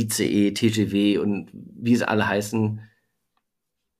ICE, 0.00 0.52
TGW 0.52 1.18
und 1.18 1.50
wie 1.52 1.96
sie 1.96 2.08
alle 2.08 2.26
heißen, 2.26 2.80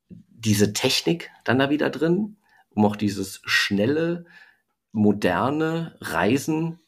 diese 0.09 0.73
Technik 0.73 1.31
dann 1.45 1.59
da 1.59 1.71
wieder 1.71 1.91
drin, 1.91 2.37
um 2.71 2.85
auch 2.85 2.97
dieses 2.97 3.43
schnelle, 3.45 4.25
moderne 4.93 5.97
Reisen 6.01 6.81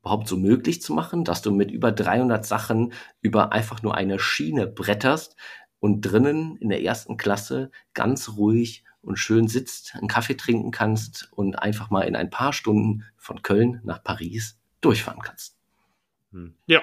überhaupt 0.00 0.28
so 0.28 0.36
möglich 0.36 0.80
zu 0.80 0.94
machen, 0.94 1.24
dass 1.24 1.42
du 1.42 1.50
mit 1.50 1.70
über 1.70 1.92
300 1.92 2.46
Sachen 2.46 2.92
über 3.20 3.52
einfach 3.52 3.82
nur 3.82 3.94
eine 3.94 4.18
Schiene 4.18 4.66
bretterst 4.66 5.36
und 5.78 6.00
drinnen 6.02 6.56
in 6.56 6.68
der 6.68 6.82
ersten 6.82 7.16
Klasse 7.16 7.70
ganz 7.92 8.30
ruhig 8.36 8.84
und 9.02 9.18
schön 9.18 9.48
sitzt, 9.48 9.94
einen 9.94 10.08
Kaffee 10.08 10.36
trinken 10.36 10.70
kannst 10.70 11.28
und 11.32 11.58
einfach 11.58 11.90
mal 11.90 12.02
in 12.02 12.16
ein 12.16 12.30
paar 12.30 12.52
Stunden 12.52 13.04
von 13.16 13.42
Köln 13.42 13.80
nach 13.84 14.02
Paris 14.02 14.58
durchfahren 14.80 15.20
kannst. 15.22 15.56
Ja. 16.66 16.80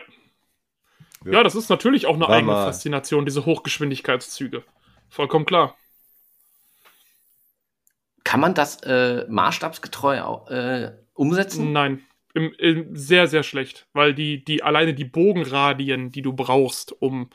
Ja. 1.28 1.34
Ja, 1.40 1.44
das 1.44 1.56
ist 1.56 1.70
natürlich 1.70 2.06
auch 2.06 2.16
eine 2.16 2.28
eigene 2.30 2.54
mal- 2.54 2.66
Faszination, 2.66 3.26
diese 3.26 3.46
Hochgeschwindigkeitszüge. 3.46 4.64
Vollkommen 5.10 5.46
klar. 5.46 5.76
Kann 8.24 8.40
man 8.42 8.54
das 8.54 8.82
äh, 8.84 9.26
maßstabsgetreu 9.30 10.18
äh, 10.50 10.92
umsetzen? 11.14 11.72
Nein. 11.72 12.04
Im, 12.34 12.54
im, 12.60 12.96
sehr, 12.96 13.28
sehr 13.28 13.44
schlecht. 13.44 13.88
Weil 13.94 14.14
die, 14.14 14.44
die, 14.44 14.62
alleine 14.64 14.94
die 14.94 15.06
Bogenradien, 15.06 16.12
die 16.12 16.22
du 16.22 16.34
brauchst, 16.34 16.92
um 17.02 17.30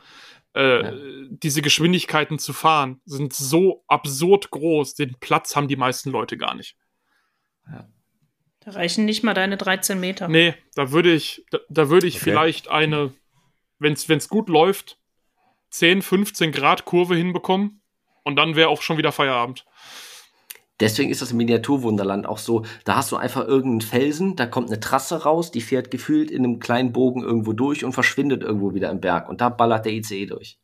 äh, 0.55 0.83
Ja. 0.83 0.93
diese 1.31 1.63
Geschwindigkeiten 1.63 2.39
zu 2.39 2.53
fahren, 2.53 3.01
sind 3.07 3.33
so 3.33 3.85
absurd 3.89 4.51
groß. 4.51 4.95
Den 4.95 5.17
Platz 5.19 5.57
haben 5.57 5.67
die 5.69 5.77
meisten 5.77 6.11
Leute 6.11 6.37
gar 6.37 6.55
nicht. 6.55 6.77
Da 8.61 8.71
reichen 8.71 9.07
nicht 9.07 9.25
mal 9.25 9.35
deine 9.35 9.57
13 9.57 9.99
Meter. 9.99 10.29
Nee, 10.29 10.55
da 10.75 10.93
würde 10.93 11.13
ich, 11.13 11.45
da, 11.51 11.59
da 11.69 11.89
würde 11.89 12.07
ich 12.07 12.17
Okay. 12.17 12.25
vielleicht 12.25 12.69
eine, 12.69 13.13
wenn 13.83 13.95
es 13.95 14.29
gut 14.29 14.49
läuft, 14.49 14.99
10, 15.71 16.03
15 16.03 16.53
Grad 16.53 16.85
Kurve 16.85 17.17
hinbekommen 17.17 17.81
und 18.23 18.37
dann 18.37 18.57
wäre 18.57 18.69
auch 18.69 18.83
schon 18.83 18.99
wieder 18.99 19.13
Feierabend. 19.13 19.65
Deswegen 20.81 21.11
ist 21.11 21.23
das 21.23 21.33
Miniaturwunderland 21.33 22.27
auch 22.27 22.39
so, 22.39 22.65
da 22.85 22.97
hast 22.97 23.13
du 23.13 23.17
einfach 23.17 23.47
irgendeinen 23.47 23.83
Felsen, 23.83 24.35
da 24.35 24.47
kommt 24.47 24.69
eine 24.69 24.81
Trasse 24.81 25.23
raus, 25.23 25.53
die 25.53 25.61
fährt 25.61 25.91
gefühlt 25.91 26.31
in 26.31 26.45
einem 26.45 26.59
kleinen 26.59 26.93
Bogen 26.93 27.23
irgendwo 27.23 27.53
durch 27.53 27.85
und 27.85 27.93
verschwindet 27.93 28.43
irgendwo 28.43 28.75
wieder 28.75 28.91
im 28.91 29.01
Berg. 29.01 29.29
Und 29.29 29.41
da 29.41 29.49
ballert 29.49 29.87
der 29.87 29.93
ICE 29.93 30.27
durch. 30.27 30.59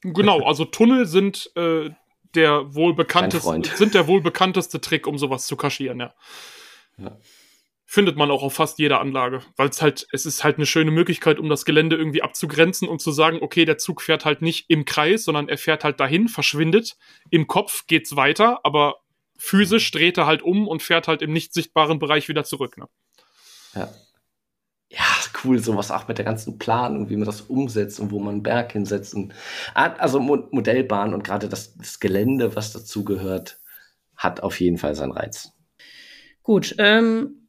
Genau, 0.00 0.42
also 0.46 0.64
Tunnel 0.64 1.06
sind 1.06 1.52
äh, 1.54 1.90
der 2.34 2.74
wohl 2.74 2.94
bekannteste, 2.94 3.76
sind 3.76 3.94
der 3.94 4.08
wohl 4.08 4.22
bekannteste 4.22 4.80
Trick, 4.80 5.06
um 5.06 5.18
sowas 5.18 5.46
zu 5.46 5.56
kaschieren, 5.56 6.00
ja. 6.00 6.14
Ja. 6.98 7.16
Findet 7.94 8.16
man 8.16 8.28
auch 8.32 8.42
auf 8.42 8.54
fast 8.54 8.80
jeder 8.80 9.00
Anlage, 9.00 9.42
weil 9.54 9.68
es 9.68 9.80
halt, 9.80 10.08
es 10.10 10.26
ist 10.26 10.42
halt 10.42 10.56
eine 10.56 10.66
schöne 10.66 10.90
Möglichkeit, 10.90 11.38
um 11.38 11.48
das 11.48 11.64
Gelände 11.64 11.94
irgendwie 11.94 12.22
abzugrenzen 12.22 12.88
und 12.88 13.00
zu 13.00 13.12
sagen, 13.12 13.38
okay, 13.40 13.64
der 13.64 13.78
Zug 13.78 14.02
fährt 14.02 14.24
halt 14.24 14.42
nicht 14.42 14.68
im 14.68 14.84
Kreis, 14.84 15.22
sondern 15.22 15.48
er 15.48 15.58
fährt 15.58 15.84
halt 15.84 16.00
dahin, 16.00 16.26
verschwindet. 16.26 16.96
Im 17.30 17.46
Kopf 17.46 17.86
geht's 17.86 18.16
weiter, 18.16 18.58
aber 18.64 18.96
physisch 19.38 19.92
dreht 19.92 20.18
er 20.18 20.26
halt 20.26 20.42
um 20.42 20.66
und 20.66 20.82
fährt 20.82 21.06
halt 21.06 21.22
im 21.22 21.32
nicht 21.32 21.54
sichtbaren 21.54 22.00
Bereich 22.00 22.28
wieder 22.28 22.42
zurück. 22.42 22.78
Ne? 22.78 22.88
Ja. 23.76 23.94
Ja, 24.88 25.06
cool, 25.44 25.60
sowas 25.60 25.92
auch 25.92 26.08
mit 26.08 26.18
der 26.18 26.24
ganzen 26.24 26.58
Planung, 26.58 27.10
wie 27.10 27.16
man 27.16 27.26
das 27.26 27.42
umsetzt 27.42 28.00
und 28.00 28.10
wo 28.10 28.18
man 28.18 28.34
einen 28.34 28.42
Berg 28.42 28.72
hinsetzt. 28.72 29.14
Und, 29.14 29.34
Ah, 29.72 29.92
also 29.98 30.18
Mo 30.18 30.48
Modellbahn 30.50 31.14
und 31.14 31.22
gerade 31.22 31.48
das, 31.48 31.76
das 31.76 32.00
Gelände, 32.00 32.56
was 32.56 32.72
dazugehört, 32.72 33.60
hat 34.16 34.42
auf 34.42 34.58
jeden 34.58 34.78
Fall 34.78 34.96
seinen 34.96 35.12
Reiz. 35.12 35.52
Gut, 36.42 36.74
ähm, 36.78 37.43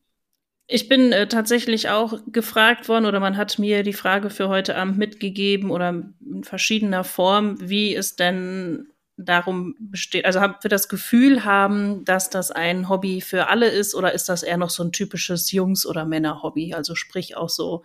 ich 0.67 0.89
bin 0.89 1.11
äh, 1.11 1.27
tatsächlich 1.27 1.89
auch 1.89 2.19
gefragt 2.27 2.89
worden 2.89 3.05
oder 3.05 3.19
man 3.19 3.37
hat 3.37 3.59
mir 3.59 3.83
die 3.83 3.93
Frage 3.93 4.29
für 4.29 4.49
heute 4.49 4.75
Abend 4.75 4.97
mitgegeben 4.97 5.69
oder 5.69 5.89
in 5.89 6.43
verschiedener 6.43 7.03
Form, 7.03 7.57
wie 7.61 7.95
es 7.95 8.15
denn 8.15 8.87
darum 9.17 9.75
besteht, 9.79 10.25
also 10.25 10.41
ob 10.41 10.63
wir 10.63 10.69
das 10.69 10.89
Gefühl 10.89 11.45
haben, 11.45 12.03
dass 12.03 12.29
das 12.29 12.51
ein 12.51 12.89
Hobby 12.89 13.21
für 13.21 13.47
alle 13.47 13.67
ist 13.67 13.95
oder 13.95 14.11
ist 14.11 14.27
das 14.27 14.43
eher 14.43 14.57
noch 14.57 14.69
so 14.69 14.83
ein 14.83 14.91
typisches 14.91 15.51
Jungs- 15.51 15.85
oder 15.85 16.03
Männer-Hobby? 16.03 16.73
Also 16.73 16.95
sprich 16.95 17.37
auch 17.37 17.49
so, 17.49 17.83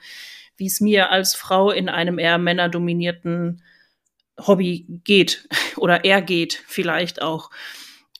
wie 0.56 0.66
es 0.66 0.80
mir 0.80 1.10
als 1.10 1.34
Frau 1.34 1.70
in 1.70 1.88
einem 1.88 2.18
eher 2.18 2.38
männerdominierten 2.38 3.62
Hobby 4.38 4.86
geht 5.04 5.48
oder 5.76 6.04
er 6.04 6.22
geht 6.22 6.62
vielleicht 6.66 7.22
auch. 7.22 7.50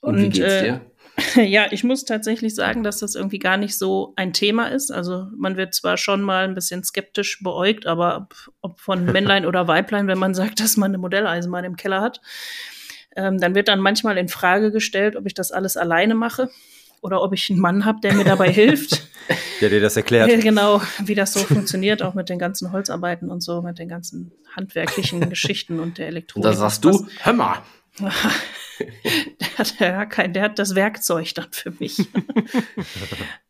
Und, 0.00 0.18
wie 0.18 0.28
geht's 0.28 0.52
äh, 0.52 0.64
dir? 0.64 0.89
Ja, 1.36 1.66
ich 1.70 1.84
muss 1.84 2.04
tatsächlich 2.04 2.54
sagen, 2.54 2.82
dass 2.82 2.98
das 2.98 3.14
irgendwie 3.14 3.38
gar 3.38 3.56
nicht 3.56 3.76
so 3.76 4.12
ein 4.16 4.32
Thema 4.32 4.66
ist. 4.66 4.90
Also 4.90 5.28
man 5.36 5.56
wird 5.56 5.74
zwar 5.74 5.96
schon 5.96 6.22
mal 6.22 6.44
ein 6.44 6.54
bisschen 6.54 6.84
skeptisch 6.84 7.42
beäugt, 7.42 7.86
aber 7.86 8.28
ob 8.60 8.80
von 8.80 9.04
Männlein 9.12 9.46
oder 9.46 9.68
Weiblein, 9.68 10.06
wenn 10.06 10.18
man 10.18 10.34
sagt, 10.34 10.60
dass 10.60 10.76
man 10.76 10.90
eine 10.90 10.98
Modelleisenbahn 10.98 11.64
im 11.64 11.76
Keller 11.76 12.00
hat, 12.00 12.20
ähm, 13.16 13.38
dann 13.38 13.54
wird 13.54 13.68
dann 13.68 13.80
manchmal 13.80 14.18
in 14.18 14.28
Frage 14.28 14.70
gestellt, 14.70 15.16
ob 15.16 15.26
ich 15.26 15.34
das 15.34 15.52
alles 15.52 15.76
alleine 15.76 16.14
mache 16.14 16.48
oder 17.02 17.22
ob 17.22 17.32
ich 17.32 17.50
einen 17.50 17.60
Mann 17.60 17.84
habe, 17.84 18.00
der 18.02 18.14
mir 18.14 18.24
dabei 18.24 18.50
hilft. 18.50 19.06
Der 19.60 19.68
dir 19.68 19.80
das 19.80 19.96
erklärt. 19.96 20.40
Genau, 20.40 20.82
wie 21.04 21.14
das 21.14 21.34
so 21.34 21.40
funktioniert, 21.40 22.02
auch 22.02 22.14
mit 22.14 22.30
den 22.30 22.38
ganzen 22.38 22.72
Holzarbeiten 22.72 23.30
und 23.30 23.42
so, 23.42 23.62
mit 23.62 23.78
den 23.78 23.88
ganzen 23.88 24.32
handwerklichen 24.56 25.28
Geschichten 25.28 25.78
und 25.78 25.98
der 25.98 26.08
Elektronik. 26.08 26.46
Und 26.46 26.52
da 26.52 26.58
sagst 26.58 26.84
du, 26.84 27.06
hör 27.20 27.32
mal. 27.32 27.58
der, 29.40 29.58
hat, 29.58 29.80
hat 29.80 30.10
kein, 30.10 30.32
der 30.32 30.42
hat 30.42 30.58
das 30.58 30.74
Werkzeug 30.74 31.34
dann 31.34 31.48
für 31.50 31.72
mich. 31.78 31.98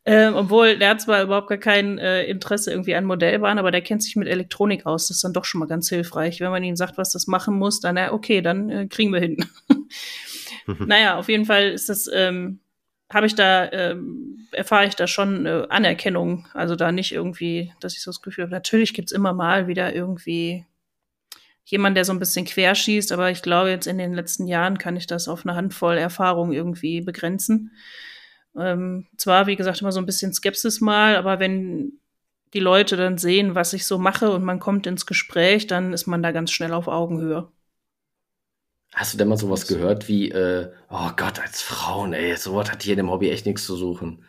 ähm, 0.05 0.35
obwohl, 0.35 0.77
der 0.77 0.89
hat 0.89 1.01
zwar 1.01 1.23
überhaupt 1.23 1.49
gar 1.49 1.57
kein 1.57 1.97
äh, 1.97 2.25
Interesse 2.25 2.71
irgendwie 2.71 2.95
an 2.95 3.05
Modellbahn, 3.05 3.59
aber 3.59 3.71
der 3.71 3.81
kennt 3.81 4.03
sich 4.03 4.15
mit 4.15 4.27
Elektronik 4.27 4.85
aus. 4.85 5.07
Das 5.07 5.17
ist 5.17 5.23
dann 5.23 5.33
doch 5.33 5.45
schon 5.45 5.59
mal 5.59 5.67
ganz 5.67 5.89
hilfreich. 5.89 6.39
Wenn 6.39 6.51
man 6.51 6.63
ihm 6.63 6.75
sagt, 6.75 6.97
was 6.97 7.11
das 7.11 7.27
machen 7.27 7.55
muss, 7.57 7.79
dann, 7.79 7.97
ja, 7.97 8.11
okay, 8.11 8.41
dann 8.41 8.69
äh, 8.69 8.87
kriegen 8.87 9.13
wir 9.13 9.19
hin. 9.19 9.45
naja, 10.79 11.17
auf 11.17 11.29
jeden 11.29 11.45
Fall 11.45 11.69
ist 11.69 11.89
das, 11.89 12.09
ähm, 12.13 12.59
habe 13.11 13.27
ich 13.27 13.35
da, 13.35 13.71
ähm, 13.71 14.47
erfahre 14.51 14.85
ich 14.85 14.95
da 14.95 15.07
schon 15.07 15.45
äh, 15.45 15.65
Anerkennung. 15.69 16.47
Also 16.53 16.75
da 16.75 16.91
nicht 16.91 17.11
irgendwie, 17.11 17.73
dass 17.79 17.93
ich 17.93 18.01
so 18.01 18.11
das 18.11 18.21
Gefühl 18.21 18.45
habe, 18.45 18.53
natürlich 18.53 18.93
gibt's 18.93 19.11
immer 19.11 19.33
mal 19.33 19.67
wieder 19.67 19.93
irgendwie 19.93 20.65
jemand, 21.65 21.95
der 21.95 22.05
so 22.05 22.13
ein 22.13 22.19
bisschen 22.19 22.45
querschießt, 22.45 23.11
aber 23.11 23.31
ich 23.31 23.41
glaube, 23.41 23.69
jetzt 23.69 23.87
in 23.87 23.97
den 23.97 24.13
letzten 24.13 24.47
Jahren 24.47 24.77
kann 24.77 24.95
ich 24.95 25.07
das 25.07 25.27
auf 25.27 25.45
eine 25.45 25.55
Handvoll 25.55 25.97
Erfahrung 25.97 26.51
irgendwie 26.51 27.01
begrenzen. 27.01 27.71
Ähm, 28.57 29.07
zwar, 29.17 29.47
wie 29.47 29.55
gesagt, 29.55 29.81
immer 29.81 29.91
so 29.91 29.99
ein 29.99 30.05
bisschen 30.05 30.33
Skepsis 30.33 30.81
mal, 30.81 31.15
aber 31.15 31.39
wenn 31.39 31.93
die 32.53 32.59
Leute 32.59 32.97
dann 32.97 33.17
sehen, 33.17 33.55
was 33.55 33.73
ich 33.73 33.85
so 33.85 33.97
mache 33.97 34.31
und 34.31 34.43
man 34.43 34.59
kommt 34.59 34.85
ins 34.87 35.05
Gespräch, 35.05 35.67
dann 35.67 35.93
ist 35.93 36.07
man 36.07 36.21
da 36.21 36.31
ganz 36.31 36.51
schnell 36.51 36.73
auf 36.73 36.87
Augenhöhe. 36.87 37.49
Hast 38.93 39.13
du 39.13 39.17
denn 39.17 39.29
mal 39.29 39.37
sowas 39.37 39.67
gehört 39.67 40.09
wie, 40.09 40.31
äh, 40.31 40.69
oh 40.89 41.11
Gott, 41.15 41.39
als 41.39 41.61
Frauen, 41.61 42.11
ey, 42.11 42.35
sowas 42.35 42.69
hat 42.69 42.83
hier 42.83 42.93
in 42.93 42.97
dem 42.97 43.09
Hobby 43.09 43.29
echt 43.29 43.45
nichts 43.45 43.65
zu 43.65 43.77
suchen? 43.77 44.25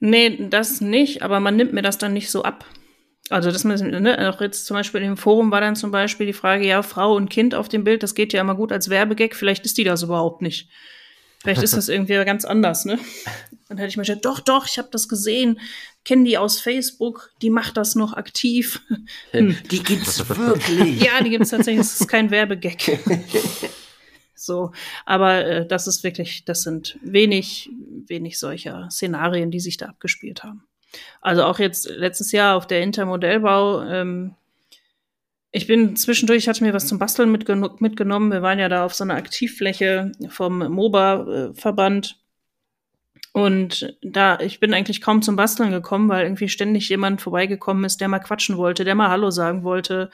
Nee, 0.00 0.48
das 0.48 0.80
nicht, 0.80 1.22
aber 1.22 1.38
man 1.40 1.56
nimmt 1.56 1.74
mir 1.74 1.82
das 1.82 1.98
dann 1.98 2.14
nicht 2.14 2.30
so 2.30 2.44
ab. 2.44 2.64
Also 3.30 3.50
das 3.50 3.64
ne, 3.64 4.32
auch 4.32 4.40
jetzt 4.40 4.66
zum 4.66 4.76
Beispiel 4.76 5.02
im 5.02 5.16
Forum 5.16 5.50
war 5.50 5.60
dann 5.60 5.76
zum 5.76 5.90
Beispiel 5.90 6.26
die 6.26 6.32
Frage, 6.32 6.66
ja, 6.66 6.82
Frau 6.82 7.14
und 7.14 7.28
Kind 7.28 7.54
auf 7.54 7.68
dem 7.68 7.84
Bild, 7.84 8.02
das 8.02 8.14
geht 8.14 8.32
ja 8.32 8.40
immer 8.40 8.54
gut 8.54 8.72
als 8.72 8.88
Werbegag, 8.88 9.34
vielleicht 9.34 9.66
ist 9.66 9.76
die 9.76 9.84
das 9.84 10.02
überhaupt 10.02 10.42
nicht. 10.42 10.68
Vielleicht 11.42 11.62
ist 11.62 11.72
das 11.76 11.88
irgendwie 11.88 12.14
ganz 12.24 12.44
anders, 12.44 12.84
ne? 12.84 12.98
Dann 13.68 13.78
hätte 13.78 13.90
ich 13.90 13.96
mir 13.96 14.04
gedacht, 14.04 14.24
doch, 14.24 14.40
doch, 14.40 14.66
ich 14.66 14.78
habe 14.78 14.88
das 14.90 15.08
gesehen, 15.08 15.60
kenne 16.04 16.24
die 16.24 16.38
aus 16.38 16.60
Facebook, 16.60 17.30
die 17.42 17.50
macht 17.50 17.76
das 17.76 17.94
noch 17.94 18.14
aktiv. 18.14 18.80
Hm. 19.32 19.56
Die 19.70 19.82
gibt's 19.82 20.26
wirklich. 20.28 21.02
ja, 21.02 21.22
die 21.22 21.30
gibt's 21.30 21.50
tatsächlich, 21.50 21.86
das 21.86 22.00
ist 22.00 22.08
kein 22.08 22.30
Werbegag. 22.30 22.98
so, 24.34 24.72
aber 25.04 25.44
äh, 25.44 25.66
das 25.66 25.86
ist 25.86 26.02
wirklich, 26.02 26.44
das 26.44 26.62
sind 26.62 26.98
wenig, 27.02 27.70
wenig 28.06 28.38
solcher 28.38 28.88
Szenarien, 28.90 29.50
die 29.50 29.60
sich 29.60 29.76
da 29.76 29.86
abgespielt 29.86 30.44
haben. 30.44 30.67
Also 31.20 31.44
auch 31.44 31.58
jetzt 31.58 31.88
letztes 31.88 32.32
Jahr 32.32 32.56
auf 32.56 32.66
der 32.66 32.82
Intermodellbau. 32.82 33.82
Ähm, 33.82 34.34
ich 35.50 35.66
bin 35.66 35.96
zwischendurch, 35.96 36.48
hatte 36.48 36.62
mir 36.62 36.74
was 36.74 36.86
zum 36.86 36.98
Basteln 36.98 37.32
mitgen 37.32 37.66
mitgenommen. 37.78 38.30
Wir 38.30 38.42
waren 38.42 38.58
ja 38.58 38.68
da 38.68 38.84
auf 38.84 38.94
so 38.94 39.04
einer 39.04 39.14
Aktivfläche 39.14 40.12
vom 40.28 40.58
MOBA-Verband. 40.58 42.18
Und 43.32 43.96
da, 44.02 44.40
ich 44.40 44.58
bin 44.58 44.74
eigentlich 44.74 45.00
kaum 45.00 45.22
zum 45.22 45.36
Basteln 45.36 45.70
gekommen, 45.70 46.08
weil 46.08 46.24
irgendwie 46.24 46.48
ständig 46.48 46.88
jemand 46.88 47.20
vorbeigekommen 47.22 47.84
ist, 47.84 48.00
der 48.00 48.08
mal 48.08 48.18
quatschen 48.18 48.56
wollte, 48.56 48.84
der 48.84 48.94
mal 48.94 49.10
Hallo 49.10 49.30
sagen 49.30 49.62
wollte, 49.62 50.10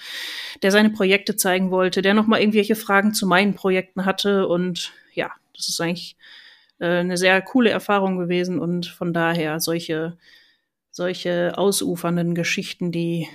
der 0.63 0.71
seine 0.71 0.91
Projekte 0.91 1.35
zeigen 1.37 1.71
wollte, 1.71 2.03
der 2.03 2.15
noch 2.15 2.27
mal 2.27 2.41
irgendwelche 2.41 2.77
Fragen 2.77 3.15
zu 3.15 3.27
meinen 3.27 3.55
Projekten 3.55 4.05
hatte. 4.05 4.47
Und 4.47 4.93
ja, 5.15 5.31
das 5.57 5.69
ist 5.69 5.81
eigentlich 5.81 6.17
äh, 6.81 6.99
eine 6.99 7.17
sehr 7.17 7.41
coole 7.43 7.71
Erfahrung 7.71 8.19
gewesen. 8.19 8.59
Und 8.59 8.87
von 8.87 9.13
daher 9.13 9.59
solche 9.59 10.19
solche 10.95 11.59
ausufernden 11.59 12.35
Geschichten, 12.37 12.93
die, 12.93 13.29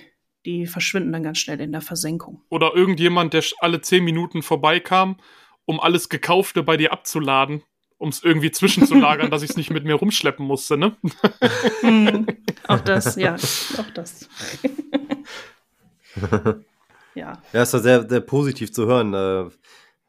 die 0.46 0.66
verschwinden 0.66 1.12
dann 1.12 1.24
ganz 1.24 1.40
schnell 1.40 1.60
in 1.60 1.74
der 1.74 1.82
Versenkung. 1.82 2.42
Oder 2.50 2.74
irgendjemand, 2.74 3.34
der 3.34 3.44
alle 3.60 3.82
zehn 3.82 4.06
Minuten 4.06 4.42
vorbeikam, 4.42 5.18
um 5.66 5.82
alles 5.82 6.08
Gekaufte 6.08 6.64
bei 6.64 6.78
dir 6.78 6.94
abzuladen, 6.94 7.62
um 7.98 8.10
es 8.10 8.24
irgendwie 8.24 8.52
zwischenzulagern, 8.52 9.30
dass 9.32 9.44
ich 9.44 9.50
es 9.50 9.58
nicht 9.58 9.72
mit 9.72 9.84
mir 9.84 9.96
rumschleppen 9.96 10.46
musste, 10.46 10.78
ne? 10.78 10.96
hm, 11.82 12.28
auch 12.68 12.80
das, 12.80 13.18
ja, 13.18 13.36
auch 13.36 13.92
das. 13.94 14.30
ja. 17.14 17.42
Ja, 17.52 17.62
ist 17.62 17.74
doch 17.74 17.80
sehr, 17.80 18.08
sehr 18.08 18.22
positiv 18.22 18.72
zu 18.72 18.86
hören. 18.86 19.14
Äh, 19.14 19.50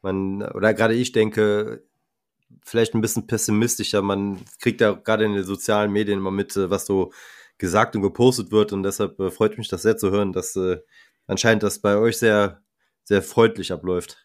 man, 0.01 0.41
oder 0.41 0.73
gerade 0.73 0.93
ich 0.93 1.11
denke, 1.11 1.83
vielleicht 2.63 2.95
ein 2.95 3.01
bisschen 3.01 3.27
pessimistischer. 3.27 4.01
Man 4.01 4.39
kriegt 4.61 4.79
ja 4.79 4.93
gerade 4.93 5.25
in 5.25 5.33
den 5.33 5.43
sozialen 5.43 5.91
Medien 5.91 6.19
immer 6.19 6.31
mit, 6.31 6.55
äh, 6.55 6.69
was 6.69 6.85
so 6.85 7.11
gesagt 7.61 7.95
und 7.95 8.01
gepostet 8.01 8.51
wird. 8.51 8.73
Und 8.73 8.83
deshalb 8.83 9.17
äh, 9.21 9.31
freut 9.31 9.57
mich 9.57 9.69
das 9.69 9.83
sehr 9.83 9.95
zu 9.95 10.11
hören, 10.11 10.33
dass 10.33 10.57
äh, 10.57 10.79
anscheinend 11.27 11.63
das 11.63 11.79
bei 11.79 11.95
euch 11.95 12.17
sehr, 12.17 12.61
sehr 13.03 13.21
freundlich 13.21 13.71
abläuft. 13.71 14.17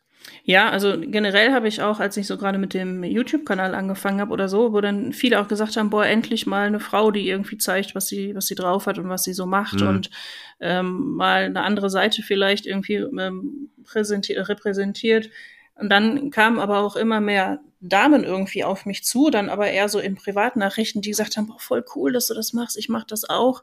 Ja, 0.43 0.71
also 0.71 0.95
generell 0.99 1.53
habe 1.53 1.69
ich 1.69 1.83
auch, 1.83 2.01
als 2.01 2.17
ich 2.17 2.27
so 2.27 2.37
gerade 2.37 2.59
mit 2.59 2.75
dem 2.75 3.05
YouTube-Kanal 3.05 3.77
angefangen 3.77 4.21
habe 4.21 4.33
oder 4.33 4.49
so, 4.49 4.73
wo 4.73 4.81
dann 4.81 5.13
viele 5.13 5.41
auch 5.41 5.47
gesagt 5.47 5.77
haben, 5.77 5.91
boah, 5.91 6.05
endlich 6.05 6.47
mal 6.47 6.67
eine 6.67 6.81
Frau, 6.81 7.13
die 7.13 7.29
irgendwie 7.29 7.59
zeigt, 7.59 7.95
was 7.95 8.09
sie, 8.09 8.35
was 8.35 8.47
sie 8.47 8.57
drauf 8.57 8.87
hat 8.87 8.99
und 8.99 9.09
was 9.09 9.23
sie 9.23 9.35
so 9.35 9.47
macht 9.47 9.81
mhm. 9.81 9.87
und 9.87 10.11
ähm, 10.59 11.15
mal 11.15 11.45
eine 11.45 11.63
andere 11.63 11.91
Seite 11.91 12.23
vielleicht 12.23 12.67
irgendwie 12.67 12.95
ähm, 12.95 13.71
repräsentiert. 13.95 15.31
Und 15.77 15.91
dann 15.91 16.31
kamen 16.31 16.59
aber 16.59 16.79
auch 16.79 16.97
immer 16.97 17.21
mehr 17.21 17.61
Damen 17.81 18.24
irgendwie 18.24 18.65
auf 18.65 18.86
mich 18.86 19.05
zu, 19.05 19.31
dann 19.31 19.48
aber 19.48 19.69
eher 19.69 19.89
so 19.89 19.98
in 19.98 20.16
Privatnachrichten, 20.16 21.03
die 21.03 21.11
gesagt 21.11 21.36
haben, 21.36 21.47
boah, 21.47 21.61
voll 21.61 21.85
cool, 21.94 22.12
dass 22.12 22.28
du 22.28 22.35
das 22.35 22.53
machst, 22.53 22.77
ich 22.77 22.89
mach 22.89 23.05
das 23.05 23.28
auch. 23.28 23.62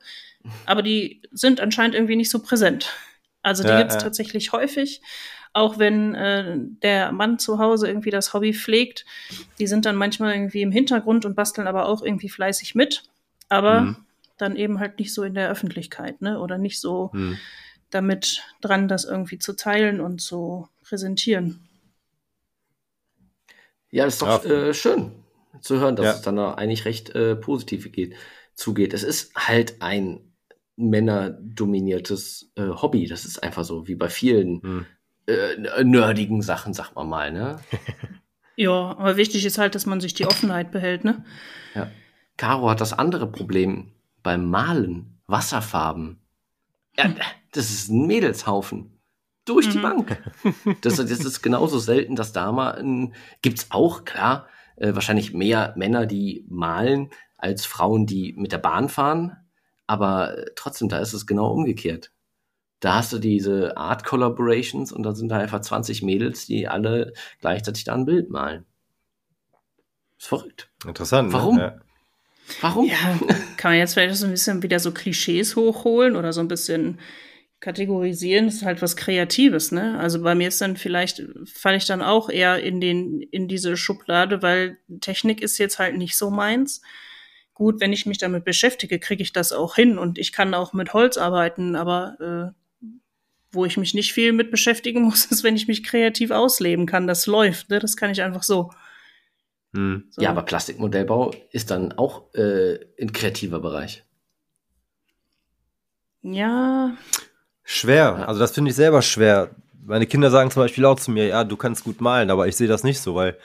Aber 0.65 0.81
die 0.81 1.21
sind 1.31 1.59
anscheinend 1.59 1.95
irgendwie 1.95 2.15
nicht 2.15 2.29
so 2.29 2.39
präsent. 2.39 2.91
Also 3.41 3.63
die 3.63 3.69
ja, 3.69 3.79
gibt's 3.79 3.95
ja. 3.95 4.01
tatsächlich 4.01 4.51
häufig, 4.51 5.01
auch 5.51 5.77
wenn 5.77 6.15
äh, 6.15 6.55
der 6.57 7.11
Mann 7.11 7.39
zu 7.39 7.59
Hause 7.59 7.87
irgendwie 7.87 8.09
das 8.09 8.33
Hobby 8.33 8.53
pflegt. 8.53 9.05
Die 9.59 9.67
sind 9.67 9.85
dann 9.85 9.95
manchmal 9.95 10.33
irgendwie 10.33 10.61
im 10.61 10.71
Hintergrund 10.71 11.25
und 11.25 11.35
basteln 11.35 11.67
aber 11.67 11.87
auch 11.87 12.01
irgendwie 12.01 12.29
fleißig 12.29 12.75
mit. 12.75 13.03
Aber 13.49 13.81
mhm. 13.81 13.97
dann 14.37 14.55
eben 14.55 14.79
halt 14.79 14.99
nicht 14.99 15.13
so 15.13 15.23
in 15.23 15.33
der 15.33 15.49
Öffentlichkeit, 15.49 16.21
ne? 16.21 16.39
Oder 16.39 16.57
nicht 16.57 16.79
so 16.79 17.11
mhm. 17.13 17.37
damit 17.89 18.41
dran, 18.61 18.87
das 18.87 19.05
irgendwie 19.05 19.37
zu 19.37 19.55
teilen 19.55 19.99
und 19.99 20.21
zu 20.21 20.69
präsentieren. 20.83 21.67
Ja, 23.93 24.05
ist 24.05 24.23
doch 24.23 24.43
ja. 24.43 24.49
äh, 24.49 24.73
schön 24.73 25.11
zu 25.61 25.79
hören, 25.79 25.95
dass 25.95 26.05
ja. 26.05 26.11
es 26.13 26.21
dann 26.23 26.39
eigentlich 26.39 26.85
recht 26.85 27.11
äh, 27.11 27.35
positiv 27.35 27.91
geht, 27.91 28.15
zugeht. 28.55 28.91
Es 28.91 29.03
ist 29.03 29.35
halt 29.35 29.83
ein 29.83 30.33
männerdominiertes 30.77 32.51
äh, 32.55 32.69
Hobby. 32.69 33.05
Das 33.05 33.23
ist 33.23 33.43
einfach 33.43 33.63
so, 33.63 33.87
wie 33.87 33.93
bei 33.93 34.09
vielen 34.09 34.63
hm. 34.63 34.85
äh, 35.27 35.83
nerdigen 35.83 36.41
Sachen, 36.41 36.73
sag 36.73 36.95
mal 36.95 37.03
mal, 37.03 37.31
ne? 37.31 37.59
ja, 38.55 38.71
aber 38.71 39.15
wichtig 39.15 39.45
ist 39.45 39.59
halt, 39.59 39.75
dass 39.75 39.85
man 39.85 40.01
sich 40.01 40.15
die 40.15 40.25
Offenheit 40.25 40.71
behält, 40.71 41.03
ne? 41.03 41.23
Ja. 41.75 41.91
Caro 42.35 42.71
hat 42.71 42.81
das 42.81 42.93
andere 42.93 43.31
Problem 43.31 43.91
beim 44.23 44.49
Malen, 44.49 45.19
Wasserfarben. 45.27 46.19
Ja, 46.97 47.03
hm. 47.03 47.15
das 47.51 47.69
ist 47.69 47.89
ein 47.89 48.07
Mädelshaufen. 48.07 48.99
Durch 49.45 49.67
mhm. 49.67 49.71
die 49.71 49.79
Bank. 49.79 50.17
Das, 50.81 50.95
das, 50.95 51.09
ist 51.09 51.41
genauso 51.41 51.79
selten, 51.79 52.15
dass 52.15 52.31
da 52.31 52.51
mal 52.51 52.71
ein, 52.79 53.13
gibt's 53.41 53.67
auch, 53.69 54.05
klar, 54.05 54.47
äh, 54.77 54.93
wahrscheinlich 54.93 55.33
mehr 55.33 55.73
Männer, 55.75 56.05
die 56.05 56.45
malen, 56.47 57.09
als 57.37 57.65
Frauen, 57.65 58.05
die 58.05 58.33
mit 58.37 58.51
der 58.51 58.57
Bahn 58.57 58.87
fahren. 58.89 59.37
Aber 59.85 60.37
äh, 60.37 60.45
trotzdem, 60.55 60.87
da 60.87 60.99
ist 60.99 61.13
es 61.13 61.27
genau 61.27 61.51
umgekehrt. 61.51 62.11
Da 62.79 62.95
hast 62.95 63.13
du 63.13 63.19
diese 63.19 63.77
Art 63.77 64.03
Collaborations 64.03 64.91
und 64.91 65.03
da 65.03 65.13
sind 65.13 65.29
da 65.29 65.37
einfach 65.37 65.61
20 65.61 66.03
Mädels, 66.03 66.45
die 66.45 66.67
alle 66.67 67.13
gleichzeitig 67.39 67.85
da 67.85 67.93
ein 67.93 68.05
Bild 68.05 68.29
malen. 68.29 68.65
Ist 70.17 70.27
verrückt. 70.27 70.69
Interessant. 70.85 71.29
Ne? 71.29 71.33
Warum? 71.33 71.55
Ne? 71.57 71.61
Ja. 71.61 71.81
Warum? 72.61 72.85
Ja, 72.85 72.97
kann 73.57 73.71
man 73.71 73.77
jetzt 73.77 73.93
vielleicht 73.93 74.15
so 74.15 74.25
ein 74.25 74.31
bisschen 74.31 74.63
wieder 74.63 74.79
so 74.79 74.91
Klischees 74.91 75.55
hochholen 75.55 76.15
oder 76.15 76.33
so 76.33 76.41
ein 76.41 76.47
bisschen 76.47 76.99
kategorisieren 77.63 78.49
ist 78.49 78.63
halt 78.63 78.81
was 78.81 78.97
Kreatives, 78.97 79.71
ne? 79.71 79.97
Also 79.97 80.21
bei 80.21 80.35
mir 80.35 80.49
ist 80.49 80.59
dann 80.59 80.75
vielleicht, 80.75 81.23
falle 81.45 81.77
ich 81.77 81.85
dann 81.85 82.01
auch 82.01 82.29
eher 82.29 82.61
in 82.61 82.81
den, 82.81 83.21
in 83.21 83.47
diese 83.47 83.77
Schublade, 83.77 84.41
weil 84.41 84.79
Technik 84.99 85.41
ist 85.41 85.57
jetzt 85.59 85.79
halt 85.79 85.95
nicht 85.95 86.17
so 86.17 86.29
meins. 86.29 86.81
Gut, 87.53 87.79
wenn 87.79 87.93
ich 87.93 88.05
mich 88.05 88.17
damit 88.17 88.43
beschäftige, 88.43 88.99
kriege 88.99 89.23
ich 89.23 89.31
das 89.31 89.53
auch 89.53 89.75
hin 89.75 89.97
und 89.97 90.17
ich 90.17 90.33
kann 90.33 90.53
auch 90.53 90.73
mit 90.73 90.93
Holz 90.93 91.17
arbeiten, 91.17 91.77
aber 91.77 92.53
äh, 92.83 92.87
wo 93.53 93.63
ich 93.63 93.77
mich 93.77 93.93
nicht 93.93 94.11
viel 94.11 94.33
mit 94.33 94.51
beschäftigen 94.51 95.01
muss, 95.03 95.25
ist, 95.25 95.45
wenn 95.45 95.55
ich 95.55 95.69
mich 95.69 95.85
kreativ 95.85 96.31
ausleben 96.31 96.85
kann. 96.85 97.07
Das 97.07 97.27
läuft, 97.27 97.69
ne? 97.69 97.79
Das 97.79 97.95
kann 97.95 98.11
ich 98.11 98.21
einfach 98.21 98.43
so. 98.43 98.71
Hm. 99.73 100.09
So. 100.09 100.21
Ja, 100.21 100.31
aber 100.31 100.43
Plastikmodellbau 100.43 101.33
ist 101.51 101.71
dann 101.71 101.93
auch 101.93 102.33
äh, 102.33 102.79
ein 102.99 103.13
kreativer 103.13 103.61
Bereich. 103.61 104.03
Ja, 106.23 106.97
Schwer. 107.63 108.27
Also 108.27 108.39
das 108.39 108.51
finde 108.51 108.69
ich 108.71 108.75
selber 108.75 109.01
schwer. 109.01 109.51
Meine 109.85 110.05
Kinder 110.05 110.29
sagen 110.29 110.51
zum 110.51 110.63
Beispiel 110.63 110.85
auch 110.85 110.99
zu 110.99 111.11
mir, 111.11 111.27
ja, 111.27 111.43
du 111.43 111.57
kannst 111.57 111.83
gut 111.83 112.01
malen, 112.01 112.29
aber 112.29 112.47
ich 112.47 112.55
sehe 112.55 112.67
das 112.67 112.83
nicht 112.83 112.99
so, 112.99 113.15
weil 113.15 113.37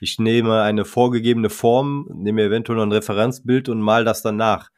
ich 0.00 0.18
nehme 0.18 0.62
eine 0.62 0.84
vorgegebene 0.84 1.50
Form, 1.50 2.08
nehme 2.12 2.42
eventuell 2.42 2.76
noch 2.76 2.86
ein 2.86 2.92
Referenzbild 2.92 3.68
und 3.68 3.80
mal 3.80 4.04
das 4.04 4.22
dann 4.22 4.36
nach. 4.36 4.70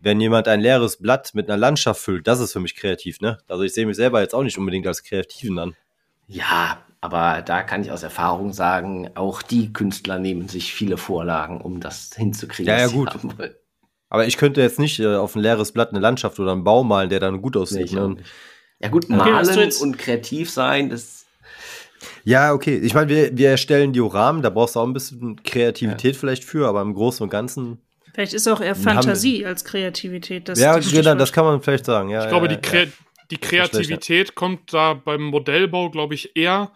Wenn 0.00 0.20
jemand 0.20 0.48
ein 0.48 0.60
leeres 0.60 0.98
Blatt 0.98 1.34
mit 1.34 1.48
einer 1.48 1.56
Landschaft 1.56 2.00
füllt, 2.00 2.26
das 2.26 2.40
ist 2.40 2.52
für 2.52 2.60
mich 2.60 2.76
kreativ, 2.76 3.20
ne? 3.20 3.38
Also 3.48 3.62
ich 3.64 3.74
sehe 3.74 3.86
mich 3.86 3.96
selber 3.96 4.20
jetzt 4.20 4.34
auch 4.34 4.42
nicht 4.42 4.58
unbedingt 4.58 4.86
als 4.86 5.02
Kreativen 5.02 5.58
an. 5.58 5.76
Ja, 6.26 6.78
aber 7.00 7.42
da 7.42 7.62
kann 7.62 7.82
ich 7.82 7.90
aus 7.90 8.02
Erfahrung 8.02 8.52
sagen, 8.52 9.10
auch 9.14 9.42
die 9.42 9.72
Künstler 9.72 10.18
nehmen 10.18 10.48
sich 10.48 10.72
viele 10.72 10.96
Vorlagen, 10.96 11.60
um 11.60 11.80
das 11.80 12.10
hinzukriegen. 12.16 12.72
Ja, 12.72 12.80
ja, 12.80 12.88
gut. 12.88 13.10
Aber 14.08 14.26
ich 14.26 14.36
könnte 14.36 14.60
jetzt 14.60 14.78
nicht 14.78 15.00
äh, 15.00 15.16
auf 15.16 15.34
ein 15.34 15.42
leeres 15.42 15.72
Blatt 15.72 15.90
eine 15.90 16.00
Landschaft 16.00 16.38
oder 16.38 16.52
einen 16.52 16.64
Baum 16.64 16.88
malen, 16.88 17.10
der 17.10 17.20
dann 17.20 17.42
gut 17.42 17.54
Nee, 17.54 17.60
aussieht. 17.60 17.92
ne? 17.92 18.08
nicht. 18.10 18.24
Ja 18.80 18.88
gut, 18.88 19.08
malen 19.08 19.72
und 19.80 19.98
kreativ 19.98 20.50
sein, 20.50 20.90
das 20.90 21.26
Ja, 22.24 22.52
okay. 22.52 22.78
Ich 22.78 22.94
meine, 22.94 23.08
wir, 23.08 23.36
wir 23.36 23.50
erstellen 23.50 23.92
Dioramen, 23.92 24.42
da 24.42 24.50
brauchst 24.50 24.76
du 24.76 24.80
auch 24.80 24.86
ein 24.86 24.92
bisschen 24.92 25.42
Kreativität 25.42 26.16
vielleicht 26.16 26.44
für, 26.44 26.68
aber 26.68 26.82
im 26.82 26.94
Großen 26.94 27.24
und 27.24 27.30
Ganzen. 27.30 27.78
vielleicht 28.14 28.34
ist 28.34 28.46
auch 28.48 28.60
eher 28.60 28.76
Fantasie 28.76 29.44
als 29.46 29.64
Kreativität. 29.64 30.48
Das, 30.48 30.58
ja, 30.58 30.76
das 30.76 30.90
genau, 30.90 31.14
das 31.14 31.32
kann 31.32 31.44
man 31.44 31.62
vielleicht 31.62 31.86
sagen. 31.86 32.10
Ja, 32.10 32.22
Ich 32.22 32.28
glaube, 32.28 32.46
ja, 32.46 32.54
die, 32.54 32.60
Krä 32.60 32.84
ja. 32.84 32.90
die 33.30 33.38
Kreativität 33.38 34.34
kommt 34.34 34.72
da 34.72 34.94
beim 34.94 35.22
Modellbau, 35.22 35.90
glaube 35.90 36.14
ich, 36.14 36.36
eher 36.36 36.70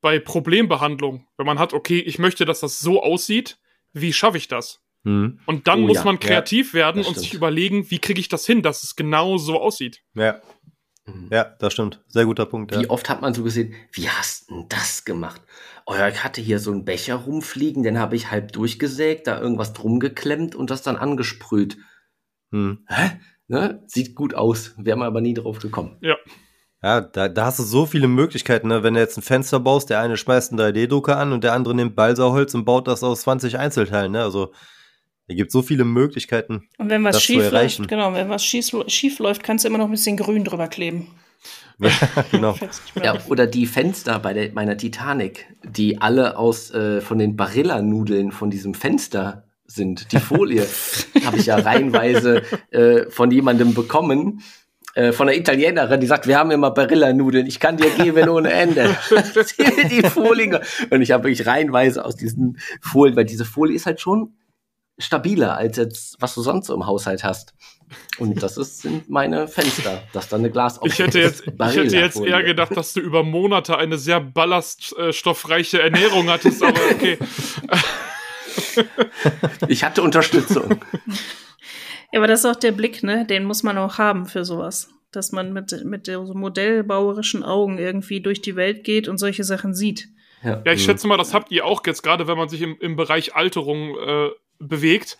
bei 0.00 0.18
Problembehandlung. 0.18 1.26
Wenn 1.36 1.46
man 1.46 1.58
hat, 1.58 1.72
okay, 1.72 2.00
ich 2.00 2.18
möchte, 2.18 2.44
dass 2.44 2.60
das 2.60 2.80
so 2.80 3.02
aussieht, 3.02 3.58
wie 3.92 4.12
schaffe 4.12 4.36
ich 4.36 4.48
das? 4.48 4.80
Mhm. 5.06 5.38
Und 5.46 5.68
dann 5.68 5.84
Oh 5.84 5.86
muss 5.86 5.98
ja, 5.98 6.04
man 6.04 6.18
kreativ 6.18 6.74
werden 6.74 6.98
das 6.98 7.06
und 7.06 7.12
stimmt. 7.12 7.24
sich 7.26 7.34
überlegen, 7.34 7.90
wie 7.92 8.00
kriege 8.00 8.18
ich 8.18 8.28
das 8.28 8.44
hin, 8.44 8.62
dass 8.62 8.82
es 8.82 8.96
genau 8.96 9.38
so 9.38 9.60
aussieht. 9.60 10.02
Ja. 10.14 10.40
Ja, 11.30 11.44
das 11.60 11.72
stimmt. 11.74 12.02
Sehr 12.08 12.24
guter 12.24 12.44
Punkt. 12.44 12.72
Ja. 12.74 12.80
Wie 12.80 12.90
oft 12.90 13.08
hat 13.08 13.22
man 13.22 13.32
so 13.32 13.44
gesehen, 13.44 13.72
wie 13.92 14.08
hast 14.08 14.50
denn 14.50 14.66
das 14.68 15.04
gemacht? 15.04 15.40
Oh 15.86 15.94
ja, 15.94 16.08
ich 16.08 16.24
hatte 16.24 16.40
hier 16.40 16.58
so 16.58 16.72
einen 16.72 16.84
Becher 16.84 17.14
rumfliegen, 17.14 17.84
den 17.84 18.00
habe 18.00 18.16
ich 18.16 18.32
halb 18.32 18.50
durchgesägt, 18.50 19.28
da 19.28 19.40
irgendwas 19.40 19.72
drum 19.72 20.00
geklemmt 20.00 20.56
und 20.56 20.70
das 20.70 20.82
dann 20.82 20.96
angesprüht. 20.96 21.76
Hm. 22.50 22.84
Hä? 22.88 23.20
Ne? 23.46 23.84
Sieht 23.86 24.16
gut 24.16 24.34
aus, 24.34 24.74
wäre 24.76 24.96
man 24.96 25.06
aber 25.06 25.20
nie 25.20 25.34
drauf 25.34 25.60
gekommen. 25.60 26.00
Ja, 26.82 27.00
da, 27.00 27.28
da 27.28 27.44
hast 27.44 27.60
du 27.60 27.62
so 27.62 27.86
viele 27.86 28.08
Möglichkeiten. 28.08 28.66
Ne? 28.66 28.82
Wenn 28.82 28.94
du 28.94 29.00
jetzt 29.00 29.16
ein 29.16 29.22
Fenster 29.22 29.60
baust, 29.60 29.88
der 29.88 30.00
eine 30.00 30.16
schmeißt 30.16 30.50
einen 30.50 30.60
3D-Drucker 30.60 31.16
an 31.16 31.32
und 31.32 31.44
der 31.44 31.52
andere 31.52 31.76
nimmt 31.76 31.94
Balsaholz 31.94 32.52
und 32.54 32.64
baut 32.64 32.88
das 32.88 33.04
aus 33.04 33.20
20 33.20 33.56
Einzelteilen. 33.56 34.10
Ne? 34.10 34.22
Also, 34.24 34.52
da 35.28 35.34
gibt 35.34 35.50
so 35.50 35.62
viele 35.62 35.84
Möglichkeiten. 35.84 36.68
Und 36.78 36.90
wenn 36.90 37.02
was 37.02 37.16
das 37.16 37.22
zu 37.22 37.32
schief 37.32 37.44
erreichen. 37.44 37.82
läuft, 37.82 37.90
genau, 37.90 38.12
wenn 38.14 38.28
was 38.28 38.44
schief, 38.44 38.70
schief 38.86 39.18
läuft, 39.18 39.42
kannst 39.42 39.64
du 39.64 39.68
immer 39.68 39.78
noch 39.78 39.86
ein 39.86 39.90
bisschen 39.90 40.16
grün 40.16 40.44
drüber 40.44 40.68
kleben. 40.68 41.08
Ja, 41.78 41.90
genau. 42.30 42.56
Ja, 43.02 43.18
oder 43.28 43.46
die 43.46 43.66
Fenster 43.66 44.18
bei 44.18 44.32
der, 44.32 44.52
meiner 44.52 44.76
Titanic, 44.76 45.46
die 45.64 46.00
alle 46.00 46.38
aus 46.38 46.70
äh, 46.70 47.00
von 47.00 47.18
den 47.18 47.36
Barilla-Nudeln 47.36 48.32
von 48.32 48.50
diesem 48.50 48.74
Fenster 48.74 49.44
sind. 49.66 50.12
Die 50.12 50.18
Folie 50.18 50.66
habe 51.24 51.38
ich 51.38 51.46
ja 51.46 51.56
reihenweise 51.56 52.42
äh, 52.70 53.10
von 53.10 53.30
jemandem 53.30 53.74
bekommen, 53.74 54.42
äh, 54.94 55.12
von 55.12 55.28
einer 55.28 55.36
Italienerin, 55.36 56.00
die 56.00 56.06
sagt, 56.06 56.26
wir 56.26 56.38
haben 56.38 56.52
immer 56.52 56.70
Barilla-Nudeln, 56.70 57.46
ich 57.46 57.60
kann 57.60 57.76
dir 57.76 57.90
geben 57.90 58.28
ohne 58.28 58.50
Ende. 58.50 58.96
Die 59.90 60.02
Folien. 60.08 60.58
Und 60.88 61.02
ich 61.02 61.10
habe 61.10 61.24
wirklich 61.24 61.46
reihenweise 61.46 62.04
aus 62.04 62.16
diesen 62.16 62.58
Folien, 62.80 63.16
weil 63.16 63.26
diese 63.26 63.44
Folie 63.44 63.76
ist 63.76 63.84
halt 63.84 64.00
schon 64.00 64.32
stabiler 64.98 65.56
als 65.56 65.76
jetzt, 65.76 66.16
was 66.20 66.34
du 66.34 66.42
sonst 66.42 66.66
so 66.66 66.74
im 66.74 66.86
Haushalt 66.86 67.24
hast. 67.24 67.54
Und 68.18 68.42
das 68.42 68.56
ist, 68.56 68.82
sind 68.82 69.08
meine 69.08 69.46
Fenster. 69.46 70.02
Das 70.12 70.24
ist 70.24 70.32
dann 70.32 70.40
eine 70.40 70.50
Glas. 70.50 70.80
Ich 70.82 70.98
hätte 70.98 71.20
jetzt, 71.20 71.46
ich 71.46 71.76
hätte 71.76 71.96
jetzt 71.96 72.20
eher 72.20 72.42
gedacht, 72.42 72.76
dass 72.76 72.92
du 72.94 73.00
über 73.00 73.22
Monate 73.22 73.78
eine 73.78 73.98
sehr 73.98 74.20
ballaststoffreiche 74.20 75.80
Ernährung 75.80 76.28
hattest, 76.28 76.62
aber 76.62 76.80
okay. 76.90 77.18
Ich 79.68 79.84
hatte 79.84 80.02
Unterstützung. 80.02 80.80
Ja, 82.12 82.20
aber 82.20 82.26
das 82.26 82.40
ist 82.40 82.46
auch 82.46 82.56
der 82.56 82.72
Blick, 82.72 83.02
ne? 83.02 83.26
Den 83.26 83.44
muss 83.44 83.62
man 83.62 83.76
auch 83.78 83.98
haben 83.98 84.26
für 84.26 84.44
sowas. 84.44 84.88
Dass 85.12 85.32
man 85.32 85.52
mit, 85.52 85.84
mit 85.84 86.06
so 86.06 86.34
modellbauerischen 86.34 87.42
Augen 87.42 87.78
irgendwie 87.78 88.20
durch 88.20 88.40
die 88.42 88.56
Welt 88.56 88.84
geht 88.84 89.08
und 89.08 89.18
solche 89.18 89.44
Sachen 89.44 89.74
sieht. 89.74 90.08
Ja. 90.42 90.62
Ja, 90.64 90.72
ich 90.72 90.84
schätze 90.84 91.06
mal, 91.06 91.16
das 91.16 91.34
habt 91.34 91.50
ihr 91.50 91.64
auch 91.64 91.82
jetzt, 91.86 92.02
gerade 92.02 92.28
wenn 92.28 92.36
man 92.36 92.48
sich 92.48 92.62
im, 92.62 92.76
im 92.80 92.96
Bereich 92.96 93.34
Alterung 93.34 93.96
äh, 93.98 94.30
bewegt. 94.58 95.18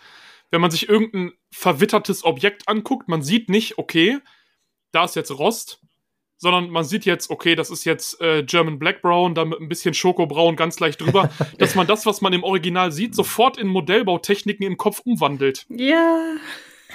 Wenn 0.50 0.60
man 0.60 0.70
sich 0.70 0.88
irgendein 0.88 1.32
verwittertes 1.50 2.24
Objekt 2.24 2.68
anguckt, 2.68 3.08
man 3.08 3.22
sieht 3.22 3.48
nicht, 3.48 3.78
okay, 3.78 4.18
da 4.92 5.04
ist 5.04 5.16
jetzt 5.16 5.30
Rost, 5.30 5.80
sondern 6.38 6.70
man 6.70 6.84
sieht 6.84 7.04
jetzt, 7.04 7.30
okay, 7.30 7.54
das 7.54 7.70
ist 7.70 7.84
jetzt 7.84 8.20
äh, 8.20 8.42
German 8.42 8.78
Black 8.78 9.02
Brown, 9.02 9.34
da 9.34 9.44
mit 9.44 9.58
ein 9.60 9.68
bisschen 9.68 9.94
Schokobraun 9.94 10.54
ganz 10.56 10.78
leicht 10.80 11.00
drüber, 11.00 11.30
dass 11.58 11.74
man 11.74 11.86
das, 11.86 12.06
was 12.06 12.20
man 12.20 12.32
im 12.32 12.44
Original 12.44 12.92
sieht, 12.92 13.14
sofort 13.14 13.56
in 13.58 13.66
Modellbautechniken 13.68 14.64
im 14.66 14.76
Kopf 14.76 15.00
umwandelt. 15.04 15.66
Ja, 15.70 16.36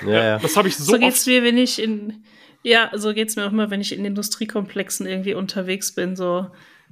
Ja, 0.05 0.23
ja. 0.23 0.39
Das 0.39 0.55
habe 0.57 0.67
ich 0.67 0.77
so, 0.77 0.83
so, 0.83 0.97
geht's 0.97 1.19
oft. 1.21 1.27
mir, 1.27 1.43
wenn 1.43 1.57
ich 1.57 1.81
in, 1.81 2.23
ja, 2.63 2.91
so 2.93 3.13
geht's 3.13 3.35
mir 3.35 3.45
auch 3.47 3.51
immer, 3.51 3.69
wenn 3.71 3.81
ich 3.81 3.91
in 3.91 4.05
Industriekomplexen 4.05 5.05
irgendwie 5.07 5.33
unterwegs 5.33 5.93
bin, 5.93 6.15
so, 6.15 6.47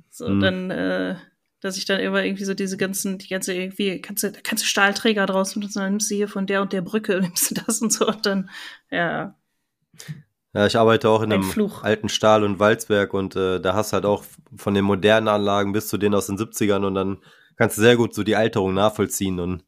so 0.10 0.28
Mhm. 0.28 0.40
dann, 0.40 0.72
äh, 0.72 1.16
dass 1.62 1.78
ich 1.78 1.86
dann 1.86 2.00
immer 2.00 2.24
irgendwie 2.24 2.46
so 2.46 2.54
diese 2.54 2.78
ganzen, 2.78 3.18
die 3.18 3.28
ganze 3.28 3.54
irgendwie, 3.54 4.02
kannst 4.02 4.24
du, 4.24 4.32
da 4.32 4.40
kannst 4.42 4.64
du 4.64 4.68
Stahlträger 4.68 5.26
draus 5.26 5.54
benutzen, 5.54 5.80
dann 5.80 5.92
nimmst 5.94 6.10
du 6.12 6.16
hier 6.16 6.28
von 6.28 6.48
der 6.48 6.62
und 6.62 6.74
der 6.74 6.82
Brücke, 6.82 7.20
nimmst 7.22 7.52
du 7.52 7.56
das 7.66 7.82
und 7.82 7.92
so 7.94 8.08
und 8.08 8.26
dann, 8.26 8.50
ja, 8.92 9.36
Ja, 10.54 10.66
ich 10.66 10.78
arbeite 10.78 11.10
auch 11.10 11.22
in 11.22 11.32
Ein 11.32 11.42
einem 11.42 11.52
Fluch. 11.52 11.84
alten 11.84 12.10
Stahl- 12.10 12.44
und 12.44 12.60
Walzwerk 12.60 13.14
und 13.14 13.36
äh, 13.36 13.60
da 13.60 13.74
hast 13.76 13.92
du 13.92 13.96
halt 13.96 14.06
auch 14.06 14.24
von 14.56 14.74
den 14.74 14.84
modernen 14.86 15.28
Anlagen 15.28 15.74
bis 15.74 15.88
zu 15.88 15.98
denen 15.98 16.16
aus 16.16 16.28
den 16.28 16.38
70ern 16.38 16.86
und 16.86 16.96
dann 16.96 17.18
kannst 17.56 17.78
du 17.78 17.82
sehr 17.82 17.98
gut 17.98 18.14
so 18.16 18.24
die 18.24 18.36
Alterung 18.36 18.74
nachvollziehen 18.74 19.40
und 19.40 19.64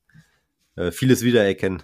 äh, 0.77 0.91
vieles 0.91 1.23
wiedererkennen. 1.23 1.83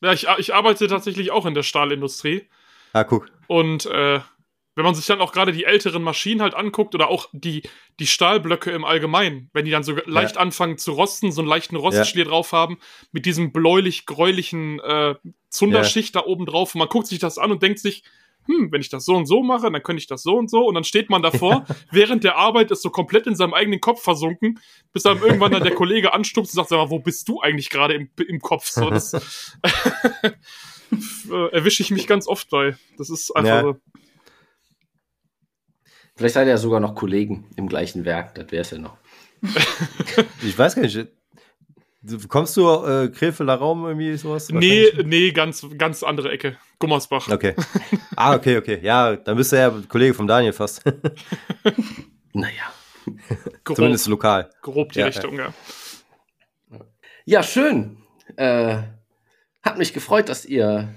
Ja, 0.00 0.12
ich, 0.12 0.26
ich 0.38 0.54
arbeite 0.54 0.86
tatsächlich 0.86 1.32
auch 1.32 1.46
in 1.46 1.54
der 1.54 1.64
Stahlindustrie. 1.64 2.48
Ah, 2.92 3.02
guck. 3.04 3.26
Und 3.48 3.86
äh, 3.86 4.20
wenn 4.78 4.84
man 4.84 4.94
sich 4.94 5.06
dann 5.06 5.20
auch 5.20 5.32
gerade 5.32 5.50
die 5.50 5.64
älteren 5.64 6.04
Maschinen 6.04 6.40
halt 6.40 6.54
anguckt 6.54 6.94
oder 6.94 7.08
auch 7.08 7.28
die, 7.32 7.64
die 7.98 8.06
Stahlblöcke 8.06 8.70
im 8.70 8.84
Allgemeinen, 8.84 9.50
wenn 9.52 9.64
die 9.64 9.72
dann 9.72 9.82
so 9.82 9.96
leicht 10.06 10.38
anfangen 10.38 10.78
zu 10.78 10.92
rosten, 10.92 11.32
so 11.32 11.40
einen 11.40 11.48
leichten 11.48 11.74
Rostschlier 11.74 12.24
drauf 12.26 12.52
haben, 12.52 12.78
mit 13.10 13.26
diesem 13.26 13.52
bläulich-gräulichen 13.52 14.78
äh, 14.78 15.16
Zunderschicht 15.48 16.14
da 16.14 16.24
oben 16.24 16.46
drauf, 16.46 16.76
und 16.76 16.78
man 16.78 16.88
guckt 16.88 17.08
sich 17.08 17.18
das 17.18 17.38
an 17.38 17.50
und 17.50 17.60
denkt 17.60 17.80
sich, 17.80 18.04
hm, 18.46 18.70
wenn 18.70 18.80
ich 18.80 18.88
das 18.88 19.04
so 19.04 19.16
und 19.16 19.26
so 19.26 19.42
mache, 19.42 19.68
dann 19.68 19.82
könnte 19.82 20.00
ich 20.00 20.06
das 20.06 20.22
so 20.22 20.36
und 20.36 20.48
so. 20.48 20.64
Und 20.64 20.76
dann 20.76 20.84
steht 20.84 21.10
man 21.10 21.22
davor, 21.22 21.66
während 21.90 22.22
der 22.22 22.36
Arbeit 22.36 22.70
ist 22.70 22.82
so 22.82 22.90
komplett 22.90 23.26
in 23.26 23.34
seinem 23.34 23.54
eigenen 23.54 23.80
Kopf 23.80 24.02
versunken, 24.04 24.60
bis 24.92 25.02
dann 25.02 25.18
irgendwann 25.20 25.50
dann 25.50 25.64
der 25.64 25.74
Kollege 25.74 26.14
anstupst 26.14 26.52
und 26.52 26.56
sagt, 26.56 26.68
sag 26.68 26.76
mal, 26.76 26.90
wo 26.90 27.00
bist 27.00 27.28
du 27.28 27.40
eigentlich 27.40 27.68
gerade 27.68 27.94
im, 27.94 28.10
im 28.28 28.40
Kopf? 28.40 28.68
So, 28.68 28.88
das 28.90 29.12
äh, 31.30 31.52
erwische 31.52 31.82
ich 31.82 31.90
mich 31.90 32.06
ganz 32.06 32.28
oft 32.28 32.48
bei. 32.48 32.76
Das 32.96 33.10
ist 33.10 33.32
einfach 33.32 33.50
Ja. 33.50 33.62
so. 33.62 33.76
Vielleicht 36.18 36.34
seid 36.34 36.48
ihr 36.48 36.50
ja 36.50 36.58
sogar 36.58 36.80
noch 36.80 36.96
Kollegen 36.96 37.46
im 37.54 37.68
gleichen 37.68 38.04
Werk, 38.04 38.34
das 38.34 38.50
wäre 38.50 38.62
es 38.62 38.70
ja 38.72 38.78
noch. 38.78 38.96
Ich 40.42 40.58
weiß 40.58 40.74
gar 40.74 40.82
nicht. 40.82 41.06
Kommst 42.28 42.56
du 42.56 42.68
äh, 42.68 43.08
Krefelder 43.08 43.54
Raum 43.54 43.86
irgendwie 43.86 44.16
sowas? 44.16 44.48
Nee, 44.50 44.90
nee, 45.04 45.30
ganz, 45.30 45.64
ganz 45.76 46.02
andere 46.02 46.32
Ecke. 46.32 46.56
Gummersbach. 46.80 47.28
Okay. 47.28 47.54
Ah, 48.16 48.34
okay, 48.34 48.56
okay. 48.56 48.80
Ja, 48.82 49.14
dann 49.14 49.36
bist 49.36 49.52
du 49.52 49.56
ja 49.56 49.72
Kollege 49.88 50.12
vom 50.12 50.26
Daniel 50.26 50.52
fast. 50.52 50.82
Naja. 52.32 52.72
Grob, 53.62 53.76
Zumindest 53.76 54.08
lokal. 54.08 54.50
grob 54.60 54.90
die 54.92 54.98
Ja, 54.98 55.06
Richtung, 55.06 55.38
ja. 55.38 55.54
Ja, 57.24 57.44
schön. 57.44 57.98
Äh, 58.34 58.78
hat 59.62 59.78
mich 59.78 59.92
gefreut, 59.92 60.28
dass 60.28 60.44
ihr 60.44 60.92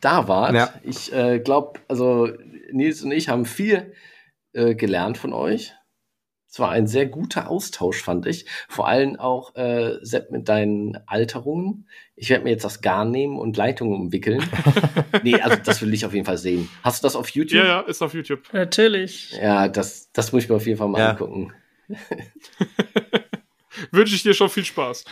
da 0.00 0.28
wart. 0.28 0.54
Ja. 0.54 0.74
Ich 0.82 1.10
äh, 1.12 1.38
glaube, 1.40 1.80
also 1.88 2.28
Nils 2.70 3.02
und 3.02 3.12
ich 3.12 3.30
haben 3.30 3.46
viel 3.46 3.94
äh, 4.52 4.74
gelernt 4.74 5.18
von 5.18 5.32
euch. 5.32 5.72
Es 6.50 6.58
war 6.58 6.70
ein 6.70 6.86
sehr 6.86 7.04
guter 7.04 7.50
Austausch, 7.50 8.02
fand 8.02 8.26
ich. 8.26 8.46
Vor 8.70 8.88
allem 8.88 9.16
auch, 9.16 9.54
äh, 9.54 9.98
Sepp, 10.00 10.30
mit 10.30 10.48
deinen 10.48 10.96
Alterungen. 11.06 11.86
Ich 12.16 12.30
werde 12.30 12.44
mir 12.44 12.50
jetzt 12.50 12.64
das 12.64 12.80
Garn 12.80 13.10
nehmen 13.10 13.38
und 13.38 13.58
Leitungen 13.58 13.94
umwickeln. 14.00 14.42
nee, 15.22 15.38
also 15.42 15.58
das 15.62 15.82
will 15.82 15.92
ich 15.92 16.06
auf 16.06 16.14
jeden 16.14 16.24
Fall 16.24 16.38
sehen. 16.38 16.70
Hast 16.82 17.02
du 17.02 17.06
das 17.06 17.16
auf 17.16 17.28
YouTube? 17.28 17.58
Ja, 17.58 17.66
ja, 17.66 17.80
ist 17.80 18.00
auf 18.00 18.14
YouTube. 18.14 18.40
natürlich. 18.52 19.32
Ja, 19.32 19.68
das, 19.68 20.10
das 20.12 20.32
muss 20.32 20.44
ich 20.44 20.48
mir 20.48 20.56
auf 20.56 20.66
jeden 20.66 20.78
Fall 20.78 20.88
mal 20.88 21.00
Ja. 21.00 21.10
angucken. 21.10 21.52
Wünsche 23.90 24.14
ich 24.14 24.22
dir 24.22 24.34
schon 24.34 24.48
viel 24.48 24.64
Spaß. 24.64 25.04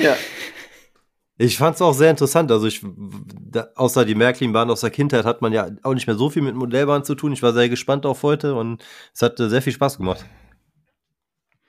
Ja, 0.00 0.16
Ich 1.36 1.56
fand 1.58 1.74
es 1.74 1.82
auch 1.82 1.94
sehr 1.94 2.10
interessant. 2.10 2.52
Also 2.52 2.66
ich, 2.66 2.80
da, 2.84 3.68
außer 3.74 4.04
die 4.04 4.14
Märklin-Bahn 4.14 4.70
aus 4.70 4.82
der 4.82 4.90
Kindheit 4.90 5.24
hat 5.24 5.42
man 5.42 5.52
ja 5.52 5.68
auch 5.82 5.94
nicht 5.94 6.06
mehr 6.06 6.16
so 6.16 6.30
viel 6.30 6.42
mit 6.42 6.54
Modellbahn 6.54 7.04
zu 7.04 7.14
tun. 7.16 7.32
Ich 7.32 7.42
war 7.42 7.52
sehr 7.52 7.68
gespannt 7.68 8.06
auf 8.06 8.22
heute 8.22 8.54
und 8.54 8.84
es 9.12 9.20
hat 9.22 9.40
äh, 9.40 9.48
sehr 9.48 9.62
viel 9.62 9.72
Spaß 9.72 9.98
gemacht. 9.98 10.24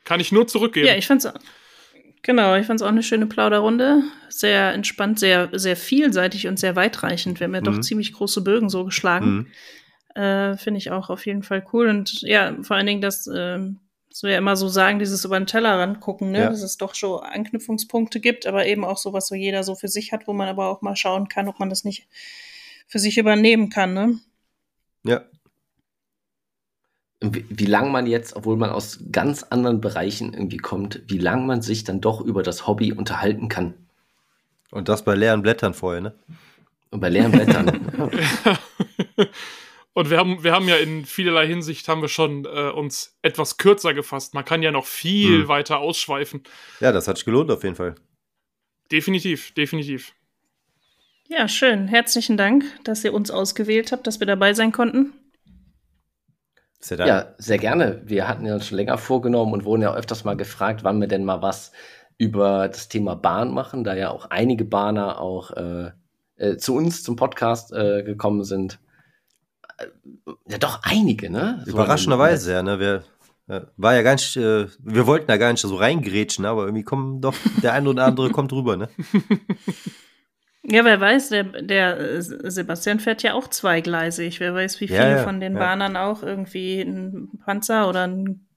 Kann 0.04 0.20
ich 0.20 0.32
nur 0.32 0.48
zurückgeben. 0.48 0.88
Ja, 0.88 0.96
ich 0.96 1.08
fand's 1.08 1.28
Genau, 2.22 2.56
ich 2.56 2.66
fand 2.66 2.80
es 2.80 2.84
auch 2.84 2.90
eine 2.90 3.04
schöne 3.04 3.28
Plauderrunde. 3.28 4.02
Sehr 4.30 4.74
entspannt, 4.74 5.20
sehr, 5.20 5.50
sehr 5.54 5.76
vielseitig 5.76 6.48
und 6.48 6.58
sehr 6.58 6.76
weitreichend. 6.76 7.40
Wir 7.40 7.46
haben 7.46 7.54
ja 7.54 7.62
Mhm. 7.62 7.66
doch 7.66 7.80
ziemlich 7.82 8.14
große 8.14 8.42
Bögen 8.44 8.70
so 8.70 8.84
geschlagen. 8.86 9.48
Mhm. 10.16 10.22
Äh, 10.22 10.58
Finde 10.58 10.78
ich 10.80 10.90
auch 10.92 11.10
auf 11.10 11.26
jeden 11.28 11.44
Fall 11.44 11.64
cool. 11.74 11.88
Und 11.88 12.22
ja, 12.22 12.56
vor 12.64 12.78
allen 12.78 12.88
Dingen, 12.88 13.02
dass, 13.02 13.28
ähm, 13.32 13.80
dass 14.16 14.24
wir 14.24 14.32
ja 14.32 14.38
immer 14.38 14.56
so 14.56 14.70
sagen, 14.70 14.98
dieses 14.98 15.26
über 15.26 15.38
den 15.38 15.46
Tellerrand 15.46 16.00
gucken, 16.00 16.32
ne? 16.32 16.40
Ja. 16.40 16.50
dass 16.50 16.62
es 16.62 16.78
doch 16.78 16.96
schon 16.96 17.22
Anknüpfungspunkte 17.22 18.22
gibt, 18.22 18.48
aber 18.48 18.66
eben 18.66 18.86
auch 18.86 18.96
so, 18.96 19.12
was 19.12 19.28
so 19.28 19.36
jeder 19.36 19.66
so 19.66 19.76
für 19.76 19.90
sich 19.90 20.14
hat, 20.14 20.26
wo 20.26 20.32
man 20.32 20.48
aber 20.48 20.70
auch 20.70 20.82
mal 20.82 20.96
schauen 20.96 21.28
kann, 21.28 21.50
ob 21.50 21.60
man 21.60 21.70
das 21.70 21.84
nicht 21.84 22.08
für 22.88 22.98
sich 22.98 23.18
übernehmen 23.18 23.70
kann. 23.70 23.94
Ne? 23.94 24.20
Ja. 25.04 25.26
wie, 27.20 27.46
wie 27.50 27.66
lang 27.66 27.92
man 27.92 28.08
jetzt, 28.08 28.38
obwohl 28.38 28.56
man 28.56 28.70
aus 28.70 29.00
ganz 29.12 29.44
anderen 29.44 29.82
Bereichen 29.82 30.34
irgendwie 30.34 30.60
kommt, 30.60 31.02
wie 31.08 31.18
lang 31.18 31.46
man 31.46 31.62
sich 31.62 31.84
dann 31.84 32.00
doch 32.00 32.22
über 32.22 32.42
das 32.42 32.68
Hobby 32.68 32.94
unterhalten 32.94 33.50
kann. 33.50 33.74
Und 34.72 34.88
das 34.88 35.04
bei 35.04 35.16
leeren 35.16 35.42
Blättern 35.42 35.74
vorher, 35.74 36.00
ne? 36.00 36.16
Und 36.90 37.02
bei 37.02 37.10
leeren 37.10 37.34
Blättern. 37.34 37.82
Und 39.96 40.10
wir 40.10 40.18
haben, 40.18 40.44
wir 40.44 40.52
haben 40.52 40.68
ja 40.68 40.76
in 40.76 41.06
vielerlei 41.06 41.48
Hinsicht 41.48 41.88
haben 41.88 42.02
wir 42.02 42.10
schon 42.10 42.44
äh, 42.44 42.70
uns 42.70 43.18
etwas 43.22 43.56
kürzer 43.56 43.94
gefasst. 43.94 44.34
Man 44.34 44.44
kann 44.44 44.62
ja 44.62 44.70
noch 44.72 44.86
viel 44.86 45.44
Hm. 45.44 45.48
weiter 45.48 45.80
ausschweifen. 45.80 46.44
Ja, 46.82 46.92
das 46.92 47.08
hat 47.08 47.16
sich 47.16 47.24
gelohnt 47.24 47.50
auf 47.50 47.64
jeden 47.64 47.78
Fall. 47.78 47.96
Definitiv, 48.92 49.54
definitiv. 49.54 50.14
Ja, 51.30 51.48
schön. 51.48 51.88
Herzlichen 51.88 52.36
Dank, 52.36 52.66
dass 52.84 53.06
ihr 53.06 53.14
uns 53.14 53.32
ausgewählt 53.32 53.94
habt, 53.94 54.06
dass 54.06 54.20
wir 54.20 54.28
dabei 54.28 54.54
sein 54.54 54.74
konnten. 54.74 55.14
Da. 56.88 57.08
ja, 57.08 57.34
sehr 57.38 57.58
gerne. 57.58 58.02
Wir 58.06 58.28
hatten 58.28 58.46
ja 58.46 58.56
uns 58.56 58.68
schon 58.68 58.76
länger 58.76 58.98
vorgenommen 58.98 59.54
und 59.54 59.64
wurden 59.64 59.82
ja 59.82 59.96
öfters 59.96 60.26
mal 60.26 60.36
gefragt, 60.36 60.84
wann 60.84 61.00
wir 61.00 61.08
denn 61.08 61.24
mal 61.24 61.42
was 61.42 61.72
über 62.18 62.68
das 62.68 62.90
Thema 62.90 63.16
Bahn 63.16 63.54
machen, 63.54 63.86
da 63.86 63.96
ja 63.96 64.10
auch 64.10 64.26
einige 64.26 64.66
Bahner 64.66 65.20
auch 65.22 65.52
äh, 65.52 65.92
äh, 66.36 66.58
zu 66.58 66.76
uns 66.76 67.02
zum 67.02 67.16
Podcast 67.16 67.72
äh, 67.72 68.04
gekommen 68.04 68.44
sind. 68.44 68.78
Ja, 70.48 70.58
doch 70.58 70.80
einige, 70.84 71.30
ne? 71.30 71.62
So 71.66 71.72
Überraschenderweise, 71.72 72.54
ja, 72.54 72.64
ne? 72.64 72.80
Wir, 72.80 73.04
äh, 73.48 73.62
war 73.78 73.94
ja 73.96 74.02
gar 74.02 74.14
nicht, 74.14 74.36
äh, 74.38 74.68
wir 74.80 75.08
wollten 75.08 75.28
da 75.28 75.38
gar 75.38 75.52
nicht 75.52 75.62
so 75.62 75.76
reingrätschen, 75.76 76.46
aber 76.46 76.64
irgendwie 76.64 76.84
kommen 76.84 77.22
doch, 77.22 77.36
der 77.62 77.74
eine 77.74 77.90
oder 77.90 78.06
andere 78.06 78.30
kommt 78.32 78.52
rüber, 78.54 78.78
ne? 78.78 78.90
Ja, 80.68 80.84
wer 80.84 81.00
weiß, 81.00 81.30
der, 81.30 81.44
der 81.62 82.00
äh, 82.00 82.22
Sebastian 82.22 83.00
fährt 83.00 83.22
ja 83.22 83.34
auch 83.36 83.48
zweigleisig. 83.50 84.40
Wer 84.40 84.56
weiß, 84.56 84.82
wie 84.82 84.86
Ja, 84.86 85.02
viele 85.02 85.12
ja, 85.18 85.24
von 85.24 85.40
den 85.40 85.54
ja. 85.54 85.60
Bahnern 85.60 85.96
auch 85.96 86.24
irgendwie 86.24 86.82
ein 86.82 87.30
Panzer 87.46 87.88
oder 87.88 88.08
ein 88.08 88.48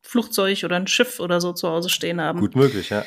Flugzeug 0.00 0.64
oder 0.64 0.76
ein 0.76 0.86
Schiff 0.86 1.20
oder 1.20 1.42
so 1.42 1.52
zu 1.52 1.68
Hause 1.68 1.90
stehen 1.90 2.22
haben. 2.22 2.40
Gut 2.40 2.56
möglich, 2.56 2.88
ja. 2.88 3.04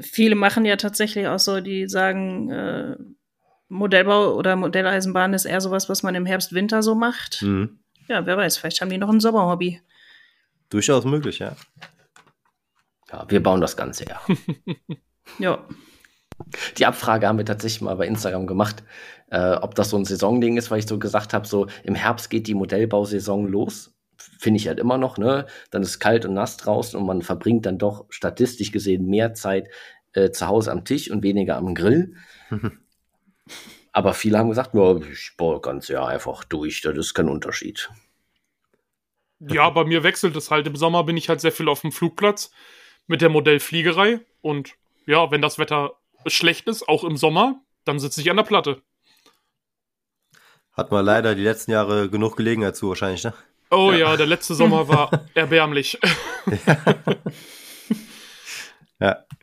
Viele 0.00 0.36
machen 0.36 0.64
ja 0.64 0.76
tatsächlich 0.76 1.26
auch 1.26 1.40
so, 1.40 1.60
die 1.60 1.88
sagen, 1.88 2.50
äh, 2.50 2.96
Modellbau 3.72 4.34
oder 4.34 4.54
Modelleisenbahn 4.54 5.32
ist 5.32 5.46
eher 5.46 5.60
sowas, 5.60 5.88
was 5.88 6.02
man 6.02 6.14
im 6.14 6.26
Herbst, 6.26 6.52
Winter 6.52 6.82
so 6.82 6.94
macht. 6.94 7.40
Mhm. 7.42 7.78
Ja, 8.06 8.26
wer 8.26 8.36
weiß, 8.36 8.58
vielleicht 8.58 8.80
haben 8.80 8.90
die 8.90 8.98
noch 8.98 9.08
ein 9.08 9.20
Sommerhobby. 9.20 9.80
Durchaus 10.68 11.04
möglich, 11.04 11.38
ja. 11.38 11.56
Ja, 13.10 13.24
wir 13.28 13.42
bauen 13.42 13.60
das 13.60 13.76
Ganze 13.76 14.04
ja. 14.06 14.20
Ja. 15.38 15.66
Die 16.76 16.86
Abfrage 16.86 17.28
haben 17.28 17.38
wir 17.38 17.44
tatsächlich 17.44 17.80
mal 17.80 17.94
bei 17.94 18.06
Instagram 18.06 18.46
gemacht, 18.46 18.82
äh, 19.30 19.52
ob 19.52 19.74
das 19.74 19.90
so 19.90 19.96
ein 19.96 20.04
Saisonding 20.04 20.56
ist, 20.56 20.70
weil 20.70 20.80
ich 20.80 20.86
so 20.86 20.98
gesagt 20.98 21.32
habe, 21.32 21.46
so 21.46 21.68
im 21.84 21.94
Herbst 21.94 22.28
geht 22.28 22.48
die 22.48 22.54
Modellbausaison 22.54 23.46
los. 23.46 23.94
Finde 24.16 24.58
ich 24.58 24.68
halt 24.68 24.80
immer 24.80 24.98
noch, 24.98 25.18
ne? 25.18 25.46
Dann 25.70 25.82
ist 25.82 25.90
es 25.90 25.98
kalt 25.98 26.26
und 26.26 26.34
nass 26.34 26.56
draußen 26.56 26.98
und 26.98 27.06
man 27.06 27.22
verbringt 27.22 27.64
dann 27.64 27.78
doch 27.78 28.06
statistisch 28.10 28.72
gesehen 28.72 29.06
mehr 29.06 29.34
Zeit 29.34 29.68
äh, 30.12 30.30
zu 30.30 30.46
Hause 30.46 30.72
am 30.72 30.84
Tisch 30.84 31.10
und 31.10 31.22
weniger 31.22 31.56
am 31.56 31.74
Grill. 31.74 32.16
Aber 33.92 34.14
viele 34.14 34.38
haben 34.38 34.48
gesagt, 34.48 34.74
ja, 34.74 34.96
ich 34.96 35.32
baue 35.36 35.60
ganz 35.60 35.88
ja 35.88 36.06
einfach 36.06 36.44
durch, 36.44 36.80
das 36.80 36.96
ist 36.96 37.14
kein 37.14 37.28
Unterschied. 37.28 37.90
Ja, 39.40 39.68
bei 39.70 39.84
mir 39.84 40.02
wechselt 40.02 40.34
es 40.36 40.50
halt. 40.50 40.66
Im 40.66 40.76
Sommer 40.76 41.04
bin 41.04 41.16
ich 41.16 41.28
halt 41.28 41.40
sehr 41.40 41.52
viel 41.52 41.68
auf 41.68 41.80
dem 41.82 41.92
Flugplatz 41.92 42.52
mit 43.06 43.20
der 43.20 43.28
Modellfliegerei. 43.28 44.20
Und 44.40 44.74
ja, 45.06 45.30
wenn 45.30 45.42
das 45.42 45.58
Wetter 45.58 45.94
schlecht 46.26 46.68
ist, 46.68 46.88
auch 46.88 47.04
im 47.04 47.16
Sommer, 47.16 47.60
dann 47.84 47.98
sitze 47.98 48.20
ich 48.20 48.30
an 48.30 48.36
der 48.36 48.44
Platte. 48.44 48.82
Hat 50.72 50.90
man 50.90 51.04
leider 51.04 51.34
die 51.34 51.42
letzten 51.42 51.72
Jahre 51.72 52.08
genug 52.08 52.36
Gelegenheit 52.36 52.76
zu, 52.76 52.88
wahrscheinlich, 52.88 53.24
ne? 53.24 53.34
Oh 53.70 53.92
ja, 53.92 54.16
der 54.16 54.26
letzte 54.26 54.54
Sommer 54.54 54.88
war 54.88 55.26
erbärmlich. 55.34 55.98
Ja. 59.00 59.24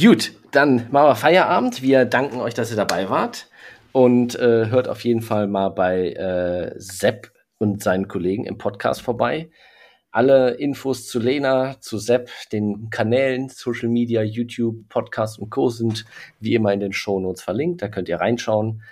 Gut, 0.00 0.32
dann 0.52 0.88
machen 0.90 1.08
wir 1.08 1.16
Feierabend. 1.16 1.82
Wir 1.82 2.04
danken 2.04 2.40
euch, 2.40 2.54
dass 2.54 2.70
ihr 2.70 2.76
dabei 2.76 3.08
wart. 3.10 3.48
Und 3.92 4.34
äh, 4.36 4.66
hört 4.68 4.88
auf 4.88 5.04
jeden 5.04 5.20
Fall 5.20 5.46
mal 5.46 5.68
bei 5.68 6.12
äh, 6.12 6.74
Sepp 6.78 7.30
und 7.58 7.82
seinen 7.82 8.08
Kollegen 8.08 8.44
im 8.44 8.56
Podcast 8.56 9.02
vorbei. 9.02 9.50
Alle 10.10 10.52
Infos 10.52 11.06
zu 11.06 11.18
Lena, 11.18 11.80
zu 11.80 11.98
Sepp, 11.98 12.30
den 12.52 12.90
Kanälen, 12.90 13.48
Social 13.48 13.88
Media, 13.88 14.22
YouTube, 14.22 14.88
Podcast 14.88 15.38
und 15.38 15.50
Co. 15.50 15.68
sind 15.68 16.04
wie 16.40 16.54
immer 16.54 16.72
in 16.72 16.80
den 16.80 16.92
Shownotes 16.92 17.42
verlinkt. 17.42 17.82
Da 17.82 17.88
könnt 17.88 18.08
ihr 18.08 18.20
reinschauen. 18.20 18.82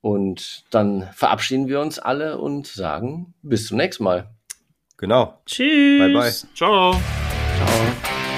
Und 0.00 0.64
dann 0.70 1.08
verabschieden 1.12 1.68
wir 1.68 1.80
uns 1.80 1.98
alle 1.98 2.38
und 2.38 2.66
sagen 2.66 3.34
bis 3.42 3.68
zum 3.68 3.76
nächsten 3.76 4.04
Mal. 4.04 4.30
Genau. 4.96 5.40
Tschüss. 5.46 6.00
Bye, 6.00 6.12
bye. 6.12 6.32
Ciao. 6.54 6.92
Ciao. 6.94 8.31